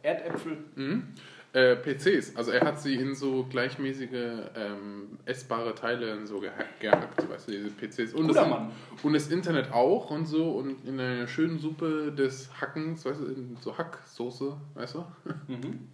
Erdäpfel? 0.01 0.57
Mhm. 0.75 1.13
Äh, 1.53 1.77
PCs, 1.77 2.35
also 2.35 2.51
er 2.51 2.65
hat 2.65 2.81
sie 2.81 2.95
in 2.95 3.15
so 3.15 3.45
gleichmäßige 3.45 4.11
ähm, 4.57 5.17
essbare 5.23 5.73
Teile 5.73 6.27
so 6.27 6.41
gehackt, 6.41 6.81
gehackt 6.81 7.29
weißt 7.29 7.47
du, 7.47 7.51
diese 7.53 7.69
PCs. 7.69 8.13
Und 8.13 8.27
Guter 8.27 8.41
das, 8.41 8.49
Mann. 8.49 8.71
und 9.01 9.13
das 9.13 9.29
Internet 9.29 9.71
auch 9.71 10.11
und 10.11 10.25
so 10.25 10.51
und 10.51 10.85
in 10.85 10.99
einer 10.99 11.27
schönen 11.27 11.57
Suppe 11.59 12.11
des 12.11 12.49
Hackens, 12.59 13.05
weißt 13.05 13.21
du, 13.21 13.25
in 13.27 13.55
so 13.61 13.77
Hacksoße, 13.77 14.57
weißt 14.73 14.95
du? 14.95 15.05
Mhm. 15.47 15.87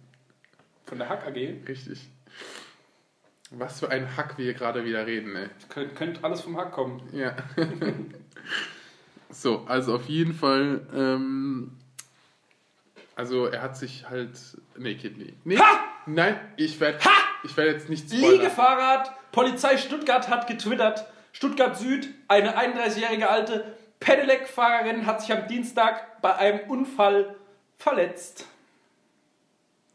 Von 0.86 0.98
der 0.98 1.08
Hack 1.08 1.28
AG. 1.28 1.36
Richtig. 1.68 2.10
Was 3.54 3.80
für 3.80 3.90
ein 3.90 4.16
Hack 4.16 4.38
wir 4.38 4.54
gerade 4.54 4.84
wieder 4.84 5.06
reden, 5.06 5.36
ey. 5.36 5.48
Könnt, 5.68 5.94
könnt 5.94 6.24
alles 6.24 6.40
vom 6.40 6.56
Hack 6.56 6.72
kommen. 6.72 7.02
Ja. 7.12 7.36
so, 9.30 9.64
also 9.66 9.96
auf 9.96 10.08
jeden 10.08 10.32
Fall, 10.32 10.86
ähm, 10.94 11.72
also 13.14 13.46
er 13.46 13.62
hat 13.62 13.76
sich 13.76 14.08
halt, 14.08 14.38
nee, 14.76 14.94
geht 14.94 15.18
nie. 15.18 15.34
Nee, 15.44 15.58
Ha! 15.58 15.84
nein, 16.06 16.40
ich 16.56 16.80
werde, 16.80 16.98
ich 17.44 17.54
werde 17.56 17.72
jetzt 17.72 17.90
nicht 17.90 18.10
Liegefahrrad. 18.10 19.12
Polizei 19.32 19.76
Stuttgart 19.76 20.28
hat 20.28 20.46
getwittert. 20.46 21.06
Stuttgart 21.32 21.76
Süd, 21.76 22.08
eine 22.28 22.56
31-jährige 22.58 23.28
alte 23.28 23.76
Pedelec-Fahrerin 24.00 25.06
hat 25.06 25.20
sich 25.20 25.32
am 25.32 25.46
Dienstag 25.46 26.20
bei 26.22 26.34
einem 26.36 26.70
Unfall 26.70 27.36
verletzt. 27.78 28.46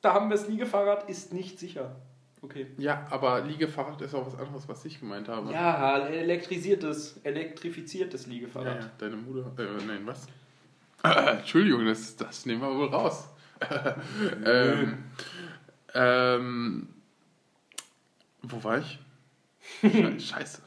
Da 0.01 0.13
haben 0.13 0.29
wir 0.29 0.35
es, 0.35 0.47
Liegefahrrad 0.47 1.09
ist 1.09 1.33
nicht 1.33 1.59
sicher. 1.59 1.95
Okay. 2.41 2.67
Ja, 2.77 3.05
aber 3.09 3.41
Liegefahrrad 3.41 4.01
ist 4.01 4.13
auch 4.13 4.25
was 4.27 4.39
anderes, 4.39 4.67
was 4.69 4.85
ich 4.85 4.99
gemeint 4.99 5.27
habe. 5.27 5.51
Ja, 5.51 6.05
elektrisiertes, 6.07 7.19
elektrifiziertes 7.23 8.25
ja, 8.25 8.31
Liegefahrrad. 8.31 8.79
ja 8.81 8.91
deine 8.99 9.15
Mutter, 9.15 9.51
äh, 9.57 9.83
nein, 9.85 10.05
was? 10.05 10.27
Entschuldigung, 11.03 11.85
das, 11.85 12.15
das 12.15 12.45
nehmen 12.45 12.61
wir 12.61 12.75
wohl 12.75 12.87
raus. 12.87 13.27
ähm, 14.45 15.03
ähm, 15.93 16.87
wo 18.43 18.63
war 18.63 18.79
ich? 18.79 18.99
Sche- 19.81 20.19
Scheiße. 20.19 20.61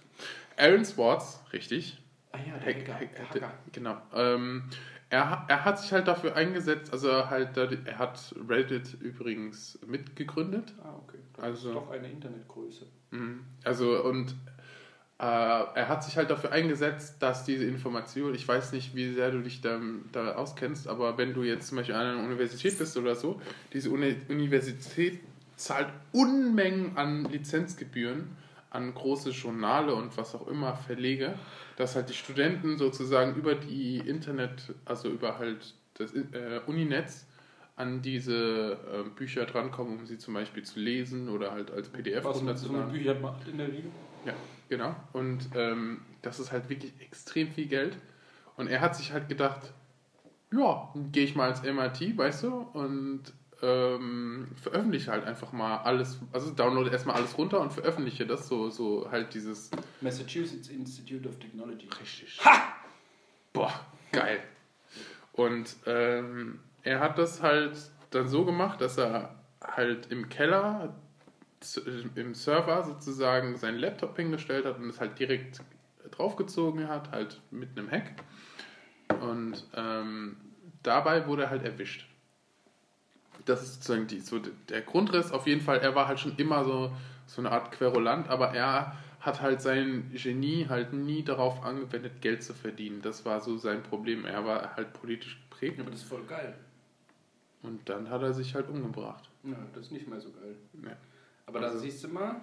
Aaron 0.56 0.84
Swartz, 0.84 1.40
richtig. 1.52 1.98
Ah 2.32 2.38
ja, 2.38 2.58
der 2.58 2.74
Hack, 2.74 2.88
Hacker. 2.88 3.28
Hacker. 3.30 3.52
genau. 3.72 3.96
Ähm, 4.14 4.64
er, 5.10 5.44
er 5.48 5.64
hat 5.64 5.78
sich 5.80 5.92
halt 5.92 6.08
dafür 6.08 6.36
eingesetzt, 6.36 6.92
also 6.92 7.08
er 7.08 7.30
halt, 7.30 7.56
er 7.56 7.98
hat 7.98 8.34
Reddit 8.48 8.94
übrigens 9.00 9.78
mitgegründet. 9.86 10.72
Ah, 10.82 10.94
okay. 11.04 11.18
Das 11.34 11.44
Also- 11.44 11.68
ist 11.70 11.74
doch 11.74 11.90
eine 11.90 12.10
Internetgröße. 12.10 12.86
Mhm. 13.10 13.40
Also 13.64 14.02
und 14.04 14.30
äh, 15.18 15.22
er 15.24 15.88
hat 15.88 16.02
sich 16.04 16.16
halt 16.16 16.30
dafür 16.30 16.52
eingesetzt, 16.52 17.16
dass 17.20 17.44
diese 17.44 17.64
Information, 17.66 18.34
ich 18.34 18.46
weiß 18.48 18.72
nicht, 18.72 18.94
wie 18.94 19.12
sehr 19.12 19.30
du 19.30 19.40
dich 19.42 19.60
da, 19.60 19.78
da 20.12 20.34
auskennst, 20.36 20.88
aber 20.88 21.18
wenn 21.18 21.34
du 21.34 21.42
jetzt 21.42 21.68
zum 21.68 21.76
Beispiel 21.76 21.94
an 21.94 22.06
einer 22.06 22.24
Universität 22.24 22.78
bist 22.78 22.96
oder 22.96 23.14
so, 23.14 23.40
diese 23.72 23.90
Uni 23.90 24.16
Universität 24.28 25.20
zahlt 25.56 25.88
Unmengen 26.12 26.96
an 26.96 27.24
Lizenzgebühren 27.26 28.28
an 28.70 28.94
große 28.94 29.30
Journale 29.30 29.94
und 29.94 30.16
was 30.16 30.34
auch 30.34 30.46
immer 30.46 30.74
Verlege, 30.74 31.34
dass 31.76 31.96
halt 31.96 32.08
die 32.08 32.14
Studenten 32.14 32.78
sozusagen 32.78 33.34
über 33.34 33.54
die 33.54 33.98
Internet, 33.98 34.74
also 34.84 35.08
über 35.08 35.38
halt 35.38 35.74
das 35.94 36.14
äh, 36.14 36.60
Uninetz 36.66 37.26
an 37.76 38.02
diese 38.02 38.72
äh, 38.72 39.08
Bücher 39.16 39.46
drankommen, 39.46 39.98
um 39.98 40.06
sie 40.06 40.18
zum 40.18 40.34
Beispiel 40.34 40.62
zu 40.62 40.78
lesen 40.78 41.28
oder 41.28 41.50
halt 41.50 41.70
als 41.70 41.88
PDF 41.88 42.24
Was 42.24 42.42
man 42.42 42.56
so 42.56 42.68
eine 42.68 42.82
runterzuladen. 42.84 42.92
Bücher 42.92 43.14
macht 43.20 43.48
in 43.48 43.58
der 43.58 43.68
Regel. 43.68 43.90
Ja, 44.26 44.34
genau. 44.68 44.94
Und 45.12 45.48
ähm, 45.54 46.02
das 46.22 46.38
ist 46.38 46.52
halt 46.52 46.68
wirklich 46.68 46.92
extrem 47.00 47.48
viel 47.48 47.66
Geld. 47.66 47.96
Und 48.56 48.68
er 48.68 48.82
hat 48.82 48.94
sich 48.96 49.12
halt 49.12 49.28
gedacht, 49.28 49.72
ja, 50.52 50.92
gehe 51.12 51.24
ich 51.24 51.34
mal 51.34 51.48
ins 51.48 51.62
MIT, 51.62 52.18
weißt 52.18 52.42
du, 52.42 52.48
und 52.74 53.22
ähm, 53.62 54.48
veröffentliche 54.60 55.10
halt 55.10 55.24
einfach 55.24 55.52
mal 55.52 55.78
alles, 55.78 56.18
also 56.32 56.50
downloade 56.50 56.90
erstmal 56.90 57.16
alles 57.16 57.36
runter 57.36 57.60
und 57.60 57.72
veröffentliche 57.72 58.26
das, 58.26 58.48
so, 58.48 58.70
so 58.70 59.10
halt 59.10 59.34
dieses 59.34 59.70
Massachusetts 60.00 60.68
Institute 60.68 61.28
of 61.28 61.38
Technology. 61.38 61.88
Richtig. 62.00 62.40
Boah, 63.52 63.72
geil. 64.12 64.40
Und 65.32 65.76
ähm, 65.86 66.60
er 66.82 67.00
hat 67.00 67.18
das 67.18 67.42
halt 67.42 67.76
dann 68.10 68.28
so 68.28 68.44
gemacht, 68.44 68.80
dass 68.80 68.98
er 68.98 69.36
halt 69.62 70.10
im 70.10 70.28
Keller 70.28 70.94
im 72.14 72.34
Server 72.34 72.82
sozusagen 72.84 73.56
seinen 73.56 73.78
Laptop 73.78 74.16
hingestellt 74.16 74.64
hat 74.64 74.78
und 74.78 74.88
es 74.88 74.98
halt 74.98 75.18
direkt 75.18 75.60
draufgezogen 76.10 76.88
hat, 76.88 77.12
halt 77.12 77.40
mit 77.50 77.76
einem 77.76 77.90
Hack. 77.90 78.12
Und 79.20 79.66
ähm, 79.74 80.36
dabei 80.82 81.26
wurde 81.26 81.44
er 81.44 81.50
halt 81.50 81.64
erwischt. 81.64 82.09
Das 83.50 83.62
ist 83.62 83.74
sozusagen 83.74 84.06
die, 84.06 84.20
so 84.20 84.38
der 84.68 84.80
Grundriss. 84.82 85.32
Auf 85.32 85.46
jeden 85.46 85.60
Fall, 85.60 85.78
er 85.78 85.94
war 85.94 86.08
halt 86.08 86.20
schon 86.20 86.36
immer 86.36 86.64
so, 86.64 86.92
so 87.26 87.40
eine 87.42 87.50
Art 87.52 87.72
Querulant, 87.72 88.28
aber 88.28 88.54
er 88.54 88.96
hat 89.20 89.40
halt 89.42 89.60
sein 89.60 90.10
Genie 90.14 90.66
halt 90.68 90.92
nie 90.92 91.22
darauf 91.22 91.62
angewendet, 91.64 92.20
Geld 92.22 92.42
zu 92.42 92.54
verdienen. 92.54 93.02
Das 93.02 93.24
war 93.26 93.40
so 93.40 93.58
sein 93.58 93.82
Problem. 93.82 94.24
Er 94.24 94.44
war 94.46 94.76
halt 94.76 94.92
politisch 94.94 95.38
geprägt. 95.50 95.76
Ja, 95.76 95.82
aber 95.82 95.90
das 95.90 96.00
ist 96.00 96.08
voll 96.08 96.24
geil. 96.26 96.54
Und 97.62 97.86
dann 97.88 98.08
hat 98.08 98.22
er 98.22 98.32
sich 98.32 98.54
halt 98.54 98.68
umgebracht. 98.68 99.28
Ja, 99.44 99.56
das 99.74 99.86
ist 99.86 99.92
nicht 99.92 100.08
mehr 100.08 100.20
so 100.20 100.30
geil. 100.30 100.56
Ja. 100.84 100.96
Aber 101.46 101.60
Also- 101.60 101.74
da 101.74 101.80
siehst 101.80 102.04
du 102.04 102.08
mal, 102.08 102.36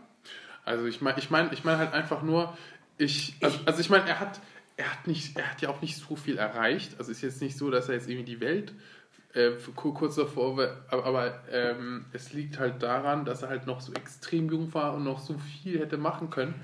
Also 0.66 0.86
ich 0.86 1.01
meine, 1.01 1.18
ich 1.18 1.30
meine, 1.30 1.53
ich 1.53 1.64
meine 1.64 1.78
halt 1.78 1.93
einfach 1.93 2.22
nur, 2.24 2.55
ich, 2.97 3.36
also, 3.41 3.58
also 3.66 3.80
ich 3.80 3.89
meine, 3.89 4.08
er 4.10 4.20
hat, 4.20 4.41
er 4.76 4.91
hat 4.91 5.08
nicht, 5.08 5.38
er 5.38 5.49
hat 5.49 5.62
ja 5.62 5.70
auch 5.70 5.82
nicht 5.82 5.95
so 5.97 6.16
viel 6.18 6.38
erreicht. 6.38 6.99
Also 6.99 7.10
ist 7.12 7.22
jetzt 7.22 7.41
nicht 7.41 7.58
so, 7.58 7.72
dass 7.72 7.88
er 7.88 7.95
jetzt 7.95 8.10
irgendwie 8.10 8.26
die 8.36 8.41
Welt 8.41 8.74
äh, 9.34 9.51
kurz 9.75 10.15
davor, 10.15 10.51
aber, 10.89 11.05
aber 11.05 11.43
ähm, 11.51 12.05
es 12.11 12.34
liegt 12.34 12.59
halt 12.59 12.82
daran, 12.82 13.25
dass 13.25 13.43
er 13.43 13.49
halt 13.49 13.67
noch 13.67 13.82
so 13.82 13.93
extrem 13.93 14.49
jung 14.49 14.73
war 14.73 14.95
und 14.95 15.03
noch 15.03 15.19
so 15.19 15.36
viel 15.38 15.80
hätte 15.80 15.97
machen 15.97 16.30
können. 16.30 16.55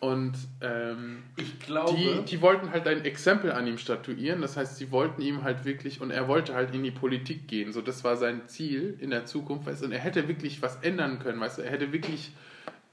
Und 0.00 0.34
ähm, 0.60 1.22
ich 1.36 1.58
glaube, 1.60 1.96
die, 1.96 2.24
die 2.26 2.42
wollten 2.42 2.72
halt 2.72 2.86
ein 2.86 3.06
Exempel 3.06 3.52
an 3.52 3.66
ihm 3.66 3.78
statuieren. 3.78 4.42
Das 4.42 4.56
heißt, 4.56 4.76
sie 4.76 4.90
wollten 4.90 5.22
ihm 5.22 5.44
halt 5.44 5.64
wirklich, 5.64 6.02
und 6.02 6.10
er 6.10 6.28
wollte 6.28 6.54
halt 6.54 6.74
in 6.74 6.82
die 6.82 6.90
Politik 6.90 7.48
gehen. 7.48 7.72
So, 7.72 7.80
das 7.80 8.04
war 8.04 8.16
sein 8.16 8.42
Ziel 8.46 8.98
in 9.00 9.08
der 9.08 9.24
Zukunft. 9.24 9.66
Weißt 9.66 9.82
und 9.82 9.92
er 9.92 9.98
hätte 9.98 10.28
wirklich 10.28 10.60
was 10.60 10.76
ändern 10.82 11.20
können. 11.20 11.40
Weißt 11.40 11.58
er 11.58 11.70
hätte 11.70 11.92
wirklich 11.92 12.32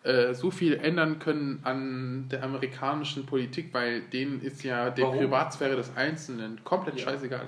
äh, 0.04 0.34
so 0.34 0.52
viel 0.52 0.76
ändern 0.76 1.20
können 1.20 1.60
an 1.64 2.30
der 2.30 2.44
amerikanischen 2.44 3.26
Politik, 3.26 3.74
weil 3.74 4.02
denen 4.02 4.42
ist 4.42 4.64
ja 4.64 4.94
Warum? 4.98 5.18
Privatsphäre 5.18 5.76
des 5.76 5.96
Einzelnen 5.98 6.64
komplett 6.64 6.98
Ja. 6.98 7.06
scheißegal. 7.06 7.48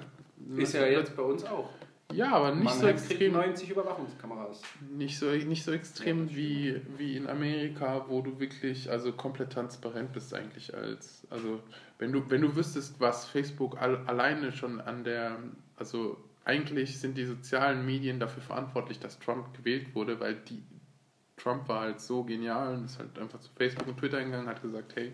Ist 0.57 0.73
ja 0.73 0.85
jetzt 0.85 1.15
bei 1.15 1.23
uns 1.23 1.43
auch. 1.45 1.69
Ja, 2.11 2.31
aber 2.33 2.53
nicht 2.53 2.69
so 2.69 2.85
Mannheim 2.85 2.95
kriegt 2.97 3.11
extrem. 3.11 3.33
90 3.33 3.69
Überwachungskameras. 3.71 4.61
Nicht 4.91 5.17
so, 5.17 5.31
nicht 5.31 5.63
so 5.63 5.71
extrem 5.71 6.27
Ja, 6.27 6.35
wie, 6.35 6.81
wie 6.97 7.17
in 7.17 7.27
Amerika, 7.27 8.05
wo 8.07 8.21
du 8.21 8.39
wirklich 8.39 8.89
also 8.89 9.13
komplett 9.13 9.51
transparent 9.51 10.13
bist 10.13 10.33
eigentlich 10.33 10.75
als 10.75 11.25
also 11.29 11.59
wenn 11.97 12.11
du 12.11 12.23
wenn 12.29 12.41
du 12.41 12.55
wüsstest, 12.55 12.99
was 12.99 13.25
Facebook 13.25 13.81
all, 13.81 13.97
alleine 14.05 14.51
schon 14.51 14.79
an 14.81 15.03
der 15.03 15.37
also 15.75 16.17
eigentlich 16.45 16.99
sind 16.99 17.17
die 17.17 17.25
sozialen 17.25 17.85
Medien 17.85 18.19
dafür 18.19 18.43
verantwortlich, 18.43 18.99
dass 18.99 19.17
Trump 19.19 19.55
gewählt 19.55 19.95
wurde, 19.95 20.19
weil 20.19 20.35
die 20.35 20.61
Trump 21.37 21.67
war 21.67 21.81
halt 21.81 21.99
so 21.99 22.23
genial 22.23 22.75
und 22.75 22.85
ist 22.85 22.99
halt 22.99 23.17
einfach 23.17 23.39
zu 23.39 23.49
Facebook 23.55 23.87
und 23.87 23.97
Twitter 23.97 24.23
gegangen, 24.23 24.47
hat 24.47 24.61
gesagt, 24.61 24.95
hey, 24.95 25.13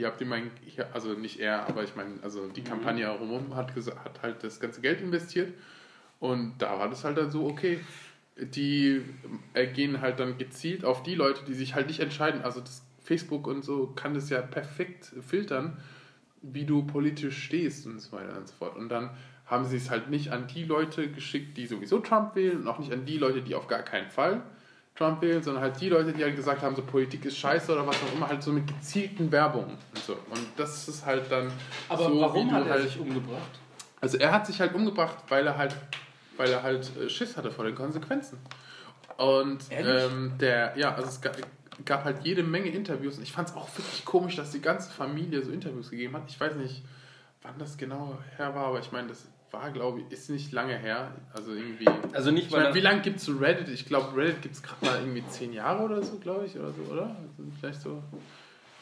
hier 0.00 0.06
habt 0.08 0.20
ihr 0.22 0.26
mein, 0.26 0.50
also 0.94 1.12
nicht 1.12 1.40
er, 1.40 1.68
aber 1.68 1.84
ich 1.84 1.94
meine, 1.94 2.14
also 2.22 2.48
die 2.48 2.62
Mhm. 2.62 2.64
Kampagne 2.64 3.04
herum 3.04 3.54
hat, 3.54 3.74
hat 3.76 4.22
halt 4.22 4.42
das 4.42 4.58
ganze 4.58 4.80
Geld 4.80 5.02
investiert 5.02 5.52
und 6.20 6.54
da 6.58 6.78
war 6.78 6.88
das 6.88 7.04
halt 7.04 7.18
dann 7.18 7.30
so, 7.30 7.46
okay, 7.46 7.80
die 8.38 9.02
äh, 9.52 9.66
gehen 9.66 10.00
halt 10.00 10.18
dann 10.18 10.38
gezielt 10.38 10.86
auf 10.86 11.02
die 11.02 11.14
Leute, 11.14 11.44
die 11.44 11.52
sich 11.52 11.74
halt 11.74 11.88
nicht 11.88 12.00
entscheiden. 12.00 12.40
Also 12.40 12.60
das 12.60 12.82
Facebook 13.04 13.46
und 13.46 13.62
so 13.62 13.88
kann 13.88 14.14
das 14.14 14.30
ja 14.30 14.40
perfekt 14.40 15.12
filtern, 15.20 15.76
wie 16.40 16.64
du 16.64 16.82
politisch 16.86 17.42
stehst 17.44 17.86
und 17.86 18.00
so 18.00 18.12
weiter 18.12 18.38
und 18.38 18.48
so 18.48 18.54
fort. 18.54 18.76
Und 18.76 18.88
dann 18.88 19.10
haben 19.44 19.66
sie 19.66 19.76
es 19.76 19.90
halt 19.90 20.08
nicht 20.08 20.30
an 20.30 20.46
die 20.46 20.64
Leute 20.64 21.10
geschickt, 21.10 21.58
die 21.58 21.66
sowieso 21.66 21.98
Trump 21.98 22.34
wählen 22.36 22.62
und 22.62 22.68
auch 22.68 22.78
nicht 22.78 22.92
an 22.92 23.04
die 23.04 23.18
Leute, 23.18 23.42
die 23.42 23.54
auf 23.54 23.66
gar 23.66 23.82
keinen 23.82 24.08
Fall 24.08 24.42
Trump 25.00 25.22
wählen, 25.22 25.42
sondern 25.42 25.62
halt 25.62 25.80
die 25.80 25.88
Leute, 25.88 26.12
die 26.12 26.22
halt 26.22 26.36
gesagt 26.36 26.60
haben, 26.60 26.76
so 26.76 26.82
Politik 26.82 27.24
ist 27.24 27.38
scheiße 27.38 27.72
oder 27.72 27.86
was 27.86 27.96
auch 27.96 28.14
immer, 28.14 28.28
halt 28.28 28.42
so 28.42 28.52
mit 28.52 28.66
gezielten 28.66 29.32
Werbung 29.32 29.64
und 29.64 30.04
so. 30.04 30.12
Und 30.12 30.46
das 30.56 30.88
ist 30.88 31.06
halt 31.06 31.30
dann 31.32 31.50
Aber 31.88 32.04
so, 32.04 32.20
warum 32.20 32.52
hat 32.52 32.66
er 32.66 32.72
halt 32.72 32.82
sich 32.82 33.00
umgebracht? 33.00 33.58
also 34.02 34.18
er 34.18 34.30
hat 34.30 34.46
sich 34.46 34.60
halt 34.60 34.74
umgebracht, 34.74 35.16
weil 35.28 35.46
er 35.46 35.56
halt, 35.56 35.74
weil 36.36 36.50
er 36.50 36.62
halt 36.62 36.94
äh, 36.98 37.08
Schiss 37.08 37.38
hatte 37.38 37.50
vor 37.50 37.64
den 37.64 37.74
Konsequenzen. 37.74 38.38
Und 39.16 39.64
ähm, 39.70 40.34
der, 40.38 40.76
ja, 40.76 40.94
also 40.94 41.08
es 41.08 41.20
gab, 41.22 41.36
gab 41.86 42.04
halt 42.04 42.18
jede 42.24 42.42
Menge 42.42 42.68
Interviews. 42.68 43.16
Und 43.16 43.22
ich 43.22 43.32
fand 43.32 43.48
es 43.48 43.56
auch 43.56 43.68
wirklich 43.76 44.04
komisch, 44.04 44.36
dass 44.36 44.50
die 44.50 44.60
ganze 44.60 44.90
Familie 44.90 45.42
so 45.42 45.50
Interviews 45.50 45.90
gegeben 45.90 46.14
hat. 46.14 46.24
Ich 46.28 46.38
weiß 46.38 46.56
nicht, 46.56 46.82
wann 47.42 47.58
das 47.58 47.78
genau 47.78 48.18
her 48.36 48.54
war, 48.54 48.66
aber 48.66 48.80
ich 48.80 48.92
meine, 48.92 49.08
das 49.08 49.26
war, 49.52 49.70
glaube 49.70 50.00
ich, 50.00 50.12
ist 50.12 50.30
nicht 50.30 50.52
lange 50.52 50.76
her. 50.76 51.12
Also 51.32 51.52
irgendwie. 51.52 51.86
Also 52.12 52.30
nicht, 52.30 52.52
er- 52.52 52.74
wie 52.74 52.80
lange 52.80 53.00
gibt 53.02 53.18
es 53.18 53.28
Reddit? 53.28 53.68
Ich 53.68 53.86
glaube, 53.86 54.16
Reddit 54.16 54.42
gibt 54.42 54.54
es 54.54 54.62
gerade 54.62 54.84
mal 54.84 54.98
irgendwie 55.00 55.26
zehn 55.26 55.52
Jahre 55.52 55.82
oder 55.84 56.02
so, 56.02 56.18
glaube 56.18 56.46
ich, 56.46 56.56
oder 56.58 56.72
so, 56.72 56.82
oder? 56.82 57.16
Also 57.20 57.50
vielleicht 57.58 57.80
so, 57.80 58.02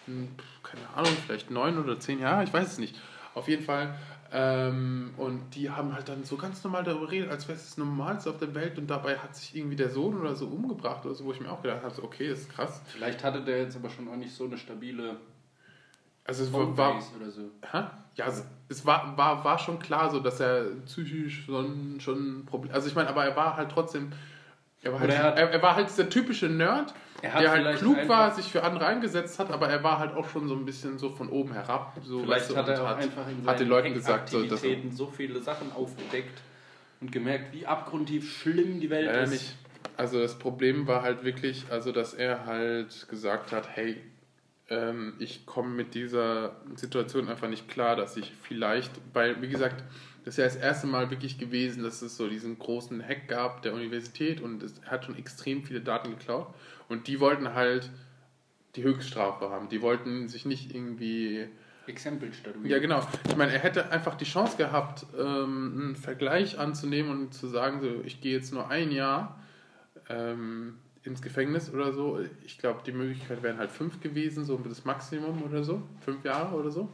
hm, 0.06 0.28
keine 0.62 0.88
Ahnung, 0.94 1.12
vielleicht 1.26 1.50
neun 1.50 1.78
oder 1.78 1.98
zehn 1.98 2.18
Jahre, 2.20 2.44
ich 2.44 2.52
weiß 2.52 2.66
es 2.72 2.78
nicht. 2.78 2.96
Auf 3.34 3.48
jeden 3.48 3.62
Fall. 3.64 3.94
Ähm, 4.30 5.14
und 5.16 5.54
die 5.54 5.70
haben 5.70 5.94
halt 5.94 6.08
dann 6.10 6.22
so 6.24 6.36
ganz 6.36 6.62
normal 6.62 6.84
darüber 6.84 7.06
geredet, 7.06 7.30
als 7.30 7.48
wäre 7.48 7.56
es 7.56 7.64
das 7.64 7.78
Normalste 7.78 8.28
auf 8.28 8.36
der 8.36 8.54
Welt 8.54 8.76
und 8.76 8.86
dabei 8.88 9.16
hat 9.16 9.34
sich 9.34 9.56
irgendwie 9.56 9.76
der 9.76 9.88
Sohn 9.88 10.20
oder 10.20 10.34
so 10.36 10.48
umgebracht 10.48 11.06
oder 11.06 11.14
so, 11.14 11.24
wo 11.24 11.32
ich 11.32 11.40
mir 11.40 11.50
auch 11.50 11.62
gedacht 11.62 11.82
habe, 11.82 11.94
so, 11.94 12.02
okay, 12.04 12.28
das 12.28 12.40
ist 12.40 12.50
krass. 12.50 12.82
Vielleicht 12.88 13.24
hatte 13.24 13.42
der 13.42 13.62
jetzt 13.62 13.76
aber 13.76 13.88
schon 13.88 14.06
auch 14.08 14.16
nicht 14.16 14.34
so 14.34 14.44
eine 14.44 14.58
stabile 14.58 15.16
Also 16.24 16.44
es 16.44 16.52
war, 16.52 17.00
oder 17.16 17.30
so. 17.30 17.42
Hä? 17.72 17.84
Ja, 18.18 18.26
es, 18.26 18.44
es 18.68 18.84
war, 18.84 19.16
war, 19.16 19.44
war 19.44 19.58
schon 19.58 19.78
klar 19.78 20.10
so, 20.10 20.18
dass 20.20 20.40
er 20.40 20.64
psychisch 20.86 21.44
schon, 21.46 22.00
schon 22.00 22.40
ein 22.40 22.46
Problem. 22.46 22.72
Also 22.74 22.88
ich 22.88 22.94
meine, 22.94 23.08
aber 23.08 23.24
er 23.24 23.36
war 23.36 23.56
halt 23.56 23.70
trotzdem. 23.70 24.12
Er 24.82 24.92
war 24.92 25.00
halt, 25.00 25.10
er 25.10 25.22
hat- 25.22 25.38
er, 25.38 25.50
er 25.50 25.62
war 25.62 25.74
halt 25.76 25.88
dieser 25.88 26.08
typische 26.08 26.46
Nerd, 26.46 26.92
Er 27.22 27.34
hat 27.34 27.42
der 27.42 27.50
halt 27.50 27.78
klug 27.78 27.96
war, 28.08 28.32
sich 28.34 28.46
für 28.46 28.62
andere 28.62 28.86
eingesetzt 28.86 29.38
hat, 29.38 29.50
aber 29.50 29.68
er 29.68 29.82
war 29.82 29.98
halt 29.98 30.14
auch 30.14 30.28
schon 30.28 30.46
so 30.48 30.54
ein 30.54 30.64
bisschen 30.64 30.98
so 30.98 31.10
von 31.10 31.28
oben 31.28 31.52
herab. 31.52 31.94
So, 32.04 32.20
Vielleicht 32.20 32.42
weißt 32.42 32.50
du, 32.50 32.56
hat 32.56 32.68
er 32.68 32.82
auch 32.82 32.96
einfach 32.96 33.28
in 33.28 33.46
hat 33.46 33.60
den 33.60 33.68
Leuten 33.68 33.94
gesagt, 33.94 34.30
so, 34.30 34.42
dass 34.42 34.50
Hackaktivitäten 34.50 34.92
so 34.92 35.06
viele 35.06 35.40
Sachen 35.40 35.72
aufgedeckt 35.72 36.40
und 37.00 37.10
gemerkt, 37.12 37.52
wie 37.52 37.66
abgrundtief 37.66 38.36
schlimm 38.36 38.80
die 38.80 38.90
Welt 38.90 39.16
ist. 39.16 39.30
nicht. 39.30 39.56
Also 39.96 40.20
das 40.20 40.38
Problem 40.38 40.86
war 40.86 41.02
halt 41.02 41.24
wirklich, 41.24 41.66
also 41.70 41.92
dass 41.92 42.14
er 42.14 42.46
halt 42.46 43.08
gesagt 43.08 43.52
hat, 43.52 43.68
hey, 43.74 44.00
ähm, 44.70 45.14
ich 45.18 45.46
komme 45.46 45.70
mit 45.70 45.94
dieser 45.94 46.56
Situation 46.76 47.28
einfach 47.28 47.48
nicht 47.48 47.68
klar, 47.68 47.96
dass 47.96 48.16
ich 48.16 48.32
vielleicht, 48.42 48.92
weil 49.12 49.40
wie 49.42 49.48
gesagt, 49.48 49.82
das 50.24 50.34
ist 50.34 50.38
ja 50.38 50.44
das 50.44 50.56
erste 50.56 50.86
Mal 50.86 51.10
wirklich 51.10 51.38
gewesen, 51.38 51.82
dass 51.82 52.02
es 52.02 52.16
so 52.16 52.28
diesen 52.28 52.58
großen 52.58 53.02
Hack 53.02 53.28
gab 53.28 53.62
der 53.62 53.72
Universität 53.72 54.40
und 54.40 54.62
es 54.62 54.80
hat 54.84 55.04
schon 55.04 55.16
extrem 55.16 55.64
viele 55.64 55.80
Daten 55.80 56.10
geklaut 56.10 56.54
und 56.88 57.06
die 57.06 57.20
wollten 57.20 57.54
halt 57.54 57.90
die 58.76 58.82
Höchststrafe 58.82 59.48
haben. 59.50 59.68
Die 59.68 59.80
wollten 59.80 60.28
sich 60.28 60.44
nicht 60.44 60.74
irgendwie 60.74 61.48
Exempel 61.86 62.32
statuieren. 62.34 62.68
ja, 62.68 62.78
genau. 62.78 63.00
Ich 63.26 63.36
meine, 63.36 63.52
er 63.52 63.60
hätte 63.60 63.90
einfach 63.90 64.14
die 64.16 64.26
Chance 64.26 64.58
gehabt, 64.58 65.06
ähm, 65.18 65.72
einen 65.78 65.96
Vergleich 65.96 66.58
anzunehmen 66.58 67.10
und 67.10 67.32
zu 67.32 67.46
sagen, 67.46 67.80
so, 67.80 68.02
ich 68.04 68.20
gehe 68.20 68.36
jetzt 68.36 68.52
nur 68.52 68.68
ein 68.68 68.90
Jahr 68.90 69.42
ähm, 70.10 70.78
ins 71.09 71.20
Gefängnis 71.22 71.72
oder 71.72 71.92
so. 71.92 72.20
Ich 72.44 72.59
glaube, 72.59 72.80
die 72.86 72.92
Möglichkeit 72.92 73.42
wären 73.42 73.59
halt 73.59 73.70
fünf 73.72 74.00
gewesen, 74.00 74.44
so 74.44 74.56
das 74.59 74.84
Maximum 74.84 75.42
oder 75.42 75.64
so. 75.64 75.82
Fünf 76.04 76.24
Jahre 76.24 76.54
oder 76.54 76.70
so. 76.70 76.88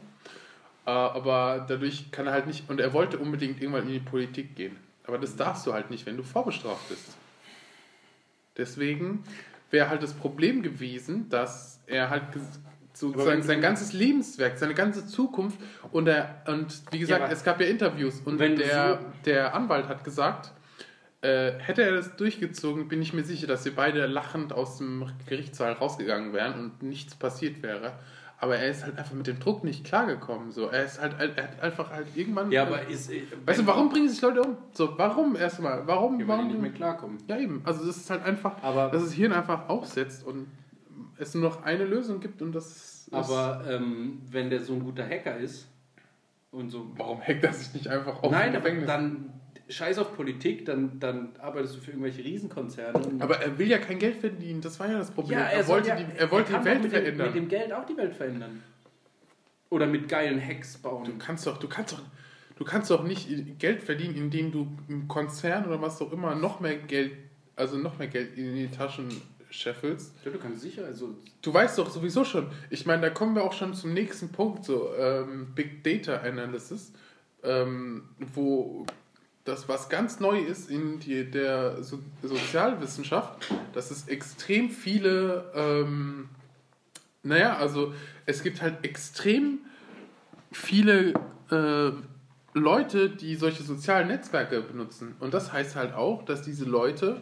Äh, 0.87 0.91
aber 0.91 1.65
dadurch 1.69 2.11
kann 2.11 2.27
er 2.27 2.33
halt 2.33 2.47
nicht, 2.47 2.69
und 2.71 2.81
er 2.81 2.93
wollte 2.93 3.19
unbedingt 3.19 3.61
irgendwann 3.61 3.87
in 3.87 3.93
die 3.95 4.01
Politik 4.01 4.55
gehen. 4.57 4.77
Aber 5.07 5.19
das 5.19 5.37
darfst 5.37 5.67
du 5.67 5.73
halt 5.75 5.91
nicht, 5.91 6.07
wenn 6.07 6.17
du 6.17 6.23
vorbestraft 6.23 6.89
bist. 6.89 7.17
Deswegen 8.57 9.25
wäre 9.71 9.89
halt 9.89 10.03
das 10.03 10.13
Problem 10.15 10.63
gewesen, 10.63 11.29
dass 11.29 11.81
er 11.87 12.11
halt 12.11 12.23
sozusagen 12.93 13.43
sein 13.43 13.61
ganzes 13.61 13.93
Lebenswerk, 13.93 14.57
seine 14.57 14.75
ganze 14.75 15.07
Zukunft 15.07 15.59
und 15.91 16.07
er, 16.07 16.43
und 16.47 16.81
wie 16.93 17.01
gesagt, 17.01 17.21
Ja, 17.23 17.29
es 17.29 17.43
gab 17.43 17.61
ja 17.61 17.67
Interviews 17.67 18.21
und 18.25 18.39
der, 18.39 18.99
so- 19.01 19.07
der 19.25 19.55
Anwalt 19.55 19.89
hat 19.89 20.05
gesagt, 20.05 20.53
äh, 21.25 21.59
hätte 21.59 21.83
er 21.83 21.93
das 21.93 22.17
durchgezogen, 22.17 22.87
bin 22.89 23.01
ich 23.03 23.13
mir 23.13 23.25
sicher, 23.25 23.47
dass 23.47 23.65
wir 23.65 23.75
beide 23.75 24.07
lachend 24.07 24.53
aus 24.53 24.79
dem 24.79 25.07
Gerichtssaal 25.27 25.73
rausgegangen 25.73 26.33
wären 26.33 26.55
und 26.61 26.83
nichts 26.83 27.15
passiert 27.15 27.63
wäre. 27.63 27.93
Aber 28.39 28.57
er 28.57 28.69
ist 28.69 28.85
halt 28.85 28.99
einfach 28.99 29.15
mit 29.15 29.27
dem 29.27 29.39
Druck 29.41 29.65
nicht 29.65 29.85
klargekommen. 29.85 30.51
So. 30.53 30.69
Er 30.69 30.85
ist 30.85 31.01
halt, 31.01 31.15
er 31.19 31.43
hat 31.45 31.61
einfach 31.63 31.91
halt 31.91 32.09
irgendwann. 32.15 32.53
Ja, 32.53 32.65
aber 32.65 32.87
ist. 32.89 33.11
äh, 33.11 33.23
Weißt 33.47 33.61
du, 33.61 33.67
warum 33.67 33.89
bringen 33.89 34.09
sich 34.09 34.21
Leute 34.21 34.43
um? 34.43 34.57
So, 34.73 34.99
warum 34.99 35.35
erstmal? 35.35 35.87
Warum? 35.87 36.21
Ja, 36.21 36.29
warum 36.29 36.49
nicht 36.49 36.61
mehr 36.61 36.73
klarkommen. 36.73 37.19
ja, 37.27 37.39
eben. 37.39 37.63
Also 37.65 37.87
das 37.87 37.97
ist 37.97 38.11
halt 38.11 38.23
einfach, 38.25 38.63
Aber- 38.63 38.91
dass 38.91 39.03
das 39.05 39.13
Hirn 39.15 39.33
einfach 39.33 39.69
aufsetzt 39.69 40.27
und 40.27 40.47
es 41.17 41.33
nur 41.35 41.45
noch 41.45 41.63
eine 41.63 41.85
Lösung 41.85 42.21
gibt 42.21 42.43
und 42.43 42.53
das 42.53 42.67
ist... 43.07 43.09
Aber 43.15 43.63
ähm, 43.71 44.21
wenn 44.31 44.51
der 44.51 44.61
so 44.61 44.75
ein 44.75 44.81
guter 44.81 45.05
Hacker 45.09 45.37
ist 45.39 45.69
und 46.51 46.71
so. 46.71 46.91
warum 46.97 47.21
hackt 47.23 47.45
er 47.45 47.53
sich 47.53 47.73
nicht 47.73 47.87
einfach 47.89 48.23
auf 48.23 48.31
Nein, 48.33 48.55
aber 48.57 48.71
dann 48.73 49.31
scheiß 49.69 49.99
auf 49.99 50.15
Politik, 50.15 50.67
dann, 50.67 50.99
dann 51.01 51.31
arbeitest 51.39 51.77
du 51.77 51.81
für 51.81 51.91
irgendwelche 51.93 52.23
Riesenkonzerne. 52.25 53.01
Aber 53.21 53.41
er 53.41 53.59
will 53.59 53.69
ja 53.69 53.79
kein 53.79 53.99
Geld 53.99 54.17
verdienen, 54.19 54.61
das 54.61 54.79
war 54.81 54.89
ja 54.91 54.99
das 54.99 55.11
Problem. 55.11 55.39
Ja, 55.39 55.45
er, 55.47 55.65
soll 55.65 55.77
wollte 55.77 55.89
ja- 55.89 55.97
die, 55.97 56.05
er 56.19 56.31
wollte 56.31 56.53
kann 56.53 56.63
die 56.63 56.69
Welt 56.69 56.83
mit 56.83 56.93
dem, 56.93 57.01
verändern. 57.03 57.27
Mit 57.27 57.37
dem 57.37 57.49
Geld 57.49 57.73
auch 57.73 57.87
die 57.87 57.97
Welt 57.97 58.15
verändern. 58.15 58.63
Oder 59.71 59.87
mit 59.87 60.09
geilen 60.09 60.41
Hacks 60.45 60.75
du 60.75 60.83
bauen. 60.83 61.19
kannst 61.19 61.47
doch, 61.47 61.57
du 61.59 61.67
kannst 61.69 61.93
doch, 61.95 62.03
du 62.57 62.65
kannst 62.65 62.91
doch 62.91 63.03
nicht 63.05 63.59
Geld 63.59 63.83
verdienen, 63.83 64.15
indem 64.15 64.53
du 64.53 64.69
im 64.89 65.09
Konzern 65.09 65.65
oder 65.67 65.81
was 65.81 66.01
auch 66.01 66.13
immer 66.13 66.35
noch 66.35 66.61
mehr 66.61 66.77
Geld, 66.77 67.13
also 67.57 67.77
noch 67.79 67.99
mehr 67.99 68.09
Geld 68.09 68.37
in 68.37 68.55
die 68.55 68.69
Taschen 68.69 69.09
scheffelst. 69.51 70.13
Ja, 70.25 70.31
du 70.31 70.39
kannst 70.39 70.61
sicher, 70.63 70.85
also 70.85 71.17
Du 71.43 71.55
weißt 71.55 71.79
doch 71.79 71.89
sowieso 71.91 72.25
schon, 72.25 72.49
ich 72.71 72.87
meine, 72.87 73.03
da 73.03 73.11
kommen 73.11 73.35
wir 73.35 73.43
auch 73.45 73.53
schon 73.53 73.73
zum 73.75 73.93
nächsten 73.95 74.31
Punkt, 74.31 74.65
so 74.65 74.91
ähm, 74.97 75.49
Big 75.55 75.83
Data 75.85 76.17
Analysis, 76.19 76.93
ähm, 77.43 78.03
wo 78.35 78.85
das, 79.45 79.69
was 79.69 79.89
ganz 79.89 80.21
neu 80.21 80.39
ist 80.39 80.71
in 80.71 81.01
die, 81.01 81.31
der 81.31 81.83
so 81.83 81.99
Sozialwissenschaft, 82.23 83.53
dass 83.75 83.91
es 83.91 84.09
extrem 84.09 84.71
viele 84.71 85.53
ähm, 85.55 86.29
Naja, 87.23 87.57
also 87.57 87.93
es 88.27 88.43
gibt 88.43 88.63
halt 88.63 88.85
extrem 88.85 89.61
viele 90.53 91.15
äh, 91.51 91.93
Leute, 92.55 93.11
die 93.11 93.35
solche 93.35 93.63
sozialen 93.63 94.09
Netzwerke 94.09 94.63
benutzen. 94.63 95.17
Und 95.21 95.35
das 95.35 95.53
heißt 95.53 95.75
halt 95.77 95.95
auch, 95.95 96.25
dass 96.25 96.43
diese 96.43 96.65
Leute 96.65 97.21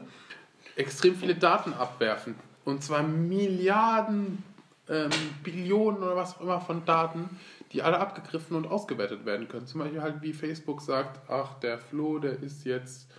extrem 0.77 1.17
viele 1.17 1.35
Daten 1.35 1.73
abwerfen. 1.73 2.35
Und 2.65 2.85
zwar 2.85 3.03
Milliarden, 3.03 4.45
ähm, 4.89 5.11
Billionen 5.43 6.03
oder 6.03 6.17
was 6.17 6.37
auch 6.37 6.43
immer 6.43 6.61
von 6.61 6.85
Daten, 6.85 7.31
die 7.73 7.83
alle 7.83 7.99
abgegriffen 7.99 8.57
und 8.57 8.67
ausgewertet 8.67 9.25
werden 9.25 9.49
können. 9.49 9.67
Zum 9.67 9.81
Beispiel 9.81 10.03
halt 10.03 10.23
wie 10.23 10.33
Facebook 10.33 10.83
sagt, 10.83 11.21
ach, 11.31 11.59
der 11.61 11.79
Flo, 11.79 12.19
der 12.19 12.43
ist 12.43 12.65
jetzt, 12.65 13.11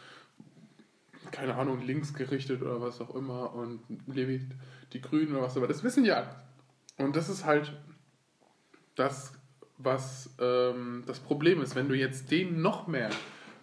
keine 1.32 1.56
Ahnung, 1.56 1.82
links 1.82 2.14
gerichtet 2.14 2.62
oder 2.62 2.80
was 2.82 3.02
auch 3.02 3.16
immer 3.16 3.54
und 3.54 3.82
lebt 4.08 4.54
die 4.94 5.02
Grünen 5.02 5.34
oder 5.34 5.44
was 5.44 5.54
auch 5.54 5.58
immer. 5.58 5.68
Das 5.68 5.84
wissen 5.84 6.10
alle. 6.10 6.36
Und 6.98 7.16
das 7.16 7.30
ist 7.30 7.46
halt 7.46 7.74
das, 8.96 9.34
was 9.78 10.30
ähm, 10.40 11.04
das 11.08 11.20
Problem 11.20 11.62
ist, 11.62 11.76
wenn 11.76 11.90
du 11.90 11.96
jetzt 11.96 12.30
den 12.30 12.62
noch 12.62 12.88
mehr, 12.88 13.10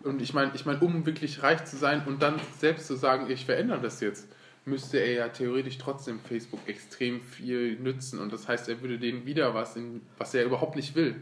und 0.02 0.20
ich 0.20 0.34
meine, 0.34 0.52
ich 0.54 0.66
meine, 0.66 0.80
um 0.80 1.06
wirklich 1.06 1.42
reich 1.42 1.64
zu 1.66 1.76
sein 1.76 2.02
und 2.06 2.22
dann 2.22 2.40
selbst 2.58 2.86
zu 2.86 2.96
sagen, 2.96 3.30
ich 3.30 3.44
verändere 3.44 3.80
das 3.80 4.00
jetzt, 4.00 4.28
müsste 4.70 4.98
er 4.98 5.12
ja 5.12 5.28
theoretisch 5.28 5.78
trotzdem 5.78 6.20
Facebook 6.20 6.60
extrem 6.66 7.20
viel 7.20 7.78
nützen 7.78 8.18
und 8.18 8.32
das 8.32 8.48
heißt, 8.48 8.68
er 8.68 8.80
würde 8.80 8.98
denen 8.98 9.26
wieder 9.26 9.52
was, 9.54 9.76
in, 9.76 10.00
was 10.16 10.34
er 10.34 10.44
überhaupt 10.44 10.76
nicht 10.76 10.94
will. 10.94 11.20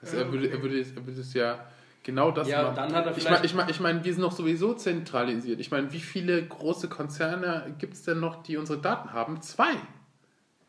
Also 0.00 0.16
er 0.16 0.32
würde, 0.32 0.50
er 0.50 0.62
würde, 0.62 0.80
er 0.80 1.06
würde 1.06 1.20
es 1.20 1.32
ja 1.34 1.64
genau 2.02 2.30
das 2.30 2.48
Ja, 2.48 2.62
machen. 2.62 2.76
dann 2.76 2.92
hat 2.94 3.06
er 3.06 3.16
ich 3.16 3.24
meine, 3.28 3.44
ich 3.44 3.54
meine, 3.54 3.70
ich 3.70 3.80
meine, 3.80 4.04
wir 4.04 4.12
sind 4.12 4.22
noch 4.22 4.32
sowieso 4.32 4.74
zentralisiert. 4.74 5.60
Ich 5.60 5.70
meine, 5.70 5.92
wie 5.92 6.00
viele 6.00 6.44
große 6.46 6.88
Konzerne 6.88 7.74
gibt 7.78 7.94
es 7.94 8.02
denn 8.02 8.20
noch, 8.20 8.42
die 8.42 8.56
unsere 8.56 8.80
Daten 8.80 9.12
haben? 9.12 9.42
Zwei. 9.42 9.72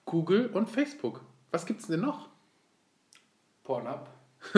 Google 0.05 0.47
und 0.47 0.69
Facebook. 0.69 1.21
Was 1.51 1.65
gibt 1.65 1.81
es 1.81 1.87
denn 1.87 2.01
noch? 2.01 2.29
Pornhub. 3.63 4.07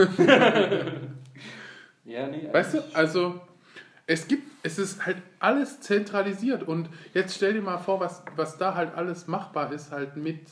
ja, 2.06 2.28
nee. 2.28 2.48
Weißt 2.52 2.76
du, 2.76 2.84
also 2.94 3.42
es 4.06 4.28
gibt, 4.28 4.49
es 4.64 4.78
ist 4.78 5.06
halt 5.06 5.18
alles 5.40 5.80
zentralisiert 5.82 6.64
und 6.64 6.90
jetzt 7.14 7.36
stell 7.36 7.54
dir 7.54 7.62
mal 7.62 7.78
vor, 7.78 8.00
was, 8.00 8.24
was 8.36 8.58
da 8.58 8.76
halt 8.76 8.94
alles 8.96 9.28
machbar 9.28 9.72
ist, 9.72 9.92
halt 9.92 10.18
mit 10.18 10.48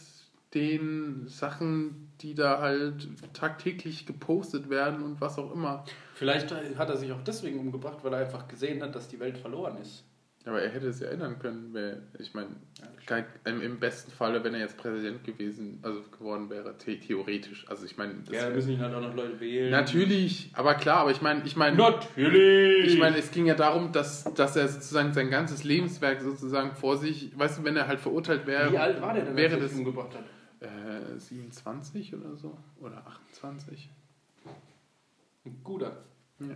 den 0.54 1.28
Sachen, 1.28 2.12
die 2.22 2.34
da 2.34 2.60
halt 2.60 3.08
tagtäglich 3.34 4.06
gepostet 4.06 4.70
werden 4.70 5.04
und 5.04 5.20
was 5.20 5.38
auch 5.38 5.54
immer. 5.54 5.84
Vielleicht 6.16 6.52
hat 6.52 6.90
er 6.90 6.98
sich 6.98 7.12
auch 7.12 7.22
deswegen 7.22 7.60
umgebracht, 7.60 8.00
weil 8.04 8.14
er 8.14 8.20
einfach 8.20 8.48
gesehen 8.48 8.82
hat, 8.82 8.96
dass 8.96 9.08
die 9.10 9.20
Welt 9.20 9.38
verloren 9.38 9.78
ist. 9.78 10.04
Aber 10.48 10.62
er 10.62 10.70
hätte 10.70 10.88
es 10.88 11.02
ja 11.02 11.10
ändern 11.10 11.38
können, 11.40 11.70
wer, 11.74 11.98
ich 12.20 12.34
meine, 12.34 12.50
im, 13.46 13.62
im 13.62 13.80
besten 13.80 14.12
Falle, 14.12 14.42
wenn 14.46 14.54
er 14.54 14.62
jetzt 14.62 14.78
Präsident 14.78 15.24
gewesen, 15.26 15.80
also 15.82 16.02
geworden 16.18 16.50
wäre, 16.50 16.74
the 16.86 16.98
theoretisch. 16.98 17.68
Also 17.70 17.86
ich 17.86 17.98
meine, 17.98 18.14
Ja, 18.14 18.44
da 18.44 18.48
wär- 18.48 18.56
müssen 18.56 18.72
ihn 18.72 18.80
halt 18.80 18.94
auch 18.96 19.02
noch 19.02 19.14
Leute 19.14 19.40
wählen. 19.42 19.72
natürlich, 19.72 20.50
aber 20.54 20.76
klar, 20.76 21.00
aber 21.00 21.12
ich 21.12 21.22
meine, 21.22 21.44
ich 21.46 21.56
meine, 21.58 21.76
Natürlich! 21.76 22.94
Ich 22.94 22.98
meine, 23.00 23.18
es 23.18 23.32
ging 23.32 23.46
ja 23.46 23.56
darum, 23.56 23.92
dass, 23.92 24.24
dass 24.36 24.56
er 24.56 24.68
sozusagen 24.70 25.14
sein 25.14 25.30
ganzes 25.30 25.64
Lebenswerk 25.66 26.22
sozusagen 26.22 26.74
vor 26.76 26.98
sich, 26.98 27.38
weißt 27.38 27.60
du, 27.60 27.64
wenn 27.66 27.76
er 27.76 27.88
halt 27.88 28.00
verurteilt 28.00 28.48
wäre, 28.48 28.72
Wie 28.72 28.78
alt 28.78 29.02
war 29.02 29.14
der 29.14 29.26
denn, 29.26 29.36
wäre 29.36 29.56
er 29.56 29.60
das 29.60 29.74
umgebracht 29.74 30.12
hat? 30.16 30.24
äh, 30.62 31.20
27 31.20 32.16
oder 32.16 32.36
so 32.38 32.58
oder 32.80 33.06
28. 33.06 33.90
Ein 35.46 35.60
guter. 35.64 36.04
Ja. 36.40 36.56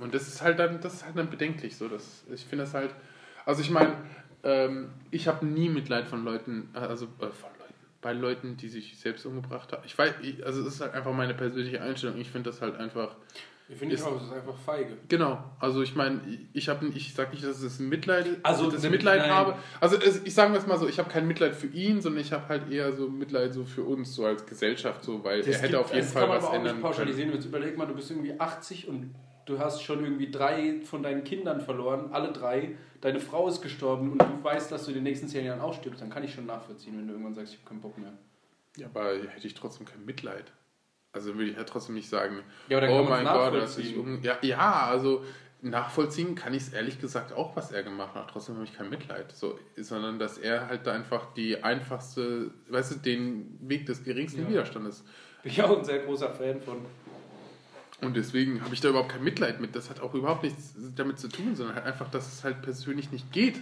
Und 0.00 0.14
das 0.14 0.28
ist 0.28 0.42
halt 0.42 0.58
dann, 0.58 0.80
das 0.80 0.94
ist 0.94 1.04
halt 1.04 1.16
dann 1.16 1.28
bedenklich 1.28 1.76
so. 1.76 1.88
Das, 1.88 2.24
ich 2.32 2.44
finde 2.44 2.64
das 2.64 2.74
halt, 2.74 2.94
also 3.48 3.62
ich 3.62 3.70
meine, 3.70 3.94
ähm, 4.44 4.90
ich 5.10 5.26
habe 5.26 5.46
nie 5.46 5.70
Mitleid 5.70 6.06
von 6.06 6.22
Leuten, 6.22 6.68
also 6.74 7.06
äh, 7.06 7.30
von 7.30 7.50
Leuten, 7.58 7.74
bei 8.02 8.12
Leuten, 8.12 8.56
die 8.58 8.68
sich 8.68 8.98
selbst 8.98 9.24
umgebracht 9.24 9.72
haben. 9.72 9.82
Ich 9.86 9.96
weiß, 9.96 10.16
ich, 10.22 10.44
also 10.44 10.60
es 10.60 10.74
ist 10.74 10.80
halt 10.82 10.92
einfach 10.92 11.12
meine 11.14 11.32
persönliche 11.32 11.80
Einstellung. 11.80 12.18
Ich 12.18 12.30
finde 12.30 12.50
das 12.50 12.60
halt 12.60 12.76
einfach 12.76 13.16
Ich 13.70 13.76
finde 13.78 13.94
ich 13.94 14.02
auch, 14.02 14.16
es 14.16 14.24
ist 14.24 14.32
einfach 14.32 14.56
feige. 14.58 14.98
Genau, 15.08 15.42
also 15.58 15.80
ich 15.82 15.96
meine, 15.96 16.20
ich 16.52 16.68
habe, 16.68 16.86
ich 16.88 17.14
sage 17.14 17.30
nicht, 17.30 17.42
dass 17.42 17.62
es 17.62 17.78
Mitleid, 17.80 18.26
Also, 18.42 18.70
dass 18.70 18.84
ich 18.84 18.90
Mitleid 18.90 19.22
nein. 19.22 19.30
habe. 19.30 19.54
Also 19.80 19.96
es, 19.96 20.22
ich 20.24 20.34
sage 20.34 20.54
es 20.54 20.66
mal 20.66 20.76
so, 20.78 20.86
ich 20.86 20.98
habe 20.98 21.08
kein 21.10 21.26
Mitleid 21.26 21.54
für 21.54 21.68
ihn, 21.68 22.02
sondern 22.02 22.20
ich 22.20 22.32
habe 22.32 22.46
halt 22.48 22.70
eher 22.70 22.92
so 22.92 23.08
Mitleid 23.08 23.54
so 23.54 23.64
für 23.64 23.82
uns, 23.82 24.14
so 24.14 24.26
als 24.26 24.44
Gesellschaft, 24.44 25.02
so, 25.04 25.24
weil 25.24 25.40
er 25.40 25.58
hätte 25.58 25.80
auf 25.80 25.88
jeden 25.88 26.04
das 26.04 26.12
Fall 26.12 26.22
kann 26.22 26.28
man 26.28 26.36
was 26.36 26.44
aber 26.44 26.52
auch 26.52 26.54
ändern 26.58 26.76
nicht 26.76 26.82
können. 26.82 26.94
pauschalisieren. 26.94 27.32
Jetzt 27.32 27.46
überleg 27.46 27.78
mal, 27.78 27.86
du 27.86 27.94
bist 27.94 28.10
irgendwie 28.10 28.38
80 28.38 28.88
und 28.88 29.14
du 29.46 29.58
hast 29.58 29.82
schon 29.82 30.04
irgendwie 30.04 30.30
drei 30.30 30.80
von 30.84 31.02
deinen 31.02 31.24
Kindern 31.24 31.62
verloren, 31.62 32.10
alle 32.12 32.30
drei. 32.32 32.76
Deine 33.00 33.20
Frau 33.20 33.48
ist 33.48 33.62
gestorben 33.62 34.12
und 34.12 34.22
du 34.22 34.42
weißt, 34.42 34.72
dass 34.72 34.84
du 34.84 34.90
in 34.90 34.96
den 34.96 35.04
nächsten 35.04 35.28
zehn 35.28 35.44
Jahren 35.44 35.60
auch 35.60 35.74
stirbst. 35.74 36.00
Dann 36.00 36.10
kann 36.10 36.24
ich 36.24 36.34
schon 36.34 36.46
nachvollziehen, 36.46 36.96
wenn 36.98 37.06
du 37.06 37.12
irgendwann 37.12 37.34
sagst, 37.34 37.52
ich 37.54 37.60
habe 37.60 37.68
keinen 37.68 37.80
Bock 37.80 37.96
mehr. 37.98 38.12
Ja, 38.76 38.86
aber 38.86 39.14
hätte 39.28 39.46
ich 39.46 39.54
trotzdem 39.54 39.86
kein 39.86 40.04
Mitleid. 40.04 40.52
Also 41.12 41.34
würde 41.34 41.50
ich 41.50 41.56
ja 41.56 41.64
trotzdem 41.64 41.94
nicht 41.94 42.08
sagen, 42.08 42.42
Ja, 42.68 42.78
aber 42.78 42.86
dann 42.86 42.96
oh 42.96 43.08
mein 43.08 43.24
Gott, 43.24 43.54
dass 43.54 43.78
ich 43.78 43.96
um, 43.96 44.22
ja, 44.22 44.36
ja, 44.42 44.86
also 44.86 45.24
nachvollziehen 45.62 46.34
kann 46.34 46.54
ich 46.54 46.62
es 46.62 46.72
ehrlich 46.72 47.00
gesagt 47.00 47.32
auch, 47.32 47.56
was 47.56 47.72
er 47.72 47.82
gemacht 47.82 48.14
hat. 48.14 48.30
Trotzdem 48.30 48.56
habe 48.56 48.64
ich 48.64 48.74
kein 48.76 48.90
Mitleid. 48.90 49.32
So, 49.32 49.58
sondern 49.76 50.18
dass 50.18 50.38
er 50.38 50.68
halt 50.68 50.86
da 50.86 50.92
einfach 50.92 51.32
die 51.34 51.62
einfachste, 51.62 52.50
weißt 52.68 52.92
du, 52.92 52.94
den 52.96 53.58
Weg 53.62 53.86
des 53.86 54.04
geringsten 54.04 54.42
Ja. 54.42 54.48
Widerstandes. 54.50 55.04
Bin 55.42 55.52
ich 55.52 55.62
auch 55.62 55.76
ein 55.78 55.84
sehr 55.84 56.00
großer 56.00 56.30
Fan 56.30 56.60
von. 56.60 56.78
Und 58.00 58.16
deswegen 58.16 58.62
habe 58.62 58.74
ich 58.74 58.80
da 58.80 58.90
überhaupt 58.90 59.10
kein 59.10 59.24
Mitleid 59.24 59.60
mit. 59.60 59.74
Das 59.74 59.90
hat 59.90 60.00
auch 60.00 60.14
überhaupt 60.14 60.44
nichts 60.44 60.74
damit 60.94 61.18
zu 61.18 61.28
tun, 61.28 61.56
sondern 61.56 61.76
halt 61.76 61.86
einfach, 61.86 62.10
dass 62.10 62.32
es 62.32 62.44
halt 62.44 62.62
persönlich 62.62 63.10
nicht 63.10 63.32
geht. 63.32 63.60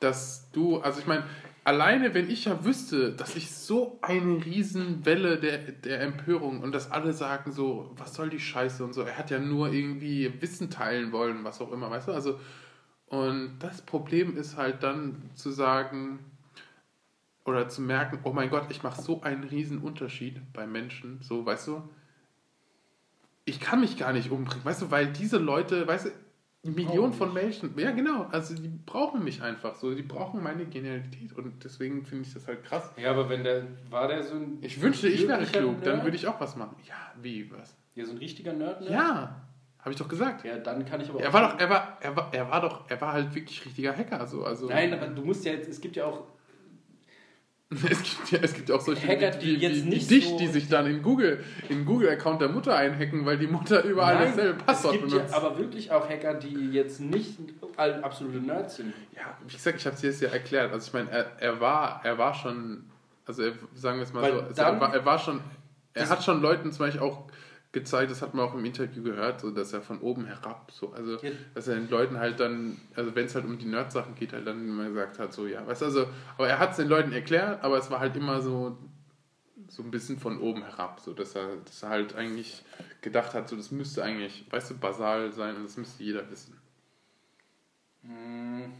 Dass 0.00 0.50
du, 0.52 0.78
also 0.80 1.00
ich 1.00 1.06
meine, 1.06 1.24
alleine 1.64 2.12
wenn 2.12 2.30
ich 2.30 2.44
ja 2.44 2.64
wüsste, 2.64 3.12
dass 3.12 3.36
ich 3.36 3.50
so 3.50 3.98
eine 4.02 4.44
Riesenwelle 4.44 5.38
der, 5.38 5.58
der 5.58 6.02
Empörung 6.02 6.60
und 6.60 6.72
dass 6.72 6.90
alle 6.90 7.14
sagen 7.14 7.52
so, 7.52 7.90
was 7.96 8.14
soll 8.14 8.28
die 8.28 8.40
Scheiße 8.40 8.84
und 8.84 8.92
so, 8.92 9.02
er 9.02 9.16
hat 9.16 9.30
ja 9.30 9.38
nur 9.38 9.72
irgendwie 9.72 10.30
Wissen 10.40 10.70
teilen 10.70 11.10
wollen, 11.12 11.44
was 11.44 11.62
auch 11.62 11.72
immer, 11.72 11.90
weißt 11.90 12.08
du? 12.08 12.12
Also, 12.12 12.38
und 13.06 13.58
das 13.60 13.82
Problem 13.82 14.36
ist 14.36 14.56
halt 14.56 14.82
dann 14.82 15.30
zu 15.34 15.50
sagen 15.50 16.18
oder 17.44 17.68
zu 17.68 17.80
merken, 17.80 18.18
oh 18.24 18.32
mein 18.32 18.50
Gott, 18.50 18.66
ich 18.70 18.82
mache 18.82 19.00
so 19.00 19.22
einen 19.22 19.44
riesen 19.44 19.78
Unterschied 19.78 20.40
bei 20.52 20.66
Menschen, 20.66 21.20
so, 21.22 21.44
weißt 21.44 21.68
du? 21.68 21.82
Ich 23.44 23.60
kann 23.60 23.80
mich 23.80 23.96
gar 23.98 24.12
nicht 24.12 24.30
umbringen, 24.30 24.64
weißt 24.64 24.82
du, 24.82 24.90
weil 24.90 25.08
diese 25.08 25.38
Leute, 25.38 25.86
weißt 25.86 26.06
du, 26.06 26.10
Millionen 26.70 27.12
von 27.12 27.34
Menschen, 27.34 27.78
ja 27.78 27.90
genau, 27.90 28.26
also 28.32 28.54
die 28.54 28.68
brauchen 28.68 29.22
mich 29.22 29.42
einfach 29.42 29.76
so, 29.76 29.94
die 29.94 30.00
brauchen 30.02 30.42
meine 30.42 30.64
Genialität 30.64 31.34
und 31.34 31.62
deswegen 31.62 32.06
finde 32.06 32.24
ich 32.26 32.32
das 32.32 32.46
halt 32.48 32.64
krass. 32.64 32.90
Ja, 32.96 33.10
aber 33.10 33.28
wenn 33.28 33.44
der, 33.44 33.64
war 33.90 34.08
der 34.08 34.22
so 34.22 34.34
ein. 34.36 34.58
Ich 34.62 34.80
wünschte, 34.80 35.08
ich 35.08 35.28
wäre 35.28 35.44
klug, 35.44 35.82
dann 35.82 36.02
würde 36.04 36.16
ich 36.16 36.26
auch 36.26 36.40
was 36.40 36.56
machen. 36.56 36.76
Ja, 36.88 36.94
wie, 37.20 37.50
was? 37.52 37.76
Ja, 37.94 38.06
so 38.06 38.12
ein 38.12 38.18
richtiger 38.18 38.54
Nerd, 38.54 38.80
ne? 38.80 38.90
Ja, 38.90 39.42
habe 39.78 39.90
ich 39.90 39.96
doch 39.98 40.08
gesagt. 40.08 40.42
Ja, 40.46 40.56
dann 40.56 40.86
kann 40.86 41.02
ich 41.02 41.10
aber 41.10 41.20
Er 41.20 41.28
auch- 41.28 41.32
war 41.34 41.50
doch, 41.52 41.60
er 41.60 41.68
war, 41.68 41.98
er 42.00 42.16
war, 42.16 42.32
er 42.32 42.50
war 42.50 42.60
doch, 42.62 42.88
er 42.88 42.98
war 43.02 43.12
halt 43.12 43.34
wirklich 43.34 43.62
richtiger 43.66 43.94
Hacker, 43.94 44.26
so, 44.26 44.44
also. 44.46 44.66
Nein, 44.66 44.94
aber 44.94 45.08
du 45.08 45.22
musst 45.22 45.44
ja 45.44 45.52
jetzt, 45.52 45.68
es 45.68 45.82
gibt 45.82 45.96
ja 45.96 46.06
auch 46.06 46.22
Es 47.90 48.02
gibt 48.02 48.30
ja, 48.30 48.38
es 48.42 48.54
gibt 48.54 48.70
auch 48.70 48.80
solche 48.80 49.06
Hacker, 49.06 49.30
die 49.30 49.60
wie, 49.60 49.60
wie, 49.60 49.84
wie 49.92 49.98
dich, 49.98 50.28
so- 50.28 50.38
die 50.38 50.46
sich 50.48 50.68
dann 50.68 50.86
in 50.86 51.02
Google, 51.02 51.42
in 51.68 51.84
Google-Account 51.84 52.40
der 52.40 52.48
Mutter 52.48 52.74
einhacken, 52.76 53.24
weil 53.26 53.38
die 53.38 53.46
Mutter 53.46 53.82
überall 53.84 54.14
Nein, 54.14 54.26
dasselbe 54.28 54.62
Passwort 54.64 54.94
es 54.94 55.00
gibt 55.00 55.12
benutzt. 55.12 55.30
ja 55.32 55.36
aber 55.42 55.58
wirklich 55.58 55.90
auch 55.90 56.08
Hacker, 56.08 56.34
die 56.34 56.70
jetzt 56.72 57.00
nicht 57.00 57.38
absolute 58.02 58.38
Nerds 58.38 58.76
sind. 58.76 58.92
Ja, 59.14 59.36
wie 59.46 59.52
gesagt, 59.54 59.78
ich 59.78 59.86
habe 59.86 59.94
es 59.94 60.00
dir 60.00 60.10
jetzt 60.10 60.20
ja 60.22 60.28
erklärt. 60.30 60.72
Also 60.72 60.86
ich 60.88 60.92
meine, 60.92 61.10
er, 61.10 61.26
er 61.38 61.60
war, 61.60 62.00
er 62.04 62.16
war 62.18 62.34
schon, 62.34 62.84
also 63.26 63.42
er, 63.42 63.52
sagen 63.74 63.98
wir 63.98 64.04
es 64.04 64.12
mal 64.12 64.22
Weil 64.22 64.32
so, 64.32 64.40
also 64.40 64.62
er, 64.62 64.80
war, 64.80 64.94
er 64.94 65.04
war 65.04 65.18
schon, 65.18 65.40
er 65.94 66.08
hat 66.08 66.22
schon 66.24 66.40
Leuten 66.40 66.72
zum 66.72 66.86
Beispiel 66.86 67.02
auch 67.02 67.24
gezeigt, 67.74 68.10
das 68.10 68.22
hat 68.22 68.32
man 68.32 68.46
auch 68.46 68.54
im 68.54 68.64
Interview 68.64 69.02
gehört, 69.02 69.40
so 69.42 69.50
dass 69.50 69.72
er 69.74 69.82
von 69.82 70.00
oben 70.00 70.24
herab, 70.24 70.70
so, 70.72 70.92
also 70.94 71.18
Ja. 71.20 71.30
dass 71.54 71.68
er 71.68 71.74
den 71.74 71.90
Leuten 71.90 72.18
halt 72.18 72.40
dann, 72.40 72.80
also 72.96 73.14
wenn 73.14 73.26
es 73.26 73.34
halt 73.34 73.44
um 73.44 73.58
die 73.58 73.66
Nerd-Sachen 73.66 74.14
geht, 74.14 74.32
halt 74.32 74.46
dann 74.46 74.66
immer 74.66 74.88
gesagt 74.88 75.18
hat, 75.18 75.32
so 75.34 75.46
ja, 75.46 75.66
weißt 75.66 75.82
du, 75.82 75.86
also, 75.86 76.06
aber 76.38 76.48
er 76.48 76.58
hat 76.58 76.70
es 76.70 76.76
den 76.78 76.88
Leuten 76.88 77.12
erklärt, 77.12 77.62
aber 77.62 77.76
es 77.76 77.90
war 77.90 78.00
halt 78.00 78.16
immer 78.16 78.40
so, 78.40 78.78
so 79.68 79.82
ein 79.82 79.90
bisschen 79.90 80.18
von 80.18 80.40
oben 80.40 80.62
herab, 80.64 81.00
so 81.00 81.12
dass 81.12 81.34
er, 81.34 81.56
dass 81.56 81.82
er 81.82 81.88
halt 81.90 82.14
eigentlich 82.14 82.62
gedacht 83.02 83.34
hat, 83.34 83.48
so 83.48 83.56
das 83.56 83.70
müsste 83.70 84.02
eigentlich, 84.02 84.44
weißt 84.50 84.70
du, 84.70 84.78
basal 84.78 85.32
sein 85.32 85.56
und 85.56 85.64
das 85.64 85.76
müsste 85.76 86.02
jeder 86.02 86.30
wissen. 86.30 86.58
Hm, 88.02 88.72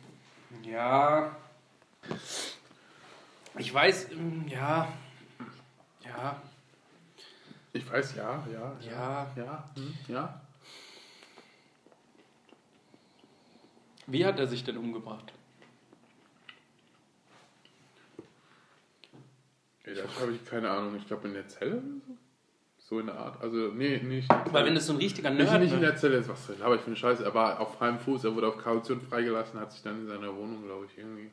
Ja. 0.63 1.37
Ich 3.59 3.73
weiß, 3.73 4.11
hm, 4.11 4.47
ja. 4.49 4.89
Ja. 6.05 6.43
Ich 7.75 7.91
weiß, 7.91 8.15
ja, 8.15 8.47
ja, 8.53 8.77
Ja. 8.89 9.33
ja, 9.37 9.71
hm, 9.75 9.95
ja. 10.07 10.41
Wie 14.07 14.25
hat 14.25 14.39
er 14.39 14.47
sich 14.47 14.63
denn 14.63 14.77
umgebracht? 14.77 15.33
Ey, 19.83 19.95
das 19.95 20.21
habe 20.21 20.33
ich 20.33 20.45
keine 20.45 20.71
Ahnung. 20.71 20.95
Ich 20.97 21.07
glaube 21.07 21.27
in 21.27 21.35
der 21.35 21.49
Zelle 21.49 21.73
oder 21.73 22.01
so. 22.07 22.17
So 22.79 23.01
in 23.01 23.07
der 23.07 23.17
Art. 23.17 23.41
Also, 23.43 23.73
nee, 23.75 23.99
nicht. 23.99 24.29
Weil 24.53 24.67
wenn 24.67 24.75
das 24.75 24.87
so 24.87 24.93
ein 24.93 24.99
richtiger 24.99 25.31
nicht, 25.31 25.51
Nerd 25.51 25.61
nicht 25.61 25.73
in 25.73 25.81
ne? 25.81 25.87
der 25.87 25.97
Zelle 25.97 26.19
ist, 26.19 26.29
was 26.29 26.61
aber 26.61 26.77
ich 26.77 26.83
finde 26.83 26.99
scheiße. 26.99 27.25
Er 27.25 27.35
war 27.35 27.59
auf 27.59 27.75
freiem 27.75 27.99
Fuß, 27.99 28.25
er 28.25 28.37
wurde 28.37 28.49
auf 28.49 28.59
Kaution 28.59 29.01
freigelassen, 29.01 29.59
hat 29.59 29.73
sich 29.73 29.83
dann 29.83 30.03
in 30.03 30.07
seiner 30.07 30.37
Wohnung, 30.37 30.63
glaube 30.65 30.87
ich, 30.87 30.97
irgendwie. 30.97 31.31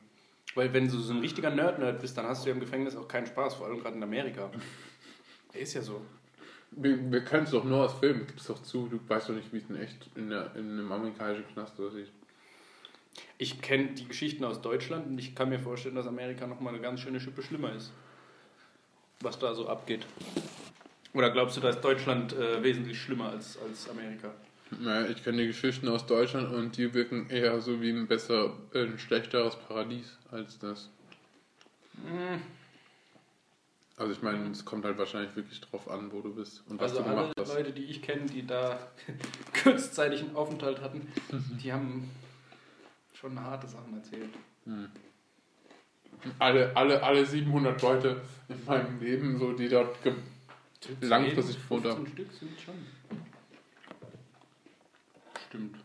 Weil 0.54 0.72
wenn 0.72 0.88
du 0.88 0.98
so 0.98 1.12
ein 1.12 1.20
richtiger 1.20 1.50
Nerd-Nerd 1.50 2.00
bist, 2.00 2.16
dann 2.18 2.26
hast 2.26 2.44
du 2.44 2.48
ja 2.48 2.54
im 2.54 2.60
Gefängnis 2.60 2.96
auch 2.96 3.06
keinen 3.06 3.26
Spaß, 3.26 3.54
vor 3.54 3.66
allem 3.66 3.80
gerade 3.80 3.96
in 3.96 4.02
Amerika. 4.02 4.50
Ist 5.52 5.74
ja 5.74 5.82
so. 5.82 6.00
Wir, 6.76 7.12
wir 7.12 7.20
können 7.22 7.44
es 7.44 7.50
doch 7.50 7.64
nur 7.64 7.84
aus 7.84 7.94
Filmen, 7.98 8.26
gib's 8.26 8.46
doch 8.46 8.62
zu. 8.62 8.88
Du 8.88 8.98
weißt 9.06 9.28
doch 9.28 9.34
nicht, 9.34 9.52
wie 9.52 9.58
es 9.58 9.68
in 9.68 9.76
echt 9.76 10.08
in, 10.14 10.30
der, 10.30 10.54
in 10.56 10.70
einem 10.70 10.90
amerikanischen 10.90 11.46
Knast 11.52 11.78
aussieht. 11.78 12.08
Ich 13.36 13.60
kenne 13.60 13.88
die 13.88 14.06
Geschichten 14.06 14.44
aus 14.44 14.62
Deutschland 14.62 15.06
und 15.06 15.18
ich 15.18 15.34
kann 15.34 15.50
mir 15.50 15.58
vorstellen, 15.58 15.94
dass 15.94 16.06
Amerika 16.06 16.46
nochmal 16.46 16.72
eine 16.72 16.82
ganz 16.82 17.00
schöne 17.00 17.20
Schippe 17.20 17.42
schlimmer 17.42 17.74
ist. 17.74 17.92
Was 19.20 19.38
da 19.38 19.54
so 19.54 19.68
abgeht. 19.68 20.06
Oder 21.14 21.30
glaubst 21.30 21.56
du, 21.56 21.60
da 21.60 21.68
ist 21.68 21.80
Deutschland 21.80 22.32
äh, 22.32 22.62
wesentlich 22.62 23.00
schlimmer 23.00 23.28
als, 23.30 23.58
als 23.58 23.88
Amerika? 23.90 24.32
Naja, 24.80 25.10
ich 25.10 25.22
kenne 25.22 25.38
die 25.38 25.48
Geschichten 25.48 25.88
aus 25.88 26.06
Deutschland 26.06 26.52
und 26.52 26.76
die 26.78 26.94
wirken 26.94 27.28
eher 27.28 27.60
so 27.60 27.82
wie 27.82 27.90
ein 27.90 28.06
besser, 28.06 28.56
ein 28.74 28.98
schlechteres 28.98 29.56
Paradies 29.56 30.16
als 30.30 30.58
das. 30.58 30.88
Hm. 32.06 32.40
Also 34.02 34.14
ich 34.14 34.22
meine, 34.22 34.50
es 34.50 34.64
kommt 34.64 34.84
halt 34.84 34.98
wahrscheinlich 34.98 35.36
wirklich 35.36 35.60
drauf 35.60 35.88
an, 35.88 36.10
wo 36.10 36.20
du 36.22 36.34
bist 36.34 36.64
und 36.68 36.80
was 36.80 36.90
Also 36.90 37.04
du 37.04 37.08
alle 37.08 37.20
gemacht 37.20 37.36
hast. 37.38 37.54
Leute, 37.54 37.70
die 37.70 37.84
ich 37.84 38.02
kenne, 38.02 38.26
die 38.26 38.44
da 38.44 38.76
kurzzeitig 39.62 40.22
einen 40.22 40.34
Aufenthalt 40.34 40.80
hatten, 40.80 41.06
die 41.62 41.72
haben 41.72 42.10
schon 43.12 43.38
harte 43.40 43.68
Sachen 43.68 43.94
erzählt. 43.94 44.30
Alle, 46.40 46.76
alle, 46.76 47.00
alle 47.00 47.24
700 47.24 47.80
Leute 47.80 48.22
in 48.48 48.64
meinem 48.64 48.98
Leben, 48.98 49.38
so 49.38 49.52
die 49.52 49.68
dort 49.68 49.96
langfristig 51.00 51.62
gewohnt 51.62 51.82
15 51.84 51.90
haben. 51.92 52.06
Stück 52.08 52.32
sind 52.32 52.60
schon. 52.60 52.74
Stimmt. 55.46 55.76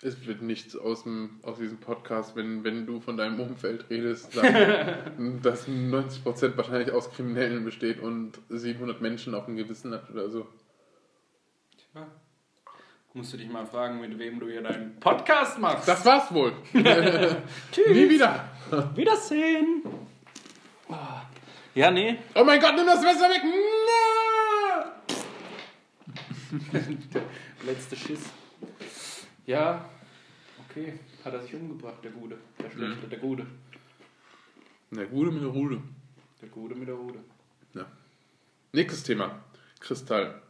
Es 0.00 0.26
wird 0.28 0.42
nichts 0.42 0.76
aus, 0.76 1.02
dem, 1.02 1.40
aus 1.42 1.58
diesem 1.58 1.78
Podcast, 1.78 2.36
wenn, 2.36 2.62
wenn 2.62 2.86
du 2.86 3.00
von 3.00 3.16
deinem 3.16 3.40
Umfeld 3.40 3.90
redest, 3.90 4.32
sagen, 4.34 5.40
dass 5.42 5.66
90% 5.66 6.56
wahrscheinlich 6.56 6.92
aus 6.92 7.10
Kriminellen 7.10 7.64
besteht 7.64 8.00
und 8.00 8.38
700 8.48 9.00
Menschen 9.00 9.34
auf 9.34 9.46
dem 9.46 9.56
Gewissen 9.56 9.92
hat 9.92 10.08
oder 10.10 10.28
so. 10.28 10.46
Tja. 11.92 12.06
Musst 13.12 13.32
du 13.32 13.38
dich 13.38 13.48
mal 13.48 13.66
fragen, 13.66 14.00
mit 14.00 14.16
wem 14.18 14.38
du 14.38 14.48
hier 14.48 14.62
deinen 14.62 15.00
Podcast 15.00 15.58
machst. 15.58 15.88
Das 15.88 16.04
war's 16.04 16.32
wohl. 16.32 16.52
Tschüss. 17.72 17.88
Nie 17.88 18.08
wieder. 18.08 18.48
Wiedersehen. 18.94 19.82
Ja, 21.74 21.90
nee. 21.90 22.18
Oh 22.36 22.44
mein 22.44 22.60
Gott, 22.60 22.74
nimm 22.76 22.86
das 22.86 23.02
Messer 23.02 23.28
weg. 23.28 23.42
Letzte 27.66 27.96
Schiss. 27.96 28.20
Ja. 29.48 29.82
Okay. 30.68 30.92
Hat 31.24 31.32
er 31.32 31.40
sich 31.40 31.54
umgebracht, 31.54 31.96
der 32.04 32.10
Gute. 32.10 32.36
Der 32.62 32.70
Schlechte, 32.70 33.06
der 33.08 33.18
Gute. 33.18 33.46
Na, 34.90 35.04
Gude 35.04 35.30
mit 35.30 35.42
der 35.42 35.48
Rude. 35.48 35.80
Der 36.42 36.48
Gute 36.50 36.74
mit 36.74 36.86
der 36.86 36.94
Rude. 36.96 37.18
Ja. 37.72 37.86
Nächstes 38.74 39.02
Thema. 39.04 39.42
Kristall. 39.80 40.42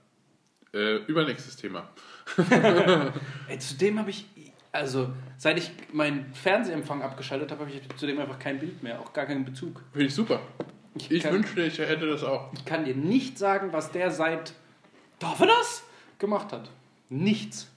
Äh, 0.74 0.96
übernächstes 1.06 1.54
Thema. 1.54 1.88
Ey, 3.48 3.58
zudem 3.60 4.00
habe 4.00 4.10
ich, 4.10 4.26
also 4.72 5.12
seit 5.36 5.58
ich 5.58 5.70
meinen 5.92 6.34
Fernsehempfang 6.34 7.00
abgeschaltet 7.00 7.52
habe, 7.52 7.66
habe 7.66 7.70
ich 7.70 7.80
zudem 7.96 8.18
einfach 8.18 8.40
kein 8.40 8.58
Bild 8.58 8.82
mehr, 8.82 9.00
auch 9.00 9.12
gar 9.12 9.26
keinen 9.26 9.44
Bezug. 9.44 9.80
Finde 9.92 10.06
ich 10.06 10.14
super. 10.14 10.40
Ich 11.08 11.22
kann- 11.22 11.34
wünschte, 11.34 11.62
ich 11.62 11.78
hätte 11.78 12.08
das 12.08 12.24
auch. 12.24 12.52
Ich 12.52 12.64
kann 12.64 12.84
dir 12.84 12.96
nicht 12.96 13.38
sagen, 13.38 13.72
was 13.72 13.92
der 13.92 14.10
seit, 14.10 14.54
darf 15.20 15.38
er 15.38 15.46
das, 15.46 15.84
gemacht 16.18 16.52
hat. 16.52 16.68
Nichts. 17.08 17.68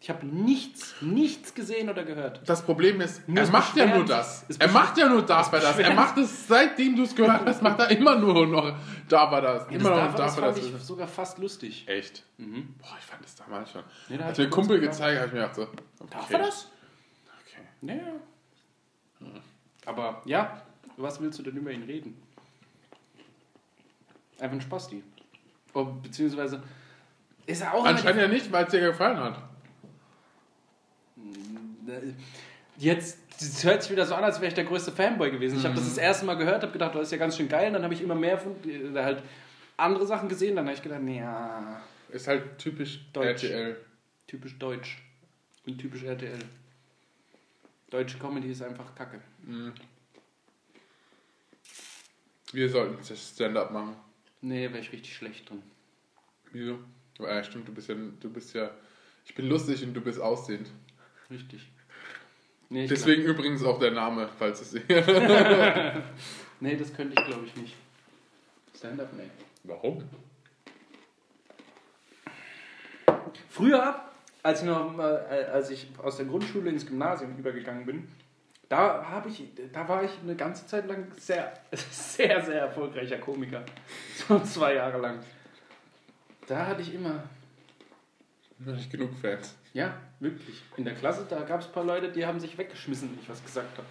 Ich 0.00 0.08
habe 0.10 0.24
nichts, 0.26 0.94
nichts 1.00 1.52
gesehen 1.54 1.90
oder 1.90 2.04
gehört. 2.04 2.48
Das 2.48 2.62
Problem 2.62 3.00
ist, 3.00 3.28
Nur 3.28 3.38
er 3.38 3.50
macht 3.50 3.76
ja 3.76 3.86
nur 3.86 4.04
das. 4.04 4.46
Er 4.58 4.68
macht 4.68 4.96
ja 4.96 5.08
nur 5.08 5.22
das 5.22 5.50
bei 5.50 5.58
das. 5.58 5.76
Er 5.76 5.92
macht 5.92 6.16
es, 6.18 6.46
seitdem 6.46 6.94
du 6.94 7.02
es 7.02 7.16
gehört 7.16 7.44
hast, 7.44 7.62
macht 7.62 7.80
er 7.80 7.90
immer 7.90 8.14
nur 8.14 8.46
noch 8.46 8.76
da 9.08 9.30
war 9.30 9.40
das. 9.40 9.64
Das, 9.66 9.74
Immer 9.74 9.90
noch 9.90 9.96
darf, 9.96 10.14
da 10.14 10.22
das 10.24 10.36
war 10.36 10.44
fand 10.52 10.58
das. 10.58 10.66
ich 10.66 10.82
sogar 10.82 11.08
fast 11.08 11.38
lustig. 11.38 11.84
Echt? 11.88 12.22
Mhm. 12.36 12.74
Boah, 12.78 12.96
ich 12.98 13.04
fand 13.06 13.24
das 13.24 13.34
damals 13.34 13.72
schon. 13.72 13.82
Nee, 14.08 14.18
da 14.18 14.26
Als 14.26 14.38
hat 14.38 14.44
mir 14.44 14.50
Kumpel 14.50 14.80
gezeigt, 14.80 15.16
habe 15.18 15.26
ich 15.28 15.32
mir 15.32 15.40
gedacht 15.40 15.56
so. 15.56 15.62
Okay. 15.62 16.10
Darf 16.10 16.30
er 16.30 16.38
das? 16.38 16.68
Okay. 17.86 18.00
Ja. 19.20 19.26
Aber 19.86 20.22
ja, 20.26 20.62
was 20.96 21.20
willst 21.20 21.38
du 21.38 21.42
denn 21.42 21.56
über 21.56 21.72
ihn 21.72 21.82
reden? 21.84 22.20
Einfach 24.38 24.56
ein 24.56 24.60
Spasti. 24.60 25.02
Oh, 25.74 25.84
beziehungsweise 25.84 26.62
ist 27.46 27.62
er 27.62 27.74
auch 27.74 27.84
Anscheinend 27.84 28.20
ja 28.20 28.28
nicht, 28.28 28.52
weil 28.52 28.64
es 28.64 28.70
dir 28.70 28.80
gefallen 28.80 29.18
hat. 29.18 29.47
Jetzt 32.76 33.18
es 33.40 33.64
hört 33.64 33.82
sich 33.82 33.92
wieder 33.92 34.04
so 34.04 34.14
an, 34.14 34.24
als 34.24 34.40
wäre 34.40 34.48
ich 34.48 34.54
der 34.54 34.64
größte 34.64 34.92
Fanboy 34.92 35.30
gewesen. 35.30 35.58
Ich 35.58 35.64
habe 35.64 35.74
das 35.74 35.84
das 35.84 35.98
erste 35.98 36.26
Mal 36.26 36.34
gehört, 36.34 36.62
habe 36.62 36.72
gedacht, 36.72 36.94
das 36.94 37.02
ist 37.02 37.12
ja 37.12 37.18
ganz 37.18 37.36
schön 37.36 37.48
geil. 37.48 37.72
Dann 37.72 37.82
habe 37.82 37.94
ich 37.94 38.02
immer 38.02 38.14
mehr 38.14 38.38
von, 38.38 38.56
äh, 38.68 38.92
halt 39.02 39.22
andere 39.76 40.06
Sachen 40.06 40.28
gesehen. 40.28 40.56
Dann 40.56 40.66
habe 40.66 40.74
ich 40.74 40.82
gedacht, 40.82 41.02
ja, 41.06 41.80
Ist 42.10 42.26
halt 42.26 42.58
typisch 42.58 43.00
Deutsch. 43.12 43.44
RTL. 43.44 43.76
typisch 44.26 44.58
deutsch 44.58 45.02
und 45.66 45.78
typisch 45.78 46.02
RTL. 46.02 46.38
Deutsche 47.90 48.18
Comedy 48.18 48.50
ist 48.50 48.62
einfach 48.62 48.94
Kacke. 48.94 49.20
Wir 52.52 52.68
sollten 52.68 52.96
das 53.06 53.30
Stand-up 53.34 53.70
machen. 53.70 53.96
Nee, 54.40 54.68
wäre 54.68 54.80
ich 54.80 54.92
richtig 54.92 55.14
schlecht 55.14 55.48
drin. 55.48 55.62
Wieso? 56.52 56.78
Ja, 57.18 57.42
stimmt, 57.42 57.68
du 57.68 57.72
bist 57.72 57.88
ja, 57.88 57.94
du 57.94 58.30
bist 58.30 58.54
ja. 58.54 58.70
Ich 59.24 59.34
bin 59.34 59.48
lustig 59.48 59.82
und 59.82 59.94
du 59.94 60.00
bist 60.00 60.20
aussehend. 60.20 60.68
Richtig. 61.30 61.70
Nee, 62.70 62.86
Deswegen 62.86 63.22
übrigens 63.22 63.64
auch 63.64 63.78
der 63.78 63.92
Name, 63.92 64.28
falls 64.38 64.60
es. 64.60 64.72
Glaub, 64.86 65.06
nee, 66.60 66.76
das 66.76 66.92
könnte 66.92 67.14
ich 67.18 67.26
glaube 67.26 67.46
ich 67.46 67.56
nicht. 67.56 67.76
Stand-up, 68.76 69.12
nee. 69.14 69.30
Warum? 69.64 70.04
Früher, 73.48 74.00
als 74.42 74.60
ich, 74.60 74.66
noch, 74.66 74.98
äh, 74.98 75.02
als 75.52 75.70
ich 75.70 75.88
aus 76.02 76.18
der 76.18 76.26
Grundschule 76.26 76.70
ins 76.70 76.86
Gymnasium 76.86 77.36
übergegangen 77.36 77.86
bin, 77.86 78.08
da, 78.68 79.04
habe 79.08 79.30
ich, 79.30 79.42
da 79.72 79.88
war 79.88 80.04
ich 80.04 80.10
eine 80.22 80.36
ganze 80.36 80.66
Zeit 80.66 80.86
lang 80.86 81.06
sehr, 81.18 81.54
sehr, 81.90 82.44
sehr 82.44 82.60
erfolgreicher 82.60 83.18
Komiker. 83.18 83.64
So 84.28 84.38
zwei 84.40 84.74
Jahre 84.74 84.98
lang. 84.98 85.20
Da 86.46 86.66
hatte 86.66 86.82
ich 86.82 86.92
immer, 86.92 87.22
Nicht 88.58 88.90
genug 88.90 89.10
Fans. 89.20 89.57
Ja, 89.72 90.00
wirklich. 90.20 90.62
In 90.76 90.84
der 90.84 90.94
Klasse, 90.94 91.26
da 91.28 91.40
gab 91.42 91.60
es 91.60 91.66
ein 91.66 91.72
paar 91.72 91.84
Leute, 91.84 92.10
die 92.10 92.24
haben 92.26 92.40
sich 92.40 92.56
weggeschmissen, 92.56 93.10
wenn 93.10 93.18
ich 93.20 93.28
was 93.28 93.44
gesagt 93.44 93.78
habe. 93.78 93.86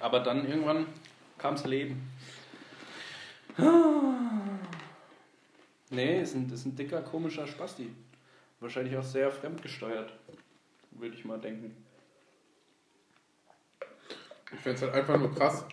Aber 0.00 0.20
dann 0.20 0.46
irgendwann 0.46 0.86
kam 1.38 1.54
das 1.54 1.64
Leben. 1.66 2.10
Nee, 5.90 6.20
ist 6.20 6.34
ein, 6.34 6.50
ist 6.50 6.66
ein 6.66 6.76
dicker, 6.76 7.00
komischer 7.02 7.46
Spasti. 7.46 7.90
Wahrscheinlich 8.60 8.96
auch 8.96 9.04
sehr 9.04 9.30
fremdgesteuert, 9.30 10.12
würde 10.92 11.14
ich 11.14 11.24
mal 11.24 11.38
denken. 11.38 11.76
Ich 14.52 14.60
finde 14.60 14.76
es 14.76 14.82
halt 14.82 14.94
einfach 14.94 15.18
nur 15.18 15.34
krass, 15.34 15.64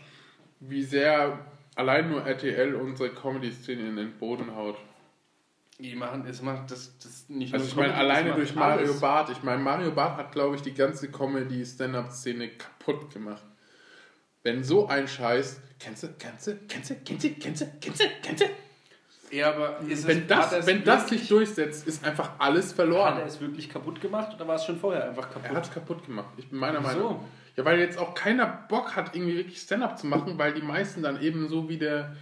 wie 0.60 0.84
sehr 0.84 1.40
allein 1.76 2.10
nur 2.10 2.26
RTL 2.26 2.76
unsere 2.76 3.10
Comedy-Szene 3.10 3.88
in 3.88 3.96
den 3.96 4.18
Boden 4.18 4.56
haut. 4.56 4.78
Die 5.80 5.96
machen, 5.96 6.26
es 6.28 6.42
macht 6.42 6.70
das, 6.72 6.98
das 7.00 7.28
nicht 7.30 7.54
Also 7.54 7.66
nur 7.66 7.72
ich 7.72 7.76
meine, 7.76 7.96
alleine 7.96 8.34
durch 8.34 8.54
Mario 8.54 8.88
alles. 8.88 9.00
Barth. 9.00 9.30
Ich 9.32 9.42
meine, 9.44 9.62
Mario 9.62 9.92
Barth 9.92 10.18
hat, 10.18 10.32
glaube 10.32 10.56
ich, 10.56 10.62
die 10.62 10.74
ganze 10.74 11.10
Comedy-Stand-Up-Szene 11.10 12.50
kaputt 12.50 13.12
gemacht. 13.12 13.44
Wenn 14.44 14.64
so 14.64 14.88
ein 14.88 15.08
Scheiß... 15.08 15.62
Kennst 15.80 16.04
du, 16.04 16.10
kennst 16.20 16.48
du, 16.48 16.56
kennst 16.68 16.90
du, 16.92 16.96
kennst 17.04 17.24
du, 17.24 17.30
kennst 17.40 17.62
du, 17.62 17.66
kennst 17.82 18.02
du, 18.02 18.06
kennst 18.22 18.44
du? 18.44 18.46
Ja, 19.36 19.52
aber 19.52 19.80
ist 19.80 20.08
Wenn 20.08 20.20
es, 20.20 20.24
hat 20.24 20.52
das, 20.52 20.60
es 20.60 20.68
wenn 20.68 20.84
das 20.84 21.10
sich 21.10 21.28
durchsetzt, 21.28 21.88
ist 21.88 22.06
einfach 22.06 22.34
alles 22.38 22.70
Hat 22.70 22.76
verloren. 22.76 23.18
er 23.18 23.26
es 23.26 23.42
wirklich 23.42 23.68
kaputt 23.68 24.00
gemacht 24.00 24.36
oder 24.36 24.48
war 24.48 24.56
es 24.56 24.66
schon 24.66 24.78
vorher 24.78 25.10
einfach 25.10 25.28
kaputt? 25.28 25.50
Er 25.50 25.56
hat 25.56 25.66
es 25.66 25.72
kaputt 25.72 26.06
gemacht. 26.06 26.30
Ich 26.38 26.50
bin 26.50 26.60
meiner 26.60 26.80
Wieso? 26.82 26.98
Meinung. 26.98 27.26
Ja, 27.56 27.66
weil 27.66 27.80
jetzt 27.80 27.98
auch 27.98 28.14
keiner 28.14 28.46
Bock 28.46 28.96
hat, 28.96 29.16
irgendwie 29.16 29.36
wirklich 29.36 29.60
Stand-up 29.60 29.98
zu 29.98 30.06
machen, 30.06 30.38
weil 30.38 30.54
die 30.54 30.62
meisten 30.62 31.02
dann 31.02 31.20
eben 31.20 31.48
so 31.48 31.68
wie 31.68 31.80
der, 31.80 32.16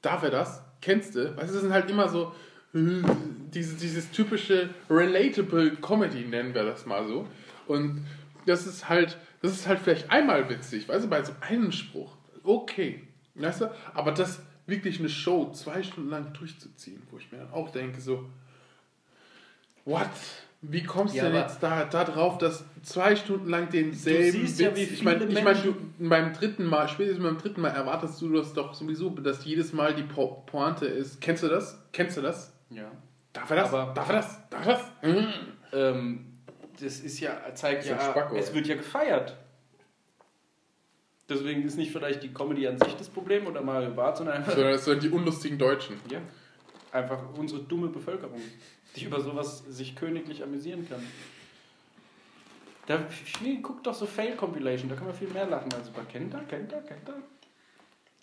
darf 0.00 0.22
er 0.22 0.30
das? 0.30 0.62
Kennst 0.80 1.14
du? 1.14 1.36
Weißt 1.36 1.50
du, 1.50 1.54
das 1.54 1.62
sind 1.62 1.72
halt 1.72 1.90
immer 1.90 2.08
so 2.08 2.34
dieses, 2.74 3.76
dieses 3.78 4.10
typische 4.10 4.70
relatable 4.90 5.76
Comedy, 5.76 6.24
nennen 6.24 6.54
wir 6.54 6.64
das 6.64 6.86
mal 6.86 7.06
so. 7.06 7.26
Und 7.66 8.04
das 8.46 8.66
ist 8.66 8.88
halt, 8.88 9.16
das 9.42 9.52
ist 9.52 9.66
halt 9.68 9.78
vielleicht 9.80 10.10
einmal 10.10 10.48
witzig, 10.50 10.88
weißt 10.88 11.04
du, 11.04 11.08
bei 11.08 11.22
so 11.22 11.32
einem 11.40 11.72
Spruch. 11.72 12.16
Okay. 12.42 13.02
Weißt 13.36 13.62
du? 13.62 13.70
Aber 13.94 14.12
das 14.12 14.40
wirklich 14.66 14.98
eine 14.98 15.08
Show 15.08 15.50
zwei 15.52 15.82
Stunden 15.82 16.10
lang 16.10 16.32
durchzuziehen, 16.32 17.02
wo 17.10 17.18
ich 17.18 17.30
mir 17.30 17.38
dann 17.38 17.52
auch 17.52 17.70
denke, 17.70 18.00
so, 18.00 18.24
what? 19.84 20.08
Wie 20.62 20.82
kommst 20.82 21.12
du 21.14 21.18
Ja, 21.18 21.24
denn 21.24 21.36
aber- 21.36 21.42
jetzt 21.42 21.62
da, 21.62 21.84
da 21.84 22.04
drauf, 22.04 22.38
dass 22.38 22.64
zwei 22.82 23.16
Stunden 23.16 23.50
lang 23.50 23.68
denselben 23.68 24.40
Du 24.40 24.46
siehst 24.46 24.60
ja, 24.60 24.72
ich 24.74 25.02
meine, 25.02 25.26
ich 25.26 25.44
mein, 25.44 25.62
du, 25.62 25.74
beim 25.98 26.32
dritten 26.32 26.64
Mal, 26.64 26.88
spätestens 26.88 27.22
beim 27.22 27.36
dritten 27.36 27.60
Mal 27.60 27.68
erwartest 27.68 28.20
du 28.22 28.32
das 28.32 28.54
doch 28.54 28.72
sowieso, 28.72 29.10
dass 29.10 29.44
jedes 29.44 29.74
Mal 29.74 29.94
die 29.94 30.04
po 30.04 30.42
Pointe 30.46 30.86
ist. 30.86 31.20
Kennst 31.20 31.42
du 31.42 31.48
das? 31.48 31.78
Kennst 31.92 32.16
du 32.16 32.22
das? 32.22 32.53
Ja. 32.74 32.90
Darf 33.32 33.50
er 33.50 33.56
das? 33.56 33.72
Aber- 33.72 33.94
Darf 33.94 34.08
er 34.08 34.14
das? 34.16 34.48
Darf 34.50 34.66
er 34.66 34.72
das? 34.74 34.84
Mhm. 35.02 35.32
Ähm, 35.72 36.38
das 36.80 37.00
ist 37.00 37.20
ja, 37.20 37.54
zeigt 37.54 37.86
ja, 37.86 37.98
Spacko, 38.00 38.36
es 38.36 38.52
wird 38.52 38.66
ja 38.66 38.74
gefeiert. 38.76 39.36
Deswegen 41.28 41.62
ist 41.64 41.76
nicht 41.76 41.90
vielleicht 41.92 42.22
die 42.22 42.32
Comedy 42.34 42.66
an 42.68 42.78
sich 42.78 42.94
das 42.96 43.08
Problem 43.08 43.46
oder 43.46 43.62
Mario 43.62 43.90
Barth, 43.92 44.18
sondern 44.18 44.36
einfach, 44.36 44.52
Sondern 44.52 44.72
das 44.72 44.84
sind 44.84 45.02
die 45.02 45.08
unlustigen 45.08 45.58
Deutschen. 45.58 45.98
ja, 46.10 46.20
einfach 46.92 47.20
unsere 47.36 47.62
dumme 47.62 47.88
Bevölkerung, 47.88 48.40
die 48.96 49.04
über 49.04 49.20
sowas 49.20 49.60
sich 49.68 49.96
königlich 49.96 50.42
amüsieren 50.42 50.86
kann. 50.88 51.02
Da, 52.86 52.98
Schnee, 53.10 53.60
guck 53.62 53.82
doch 53.82 53.94
so 53.94 54.04
Fail-Compilation, 54.04 54.90
da 54.90 54.96
kann 54.96 55.06
man 55.06 55.14
viel 55.14 55.28
mehr 55.28 55.46
lachen 55.46 55.72
als 55.72 55.88
über 55.88 56.04
er, 56.34 56.44
er, 56.72 56.82
kennt 56.82 57.08
er? 57.08 57.14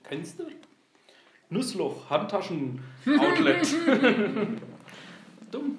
Kennst 0.04 0.40
du? 0.40 0.46
Nussloch, 1.52 2.10
Handtaschen-Outlet. 2.10 3.68
Dumm. 5.52 5.78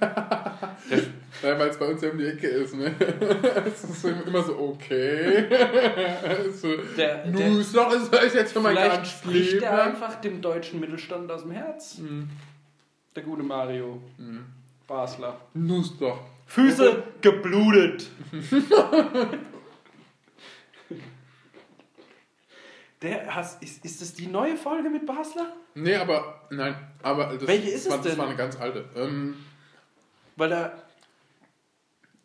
Ja, 0.00 1.58
weil 1.58 1.68
es 1.68 1.78
bei 1.78 1.86
uns 1.86 2.02
ja 2.02 2.10
um 2.10 2.18
die 2.18 2.26
Ecke 2.26 2.48
ist, 2.48 2.74
ne? 2.74 2.94
Es 3.64 3.84
ist 3.84 4.04
immer 4.04 4.42
so, 4.42 4.58
okay. 4.58 5.46
so, 6.52 6.68
Der, 6.96 7.26
der, 7.26 7.48
Nussloch 7.48 7.92
ist, 7.92 8.12
ist 8.12 8.34
jetzt 8.34 8.52
für 8.52 8.60
mein 8.60 8.74
vielleicht 8.76 8.96
ganz 8.96 9.10
spricht 9.10 9.52
Leben. 9.52 9.64
er 9.64 9.84
einfach 9.84 10.16
dem 10.16 10.42
deutschen 10.42 10.80
Mittelstand 10.80 11.30
aus 11.30 11.42
dem 11.42 11.52
Herz. 11.52 11.98
Mhm. 11.98 12.28
Der 13.14 13.22
gute 13.22 13.42
Mario. 13.44 14.02
Mhm. 14.18 14.44
Basler. 14.86 15.40
Nussloch. 15.54 16.18
Füße 16.46 17.02
geblutet. 17.20 18.10
Der, 23.04 23.34
hast, 23.34 23.62
ist, 23.62 23.84
ist 23.84 24.00
das 24.00 24.14
die 24.14 24.26
neue 24.26 24.56
Folge 24.56 24.88
mit 24.88 25.04
Basler? 25.04 25.52
Nee, 25.74 25.94
aber, 25.94 26.40
nein, 26.48 26.74
aber 27.02 27.36
das, 27.36 27.46
Welche 27.46 27.68
ist 27.68 27.84
es 27.84 27.90
war, 27.90 27.98
das 27.98 28.06
denn? 28.06 28.18
war 28.18 28.28
eine 28.28 28.36
ganz 28.36 28.56
alte. 28.58 28.86
Ähm, 28.96 29.36
Weil 30.36 30.48
da, 30.48 30.72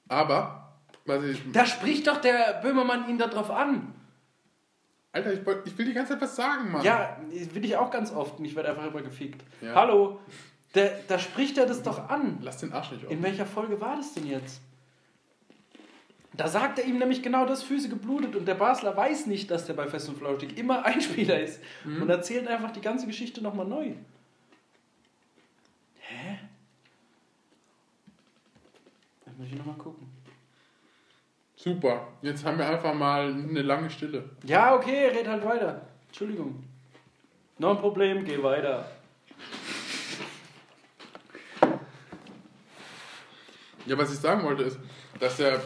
aber, 0.08 0.72
was 1.06 1.22
ich, 1.26 1.52
da 1.52 1.66
spricht 1.66 2.08
doch 2.08 2.22
der 2.22 2.62
Böhmermann 2.64 3.10
ihn 3.10 3.18
darauf 3.18 3.52
an. 3.52 3.94
Alter, 5.12 5.34
ich, 5.34 5.40
ich 5.66 5.78
will 5.78 5.86
die 5.86 5.94
ganze 5.94 6.14
Zeit 6.14 6.22
was 6.22 6.38
sagen, 6.38 6.72
Mann. 6.72 6.84
Ja, 6.84 7.18
will 7.30 7.66
ich 7.66 7.76
auch 7.76 7.92
ganz 7.92 8.14
oft 8.14 8.40
und 8.40 8.46
ich 8.46 8.56
werde 8.56 8.70
einfach 8.70 8.86
immer 8.86 9.02
gefickt. 9.02 9.44
Ja. 9.60 9.76
Hallo, 9.76 10.22
der, 10.76 10.98
da 11.10 11.20
spricht 11.20 11.58
er 11.58 11.66
das 11.66 11.84
doch 11.84 12.10
an. 12.10 12.38
Lass 12.42 12.58
den 12.58 12.72
Arsch 12.72 12.92
nicht 12.92 13.06
auf. 13.06 13.12
In 13.12 13.22
welcher 13.22 13.46
Folge 13.46 13.82
war 13.82 13.98
das 13.98 14.14
denn 14.14 14.28
jetzt? 14.28 14.62
Da 16.40 16.48
sagt 16.48 16.80
er 16.80 16.86
ihm 16.86 16.98
nämlich 17.00 17.22
genau 17.22 17.46
das, 17.46 17.64
Füße 17.64 17.90
geblutet 17.90 18.34
und 18.34 18.46
der 18.48 18.54
Basler 18.56 18.96
weiß 18.96 19.26
nicht, 19.26 19.52
dass 19.52 19.66
der 19.66 19.74
bei 19.74 19.90
Fest 19.90 20.08
und 20.08 20.18
Flauschig 20.18 20.58
immer 20.58 20.86
Einspieler 20.86 21.38
ist 21.38 21.62
Mhm. 21.84 22.04
und 22.04 22.10
erzählt 22.10 22.48
einfach 22.48 22.72
die 22.72 22.80
ganze 22.80 23.08
Geschichte 23.08 23.42
nochmal 23.42 23.66
neu. 23.68 23.92
Hä? 26.00 26.40
Da 29.26 29.32
muss 29.38 29.48
ich 29.48 29.56
nochmal 29.56 29.76
gucken. 29.76 30.08
Super. 31.58 32.08
Jetzt 32.22 32.46
haben 32.46 32.58
wir 32.58 32.70
einfach 32.70 32.94
mal 32.94 33.34
eine 33.34 33.62
lange 33.62 33.90
Stille. 33.90 34.30
Ja, 34.46 34.74
okay, 34.76 35.08
red 35.08 35.28
halt 35.28 35.44
weiter. 35.44 35.82
Entschuldigung. 36.08 36.64
Noch 37.58 37.72
ein 37.72 37.82
Problem, 37.82 38.24
geh 38.24 38.42
weiter. 38.42 38.90
Ja, 43.86 43.98
was 43.98 44.14
ich 44.14 44.20
sagen 44.20 44.42
wollte 44.44 44.64
ist, 44.64 44.80
dass 45.20 45.36
der 45.36 45.60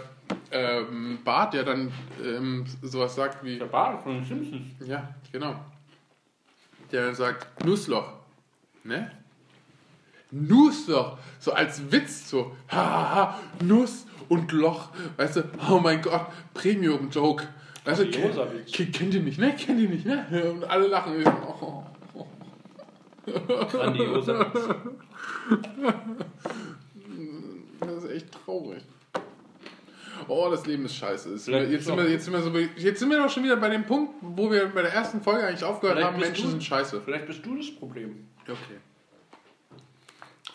ähm, 0.54 1.20
Bart 1.24 1.54
ja 1.54 1.64
dann 1.64 1.92
ähm, 2.24 2.66
sowas 2.82 3.16
sagt 3.16 3.44
wie, 3.44 3.58
Der 3.58 3.66
Bart 3.66 4.04
von 4.04 4.16
den 4.16 4.24
Simpsons. 4.24 4.62
ja, 4.86 5.14
genau. 5.32 5.56
Der 6.92 7.06
dann 7.06 7.16
sagt, 7.16 7.66
Nussloch. 7.66 8.14
Ne? 8.84 9.12
Nussloch. 10.32 11.18
So 11.40 11.54
als 11.54 11.92
Witz, 11.92 12.30
so, 12.30 12.56
haha, 12.70 13.40
Nuss 13.62 14.06
und 14.30 14.52
Loch. 14.52 14.90
Weißt 15.18 15.38
du, 15.38 15.44
oh 15.70 15.80
mein 15.80 16.02
Gott, 16.02 16.28
Premium-Joke. 16.54 17.48
Weißt 17.86 18.02
du, 18.02 18.10
kennt, 18.10 18.36
kennt, 18.94 19.14
ihr 19.14 19.22
nicht, 19.22 19.40
ne? 19.40 19.56
Kennt 19.56 19.80
ihr 19.80 19.90
nicht, 19.90 20.06
ne? 20.06 20.26
Und 20.52 20.64
alle 20.64 20.88
lachen. 20.88 21.24
Oh. 21.60 21.84
Grandioser 23.72 24.54
Witz. 24.54 24.70
Das 27.80 28.04
ist 28.04 28.12
echt 28.12 28.32
traurig. 28.32 28.84
Oh, 30.28 30.50
das 30.50 30.66
Leben 30.66 30.86
ist 30.86 30.96
scheiße. 30.96 31.32
Jetzt 31.32 31.46
sind, 31.46 31.54
wir, 31.54 31.60
Vielleicht 31.62 31.74
jetzt, 31.74 31.86
sind 31.86 31.98
wir, 31.98 32.10
jetzt, 32.10 32.26
sind 32.26 32.34
wir 32.34 32.42
so, 32.42 32.58
jetzt 32.58 33.00
sind 33.00 33.10
wir 33.10 33.18
doch 33.18 33.30
schon 33.30 33.44
wieder 33.44 33.56
bei 33.58 33.70
dem 33.70 33.86
Punkt, 33.86 34.14
wo 34.22 34.52
wir 34.52 34.68
bei 34.68 34.82
der 34.82 34.94
ersten 34.94 35.22
Folge 35.22 35.46
eigentlich 35.48 35.64
aufgehört 35.64 35.98
Vielleicht 35.98 36.14
haben, 36.14 36.20
Menschen 36.20 36.44
du- 36.46 36.50
sind 36.52 36.64
scheiße. 36.64 37.02
Vielleicht 37.02 37.28
bist 37.28 37.46
du 37.46 37.56
das 37.58 37.72
Problem. 37.76 38.28
Okay. 38.44 38.56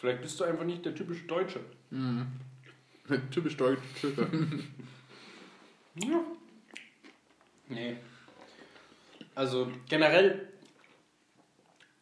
Vielleicht 0.01 0.23
bist 0.23 0.39
du 0.39 0.45
einfach 0.45 0.65
nicht 0.65 0.85
der 0.85 0.95
typische 0.95 1.25
Deutsche. 1.27 1.61
Typisch 3.31 3.57
deutsch. 3.57 3.81
Ja. 6.01 6.21
Nee. 7.69 7.97
Also 9.35 9.69
generell, 9.89 10.49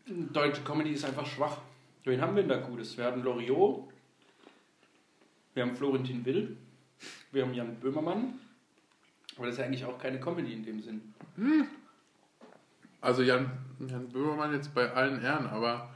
deutsche 0.06 0.60
Comedy 0.62 0.90
ist 0.90 1.04
einfach 1.06 1.24
schwach. 1.26 1.58
Wen 2.04 2.20
haben 2.20 2.36
wir 2.36 2.42
denn 2.42 2.50
da 2.50 2.56
Gutes? 2.58 2.96
Wir 2.98 3.04
hatten 3.06 3.22
Loriot, 3.22 3.88
wir 5.54 5.62
haben 5.62 5.74
Florentin 5.74 6.24
Will, 6.26 6.58
wir 7.36 7.42
haben 7.44 7.52
Jan 7.54 7.76
Böhmermann. 7.76 8.40
Aber 9.36 9.46
das 9.46 9.56
ist 9.56 9.58
ja 9.60 9.66
eigentlich 9.66 9.84
auch 9.84 9.98
keine 9.98 10.18
Comedy 10.18 10.54
in 10.54 10.64
dem 10.64 10.80
Sinn. 10.80 11.14
Also 13.02 13.22
Jan, 13.22 13.50
Jan 13.86 14.08
Böhmermann 14.08 14.52
jetzt 14.54 14.74
bei 14.74 14.90
allen 14.92 15.22
Ehren, 15.22 15.46
aber 15.46 15.90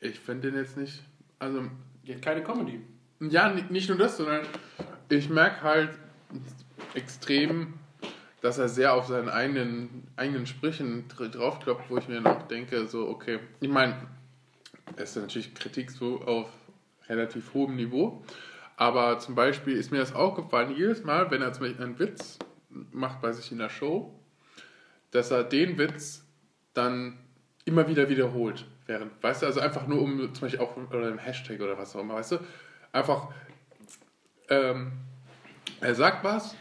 ich 0.00 0.20
finde 0.20 0.50
den 0.50 0.60
jetzt 0.60 0.76
nicht. 0.76 1.02
Also 1.38 1.62
Ja, 2.04 2.18
keine 2.18 2.42
Comedy. 2.42 2.82
Ja, 3.20 3.50
ni- 3.52 3.64
nicht 3.70 3.88
nur 3.88 3.96
das, 3.96 4.18
sondern 4.18 4.42
ich 5.08 5.30
merke 5.30 5.62
halt 5.62 5.90
extrem, 6.94 7.74
dass 8.42 8.58
er 8.58 8.68
sehr 8.68 8.92
auf 8.94 9.06
seinen 9.06 9.30
eigenen, 9.30 10.06
eigenen 10.16 10.46
Sprüchen 10.46 11.08
dr- 11.08 11.28
draufkloppt, 11.30 11.88
wo 11.90 11.96
ich 11.96 12.08
mir 12.08 12.20
noch 12.20 12.42
denke, 12.48 12.86
so, 12.86 13.08
okay, 13.08 13.38
ich 13.60 13.68
meine, 13.70 13.94
es 14.96 15.16
ist 15.16 15.22
natürlich 15.22 15.54
Kritik 15.54 15.90
so 15.90 16.20
auf 16.22 16.48
relativ 17.08 17.54
hohem 17.54 17.76
Niveau, 17.76 18.22
aber 18.80 19.18
zum 19.18 19.34
Beispiel 19.34 19.76
ist 19.76 19.92
mir 19.92 19.98
das 19.98 20.14
aufgefallen, 20.14 20.74
jedes 20.74 21.04
Mal, 21.04 21.30
wenn 21.30 21.42
er 21.42 21.52
zum 21.52 21.64
Beispiel 21.66 21.84
einen 21.84 21.98
Witz 21.98 22.38
macht 22.70 23.20
bei 23.20 23.30
sich 23.30 23.52
in 23.52 23.58
der 23.58 23.68
Show, 23.68 24.18
dass 25.10 25.30
er 25.30 25.44
den 25.44 25.76
Witz 25.76 26.24
dann 26.72 27.18
immer 27.66 27.88
wieder 27.88 28.08
wiederholt. 28.08 28.64
Während, 28.86 29.22
weißt 29.22 29.42
du, 29.42 29.46
also 29.46 29.60
einfach 29.60 29.86
nur 29.86 30.00
um 30.00 30.32
zum 30.32 30.40
Beispiel 30.40 30.60
auch 30.60 30.78
oder 30.78 31.10
im 31.10 31.18
Hashtag 31.18 31.60
oder 31.60 31.76
was 31.76 31.94
auch 31.94 32.00
immer, 32.00 32.14
weißt 32.14 32.32
du, 32.32 32.38
einfach 32.90 33.28
ähm, 34.48 34.92
er 35.82 35.94
sagt 35.94 36.24
was 36.24 36.56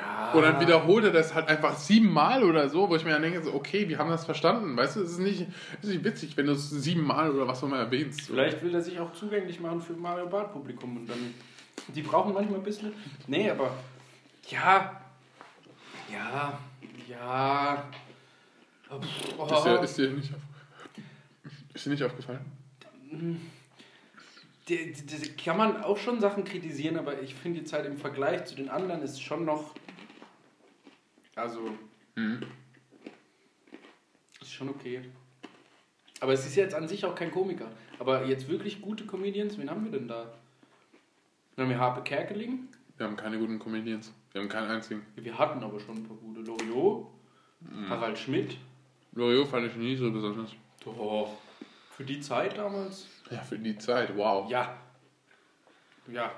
Ja. 0.00 0.32
und 0.32 0.42
dann 0.42 0.60
wiederholt 0.60 1.04
er 1.04 1.10
das 1.12 1.34
halt 1.34 1.48
einfach 1.48 1.76
siebenmal 1.76 2.44
oder 2.44 2.68
so, 2.68 2.88
wo 2.88 2.96
ich 2.96 3.04
mir 3.04 3.12
dann 3.12 3.22
denke, 3.22 3.42
so, 3.42 3.52
okay, 3.52 3.88
wir 3.88 3.98
haben 3.98 4.10
das 4.10 4.24
verstanden, 4.24 4.76
weißt 4.76 4.96
du, 4.96 5.02
es 5.02 5.12
ist 5.12 5.18
nicht, 5.18 5.46
es 5.78 5.88
ist 5.88 5.94
nicht 5.94 6.04
witzig, 6.04 6.36
wenn 6.36 6.46
du 6.46 6.52
es 6.52 6.70
siebenmal 6.70 7.30
oder 7.30 7.46
was 7.46 7.62
auch 7.62 7.66
immer 7.66 7.78
erwähnst. 7.78 8.22
Vielleicht 8.22 8.62
will 8.62 8.74
er 8.74 8.80
sich 8.80 8.98
auch 8.98 9.12
zugänglich 9.12 9.60
machen 9.60 9.80
für 9.80 9.92
Mario 9.92 10.26
Bart 10.26 10.52
Publikum 10.52 10.96
und 10.96 11.06
dann. 11.06 11.34
Die 11.88 12.02
brauchen 12.02 12.32
manchmal 12.32 12.60
ein 12.60 12.64
bisschen. 12.64 12.92
Nee, 13.26 13.50
aber. 13.50 13.72
Ja. 14.48 15.00
Ja. 16.12 16.58
Ja. 17.08 17.84
Oh, 18.90 19.44
Ist 19.44 19.64
dir, 19.64 19.80
ist 19.82 19.98
dir 19.98 20.10
nicht, 20.10 20.34
auf, 20.34 20.40
ist 21.74 21.86
dir 21.86 21.90
nicht 21.90 22.02
aufgefallen? 22.02 22.44
Die, 24.68 24.92
die, 24.92 24.92
die, 24.92 25.28
kann 25.36 25.56
man 25.56 25.82
auch 25.82 25.96
schon 25.96 26.20
Sachen 26.20 26.44
kritisieren, 26.44 26.96
aber 26.96 27.20
ich 27.22 27.34
finde 27.34 27.60
jetzt 27.60 27.72
halt 27.72 27.86
im 27.86 27.96
Vergleich 27.96 28.44
zu 28.44 28.54
den 28.54 28.68
anderen 28.68 29.02
ist 29.02 29.22
schon 29.22 29.44
noch. 29.44 29.74
Also, 31.40 31.70
Mhm. 32.16 32.42
ist 34.42 34.52
schon 34.52 34.68
okay. 34.68 35.00
Aber 36.20 36.34
es 36.34 36.44
ist 36.44 36.54
jetzt 36.56 36.74
an 36.74 36.86
sich 36.86 37.02
auch 37.06 37.14
kein 37.14 37.30
Komiker. 37.30 37.70
Aber 37.98 38.26
jetzt 38.26 38.46
wirklich 38.48 38.82
gute 38.82 39.06
Comedians, 39.06 39.56
wen 39.56 39.70
haben 39.70 39.84
wir 39.84 39.98
denn 39.98 40.06
da? 40.06 40.24
Dann 41.56 41.64
haben 41.64 41.70
wir 41.70 41.78
Harpe 41.78 42.02
Kerkeling. 42.02 42.68
Wir 42.98 43.06
haben 43.06 43.16
keine 43.16 43.38
guten 43.38 43.58
Comedians. 43.58 44.12
Wir 44.32 44.42
haben 44.42 44.50
keinen 44.50 44.70
einzigen. 44.70 45.06
Wir 45.16 45.38
hatten 45.38 45.62
aber 45.64 45.80
schon 45.80 45.96
ein 45.96 46.04
paar 46.06 46.16
gute. 46.18 46.40
Loriot, 46.42 47.06
Harald 47.88 48.18
Schmidt. 48.18 48.58
Loriot 49.12 49.48
fand 49.48 49.66
ich 49.66 49.76
nie 49.76 49.96
so 49.96 50.10
besonders. 50.12 50.50
Doch. 50.84 51.38
Für 51.96 52.04
die 52.04 52.20
Zeit 52.20 52.58
damals? 52.58 53.06
Ja, 53.30 53.40
für 53.42 53.58
die 53.58 53.78
Zeit, 53.78 54.14
wow. 54.14 54.50
Ja. 54.50 54.76
Ja. 56.12 56.32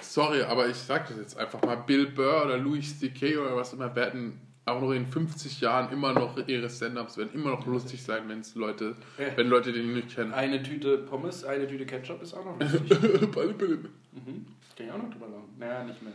Sorry, 0.00 0.42
aber 0.42 0.68
ich 0.68 0.76
sag 0.76 1.08
das 1.08 1.16
jetzt 1.18 1.36
einfach 1.38 1.60
mal. 1.62 1.76
Bill 1.76 2.06
Burr 2.06 2.44
oder 2.44 2.58
Louis 2.58 2.98
C.K. 2.98 3.36
oder 3.38 3.56
was 3.56 3.72
immer 3.72 3.94
werden 3.94 4.40
auch 4.64 4.80
noch 4.80 4.90
in 4.92 5.06
50 5.06 5.60
Jahren 5.60 5.92
immer 5.92 6.12
noch 6.12 6.36
ihre 6.48 6.68
Stand-Ups 6.68 7.16
werden 7.16 7.30
immer 7.34 7.50
noch 7.50 7.64
lustig 7.66 8.02
sein, 8.02 8.24
wenn's 8.28 8.56
Leute, 8.56 8.96
Ja. 9.16 9.26
wenn 9.36 9.46
Leute 9.48 9.72
den 9.72 9.94
nicht 9.94 10.14
kennen. 10.16 10.34
Eine 10.34 10.60
Tüte 10.60 10.98
Pommes, 10.98 11.44
eine 11.44 11.68
Tüte 11.68 11.86
Ketchup 11.86 12.20
ist 12.20 12.34
auch 12.34 12.44
noch 12.44 12.58
lustig. 12.60 12.88
Beide, 12.90 13.54
beide. 13.54 13.74
mhm. 13.76 14.46
Kann 14.76 14.86
ich 14.86 14.90
auch 14.90 14.98
noch 14.98 15.10
drüber 15.10 15.28
lachen. 15.28 15.54
Naja, 15.58 15.84
nicht 15.84 16.00
mehr. 16.02 16.12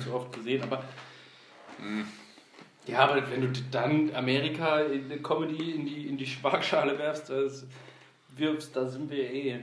Zu 0.00 0.12
oft 0.14 0.32
gesehen, 0.32 0.62
aber. 0.64 0.82
Ja, 2.86 2.98
aber 3.08 3.30
wenn 3.30 3.40
du 3.40 3.48
dann 3.70 4.12
Amerika 4.14 4.80
in 4.80 5.08
die 5.08 5.18
Comedy 5.22 5.70
in 5.72 5.86
die, 5.86 6.08
in 6.08 6.16
die 6.18 6.26
Sparkschale 6.26 6.98
werfst, 6.98 7.30
das 7.30 7.66
wirfst, 8.36 8.74
da 8.74 8.88
sind 8.88 9.08
wir 9.10 9.30
eh 9.32 9.60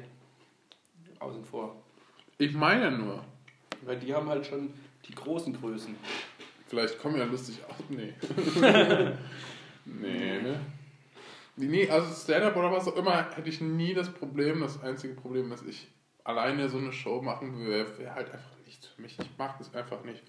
außen 1.20 1.44
vor. 1.44 1.76
Ich 2.38 2.54
meine 2.54 2.90
nur, 2.92 3.24
Weil 3.84 3.98
die 3.98 4.14
haben 4.14 4.30
halt 4.30 4.46
schon 4.46 4.74
die 5.08 5.16
großen 5.16 5.54
Größen. 5.60 5.96
Vielleicht 6.68 7.00
kommen 7.00 7.18
ja 7.18 7.26
lustig 7.26 7.60
aus. 7.68 7.76
Nee. 7.90 8.14
nee, 9.86 10.42
ne? 10.42 10.60
Nee, 11.56 11.90
also 11.90 12.14
Stand-up 12.14 12.56
oder 12.56 12.72
was 12.72 12.88
auch 12.88 12.96
immer, 12.96 13.32
hätte 13.36 13.50
ich 13.50 13.60
nie 13.60 13.94
das 13.94 14.10
Problem. 14.14 14.62
Das 14.62 14.82
einzige 14.82 15.14
Problem, 15.14 15.50
dass 15.50 15.64
ich 15.64 15.88
alleine 16.24 16.70
so 16.70 16.78
eine 16.78 16.94
Show 16.94 17.22
machen 17.22 17.58
würde, 17.58 17.98
wäre 17.98 18.14
halt 18.14 18.32
einfach 18.32 18.56
nichts 18.66 18.88
für 18.88 19.02
mich. 19.02 19.18
Ich 19.20 19.38
mag 19.38 19.58
das 19.58 19.74
einfach 19.74 20.04
nicht. 20.04 20.24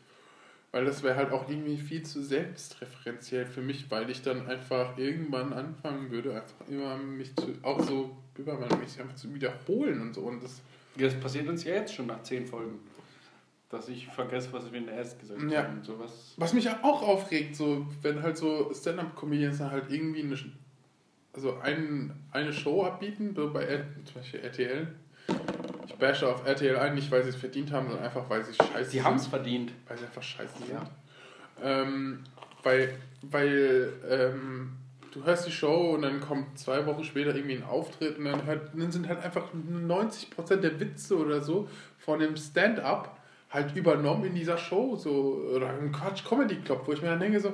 Weil 0.73 0.85
das 0.85 1.03
wäre 1.03 1.17
halt 1.17 1.33
auch 1.33 1.49
irgendwie 1.49 1.77
viel 1.77 2.05
zu 2.05 2.23
selbstreferenziell 2.23 3.45
für 3.45 3.61
mich, 3.61 3.91
weil 3.91 4.09
ich 4.09 4.23
dann 4.23 4.47
einfach 4.47 4.97
irgendwann 4.97 5.53
anfangen 5.53 6.11
würde, 6.11 6.35
einfach 6.35 6.69
immer 6.69 6.97
mich 6.97 7.35
zu, 7.37 7.55
auch 7.63 7.81
so 7.81 8.17
über 8.39 8.55
mich 8.55 9.01
einfach 9.01 9.17
zu 9.17 9.35
wiederholen 9.35 10.01
und 10.01 10.15
so. 10.15 10.23
Und 10.23 10.43
das, 10.43 10.63
das 10.97 11.19
passiert 11.19 11.49
uns 11.49 11.65
ja 11.65 11.75
jetzt 11.75 11.95
schon 11.95 12.07
nach 12.07 12.23
zehn 12.23 12.47
Folgen. 12.47 12.79
Dass 13.71 13.89
ich 13.89 14.09
vergesse, 14.09 14.53
was 14.53 14.71
wir 14.73 14.79
in 14.79 14.87
der 14.87 14.97
ersten 14.97 15.21
gesagt 15.21 15.51
Ja. 15.51 15.63
haben. 15.63 15.83
Sowas. 15.83 16.35
Was 16.37 16.53
mich 16.53 16.69
auch 16.69 17.03
aufregt, 17.03 17.55
so 17.55 17.87
wenn 18.03 18.23
halt 18.23 18.37
so 18.37 18.73
Stand-up-Comedians 18.75 19.59
dann 19.59 19.71
halt 19.71 19.85
irgendwie 19.91 20.23
eine, 20.23 20.37
also 21.33 21.57
ein, 21.61 22.13
eine 22.33 22.53
Show 22.53 22.83
abbieten, 22.85 23.33
so 23.35 23.53
bei 23.53 23.63
R- 23.65 23.85
zum 24.05 24.15
Beispiel 24.17 24.41
RTL. 24.41 24.89
Ich 25.87 25.95
bashe 25.95 26.27
auf 26.29 26.45
RTL 26.47 26.77
ein, 26.79 26.95
nicht 26.97 27.11
weil 27.13 27.23
sie 27.23 27.29
es 27.29 27.37
verdient 27.37 27.71
haben, 27.71 27.87
sondern 27.89 28.05
einfach 28.07 28.29
weil 28.29 28.45
sie 28.45 28.55
scheiße 28.55 28.91
Die 28.91 29.03
haben 29.05 29.17
es 29.17 29.29
verdient. 29.29 29.73
Weil 29.87 29.99
sie 29.99 30.05
einfach 30.07 30.23
scheiße 30.23 30.59
sind. 30.59 30.71
Ja. 30.71 30.91
Ähm, 31.63 32.25
weil 32.65 32.95
weil 33.23 33.93
ähm, 34.09 34.73
du 35.13 35.23
hörst 35.25 35.47
die 35.47 35.53
Show 35.53 35.93
und 35.95 36.03
dann 36.03 36.21
kommt 36.21 36.59
zwei 36.59 36.85
Wochen 36.87 37.05
später 37.05 37.35
irgendwie 37.37 37.57
ein 37.57 37.65
Auftritt 37.65 38.19
und 38.19 38.25
dann, 38.25 38.47
hört, 38.47 38.71
dann 38.75 38.91
sind 38.91 39.07
halt 39.09 39.23
einfach 39.23 39.45
90% 39.55 40.57
der 40.57 40.81
Witze 40.81 41.17
oder 41.19 41.41
so 41.41 41.69
von 41.99 42.19
dem 42.19 42.37
Stand-up 42.37 43.20
halt 43.51 43.75
übernommen 43.77 44.25
in 44.25 44.35
dieser 44.35 44.57
Show. 44.59 44.97
So, 44.97 45.11
oder 45.55 45.69
ein 45.71 45.93
Quatsch 45.93 46.25
Comedy 46.25 46.57
Club, 46.57 46.83
wo 46.87 46.93
ich 46.93 47.03
mir 47.03 47.09
dann 47.09 47.21
denke 47.21 47.41
so, 47.41 47.53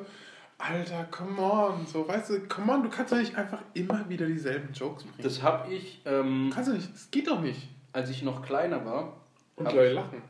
Alter, 0.58 1.04
come 1.10 1.40
on, 1.40 1.86
so, 1.86 2.06
weißt 2.08 2.30
du, 2.30 2.40
come 2.48 2.72
on, 2.72 2.82
du 2.82 2.88
kannst 2.88 3.12
doch 3.12 3.18
nicht 3.18 3.36
einfach 3.36 3.60
immer 3.74 4.08
wieder 4.08 4.26
dieselben 4.26 4.72
Jokes 4.72 5.02
bringen. 5.04 5.22
Das 5.22 5.42
habe 5.42 5.72
ich, 5.72 6.00
ähm, 6.06 6.50
kannst 6.54 6.70
du 6.70 6.74
nicht, 6.74 6.92
das 6.94 7.10
geht 7.10 7.28
doch 7.28 7.40
nicht. 7.40 7.68
als 7.92 8.10
ich 8.10 8.22
noch 8.22 8.42
kleiner 8.42 8.84
war, 8.84 9.16
Und 9.56 9.66
Hab 9.68 9.74
Leute 9.74 9.94
lachen. 9.94 10.22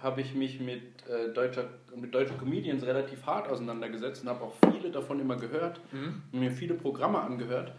habe 0.00 0.20
ich 0.22 0.34
mich 0.34 0.58
mit, 0.60 0.82
äh, 1.06 1.32
deutscher, 1.34 1.64
mit 1.94 2.14
deutschen 2.14 2.38
Comedians 2.38 2.82
relativ 2.84 3.26
hart 3.26 3.46
auseinandergesetzt 3.50 4.22
und 4.22 4.30
habe 4.30 4.42
auch 4.44 4.54
viele 4.70 4.90
davon 4.90 5.20
immer 5.20 5.36
gehört 5.36 5.80
Mhm. 5.92 6.22
und 6.32 6.40
mir 6.40 6.50
viele 6.50 6.72
Programme 6.74 7.20
angehört. 7.20 7.72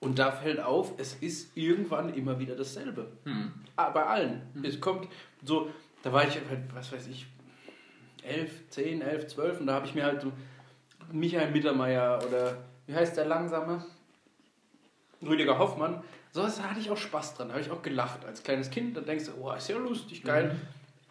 Und 0.00 0.18
da 0.18 0.32
fällt 0.32 0.60
auf, 0.60 0.94
es 0.96 1.14
ist 1.14 1.56
irgendwann 1.56 2.14
immer 2.14 2.38
wieder 2.38 2.56
dasselbe. 2.56 3.06
Hm. 3.24 3.52
Ah, 3.76 3.90
bei 3.90 4.04
allen. 4.04 4.42
Es 4.62 4.80
kommt 4.80 5.08
so, 5.44 5.70
da 6.02 6.12
war 6.12 6.26
ich 6.26 6.34
halt, 6.34 6.74
was 6.74 6.90
weiß 6.90 7.06
ich, 7.08 7.26
11, 8.22 8.70
10, 8.70 9.02
11, 9.02 9.26
12 9.28 9.60
und 9.60 9.66
da 9.66 9.74
habe 9.74 9.86
ich 9.86 9.94
mir 9.94 10.04
halt 10.04 10.22
so 10.22 10.32
Michael 11.12 11.50
Mittermeier 11.50 12.18
oder 12.26 12.58
wie 12.86 12.94
heißt 12.94 13.16
der 13.16 13.26
langsame? 13.26 13.84
Rüdiger 15.22 15.58
Hoffmann. 15.58 16.02
So 16.32 16.42
was 16.42 16.62
hatte 16.62 16.80
ich 16.80 16.90
auch 16.90 16.96
Spaß 16.96 17.34
dran, 17.34 17.48
da 17.48 17.54
habe 17.54 17.62
ich 17.62 17.70
auch 17.70 17.82
gelacht 17.82 18.24
als 18.24 18.42
kleines 18.42 18.70
Kind. 18.70 18.96
Da 18.96 19.00
denkst 19.00 19.26
du, 19.26 19.32
oh, 19.40 19.52
ist 19.52 19.68
ja 19.68 19.76
lustig, 19.76 20.22
geil. 20.22 20.56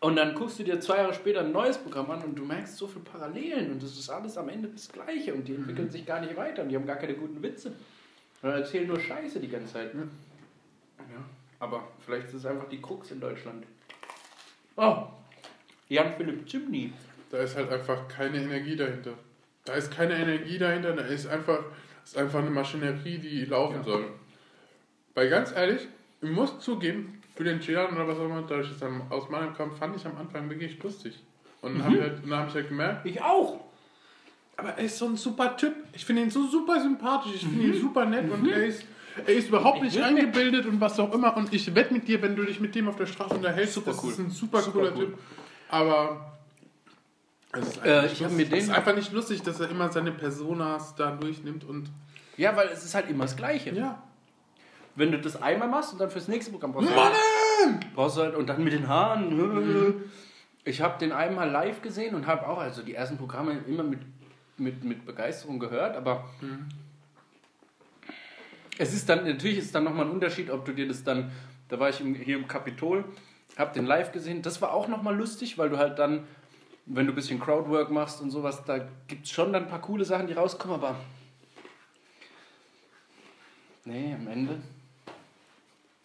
Und 0.02 0.16
dann 0.16 0.34
guckst 0.34 0.58
du 0.58 0.64
dir 0.64 0.80
zwei 0.80 0.98
Jahre 0.98 1.14
später 1.14 1.42
ein 1.42 1.52
neues 1.52 1.78
Programm 1.78 2.10
an 2.10 2.24
und 2.24 2.36
du 2.36 2.46
merkst 2.46 2.78
so 2.78 2.88
viele 2.88 3.04
Parallelen 3.04 3.74
und 3.74 3.84
das 3.84 3.98
ist 3.98 4.10
alles 4.10 4.38
am 4.38 4.48
Ende 4.48 4.70
das 4.70 4.90
Gleiche 4.90 5.34
und 5.34 5.48
die 5.48 5.56
entwickeln 5.56 5.90
sich 5.90 6.06
gar 6.06 6.22
nicht 6.22 6.38
weiter 6.38 6.64
und 6.64 6.70
die 6.70 6.76
haben 6.76 6.86
gar 6.86 6.96
keine 6.96 7.16
guten 7.16 7.44
Witze. 7.44 7.74
Und 8.42 8.50
erzählen 8.50 8.88
nur 8.88 9.00
Scheiße 9.00 9.40
die 9.40 9.50
ganze 9.50 9.74
Zeit. 9.74 9.94
Ja. 9.94 10.00
Ja, 10.00 11.24
aber 11.60 11.88
vielleicht 12.06 12.28
ist 12.28 12.36
es 12.36 12.46
einfach 12.46 12.70
die 12.70 12.82
Krux 12.82 13.12
in 13.12 13.20
Deutschland. 13.20 13.66
Oh, 14.76 15.08
Jan-Philipp 15.90 16.48
Zymny. 16.50 16.94
Da 17.32 17.40
ist 17.40 17.56
halt 17.56 17.72
einfach 17.72 18.08
keine 18.08 18.38
Energie 18.38 18.76
dahinter. 18.76 19.14
Da 19.66 19.74
ist 19.74 19.92
keine 19.92 20.16
Energie 20.16 20.58
dahinter, 20.58 20.94
da 20.94 21.04
ist 21.04 21.28
einfach, 21.28 21.60
ist 22.04 22.18
einfach 22.18 22.40
eine 22.40 22.50
Maschinerie, 22.50 23.18
die 23.18 23.46
laufen 23.46 23.78
Ja. 23.78 23.84
soll. 23.84 24.06
Weil 25.16 25.30
ganz 25.30 25.52
ehrlich, 25.52 25.88
ich 26.22 26.30
muss 26.30 26.60
zugeben, 26.60 27.22
für 27.36 27.44
den 27.44 27.60
Gian 27.60 27.94
oder 27.94 28.08
was 28.08 28.18
auch 28.18 28.26
immer, 28.26 28.42
dadurch, 28.42 28.70
dass 28.70 28.82
er 28.82 29.02
aus 29.10 29.30
meinem 29.30 29.54
kam, 29.54 29.72
fand 29.72 29.96
ich 29.96 30.06
am 30.06 30.18
Anfang 30.18 30.50
wirklich 30.50 30.82
lustig. 30.82 31.20
Und 31.62 31.76
dann 31.76 31.86
habe 31.86 31.96
ich, 31.96 32.02
halt, 32.02 32.22
hab 32.30 32.48
ich 32.48 32.54
halt 32.56 32.68
gemerkt, 32.70 33.06
Ich 33.06 33.22
auch. 33.22 33.60
Aber 34.60 34.70
er 34.78 34.84
ist 34.86 34.98
so 34.98 35.06
ein 35.06 35.18
super 35.18 35.56
Typ. 35.58 35.74
Ich 35.94 36.06
finde 36.06 36.22
ihn 36.24 36.30
so 36.30 36.48
super 36.48 36.80
sympathisch, 36.82 37.34
ich 37.36 37.42
finde 37.42 37.64
ihn 37.66 37.80
super 37.82 38.06
nett 38.06 38.30
und 38.32 38.48
er 38.48 38.66
ist, 38.66 38.84
er 39.26 39.34
ist 39.34 39.48
überhaupt 39.50 39.82
nicht 39.82 40.00
eingebildet 40.02 40.66
und 40.66 40.80
was 40.80 41.00
auch 41.00 41.14
immer. 41.14 41.36
Und 41.38 41.54
ich 41.54 41.74
wette 41.76 41.94
mit 41.94 42.08
dir, 42.08 42.22
wenn 42.22 42.36
du 42.36 42.44
dich 42.44 42.60
mit 42.60 42.76
dem 42.76 42.88
auf 42.88 42.96
der 42.96 43.06
Straße 43.08 43.36
unterhältst, 43.36 43.74
Super 43.76 43.92
das 43.92 44.04
cool. 44.04 44.12
ist 44.12 44.20
ein 44.20 44.30
super, 44.30 44.62
Super 44.62 44.80
cooler 44.80 44.92
cool. 44.96 45.06
Typ. 45.08 45.18
Aber 45.70 46.32
es 47.54 47.68
ist 47.68 47.86
Äh, 47.86 47.92
einfach 48.00 48.12
ich 48.14 48.30
mir 48.32 48.46
den- 48.46 48.60
ist 48.60 48.70
einfach 48.70 48.96
nicht 48.96 49.12
lustig, 49.12 49.42
dass 49.42 49.60
er 49.60 49.70
immer 49.70 49.92
seine 49.92 50.12
Personas 50.12 50.96
da 50.96 51.12
durchnimmt 51.12 51.64
und 51.64 51.90
Ja, 52.38 52.56
weil 52.56 52.68
es 52.70 52.84
ist 52.86 52.94
halt 52.96 53.10
immer 53.10 53.24
das 53.26 53.36
Gleiche. 53.36 53.72
ja. 53.72 54.02
Wenn 54.96 55.12
du 55.12 55.20
das 55.20 55.42
einmal 55.42 55.68
machst 55.70 55.94
und 55.94 56.00
dann 56.02 56.10
fürs 56.10 56.28
nächste 56.28 56.52
Programm 56.52 56.74
brauchst 56.74 56.90
du 56.90 56.96
halt, 56.96 57.16
brauchst 57.96 58.18
du 58.18 58.22
halt 58.22 58.36
und 58.36 58.48
dann 58.48 58.64
mit 58.64 58.74
den 58.74 58.88
Haaren. 58.88 60.04
Ich 60.66 60.82
habe 60.82 61.00
den 61.00 61.12
einmal 61.14 61.50
live 61.50 61.82
gesehen 61.82 62.16
und 62.16 62.28
habe 62.28 62.48
auch 62.48 62.58
also 62.58 62.82
die 62.82 62.94
ersten 62.96 63.18
Programme 63.18 63.60
immer 63.66 63.84
mit, 63.84 64.00
mit, 64.60 64.84
mit 64.84 65.06
Begeisterung 65.06 65.60
gehört, 65.60 65.96
aber 65.96 66.30
es 68.78 68.94
ist 68.94 69.10
dann 69.10 69.26
natürlich 69.26 69.58
ist 69.58 69.76
dann 69.76 69.84
nochmal 69.84 70.06
ein 70.06 70.12
Unterschied, 70.12 70.50
ob 70.50 70.66
du 70.66 70.72
dir 70.72 70.88
das 70.88 71.04
dann, 71.04 71.32
da 71.68 71.80
war 71.80 71.90
ich 71.90 72.00
im, 72.00 72.16
hier 72.16 72.38
im 72.38 72.48
Kapitol, 72.48 73.04
habe 73.58 73.74
den 73.74 73.86
live 73.86 74.12
gesehen, 74.12 74.42
das 74.42 74.62
war 74.62 74.74
auch 74.74 74.88
nochmal 74.88 75.16
lustig, 75.16 75.58
weil 75.58 75.70
du 75.70 75.78
halt 75.78 76.00
dann, 76.00 76.26
wenn 76.86 77.06
du 77.06 77.12
ein 77.12 77.16
bisschen 77.16 77.40
Crowdwork 77.40 77.92
machst 77.92 78.22
und 78.22 78.32
sowas, 78.32 78.64
da 78.66 78.88
gibt 79.08 79.26
es 79.26 79.32
schon 79.32 79.52
dann 79.52 79.64
ein 79.64 79.70
paar 79.70 79.82
coole 79.82 80.06
Sachen, 80.06 80.28
die 80.28 80.34
rauskommen, 80.34 80.76
aber 80.76 80.96
nee, 83.84 84.14
am 84.14 84.28
Ende. 84.28 84.62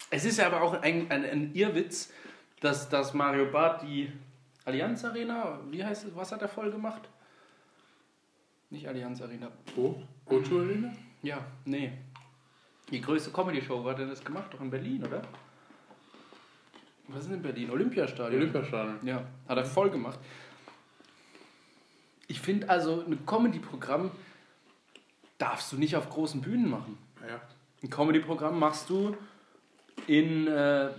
Es 0.09 0.25
ist 0.25 0.37
ja 0.37 0.47
aber 0.47 0.61
auch 0.61 0.81
ein, 0.81 1.09
ein, 1.09 1.25
ein 1.25 1.53
Irrwitz, 1.53 2.11
dass, 2.59 2.89
dass 2.89 3.13
Mario 3.13 3.45
Barth 3.51 3.83
die 3.83 4.11
Allianz 4.65 5.05
Arena, 5.05 5.59
wie 5.69 5.83
heißt 5.83 6.05
es, 6.05 6.15
was 6.15 6.31
hat 6.31 6.41
er 6.41 6.49
voll 6.49 6.71
gemacht? 6.71 7.07
Nicht 8.75 8.89
Allianz 8.89 9.21
Arena. 9.21 9.49
Wo? 9.73 10.03
O2 10.29 10.65
Arena? 10.65 10.91
Ja, 11.23 11.45
nee. 11.63 11.93
Die 12.91 12.99
größte 12.99 13.31
Comedy-Show, 13.31 13.81
wo 13.81 13.89
hat 13.89 13.99
er 13.99 14.07
das 14.07 14.21
gemacht? 14.21 14.53
Doch 14.53 14.59
in 14.59 14.69
Berlin, 14.69 15.01
oder? 15.01 15.21
Was 17.07 17.19
ist 17.21 17.27
denn 17.27 17.35
in 17.37 17.41
Berlin? 17.41 17.69
Olympiastadion. 17.69 18.41
Olympiastadion. 18.41 18.99
Ja, 19.07 19.23
hat 19.47 19.57
er 19.57 19.63
voll 19.63 19.89
gemacht. 19.89 20.19
Ich 22.27 22.41
finde 22.41 22.69
also, 22.69 23.01
ein 23.07 23.25
Comedy-Programm 23.25 24.11
darfst 25.37 25.71
du 25.71 25.77
nicht 25.77 25.95
auf 25.95 26.09
großen 26.09 26.41
Bühnen 26.41 26.69
machen. 26.69 26.97
Ja. 27.25 27.39
Ein 27.81 27.89
Comedy-Programm 27.89 28.59
machst 28.59 28.89
du 28.89 29.15
in 30.07 30.47
äh, 30.47 30.89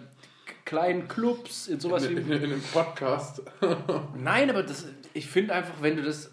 kleinen 0.65 1.09
Clubs, 1.09 1.69
in 1.69 1.79
sowas 1.79 2.07
In, 2.07 2.17
in, 2.17 2.27
wie. 2.27 2.33
in 2.37 2.43
einem 2.45 2.63
Podcast. 2.63 3.43
Nein, 4.17 4.49
aber 4.49 4.63
das, 4.63 4.87
ich 5.13 5.27
finde 5.27 5.53
einfach, 5.53 5.75
wenn 5.83 5.97
du 5.97 6.03
das. 6.03 6.31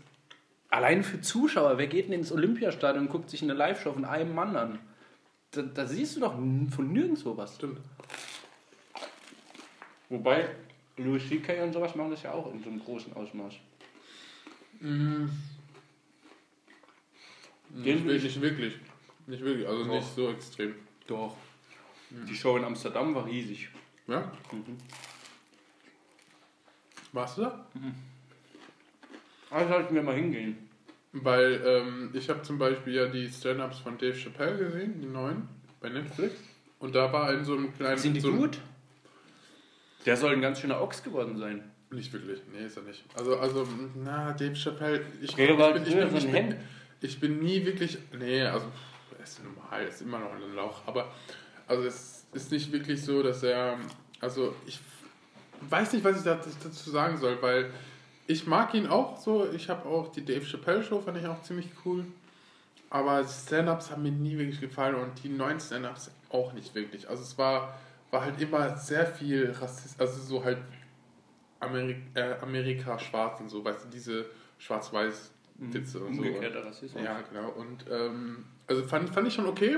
Allein 0.73 1.03
für 1.03 1.21
Zuschauer, 1.21 1.77
wer 1.77 1.85
geht 1.85 2.07
denn 2.07 2.13
ins 2.13 2.31
Olympiastadion 2.31 3.05
und 3.05 3.11
guckt 3.11 3.29
sich 3.29 3.43
eine 3.43 3.53
Live-Show 3.53 3.93
von 3.93 4.05
einem 4.05 4.33
Mann 4.33 4.55
an? 4.55 4.79
Da, 5.51 5.61
da 5.61 5.85
siehst 5.85 6.15
du 6.15 6.21
doch 6.21 6.33
von 6.33 6.91
nirgendwo 6.91 7.37
was. 7.37 7.57
Stimmt. 7.57 7.79
Wobei, 10.09 10.49
Louis 10.97 11.27
C.K. 11.29 11.61
und 11.61 11.73
sowas 11.73 11.93
machen 11.93 12.09
das 12.09 12.23
ja 12.23 12.31
auch 12.31 12.51
in 12.51 12.63
so 12.63 12.71
einem 12.71 12.79
großen 12.83 13.13
Ausmaß. 13.13 13.53
Mhm. 14.79 15.29
Den 17.69 17.83
Nicht, 17.83 18.05
wirklich- 18.05 18.23
nicht 18.23 18.41
wirklich. 18.41 18.73
Nicht 19.27 19.43
wirklich, 19.43 19.67
also 19.67 19.83
Doch. 19.83 19.93
nicht 19.93 20.15
so 20.15 20.31
extrem. 20.31 20.73
Doch. 21.05 21.37
Die 22.09 22.35
Show 22.35 22.57
in 22.57 22.63
Amsterdam 22.63 23.13
war 23.13 23.27
riesig. 23.27 23.69
Ja? 24.07 24.31
Mhm. 24.51 24.75
Warst 27.11 27.37
du 27.37 27.41
da? 27.43 27.67
Also 29.53 29.69
sollten 29.69 29.95
wir 29.95 30.01
mal 30.01 30.15
hingehen. 30.15 30.57
Weil 31.11 31.61
ähm, 31.63 32.09
ich 32.13 32.27
habe 32.27 32.41
zum 32.41 32.57
Beispiel 32.57 32.95
ja 32.95 33.05
die 33.05 33.29
Stand-Ups 33.29 33.79
von 33.79 33.99
Dave 33.99 34.15
Chappelle 34.15 34.57
gesehen, 34.57 34.99
die 34.99 35.05
neuen, 35.05 35.47
bei 35.79 35.89
Netflix. 35.89 36.33
Und 36.79 36.95
da 36.95 37.13
war 37.13 37.31
in 37.31 37.45
so 37.45 37.55
einem 37.55 37.71
kleinen... 37.75 37.97
Sind 37.97 38.15
die 38.15 38.19
so 38.19 38.33
gut? 38.33 38.57
Der 40.07 40.17
soll 40.17 40.33
ein 40.33 40.41
ganz 40.41 40.59
schöner 40.59 40.81
Ochs 40.81 41.03
geworden 41.03 41.37
sein. 41.37 41.63
Nicht 41.91 42.11
wirklich, 42.11 42.41
nee, 42.51 42.65
ist 42.65 42.77
er 42.77 42.83
nicht. 42.83 43.03
Also, 43.15 43.37
also, 43.37 43.67
na, 43.95 44.33
Dave 44.33 44.55
Chappelle, 44.55 45.05
ich, 45.21 45.37
ich, 45.37 45.57
war 45.57 45.73
bin, 45.73 45.83
ich, 45.83 45.95
bin, 45.95 46.09
so 46.09 46.17
ich, 46.17 46.23
bin, 46.23 46.33
Hemd. 46.33 46.55
ich 47.01 47.19
bin 47.19 47.39
nie 47.39 47.63
wirklich, 47.63 47.99
nee, 48.17 48.41
also, 48.41 48.65
er 49.15 49.23
ist 49.23 49.43
normal, 49.43 49.81
er 49.81 49.87
ist 49.87 50.01
immer 50.01 50.17
noch 50.17 50.33
ein 50.33 50.55
Lauch, 50.55 50.81
aber, 50.87 51.13
also, 51.67 51.83
es 51.83 52.25
ist 52.33 52.51
nicht 52.51 52.71
wirklich 52.71 52.99
so, 52.99 53.21
dass 53.21 53.43
er, 53.43 53.77
also, 54.19 54.55
ich 54.65 54.79
weiß 55.69 55.93
nicht, 55.93 56.03
was 56.03 56.17
ich 56.17 56.23
dazu 56.23 56.89
sagen 56.89 57.17
soll, 57.17 57.39
weil 57.41 57.69
ich 58.27 58.47
mag 58.47 58.73
ihn 58.73 58.87
auch 58.87 59.17
so, 59.17 59.49
ich 59.51 59.69
habe 59.69 59.87
auch 59.87 60.11
die 60.11 60.23
Dave 60.23 60.45
Chappelle 60.45 60.83
Show, 60.83 61.01
fand 61.01 61.17
ich 61.17 61.25
auch 61.25 61.41
ziemlich 61.41 61.67
cool, 61.85 62.05
aber 62.89 63.23
Stand-Ups 63.23 63.91
haben 63.91 64.03
mir 64.03 64.11
nie 64.11 64.37
wirklich 64.37 64.61
gefallen 64.61 64.95
und 64.95 65.23
die 65.23 65.29
neuen 65.29 65.59
Stand-Ups 65.59 66.11
auch 66.29 66.53
nicht 66.53 66.73
wirklich. 66.75 67.09
Also, 67.09 67.23
es 67.23 67.37
war, 67.37 67.77
war 68.11 68.21
halt 68.21 68.39
immer 68.39 68.77
sehr 68.77 69.05
viel 69.05 69.51
Rassismus, 69.51 69.99
also 69.99 70.21
so 70.21 70.43
halt 70.43 70.59
Amerik 71.59 71.97
äh, 72.13 72.35
Amerika 72.41 72.99
schwarz 72.99 73.39
und 73.39 73.49
so, 73.49 73.63
weißt 73.63 73.85
du, 73.85 73.89
diese 73.89 74.25
schwarz-weiß 74.57 75.31
Witze 75.55 75.99
und 75.99 76.15
so. 76.15 76.21
Umgekehrter 76.21 76.65
Rassismus. 76.65 77.03
Ja, 77.03 77.21
genau. 77.21 77.49
Und 77.49 77.85
ähm, 77.89 78.45
also 78.67 78.83
fand, 78.83 79.09
fand 79.09 79.27
ich 79.27 79.33
schon 79.33 79.45
okay, 79.45 79.77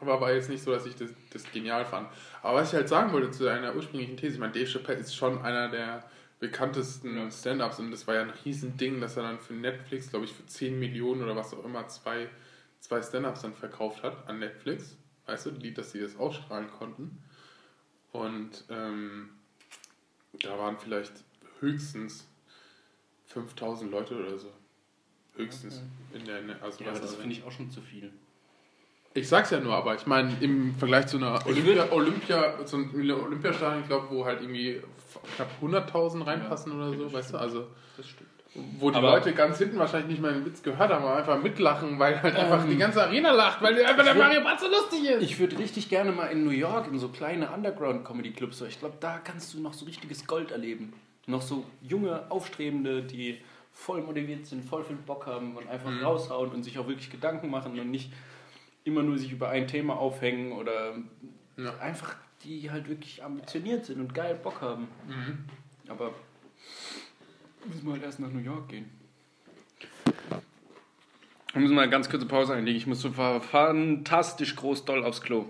aber 0.00 0.20
war 0.20 0.32
jetzt 0.32 0.48
nicht 0.48 0.62
so, 0.62 0.70
dass 0.70 0.86
ich 0.86 0.94
das, 0.94 1.10
das 1.32 1.50
genial 1.52 1.84
fand. 1.84 2.08
Aber 2.42 2.58
was 2.58 2.68
ich 2.68 2.74
halt 2.74 2.88
sagen 2.88 3.12
wollte 3.12 3.30
zu 3.30 3.44
deiner 3.44 3.74
ursprünglichen 3.74 4.16
These, 4.16 4.34
ich 4.34 4.40
meine, 4.40 4.52
Dave 4.52 4.66
Chappelle 4.66 4.98
ist 4.98 5.14
schon 5.14 5.40
einer 5.42 5.68
der 5.68 6.04
bekanntesten 6.40 7.30
Stand-Ups 7.32 7.78
und 7.80 7.90
das 7.90 8.06
war 8.06 8.14
ja 8.14 8.22
ein 8.22 8.30
Riesending, 8.44 9.00
dass 9.00 9.16
er 9.16 9.24
dann 9.24 9.38
für 9.40 9.54
Netflix, 9.54 10.10
glaube 10.10 10.24
ich, 10.24 10.32
für 10.32 10.46
10 10.46 10.78
Millionen 10.78 11.22
oder 11.22 11.34
was 11.34 11.52
auch 11.52 11.64
immer 11.64 11.88
zwei, 11.88 12.28
zwei 12.80 13.02
Stand-Ups 13.02 13.42
dann 13.42 13.54
verkauft 13.54 14.02
hat 14.02 14.28
an 14.28 14.38
Netflix. 14.38 14.96
Weißt 15.26 15.46
du, 15.46 15.50
die, 15.50 15.74
dass 15.74 15.92
sie 15.92 16.00
das 16.00 16.16
ausstrahlen 16.16 16.70
konnten. 16.70 17.18
Und 18.12 18.64
ähm, 18.70 19.30
da 20.42 20.58
waren 20.58 20.78
vielleicht 20.78 21.12
höchstens 21.60 22.26
5000 23.26 23.90
Leute 23.90 24.16
oder 24.16 24.38
so. 24.38 24.50
Höchstens. 25.36 25.82
In 26.14 26.24
der, 26.24 26.40
also 26.62 26.82
Ja, 26.82 26.90
aber 26.90 26.94
was 26.94 27.00
das 27.00 27.10
also- 27.10 27.16
finde 27.20 27.34
ich 27.36 27.44
auch 27.44 27.52
schon 27.52 27.70
zu 27.70 27.80
viel. 27.80 28.10
ich 29.14 29.28
sag's 29.28 29.50
ja 29.50 29.60
nur, 29.60 29.74
aber 29.74 29.94
ich 29.96 30.06
meine, 30.06 30.34
im 30.40 30.74
Vergleich 30.76 31.08
zu 31.08 31.16
einer 31.18 31.44
Olympia, 31.46 31.90
Olympia, 31.92 32.64
zu 32.64 32.76
einem 32.76 33.10
Olympiastadion, 33.10 33.82
ich 33.82 33.88
glaube, 33.88 34.08
wo 34.10 34.24
halt 34.24 34.40
irgendwie 34.40 34.80
knapp 35.36 35.48
100.000 35.62 36.26
reinpassen 36.26 36.72
oder 36.72 36.96
so, 36.96 37.04
weißt 37.12 37.14
du, 37.14 37.36
stimmt. 37.38 37.42
also 37.42 37.66
Das 37.96 38.06
stimmt. 38.08 38.28
wo 38.80 38.90
die 38.90 38.96
Aber- 38.96 39.10
Leute 39.12 39.32
ganz 39.34 39.58
hinten 39.58 39.78
wahrscheinlich 39.78 40.10
nicht 40.10 40.22
mal 40.22 40.32
den 40.32 40.44
Witz 40.44 40.62
gehört 40.62 40.90
haben, 40.90 41.04
aber 41.04 41.16
einfach 41.16 41.40
mitlachen, 41.42 41.98
weil 41.98 42.20
halt 42.22 42.34
einfach 42.36 42.64
Ähm, 42.64 42.70
die 42.70 42.76
ganze 42.76 43.02
Arena 43.02 43.30
lacht, 43.32 43.62
weil 43.62 43.84
einfach 43.84 44.04
der 44.04 44.14
würd- 44.14 44.18
Mario 44.18 44.40
Barth 44.42 44.60
so 44.60 44.68
lustig 44.68 45.04
ist. 45.04 45.22
Ich 45.22 45.38
würde 45.38 45.58
richtig 45.58 45.88
gerne 45.88 46.12
mal 46.12 46.26
in 46.26 46.44
New 46.44 46.50
York 46.50 46.88
in 46.88 46.98
so 46.98 47.08
kleine 47.08 47.50
Underground-Comedy-Clubs. 47.50 48.58
so. 48.58 48.64
Ich 48.66 48.78
glaube, 48.80 48.96
da 49.00 49.18
kannst 49.18 49.52
du 49.54 49.60
noch 49.60 49.74
so 49.74 49.84
richtiges 49.84 50.26
Gold 50.26 50.50
erleben. 50.50 50.92
Noch 51.26 51.42
so 51.42 51.64
junge, 51.82 52.22
aufstrebende, 52.30 53.02
die 53.02 53.38
voll 53.70 54.00
motiviert 54.02 54.46
sind, 54.46 54.64
voll 54.64 54.82
viel 54.82 54.96
Bock 54.96 55.26
haben 55.26 55.56
und 55.56 55.68
einfach 55.68 55.90
Mhm. 55.90 56.02
raushauen 56.02 56.50
und 56.50 56.62
sich 56.64 56.78
auch 56.78 56.88
wirklich 56.88 57.10
Gedanken 57.10 57.50
machen 57.50 57.78
und 57.78 57.90
nicht 57.90 58.10
immer 58.84 59.02
nur 59.02 59.18
sich 59.18 59.30
über 59.30 59.50
ein 59.50 59.66
Thema 59.68 59.98
aufhängen 59.98 60.52
oder 60.52 60.94
Ja. 61.58 61.74
einfach 61.80 62.16
die 62.44 62.70
halt 62.70 62.88
wirklich 62.88 63.22
ambitioniert 63.24 63.86
sind 63.86 64.00
und 64.00 64.14
geil 64.14 64.34
Bock 64.42 64.60
haben. 64.60 64.88
Mhm. 65.06 65.44
Aber 65.88 66.12
müssen 67.66 67.86
wir 67.86 67.92
halt 67.94 68.02
erst 68.02 68.20
nach 68.20 68.30
New 68.30 68.38
York 68.40 68.68
gehen. 68.68 68.90
Wir 71.52 71.62
müssen 71.62 71.74
mal 71.74 71.82
eine 71.82 71.90
ganz 71.90 72.08
kurze 72.08 72.26
Pause 72.26 72.54
einlegen. 72.54 72.76
Ich 72.78 72.86
muss 72.86 73.00
so 73.00 73.10
fa- 73.10 73.40
fantastisch 73.40 74.54
groß 74.54 74.84
doll 74.84 75.04
aufs 75.04 75.20
Klo. 75.22 75.46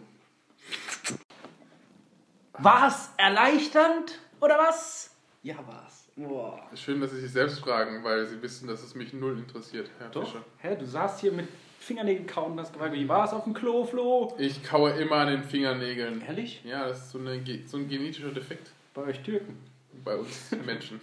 War's 2.55 3.10
erleichternd 3.16 4.19
oder 4.40 4.59
was? 4.59 5.15
Ja, 5.43 5.56
war's. 5.66 6.09
Boah. 6.16 6.60
Schön, 6.74 7.01
dass 7.01 7.12
Sie 7.12 7.20
sich 7.20 7.31
selbst 7.31 7.60
fragen, 7.60 8.02
weil 8.02 8.27
Sie 8.27 8.40
wissen, 8.43 8.66
dass 8.66 8.82
es 8.82 8.94
mich 8.94 9.12
null 9.12 9.39
interessiert, 9.39 9.89
Herr 9.98 10.09
Doch. 10.10 10.24
Fischer. 10.27 10.44
Hä, 10.59 10.77
du 10.77 10.85
saßt 10.85 11.20
hier 11.20 11.31
mit 11.32 11.47
Fingernägeln 11.89 12.27
kauen 12.27 12.52
und 12.52 12.60
hast 12.60 12.73
gefragt, 12.73 12.93
wie 12.94 13.09
war's 13.09 13.32
auf 13.32 13.44
dem 13.44 13.55
Klo, 13.55 13.85
Flo? 13.85 14.35
Ich 14.39 14.62
kaue 14.62 14.90
immer 14.93 15.16
an 15.16 15.28
den 15.28 15.43
Fingernägeln. 15.43 16.20
Ehrlich? 16.20 16.60
Ja, 16.65 16.86
das 16.86 16.98
ist 16.98 17.10
so, 17.12 17.19
eine, 17.19 17.43
so 17.66 17.78
ein 17.78 17.89
genetischer 17.89 18.31
Defekt 18.31 18.70
Bei 18.94 19.02
euch 19.02 19.20
Türken? 19.23 19.56
bei 20.05 20.15
uns 20.16 20.51
Menschen. 20.66 21.01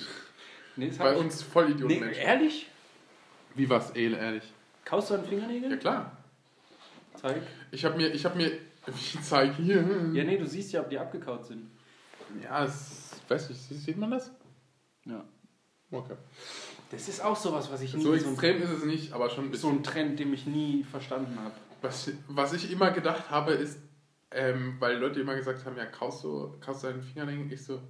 Nee, 0.76 0.88
das 0.90 1.00
hab 1.00 1.08
bei 1.08 1.16
uns 1.18 1.42
Vollidioten 1.42 1.88
Nee, 1.88 2.00
Menschen. 2.04 2.22
ehrlich? 2.22 2.68
Wie 3.56 3.70
was, 3.70 3.92
ehrlich? 4.16 4.44
Kaust 4.86 5.10
du 5.10 5.16
an 5.16 5.22
Ja 5.24 5.28
Fingernägeln? 5.30 5.80
klar. 5.80 6.16
Zeig. 7.16 7.42
Ich 7.72 7.84
habe 7.84 7.98
mir, 7.98 8.10
ich 8.10 8.24
habe 8.24 8.38
mir, 8.38 8.52
ich 8.96 9.18
zeige 9.22 9.54
hier. 9.56 9.78
Ja, 10.14 10.24
nee, 10.24 10.38
du 10.38 10.46
siehst 10.46 10.72
ja, 10.72 10.82
ob 10.82 10.90
die 10.90 11.00
abgekaut 11.00 11.46
sind. 11.46 11.70
Ja, 12.44 12.64
es, 12.64 13.20
weiß 13.28 13.50
ich, 13.50 13.58
sieht 13.58 13.98
man 13.98 14.12
das? 14.12 14.32
Ja. 15.06 15.24
Okay. 15.92 16.16
Das 16.92 17.08
ist 17.08 17.24
auch 17.24 17.36
sowas, 17.36 17.72
was 17.72 17.82
ich 17.82 17.94
nie 17.94 18.04
So 18.04 18.16
so, 18.16 18.30
extrem 18.30 18.62
ist 18.62 18.70
es 18.70 18.86
nicht, 18.86 19.14
aber 19.14 19.30
schon 19.30 19.46
ein 19.46 19.54
so 19.54 19.70
ein 19.70 19.84
Trend, 19.84 20.20
den 20.20 20.34
ich 20.34 20.46
nie 20.46 20.84
verstanden 20.84 21.38
habe. 21.44 21.56
Was, 21.82 22.12
was 22.28 22.54
ich 22.54 22.72
immer 22.72 22.92
gedacht 22.92 23.30
habe, 23.30 23.54
ist, 23.54 23.80
ähm, 24.32 24.76
weil 24.80 24.98
Leute 24.98 25.20
immer 25.22 25.36
gesagt 25.36 25.66
haben, 25.66 25.78
ja, 25.78 25.86
kaust 25.86 26.24
du, 26.24 26.56
kaust 26.60 26.84
du 26.84 26.88
deinen 26.88 27.02
Fingernägeln? 27.02 27.52
Ich 27.52 27.64
so, 27.64 27.82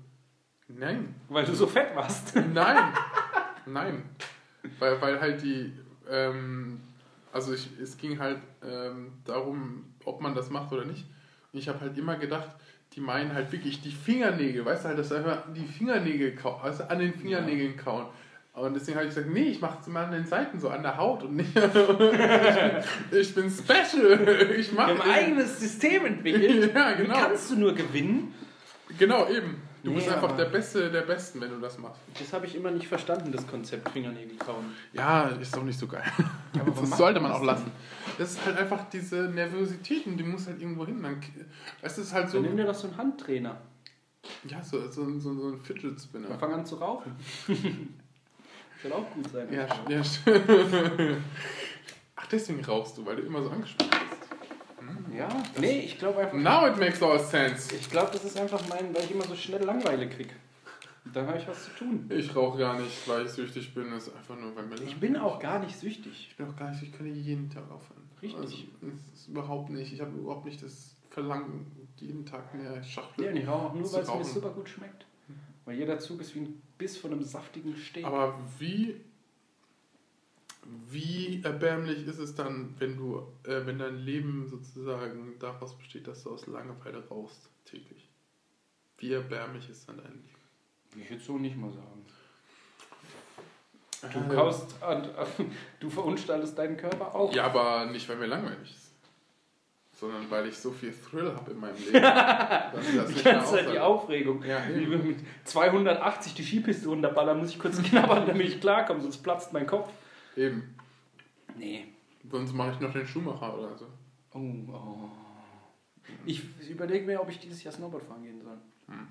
nein, 0.67 1.15
Weil 1.29 1.45
du 1.45 1.55
so 1.55 1.67
fett 1.67 1.95
warst. 1.95 2.35
nein, 2.53 2.93
nein. 3.65 4.03
Weil, 4.79 5.01
weil 5.01 5.19
halt 5.19 5.41
die, 5.41 5.73
ähm, 6.09 6.79
also 7.31 7.53
ich, 7.53 7.69
es 7.81 7.97
ging 7.97 8.19
halt 8.19 8.39
ähm, 8.63 9.13
darum, 9.25 9.93
ob 10.05 10.21
man 10.21 10.33
das 10.33 10.49
macht 10.49 10.71
oder 10.71 10.85
nicht. 10.85 11.05
Und 11.51 11.59
ich 11.59 11.67
habe 11.67 11.81
halt 11.81 11.97
immer 11.97 12.15
gedacht, 12.15 12.49
die 12.93 13.01
meinen 13.01 13.33
halt 13.33 13.51
wirklich 13.51 13.81
die 13.81 13.91
Fingernägel, 13.91 14.65
weißt 14.65 14.85
du 14.85 14.89
halt, 14.89 14.99
dass 14.99 15.11
einfach 15.11 15.43
die 15.53 15.65
Fingernägel 15.65 16.35
kauen, 16.35 16.59
du, 16.63 16.89
an 16.89 16.99
den 16.99 17.13
Fingernägeln 17.13 17.75
kauen. 17.75 18.07
Und 18.55 18.73
deswegen 18.73 18.97
habe 18.97 19.07
ich 19.07 19.13
gesagt, 19.13 19.31
nee, 19.33 19.49
ich 19.49 19.59
mache 19.59 19.79
es 19.81 19.87
mal 19.87 20.05
an 20.05 20.11
den 20.11 20.25
Seiten, 20.25 20.59
so 20.59 20.69
an 20.69 20.81
der 20.81 20.95
Haut 20.97 21.23
und 21.23 21.35
nicht. 21.35 21.53
ich, 21.55 21.63
bin, 21.73 23.19
ich 23.19 23.35
bin 23.35 23.49
special. 23.51 24.51
Ich 24.57 24.71
Wir 24.71 24.75
mache 24.77 24.91
haben 24.97 25.01
ein 25.01 25.09
eigenes 25.11 25.59
System 25.59 26.05
entwickelt. 26.05 26.73
Ja, 26.75 26.97
Wie 26.97 27.03
genau. 27.03 27.15
kannst 27.19 27.51
du 27.51 27.57
nur 27.57 27.73
gewinnen? 27.73 28.33
Genau, 28.97 29.27
eben. 29.27 29.61
Du 29.83 29.91
Nee, 29.91 29.97
bist 29.97 30.09
einfach 30.09 30.35
der 30.35 30.45
Beste 30.45 30.89
der 30.89 31.01
Besten, 31.01 31.41
wenn 31.41 31.49
du 31.51 31.59
das 31.59 31.77
machst. 31.77 31.99
Das 32.19 32.33
habe 32.33 32.45
ich 32.47 32.55
immer 32.55 32.71
nicht 32.71 32.87
verstanden, 32.87 33.31
das 33.31 33.45
Konzept 33.45 33.87
Fingernägel 33.89 34.35
kauen. 34.37 34.73
Ja, 34.93 35.27
ist 35.27 35.55
doch 35.55 35.63
nicht 35.63 35.77
so 35.77 35.85
geil. 35.85 36.01
Aber 36.59 36.71
das 36.81 36.97
sollte 36.97 37.19
man 37.19 37.31
auch 37.33 37.43
lassen. 37.43 37.69
Das 38.17 38.31
ist 38.31 38.45
halt 38.45 38.57
einfach 38.57 38.89
diese 38.89 39.23
Nervosität 39.29 40.07
und 40.07 40.17
die 40.17 40.23
muss 40.23 40.47
halt 40.47 40.59
irgendwo 40.61 40.85
hin. 40.87 41.03
Dann, 41.03 41.17
es 41.83 41.97
ist 41.99 42.13
halt 42.13 42.29
so, 42.29 42.37
Dann 42.37 42.47
nimm 42.47 42.57
dir 42.57 42.65
doch 42.65 42.73
so 42.73 42.87
einen 42.87 42.97
Handtrainer. 42.97 43.57
ja, 44.47 44.63
so, 44.63 44.89
so, 44.89 45.19
so, 45.19 45.33
so 45.35 45.49
ein 45.49 45.59
Fidget 45.59 45.91
Dann 45.91 45.99
Spinner. 45.99 46.39
fang 46.39 46.53
an 46.53 46.65
zu 46.65 46.75
rauchen. 46.77 47.11
Soll 48.81 48.93
auch 48.93 49.11
gut 49.13 49.29
sein. 49.31 49.47
Ja, 49.51 49.67
ja, 49.89 50.01
Ach, 52.15 52.27
deswegen 52.27 52.63
rauchst 52.63 52.97
du, 52.97 53.05
weil 53.05 53.15
du 53.17 53.23
immer 53.23 53.41
so 53.41 53.49
angespannt 53.49 53.91
bist. 53.91 55.15
ja? 55.17 55.27
Nee, 55.59 55.79
ich 55.79 55.97
glaube 55.97 56.19
einfach. 56.19 56.37
Now 56.37 56.67
it 56.67 56.77
makes 56.77 57.01
all 57.01 57.19
sense. 57.19 57.75
Ich 57.75 57.89
glaube, 57.89 58.11
das 58.11 58.23
ist 58.23 58.37
einfach 58.39 58.61
mein, 58.69 58.93
weil 58.93 59.03
ich 59.03 59.11
immer 59.11 59.25
so 59.25 59.35
schnell 59.35 59.63
Langeweile 59.63 60.09
krieg. 60.09 60.35
Und 61.05 61.15
dann 61.15 61.27
habe 61.27 61.37
ich 61.37 61.47
was 61.47 61.65
zu 61.65 61.71
tun. 61.71 62.09
Ich 62.09 62.35
rauche 62.35 62.57
gar 62.57 62.79
nicht, 62.79 63.07
weil 63.07 63.25
ich 63.25 63.31
süchtig 63.31 63.73
bin. 63.75 63.91
Das 63.91 64.07
ist 64.07 64.15
einfach 64.15 64.35
nur, 64.37 64.55
weil 64.55 64.65
mir 64.65 64.75
Ich 64.81 64.99
bin 64.99 65.15
auch 65.15 65.39
gar 65.39 65.59
nicht 65.59 65.77
süchtig. 65.77 66.27
Ich 66.29 66.35
bin 66.35 66.47
auch 66.47 66.55
gar 66.55 66.71
nicht, 66.71 66.81
ich 66.81 66.91
kann 66.91 67.05
jeden 67.05 67.49
Tag 67.49 67.69
aufhören. 67.69 68.09
Richtig. 68.21 68.41
Also, 68.41 68.57
das 68.81 69.19
ist 69.19 69.27
überhaupt 69.27 69.69
nicht. 69.69 69.93
Ich 69.93 70.01
habe 70.01 70.11
überhaupt 70.17 70.45
nicht 70.45 70.63
das 70.63 70.95
Verlangen, 71.11 71.71
jeden 71.97 72.25
Tag 72.25 72.53
mehr 72.55 72.83
Schachtel. 72.83 73.25
Ja, 73.25 73.31
ich 73.31 73.47
rauche 73.47 73.67
auch 73.67 73.73
nur, 73.73 73.93
weil 73.93 74.01
es 74.01 74.13
mir 74.13 74.25
super 74.25 74.49
gut 74.49 74.67
schmeckt. 74.67 75.05
Weil 75.65 75.77
jeder 75.77 75.99
Zug 75.99 76.21
ist 76.21 76.35
wie 76.35 76.39
ein 76.39 76.61
Biss 76.77 76.97
von 76.97 77.11
einem 77.11 77.23
saftigen 77.23 77.75
Steak. 77.75 78.05
Aber 78.05 78.39
wie, 78.59 79.01
wie 80.89 81.41
erbärmlich 81.43 82.05
ist 82.07 82.19
es 82.19 82.35
dann, 82.35 82.75
wenn 82.79 82.97
du, 82.97 83.27
äh, 83.43 83.65
wenn 83.65 83.79
dein 83.79 83.97
Leben 83.97 84.47
sozusagen 84.47 85.39
daraus 85.39 85.77
besteht, 85.77 86.07
dass 86.07 86.23
du 86.23 86.31
aus 86.31 86.45
Langeweile 86.47 87.07
rauchst 87.07 87.49
täglich? 87.65 88.09
Wie 88.97 89.11
erbärmlich 89.11 89.69
ist 89.69 89.89
dann 89.89 89.97
dein 89.97 90.13
Leben? 90.13 90.29
ich 90.97 91.09
würde 91.09 91.23
so 91.23 91.37
nicht 91.37 91.57
mal 91.57 91.71
sagen. 91.71 92.05
Du 94.13 94.19
Äh, 94.19 94.35
kaust 94.35 94.75
du 95.79 95.89
verunstaltest 95.89 96.57
deinen 96.57 96.77
Körper 96.77 97.13
auch. 97.13 97.33
Ja, 97.33 97.45
aber 97.45 97.87
nicht, 97.87 98.07
weil 98.07 98.17
mir 98.17 98.27
langweilig 98.27 98.71
ist. 98.71 98.84
Sondern 99.97 100.29
weil 100.29 100.47
ich 100.47 100.57
so 100.57 100.71
viel 100.71 100.93
Thrill 100.93 101.33
habe 101.33 101.51
in 101.51 101.59
meinem 101.59 101.77
Leben. 101.85 101.93
dass 102.01 102.89
ich 102.89 102.95
das 102.95 103.13
Die 103.13 103.23
ganze 103.23 103.51
Zeit 103.53 103.71
die. 103.73 103.79
Aufregung. 103.79 104.43
Ja, 104.43 104.67
eben. 104.69 105.07
mit 105.07 105.19
280 105.45 106.33
die 106.33 106.43
Skipiste 106.43 106.89
runterballern, 106.89 107.37
muss 107.39 107.49
ich 107.51 107.59
kurz 107.59 107.81
knabbern, 107.81 108.25
damit 108.27 108.47
ich 108.47 108.59
klarkomme, 108.59 108.99
sonst 109.01 109.17
platzt 109.19 109.53
mein 109.53 109.65
Kopf. 109.65 109.89
eben. 110.35 110.75
Nee. 111.57 111.85
Sonst 112.29 112.53
mache 112.53 112.71
ich 112.71 112.79
noch 112.81 112.91
den 112.91 113.07
Schuhmacher 113.07 113.57
oder 113.57 113.77
so. 113.77 113.85
Oh, 114.33 114.39
oh. 114.73 115.09
Ich 116.25 116.43
überlege 116.69 117.05
mir, 117.05 117.21
ob 117.21 117.29
ich 117.29 117.39
dieses 117.39 117.63
Jahr 117.63 117.73
Snowboard 117.73 118.03
fahren 118.03 118.23
gehen 118.23 118.41
soll. 118.41 118.57
Hm. 118.89 119.07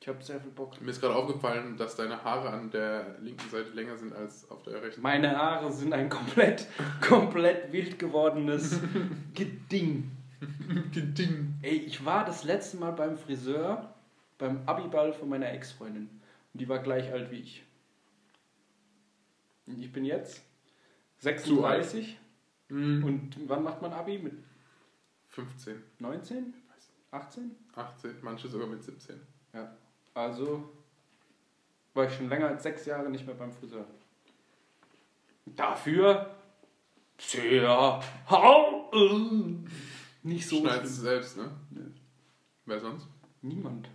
Ich 0.00 0.08
habe 0.08 0.22
sehr 0.24 0.40
viel 0.40 0.50
Bock. 0.50 0.80
Mir 0.80 0.90
ist 0.90 1.00
gerade 1.00 1.14
aufgefallen, 1.14 1.76
dass 1.76 1.94
deine 1.94 2.24
Haare 2.24 2.50
an 2.50 2.70
der 2.70 3.18
linken 3.20 3.48
Seite 3.50 3.70
länger 3.70 3.98
sind 3.98 4.14
als 4.14 4.50
auf 4.50 4.62
der 4.62 4.82
rechten. 4.82 5.02
Meine 5.02 5.36
Haare 5.36 5.70
sind 5.70 5.92
ein 5.92 6.08
komplett, 6.08 6.66
komplett 7.06 7.70
wild 7.70 7.98
gewordenes 7.98 8.80
Geding. 9.34 10.10
Ding. 10.94 11.54
Ey, 11.60 11.76
ich 11.76 12.02
war 12.04 12.24
das 12.24 12.44
letzte 12.44 12.78
Mal 12.78 12.92
beim 12.92 13.18
Friseur 13.18 13.94
beim 14.38 14.66
Abiball 14.66 15.12
von 15.12 15.28
meiner 15.28 15.52
Ex-Freundin. 15.52 16.08
Und 16.52 16.60
die 16.60 16.68
war 16.68 16.78
gleich 16.78 17.12
alt 17.12 17.30
wie 17.30 17.40
ich. 17.40 17.62
Und 19.66 19.78
ich 19.78 19.92
bin 19.92 20.04
jetzt 20.04 20.42
36. 21.18 22.18
Mhm. 22.68 23.04
Und 23.04 23.48
wann 23.48 23.62
macht 23.62 23.82
man 23.82 23.92
Abi? 23.92 24.18
Mit 24.18 24.32
15, 25.28 25.82
19? 25.98 26.54
18? 27.12 27.54
18, 27.74 28.14
manche 28.22 28.48
sogar 28.48 28.66
mit 28.66 28.82
17. 28.82 29.20
Ja. 29.52 29.76
Also 30.14 30.68
war 31.94 32.06
ich 32.06 32.14
schon 32.14 32.28
länger 32.28 32.48
als 32.48 32.62
sechs 32.62 32.86
Jahre 32.86 33.10
nicht 33.10 33.26
mehr 33.26 33.34
beim 33.34 33.52
Friseur. 33.52 33.84
Dafür 35.46 36.30
sehr 37.18 38.00
hau- 38.28 38.90
nicht 40.22 40.46
so 40.48 40.60
Schneidest 40.60 40.98
du 40.98 41.02
selbst, 41.02 41.36
ne? 41.36 41.50
Nee. 41.70 41.80
Wer 42.66 42.80
sonst? 42.80 43.06
Niemand. 43.42 43.88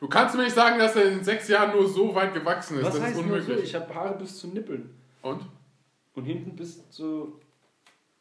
Du 0.00 0.08
kannst 0.08 0.34
mir 0.34 0.42
nicht 0.44 0.54
sagen, 0.54 0.78
dass 0.78 0.96
er 0.96 1.10
in 1.12 1.22
sechs 1.22 1.48
Jahren 1.48 1.72
nur 1.76 1.88
so 1.88 2.14
weit 2.14 2.34
gewachsen 2.34 2.78
ist. 2.78 2.84
Was 2.84 2.94
das 2.94 3.02
heißt 3.02 3.16
ist 3.18 3.24
nur 3.26 3.36
unmöglich. 3.36 3.58
so? 3.58 3.62
Ich 3.64 3.74
habe 3.74 3.94
Haare 3.94 4.18
bis 4.18 4.38
zu 4.38 4.48
Nippeln. 4.48 4.90
Und? 5.22 5.42
Und 6.14 6.24
hinten 6.24 6.56
bis 6.56 6.88
zu 6.90 7.40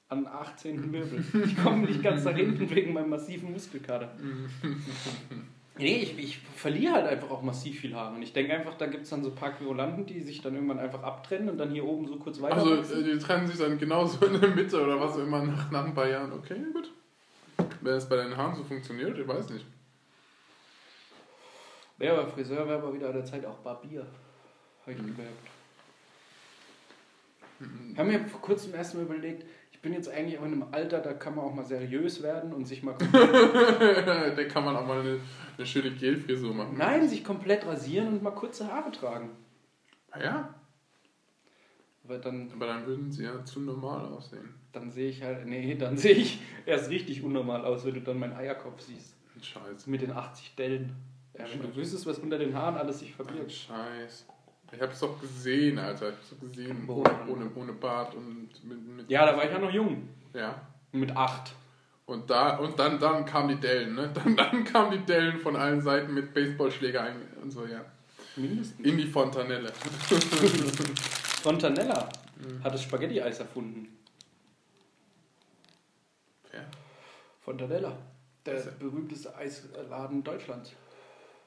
an 0.09 0.27
18 0.27 0.91
Wirbel. 0.93 1.23
Ich 1.45 1.57
komme 1.63 1.87
nicht 1.87 2.03
ganz 2.03 2.23
nach 2.23 2.35
hinten 2.35 2.69
wegen 2.69 2.93
meinem 2.93 3.09
massiven 3.09 3.51
Muskelkater. 3.51 4.11
nee, 5.77 5.97
ich, 5.97 6.17
ich 6.17 6.39
verliere 6.39 6.93
halt 6.93 7.07
einfach 7.07 7.31
auch 7.31 7.41
massiv 7.41 7.79
viel 7.79 7.95
Haare. 7.95 8.15
Und 8.15 8.21
ich 8.21 8.33
denke 8.33 8.53
einfach, 8.53 8.75
da 8.75 8.87
gibt 8.87 9.03
es 9.03 9.09
dann 9.09 9.23
so 9.23 9.29
ein 9.29 9.35
paar 9.35 9.53
Querulanten, 9.53 10.05
die 10.05 10.21
sich 10.21 10.41
dann 10.41 10.55
irgendwann 10.55 10.79
einfach 10.79 11.03
abtrennen 11.03 11.49
und 11.49 11.57
dann 11.57 11.71
hier 11.71 11.85
oben 11.85 12.07
so 12.07 12.17
kurz 12.17 12.41
weiter. 12.41 12.57
Also, 12.57 12.95
äh, 12.95 13.03
die 13.03 13.19
trennen 13.19 13.47
sich 13.47 13.57
dann 13.57 13.77
genauso 13.77 14.25
in 14.25 14.39
der 14.39 14.49
Mitte 14.49 14.81
oder 14.81 14.99
was 14.99 15.13
auch 15.13 15.19
immer 15.23 15.43
nach, 15.43 15.71
nach 15.71 15.85
ein 15.85 15.93
paar 15.93 16.07
Jahren. 16.07 16.31
Okay, 16.33 16.57
gut. 16.71 16.91
Wenn 17.81 17.93
es 17.95 18.07
bei 18.07 18.15
deinen 18.15 18.37
Haaren 18.37 18.55
so 18.55 18.63
funktioniert, 18.63 19.17
ich 19.17 19.27
weiß 19.27 19.49
nicht. 19.49 19.65
Ja, 21.99 22.13
aber 22.13 22.27
Friseur 22.27 22.67
wäre 22.67 22.79
aber 22.79 22.93
wieder 22.93 23.07
an 23.07 23.13
der 23.13 23.25
Zeit 23.25 23.45
auch 23.45 23.57
Barbier. 23.57 24.05
Habe 24.81 24.91
ich 24.91 24.97
gemerkt. 24.97 25.47
Ich 27.91 27.97
habe 27.97 28.09
mir 28.09 28.19
vor 28.25 28.41
kurzem 28.41 28.73
erst 28.73 28.95
mal 28.95 29.03
überlegt, 29.03 29.45
bin 29.83 29.93
jetzt 29.93 30.09
eigentlich 30.09 30.39
auch 30.39 30.45
in 30.45 30.53
einem 30.53 30.65
Alter, 30.71 30.99
da 30.99 31.13
kann 31.13 31.35
man 31.35 31.45
auch 31.45 31.53
mal 31.53 31.65
seriös 31.65 32.23
werden 32.23 32.51
und 32.53 32.65
sich 32.65 32.81
mal 32.81 32.95
da 33.11 34.43
kann 34.45 34.65
man 34.65 34.75
auch 34.75 34.87
mal 34.87 35.01
eine, 35.01 35.19
eine 35.57 35.67
schöne 35.67 35.91
Gelfrisur 35.91 36.55
machen. 36.55 36.75
nein, 36.77 37.07
sich 37.07 37.23
komplett 37.23 37.65
rasieren 37.67 38.07
und 38.07 38.23
mal 38.23 38.31
kurze 38.31 38.67
Haare 38.67 38.91
tragen. 38.91 39.29
Ah 40.09 40.21
Ja, 40.23 40.55
Aber 42.05 42.17
dann, 42.17 42.49
aber 42.55 42.65
dann 42.67 42.85
würden 42.87 43.11
sie 43.11 43.23
ja 43.25 43.43
zu 43.45 43.59
normal 43.61 44.05
aussehen. 44.05 44.55
dann 44.71 44.89
sehe 44.89 45.09
ich 45.09 45.21
halt, 45.21 45.45
nee, 45.45 45.75
dann 45.75 45.97
sehe 45.97 46.13
ich 46.15 46.39
erst 46.65 46.89
richtig 46.89 47.21
unnormal 47.23 47.63
aus, 47.65 47.85
wenn 47.85 47.93
du 47.93 48.01
dann 48.01 48.17
meinen 48.19 48.33
Eierkopf 48.33 48.81
siehst. 48.81 49.15
Scheiße. 49.41 49.89
Mit 49.89 50.01
den 50.01 50.11
80 50.11 50.55
Dellen. 50.55 50.93
Ja, 51.37 51.45
wenn 51.51 51.61
du 51.61 51.75
wüsstest, 51.75 52.05
was 52.05 52.19
unter 52.19 52.37
den 52.37 52.55
Haaren 52.55 52.75
alles 52.77 52.99
sich 52.99 53.13
verbirgt. 53.13 53.51
Scheiß. 53.51 54.25
Ich 54.73 54.81
hab's 54.81 54.99
doch 54.99 55.19
gesehen, 55.19 55.77
Alter. 55.77 56.09
Ich 56.09 56.15
hab's 56.15 56.29
doch 56.31 56.39
gesehen. 56.39 56.87
Ohne, 56.87 57.27
ohne, 57.27 57.51
ohne 57.55 57.73
Bart 57.73 58.15
und 58.15 58.49
mit, 58.63 58.87
mit. 58.87 59.09
Ja, 59.09 59.25
da 59.25 59.37
war 59.37 59.45
ich 59.45 59.51
ja 59.51 59.59
noch 59.59 59.71
jung. 59.71 60.09
Ja. 60.33 60.67
Mit 60.91 61.15
8. 61.15 61.51
Und, 62.05 62.29
da, 62.29 62.57
und 62.57 62.77
dann, 62.77 62.99
dann 62.99 63.25
kamen 63.25 63.49
die 63.49 63.55
Dellen, 63.55 63.95
ne? 63.95 64.11
Dann, 64.13 64.35
dann 64.35 64.63
kamen 64.65 64.91
die 64.91 65.05
Dellen 65.05 65.39
von 65.39 65.55
allen 65.55 65.81
Seiten 65.81 66.13
mit 66.13 66.33
Baseballschläger 66.33 67.01
ein 67.01 67.15
und 67.41 67.51
so, 67.51 67.65
ja. 67.65 67.85
Mindestens. 68.35 68.85
In 68.85 68.97
die 68.97 69.07
Fontanelle. 69.07 69.71
Fontanella 71.43 72.09
hat 72.63 72.73
das 72.73 72.83
Spaghetti-Eis 72.83 73.39
erfunden. 73.39 73.87
Ja. 76.51 76.65
Fontanella. 77.41 77.97
Der 78.45 78.55
berühmteste 78.79 79.33
Eisladen 79.35 80.23
Deutschlands. 80.23 80.73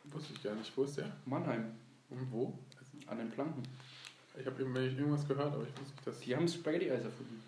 Wusste 0.04 0.32
ich 0.32 0.42
gar 0.42 0.54
nicht. 0.54 0.74
Wo 0.76 0.84
ist 0.84 0.96
der? 0.96 1.12
Mannheim. 1.26 1.72
Und 2.08 2.32
wo? 2.32 2.58
An 3.08 3.18
den 3.18 3.30
Planken. 3.30 3.62
Ich 4.38 4.46
habe 4.46 4.60
irgendwas 4.62 5.26
gehört, 5.26 5.52
aber 5.54 5.62
ich 5.62 5.70
wusste 5.80 5.94
nicht, 5.94 6.06
dass. 6.06 6.20
Die 6.20 6.36
haben 6.36 6.44
das 6.46 6.54
Spaghetti-Eis 6.54 7.04
erfunden. 7.04 7.42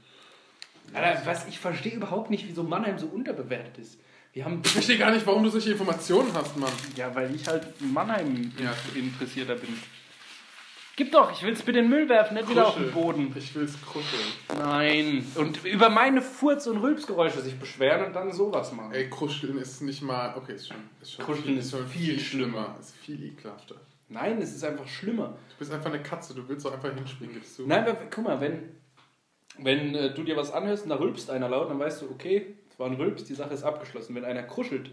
Alter, 0.95 1.27
was, 1.27 1.47
ich 1.47 1.59
verstehe 1.59 1.93
überhaupt 1.95 2.31
nicht, 2.31 2.47
wieso 2.49 2.63
Mannheim 2.63 2.99
so 2.99 3.07
unterbewertet 3.07 3.77
ist. 3.79 3.99
Wir 4.33 4.45
haben. 4.45 4.63
Ich 4.65 4.71
verstehe 4.71 4.99
gar 4.99 5.11
nicht, 5.11 5.27
warum 5.27 5.43
du 5.43 5.51
solche 5.51 5.73
Informationen 5.73 6.33
hast, 6.33 6.57
Mann. 6.57 6.73
Ja, 6.97 7.15
weil 7.15 7.35
ich 7.35 7.47
halt 7.47 7.67
Mannheim 7.81 8.53
Ja. 8.59 8.73
interessierter 8.95 9.57
bin. 9.57 9.79
Gib 10.97 11.13
doch, 11.13 11.31
ich 11.31 11.43
will 11.45 11.53
es 11.53 11.63
bitte 11.63 11.79
in 11.79 11.85
den 11.85 11.91
Müll 11.91 12.09
werfen, 12.09 12.35
nicht 12.35 12.49
wieder 12.49 12.67
auf 12.67 12.75
den. 12.77 12.91
Boden. 12.91 13.33
Ich 13.37 13.55
will's 13.55 13.81
kuscheln. 13.83 14.21
Nein. 14.59 15.25
Und 15.37 15.65
über 15.65 15.91
meine 15.91 16.21
Furz- 16.23 16.67
und 16.67 16.79
Rülpsgeräusche 16.79 17.41
sich 17.41 17.57
beschweren 17.57 18.07
und 18.07 18.15
dann 18.15 18.33
sowas 18.33 18.73
machen. 18.73 18.93
Ey, 18.93 19.09
kuscheln 19.09 19.59
ist 19.59 19.81
nicht 19.83 20.03
mal. 20.03 20.35
Okay, 20.37 20.55
ist 20.55 20.67
schon. 20.69 20.77
Ist 21.01 21.13
schon 21.13 21.25
Kuscheln 21.25 21.59
ist 21.59 21.71
schon 21.71 21.87
viel 21.87 22.19
schlimmer. 22.19 22.77
Ist 22.81 22.97
viel 22.97 23.23
ekelhafter. 23.23 23.77
Nein, 24.09 24.41
es 24.41 24.55
ist 24.55 24.65
einfach 24.65 24.89
schlimmer. 24.89 25.37
Du 25.51 25.57
bist 25.59 25.73
einfach 25.73 25.93
eine 25.93 26.03
Katze, 26.03 26.35
du 26.35 26.49
willst 26.49 26.65
doch 26.65 26.73
einfach 26.73 26.95
hinspringen, 26.95 27.35
gibst 27.35 27.59
du. 27.59 27.67
Nein, 27.67 27.85
aber 27.85 27.99
guck 28.11 28.25
mal, 28.25 28.41
wenn, 28.41 28.71
wenn 29.59 29.95
äh, 29.95 30.15
du 30.15 30.23
dir 30.25 30.37
was 30.37 30.51
anhörst 30.51 30.85
und 30.85 30.91
da 30.91 30.97
rülpst 30.97 31.31
einer 31.31 31.49
laut, 31.49 31.71
dann 31.71 31.79
weißt 31.79 32.03
du, 32.03 32.11
okay, 32.11 32.55
es 32.71 32.79
war 32.79 32.87
ein 32.87 32.95
Rülps, 32.95 33.25
die 33.25 33.35
Sache 33.35 33.53
ist 33.55 33.65
abgeschlossen. 33.65 34.15
Wenn 34.15 34.25
einer 34.25 34.45
kuschelt, 34.45 34.91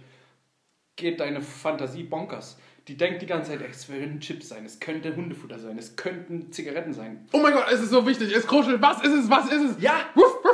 geht 0.97 1.19
deine 1.19 1.41
Fantasie 1.41 2.03
bonkers. 2.03 2.57
Die 2.87 2.95
denkt 2.97 3.19
die 3.21 3.25
ganze 3.25 3.49
Zeit, 3.51 3.61
es 3.67 3.87
könnten 3.87 4.19
Chips 4.19 4.49
sein, 4.49 4.63
es 4.63 4.79
könnte 4.79 5.15
Hundefutter 5.15 5.57
sein, 5.57 5.75
es 5.79 5.95
könnten 5.95 6.51
Zigaretten 6.51 6.93
sein. 6.93 7.27
Oh 7.33 7.39
mein 7.39 7.51
Gott, 7.51 7.65
es 7.71 7.81
ist 7.81 7.89
so 7.89 8.05
wichtig, 8.05 8.31
es 8.31 8.45
kuschelt. 8.45 8.79
Was 8.79 9.01
ist 9.03 9.11
es? 9.13 9.27
Was 9.29 9.51
ist 9.51 9.71
es? 9.71 9.81
Ja! 9.81 10.01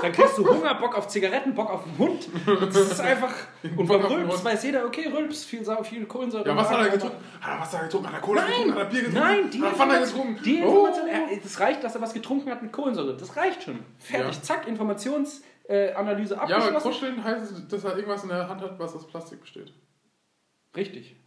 Dann 0.02 0.14
kriegst 0.14 0.38
du 0.38 0.48
Hunger, 0.50 0.74
Bock 0.76 0.98
auf 0.98 1.10
Zigaretten, 1.10 1.54
Bock 1.54 1.70
auf 1.70 1.86
einen 1.86 1.98
Hund. 1.98 2.30
Das 2.46 2.76
ist 2.78 3.02
einfach. 3.02 3.34
Und 3.78 3.86
beim 3.86 4.02
Rülps 4.06 4.44
weiß 4.46 4.64
jeder, 4.64 4.86
okay, 4.86 5.10
Rülps, 5.14 5.44
viel, 5.44 5.64
Sau, 5.66 5.84
viel 5.84 6.06
Kohlensäure. 6.06 6.48
Ja, 6.48 6.56
was 6.56 6.70
hat 6.70 6.80
er 6.86 6.90
getrunken? 6.92 7.18
Hat 7.42 7.54
er 7.58 7.60
Wasser 7.62 7.80
getrunken? 7.84 8.08
Hat 8.08 8.14
er 8.16 8.22
Cola 8.22 8.46
getrunken? 8.46 8.72
Hat 8.76 8.80
er 8.80 8.86
Bier 8.86 9.00
getrunken? 9.02 9.20
Nein, 9.20 9.50
die 9.52 9.62
hat 9.62 9.78
er 9.80 10.00
getrunken? 10.00 10.44
die 10.44 10.64
Oh. 10.64 10.68
Information 10.88 11.08
er, 11.08 11.38
das 11.44 11.60
reicht, 11.60 11.84
dass 11.84 11.96
er 11.96 12.02
was 12.02 12.14
getrunken 12.14 12.50
hat 12.50 12.64
mit 12.64 12.72
Kohlensäure. 12.72 13.18
Das 13.18 13.36
reicht 13.36 13.64
schon. 13.64 13.80
Fertig, 14.00 14.38
Ja. 14.38 14.42
zack, 14.42 14.68
Informationsanalyse 14.70 16.36
Ja, 16.36 16.42
aber 16.42 16.56
abgeschlossen. 16.56 16.82
kuscheln 16.92 17.24
heißt, 17.26 17.54
dass 17.70 17.84
er 17.84 17.96
irgendwas 17.98 18.24
in 18.24 18.30
der 18.30 18.48
Hand 18.48 18.62
hat, 18.62 18.80
was 18.80 18.96
aus 18.96 19.06
Plastik 19.06 19.42
besteht. 19.42 19.74
Richtig. 20.76 21.18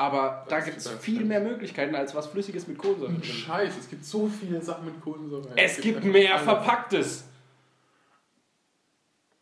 Aber 0.00 0.44
da 0.48 0.56
Das- 0.56 0.64
gibt 0.64 0.76
es 0.78 0.88
viel 1.00 1.24
mehr 1.24 1.40
Möglichkeiten 1.40 1.94
als 1.96 2.14
was 2.14 2.28
Flüssiges 2.28 2.68
mit 2.68 2.78
Kohlensäure 2.78 3.12
drin. 3.12 3.22
Scheiß, 3.24 3.76
es 3.78 3.90
gibt 3.90 4.04
so 4.04 4.28
viele 4.28 4.62
Sachen 4.62 4.84
mit 4.84 5.00
Kohlensäure. 5.00 5.48
Es 5.56 5.80
gibt 5.80 5.96
einfach 5.98 6.08
mehr 6.08 6.32
alles. 6.34 6.44
Verpacktes. 6.44 7.24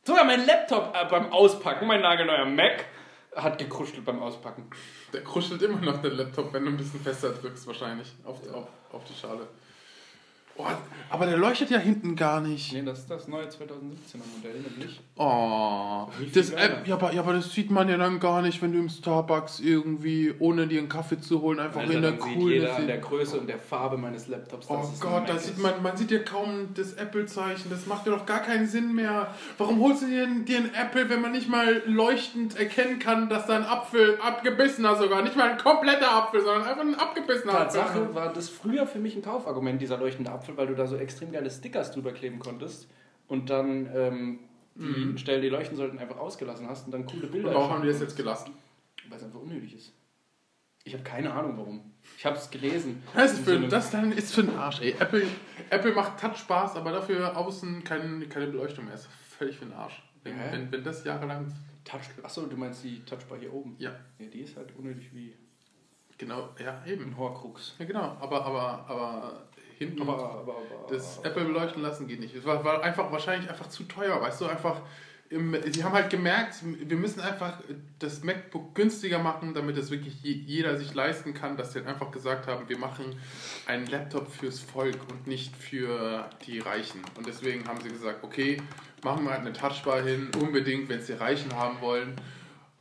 Sogar 0.05 0.24
mein 0.24 0.47
Laptop 0.47 0.95
äh, 0.95 1.05
beim 1.11 1.31
Auspacken, 1.33 1.87
mein 1.87 2.01
nagelneuer 2.01 2.47
Mac, 2.47 2.85
hat 3.35 3.59
gekruschelt 3.59 4.03
beim 4.05 4.23
Auspacken. 4.23 4.70
Der 5.12 5.23
kuschelt 5.23 5.61
immer 5.61 5.81
noch, 5.81 6.01
der 6.01 6.12
Laptop, 6.12 6.53
wenn 6.55 6.65
du 6.65 6.70
ein 6.70 6.77
bisschen 6.78 7.01
fester 7.01 7.31
drückst, 7.31 7.66
wahrscheinlich. 7.66 8.11
Auf, 8.24 8.39
auf, 8.55 8.66
auf 8.93 9.05
die 9.05 9.15
Schale. 9.15 9.47
Oh, 10.59 10.65
aber 11.09 11.27
der 11.27 11.37
leuchtet 11.37 11.70
ja 11.70 11.78
hinten 11.78 12.16
gar 12.16 12.41
nicht. 12.41 12.73
Nee, 12.73 12.83
das 12.83 13.01
ist 13.01 13.11
das 13.11 13.28
neue 13.28 13.47
2017er 13.47 14.23
Modell, 14.37 14.55
nicht? 14.78 15.01
Oh, 15.16 16.09
das, 16.35 16.51
äh, 16.51 16.70
ja, 16.85 16.95
aber, 16.95 17.12
ja, 17.12 17.23
aber 17.23 17.35
das 17.35 17.53
sieht 17.53 17.70
man 17.70 17.89
ja 17.89 17.97
dann 17.97 18.19
gar 18.19 18.43
nicht, 18.43 18.61
wenn 18.61 18.73
du 18.73 18.78
im 18.78 18.89
Starbucks 18.89 19.61
irgendwie, 19.61 20.35
ohne 20.39 20.66
dir 20.66 20.78
einen 20.81 20.89
Kaffee 20.89 21.20
zu 21.20 21.41
holen, 21.43 21.61
einfach 21.61 21.81
Alter, 21.81 21.93
in 21.93 22.03
der 22.03 22.11
dann 22.12 22.20
sieht 22.20 22.35
Coolness 22.35 22.53
jeder 22.53 22.77
an 22.77 22.87
der 22.87 22.99
Größe 22.99 23.39
und 23.39 23.49
der 23.49 23.59
Farbe 23.59 23.97
meines 23.97 24.28
Laptops. 24.28 24.66
Oh 24.69 24.83
Gott, 25.01 25.28
da 25.28 25.39
sieht 25.39 25.59
man, 25.59 25.83
man 25.83 25.97
sieht 25.97 26.11
ja 26.11 26.19
kaum 26.19 26.69
das 26.74 26.95
Apple-Zeichen. 26.95 27.70
Das 27.70 27.87
macht 27.87 28.07
ja 28.07 28.12
doch 28.12 28.27
gar 28.27 28.41
keinen 28.41 28.66
Sinn 28.66 28.95
mehr. 28.95 29.28
Warum 29.59 29.81
holst 29.81 30.03
du 30.03 30.07
dir, 30.07 30.27
dir 30.27 30.59
einen 30.59 30.74
Apple, 30.74 31.09
wenn 31.09 31.20
man 31.20 31.33
nicht 31.33 31.49
mal 31.49 31.83
leuchtend 31.87 32.59
erkennen 32.59 32.99
kann, 32.99 33.28
dass 33.28 33.47
da 33.47 33.57
ein 33.57 33.65
Apfel, 33.65 34.19
abgebissener 34.20 34.97
sogar, 34.97 35.23
nicht 35.23 35.37
mal 35.37 35.51
ein 35.51 35.59
kompletter 35.59 36.12
Apfel, 36.12 36.41
sondern 36.41 36.65
einfach 36.65 36.83
ein 36.83 36.95
abgebissener 36.95 37.53
Tatsache 37.53 38.01
Apfel. 38.01 38.15
war 38.15 38.33
das 38.33 38.49
früher 38.49 38.87
für 38.87 38.99
mich 38.99 39.16
ein 39.16 39.23
Kaufargument, 39.23 39.81
dieser 39.81 39.99
leuchtende 39.99 40.31
Apfel, 40.31 40.45
weil 40.56 40.66
du 40.66 40.74
da 40.74 40.86
so 40.86 40.97
extrem 40.97 41.32
geile 41.32 41.51
Stickers 41.51 41.93
drüber 41.93 42.12
kleben 42.12 42.39
konntest 42.39 42.89
und 43.28 43.51
dann 43.51 43.89
ähm, 43.94 44.39
die 44.74 45.18
Stellen, 45.18 45.40
die 45.43 45.48
leuchten 45.48 45.77
sollten, 45.77 45.98
einfach 45.98 46.18
ausgelassen 46.18 46.68
hast 46.68 46.86
und 46.86 46.93
dann 46.93 47.06
coole 47.06 47.27
Bilder. 47.28 47.48
Und 47.48 47.55
warum 47.55 47.70
haben 47.70 47.82
die 47.82 47.89
das 47.89 48.01
jetzt 48.01 48.16
gelassen? 48.16 48.52
Weil 49.09 49.18
es 49.18 49.24
einfach 49.24 49.40
unnötig 49.40 49.74
ist. 49.74 49.93
Ich 50.85 50.93
habe 50.93 51.02
keine 51.02 51.32
Ahnung 51.32 51.56
warum. 51.56 51.93
Ich 52.18 52.24
habe 52.24 52.36
es 52.36 52.51
gelesen. 52.51 53.02
Das 53.14 53.32
ist, 53.32 53.44
für, 53.44 53.59
das 53.59 53.90
dann 53.90 54.12
ist 54.12 54.35
für 54.35 54.44
den 54.44 54.55
Arsch, 54.55 54.81
ey. 54.81 54.94
Apple, 54.98 55.27
Apple 55.70 55.93
macht 55.93 56.20
Touch 56.20 56.36
Spaß, 56.36 56.77
aber 56.77 56.93
dafür 56.93 57.36
außen 57.36 57.82
keine, 57.82 58.27
keine 58.28 58.47
Beleuchtung 58.47 58.85
mehr. 58.85 58.94
Ist 58.94 59.09
völlig 59.36 59.56
für 59.59 59.64
den 59.64 59.74
Arsch. 59.74 60.02
Wenn, 60.23 60.35
wenn, 60.52 60.73
wenn 60.73 60.85
das 60.85 61.05
jahrelang. 61.05 61.52
Touch, 61.85 62.02
achso, 62.23 62.47
du 62.47 62.56
meinst 62.56 62.85
die 62.85 63.05
Touchbar 63.05 63.39
hier 63.39 63.52
oben? 63.52 63.77
Ja, 63.78 63.93
Ja, 64.18 64.27
die 64.27 64.40
ist 64.40 64.56
halt 64.56 64.77
unnötig 64.77 65.10
wie 65.12 65.35
genau, 66.18 66.51
ja, 66.62 66.85
eben. 66.86 67.05
ein 67.05 67.16
Horcrux. 67.16 67.74
Ja, 67.78 67.85
genau, 67.85 68.16
aber, 68.20 68.44
aber, 68.44 68.86
aber 68.89 69.45
hinten. 69.78 70.03
Aber, 70.03 70.15
aber, 70.15 70.40
aber, 70.40 70.55
Das 70.90 71.19
Apple 71.23 71.44
beleuchten 71.44 71.82
lassen 71.82 72.07
geht 72.07 72.20
nicht. 72.20 72.35
Es 72.35 72.44
war, 72.44 72.65
war 72.65 72.82
einfach 72.82 73.11
wahrscheinlich 73.12 73.48
einfach 73.48 73.69
zu 73.69 73.85
teuer, 73.85 74.20
weißt 74.20 74.40
du, 74.40 74.47
einfach. 74.47 74.81
Im, 75.28 75.57
sie 75.73 75.82
haben 75.82 75.93
halt 75.93 76.09
gemerkt, 76.09 76.62
wir 76.62 76.97
müssen 76.97 77.19
einfach 77.19 77.59
das 77.98 78.23
MacBook 78.23 78.77
günstiger 78.77 79.19
machen, 79.19 79.55
damit 79.55 79.77
es 79.77 79.90
wirklich 79.90 80.23
je, 80.23 80.31
jeder 80.31 80.77
sich 80.77 80.94
leisten 80.94 81.35
kann, 81.35 81.57
dass 81.57 81.73
sie 81.73 81.81
halt 81.81 81.89
einfach 81.89 82.12
gesagt 82.12 82.47
haben, 82.47 82.69
wir 82.69 82.78
machen 82.78 83.07
einen 83.66 83.89
Laptop 83.89 84.31
fürs 84.31 84.61
Volk 84.61 84.98
und 85.11 85.27
nicht 85.27 85.57
für 85.57 86.31
die 86.47 86.61
Reichen. 86.61 87.01
Und 87.16 87.27
deswegen 87.27 87.66
haben 87.66 87.81
sie 87.81 87.89
gesagt, 87.89 88.23
okay, 88.23 88.62
machen 89.03 89.24
wir 89.24 89.32
halt 89.32 89.40
eine 89.40 89.53
Touchbar 89.53 90.01
hin, 90.03 90.31
unbedingt, 90.40 90.89
wenn 90.89 91.01
es 91.01 91.07
die 91.07 91.15
Reichen 91.15 91.53
haben 91.57 91.81
wollen. 91.81 92.15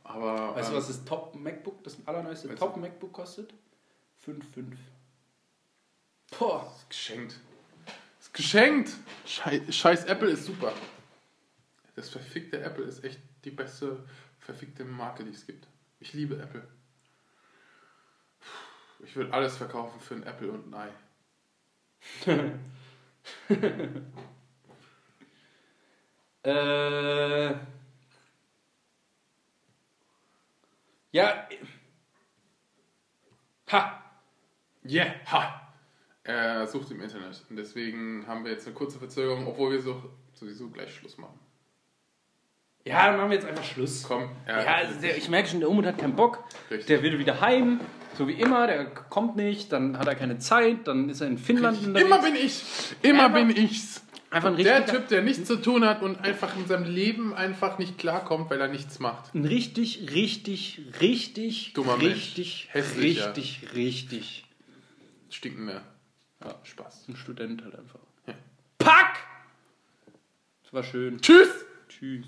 Aber 0.04 0.54
Weißt 0.54 0.68
du, 0.68 0.72
ähm, 0.74 0.78
was 0.78 0.86
das 0.86 1.04
Top 1.04 1.34
MacBook, 1.34 1.82
das 1.82 1.96
allerneueste 2.06 2.48
Weißt 2.48 2.58
Top 2.58 2.76
MacBook 2.76 3.12
kostet? 3.12 3.52
5,5. 4.24 4.76
Boah. 6.38 6.72
ist 6.76 6.90
geschenkt. 6.90 7.40
Ist 8.20 8.34
geschenkt! 8.34 8.90
Scheiß, 9.24 9.74
Scheiß 9.74 10.04
Apple 10.04 10.30
ist 10.30 10.44
super. 10.44 10.72
Das 11.94 12.10
verfickte 12.10 12.60
Apple 12.60 12.84
ist 12.84 13.02
echt 13.04 13.20
die 13.44 13.50
beste 13.50 14.04
verfickte 14.40 14.84
Marke, 14.84 15.24
die 15.24 15.30
es 15.30 15.46
gibt. 15.46 15.66
Ich 15.98 16.12
liebe 16.12 16.36
Apple. 16.36 16.66
Ich 19.04 19.16
würde 19.16 19.32
alles 19.32 19.56
verkaufen 19.56 20.00
für 20.00 20.14
ein 20.14 20.22
Apple 20.24 20.50
und 20.50 20.74
ein 20.74 20.90
Ei. 20.90 20.92
Äh. 26.42 27.54
Ja. 31.10 31.48
Ha! 33.72 34.02
Yeah, 34.84 35.14
ha! 35.26 35.65
Er 36.26 36.66
sucht 36.66 36.90
im 36.90 37.00
Internet. 37.00 37.42
Und 37.48 37.56
deswegen 37.56 38.26
haben 38.26 38.44
wir 38.44 38.52
jetzt 38.52 38.66
eine 38.66 38.74
kurze 38.74 38.98
Verzögerung, 38.98 39.46
obwohl 39.46 39.72
wir 39.72 39.80
so, 39.80 40.02
sowieso 40.34 40.68
gleich 40.70 40.92
Schluss 40.94 41.16
machen. 41.18 41.38
Ja, 42.84 43.06
dann 43.08 43.16
machen 43.16 43.30
wir 43.30 43.36
jetzt 43.36 43.46
einfach 43.48 43.64
Schluss. 43.64 44.04
Komm, 44.06 44.30
Ja, 44.46 44.54
also 44.76 45.00
der, 45.00 45.16
ich 45.16 45.28
merke 45.28 45.48
schon, 45.48 45.60
der 45.60 45.68
Umut 45.68 45.86
hat 45.86 45.98
keinen 45.98 46.14
Bock. 46.16 46.44
Richtig. 46.70 46.86
Der 46.86 47.02
will 47.02 47.18
wieder 47.18 47.40
heim, 47.40 47.80
so 48.16 48.28
wie 48.28 48.32
immer. 48.34 48.66
Der 48.66 48.86
kommt 48.86 49.36
nicht, 49.36 49.72
dann 49.72 49.98
hat 49.98 50.06
er 50.06 50.14
keine 50.14 50.38
Zeit, 50.38 50.86
dann 50.86 51.08
ist 51.08 51.20
er 51.20 51.26
in 51.28 51.38
Finnland 51.38 51.78
unterwegs. 51.84 52.06
Immer 52.06 52.22
bin 52.22 52.34
ich! 52.36 52.62
Immer 53.02 53.24
Einfach- 53.26 53.38
bin 53.46 53.50
ich's! 53.64 54.02
Einfach 54.30 54.48
ein 54.50 54.56
Der 54.56 54.78
richtiger, 54.80 54.98
Typ, 54.98 55.08
der 55.08 55.22
nichts 55.22 55.44
zu 55.46 55.56
tun 55.62 55.84
hat 55.84 56.02
und 56.02 56.20
einfach 56.20 56.56
in 56.56 56.66
seinem 56.66 56.84
Leben 56.92 57.32
einfach 57.32 57.78
nicht 57.78 57.96
klarkommt, 57.98 58.50
weil 58.50 58.60
er 58.60 58.66
nichts 58.68 58.98
macht. 58.98 59.32
ein 59.34 59.44
richtig, 59.44 60.10
richtig, 60.12 60.80
richtig, 61.00 61.72
Dummer 61.74 61.96
Mensch. 61.96 62.36
richtig, 62.36 62.68
richtig, 62.74 63.60
richtig 63.74 64.44
Stinkender. 65.30 65.80
Ja, 66.44 66.54
Spaß. 66.62 67.08
ein 67.08 67.16
Student 67.16 67.62
halt 67.64 67.76
einfach. 67.76 68.00
Ja. 68.26 68.34
Pack! 68.78 69.18
Das 70.62 70.72
war 70.72 70.82
schön. 70.82 71.20
Tschüss! 71.20 71.64
Tschüss. 71.88 72.26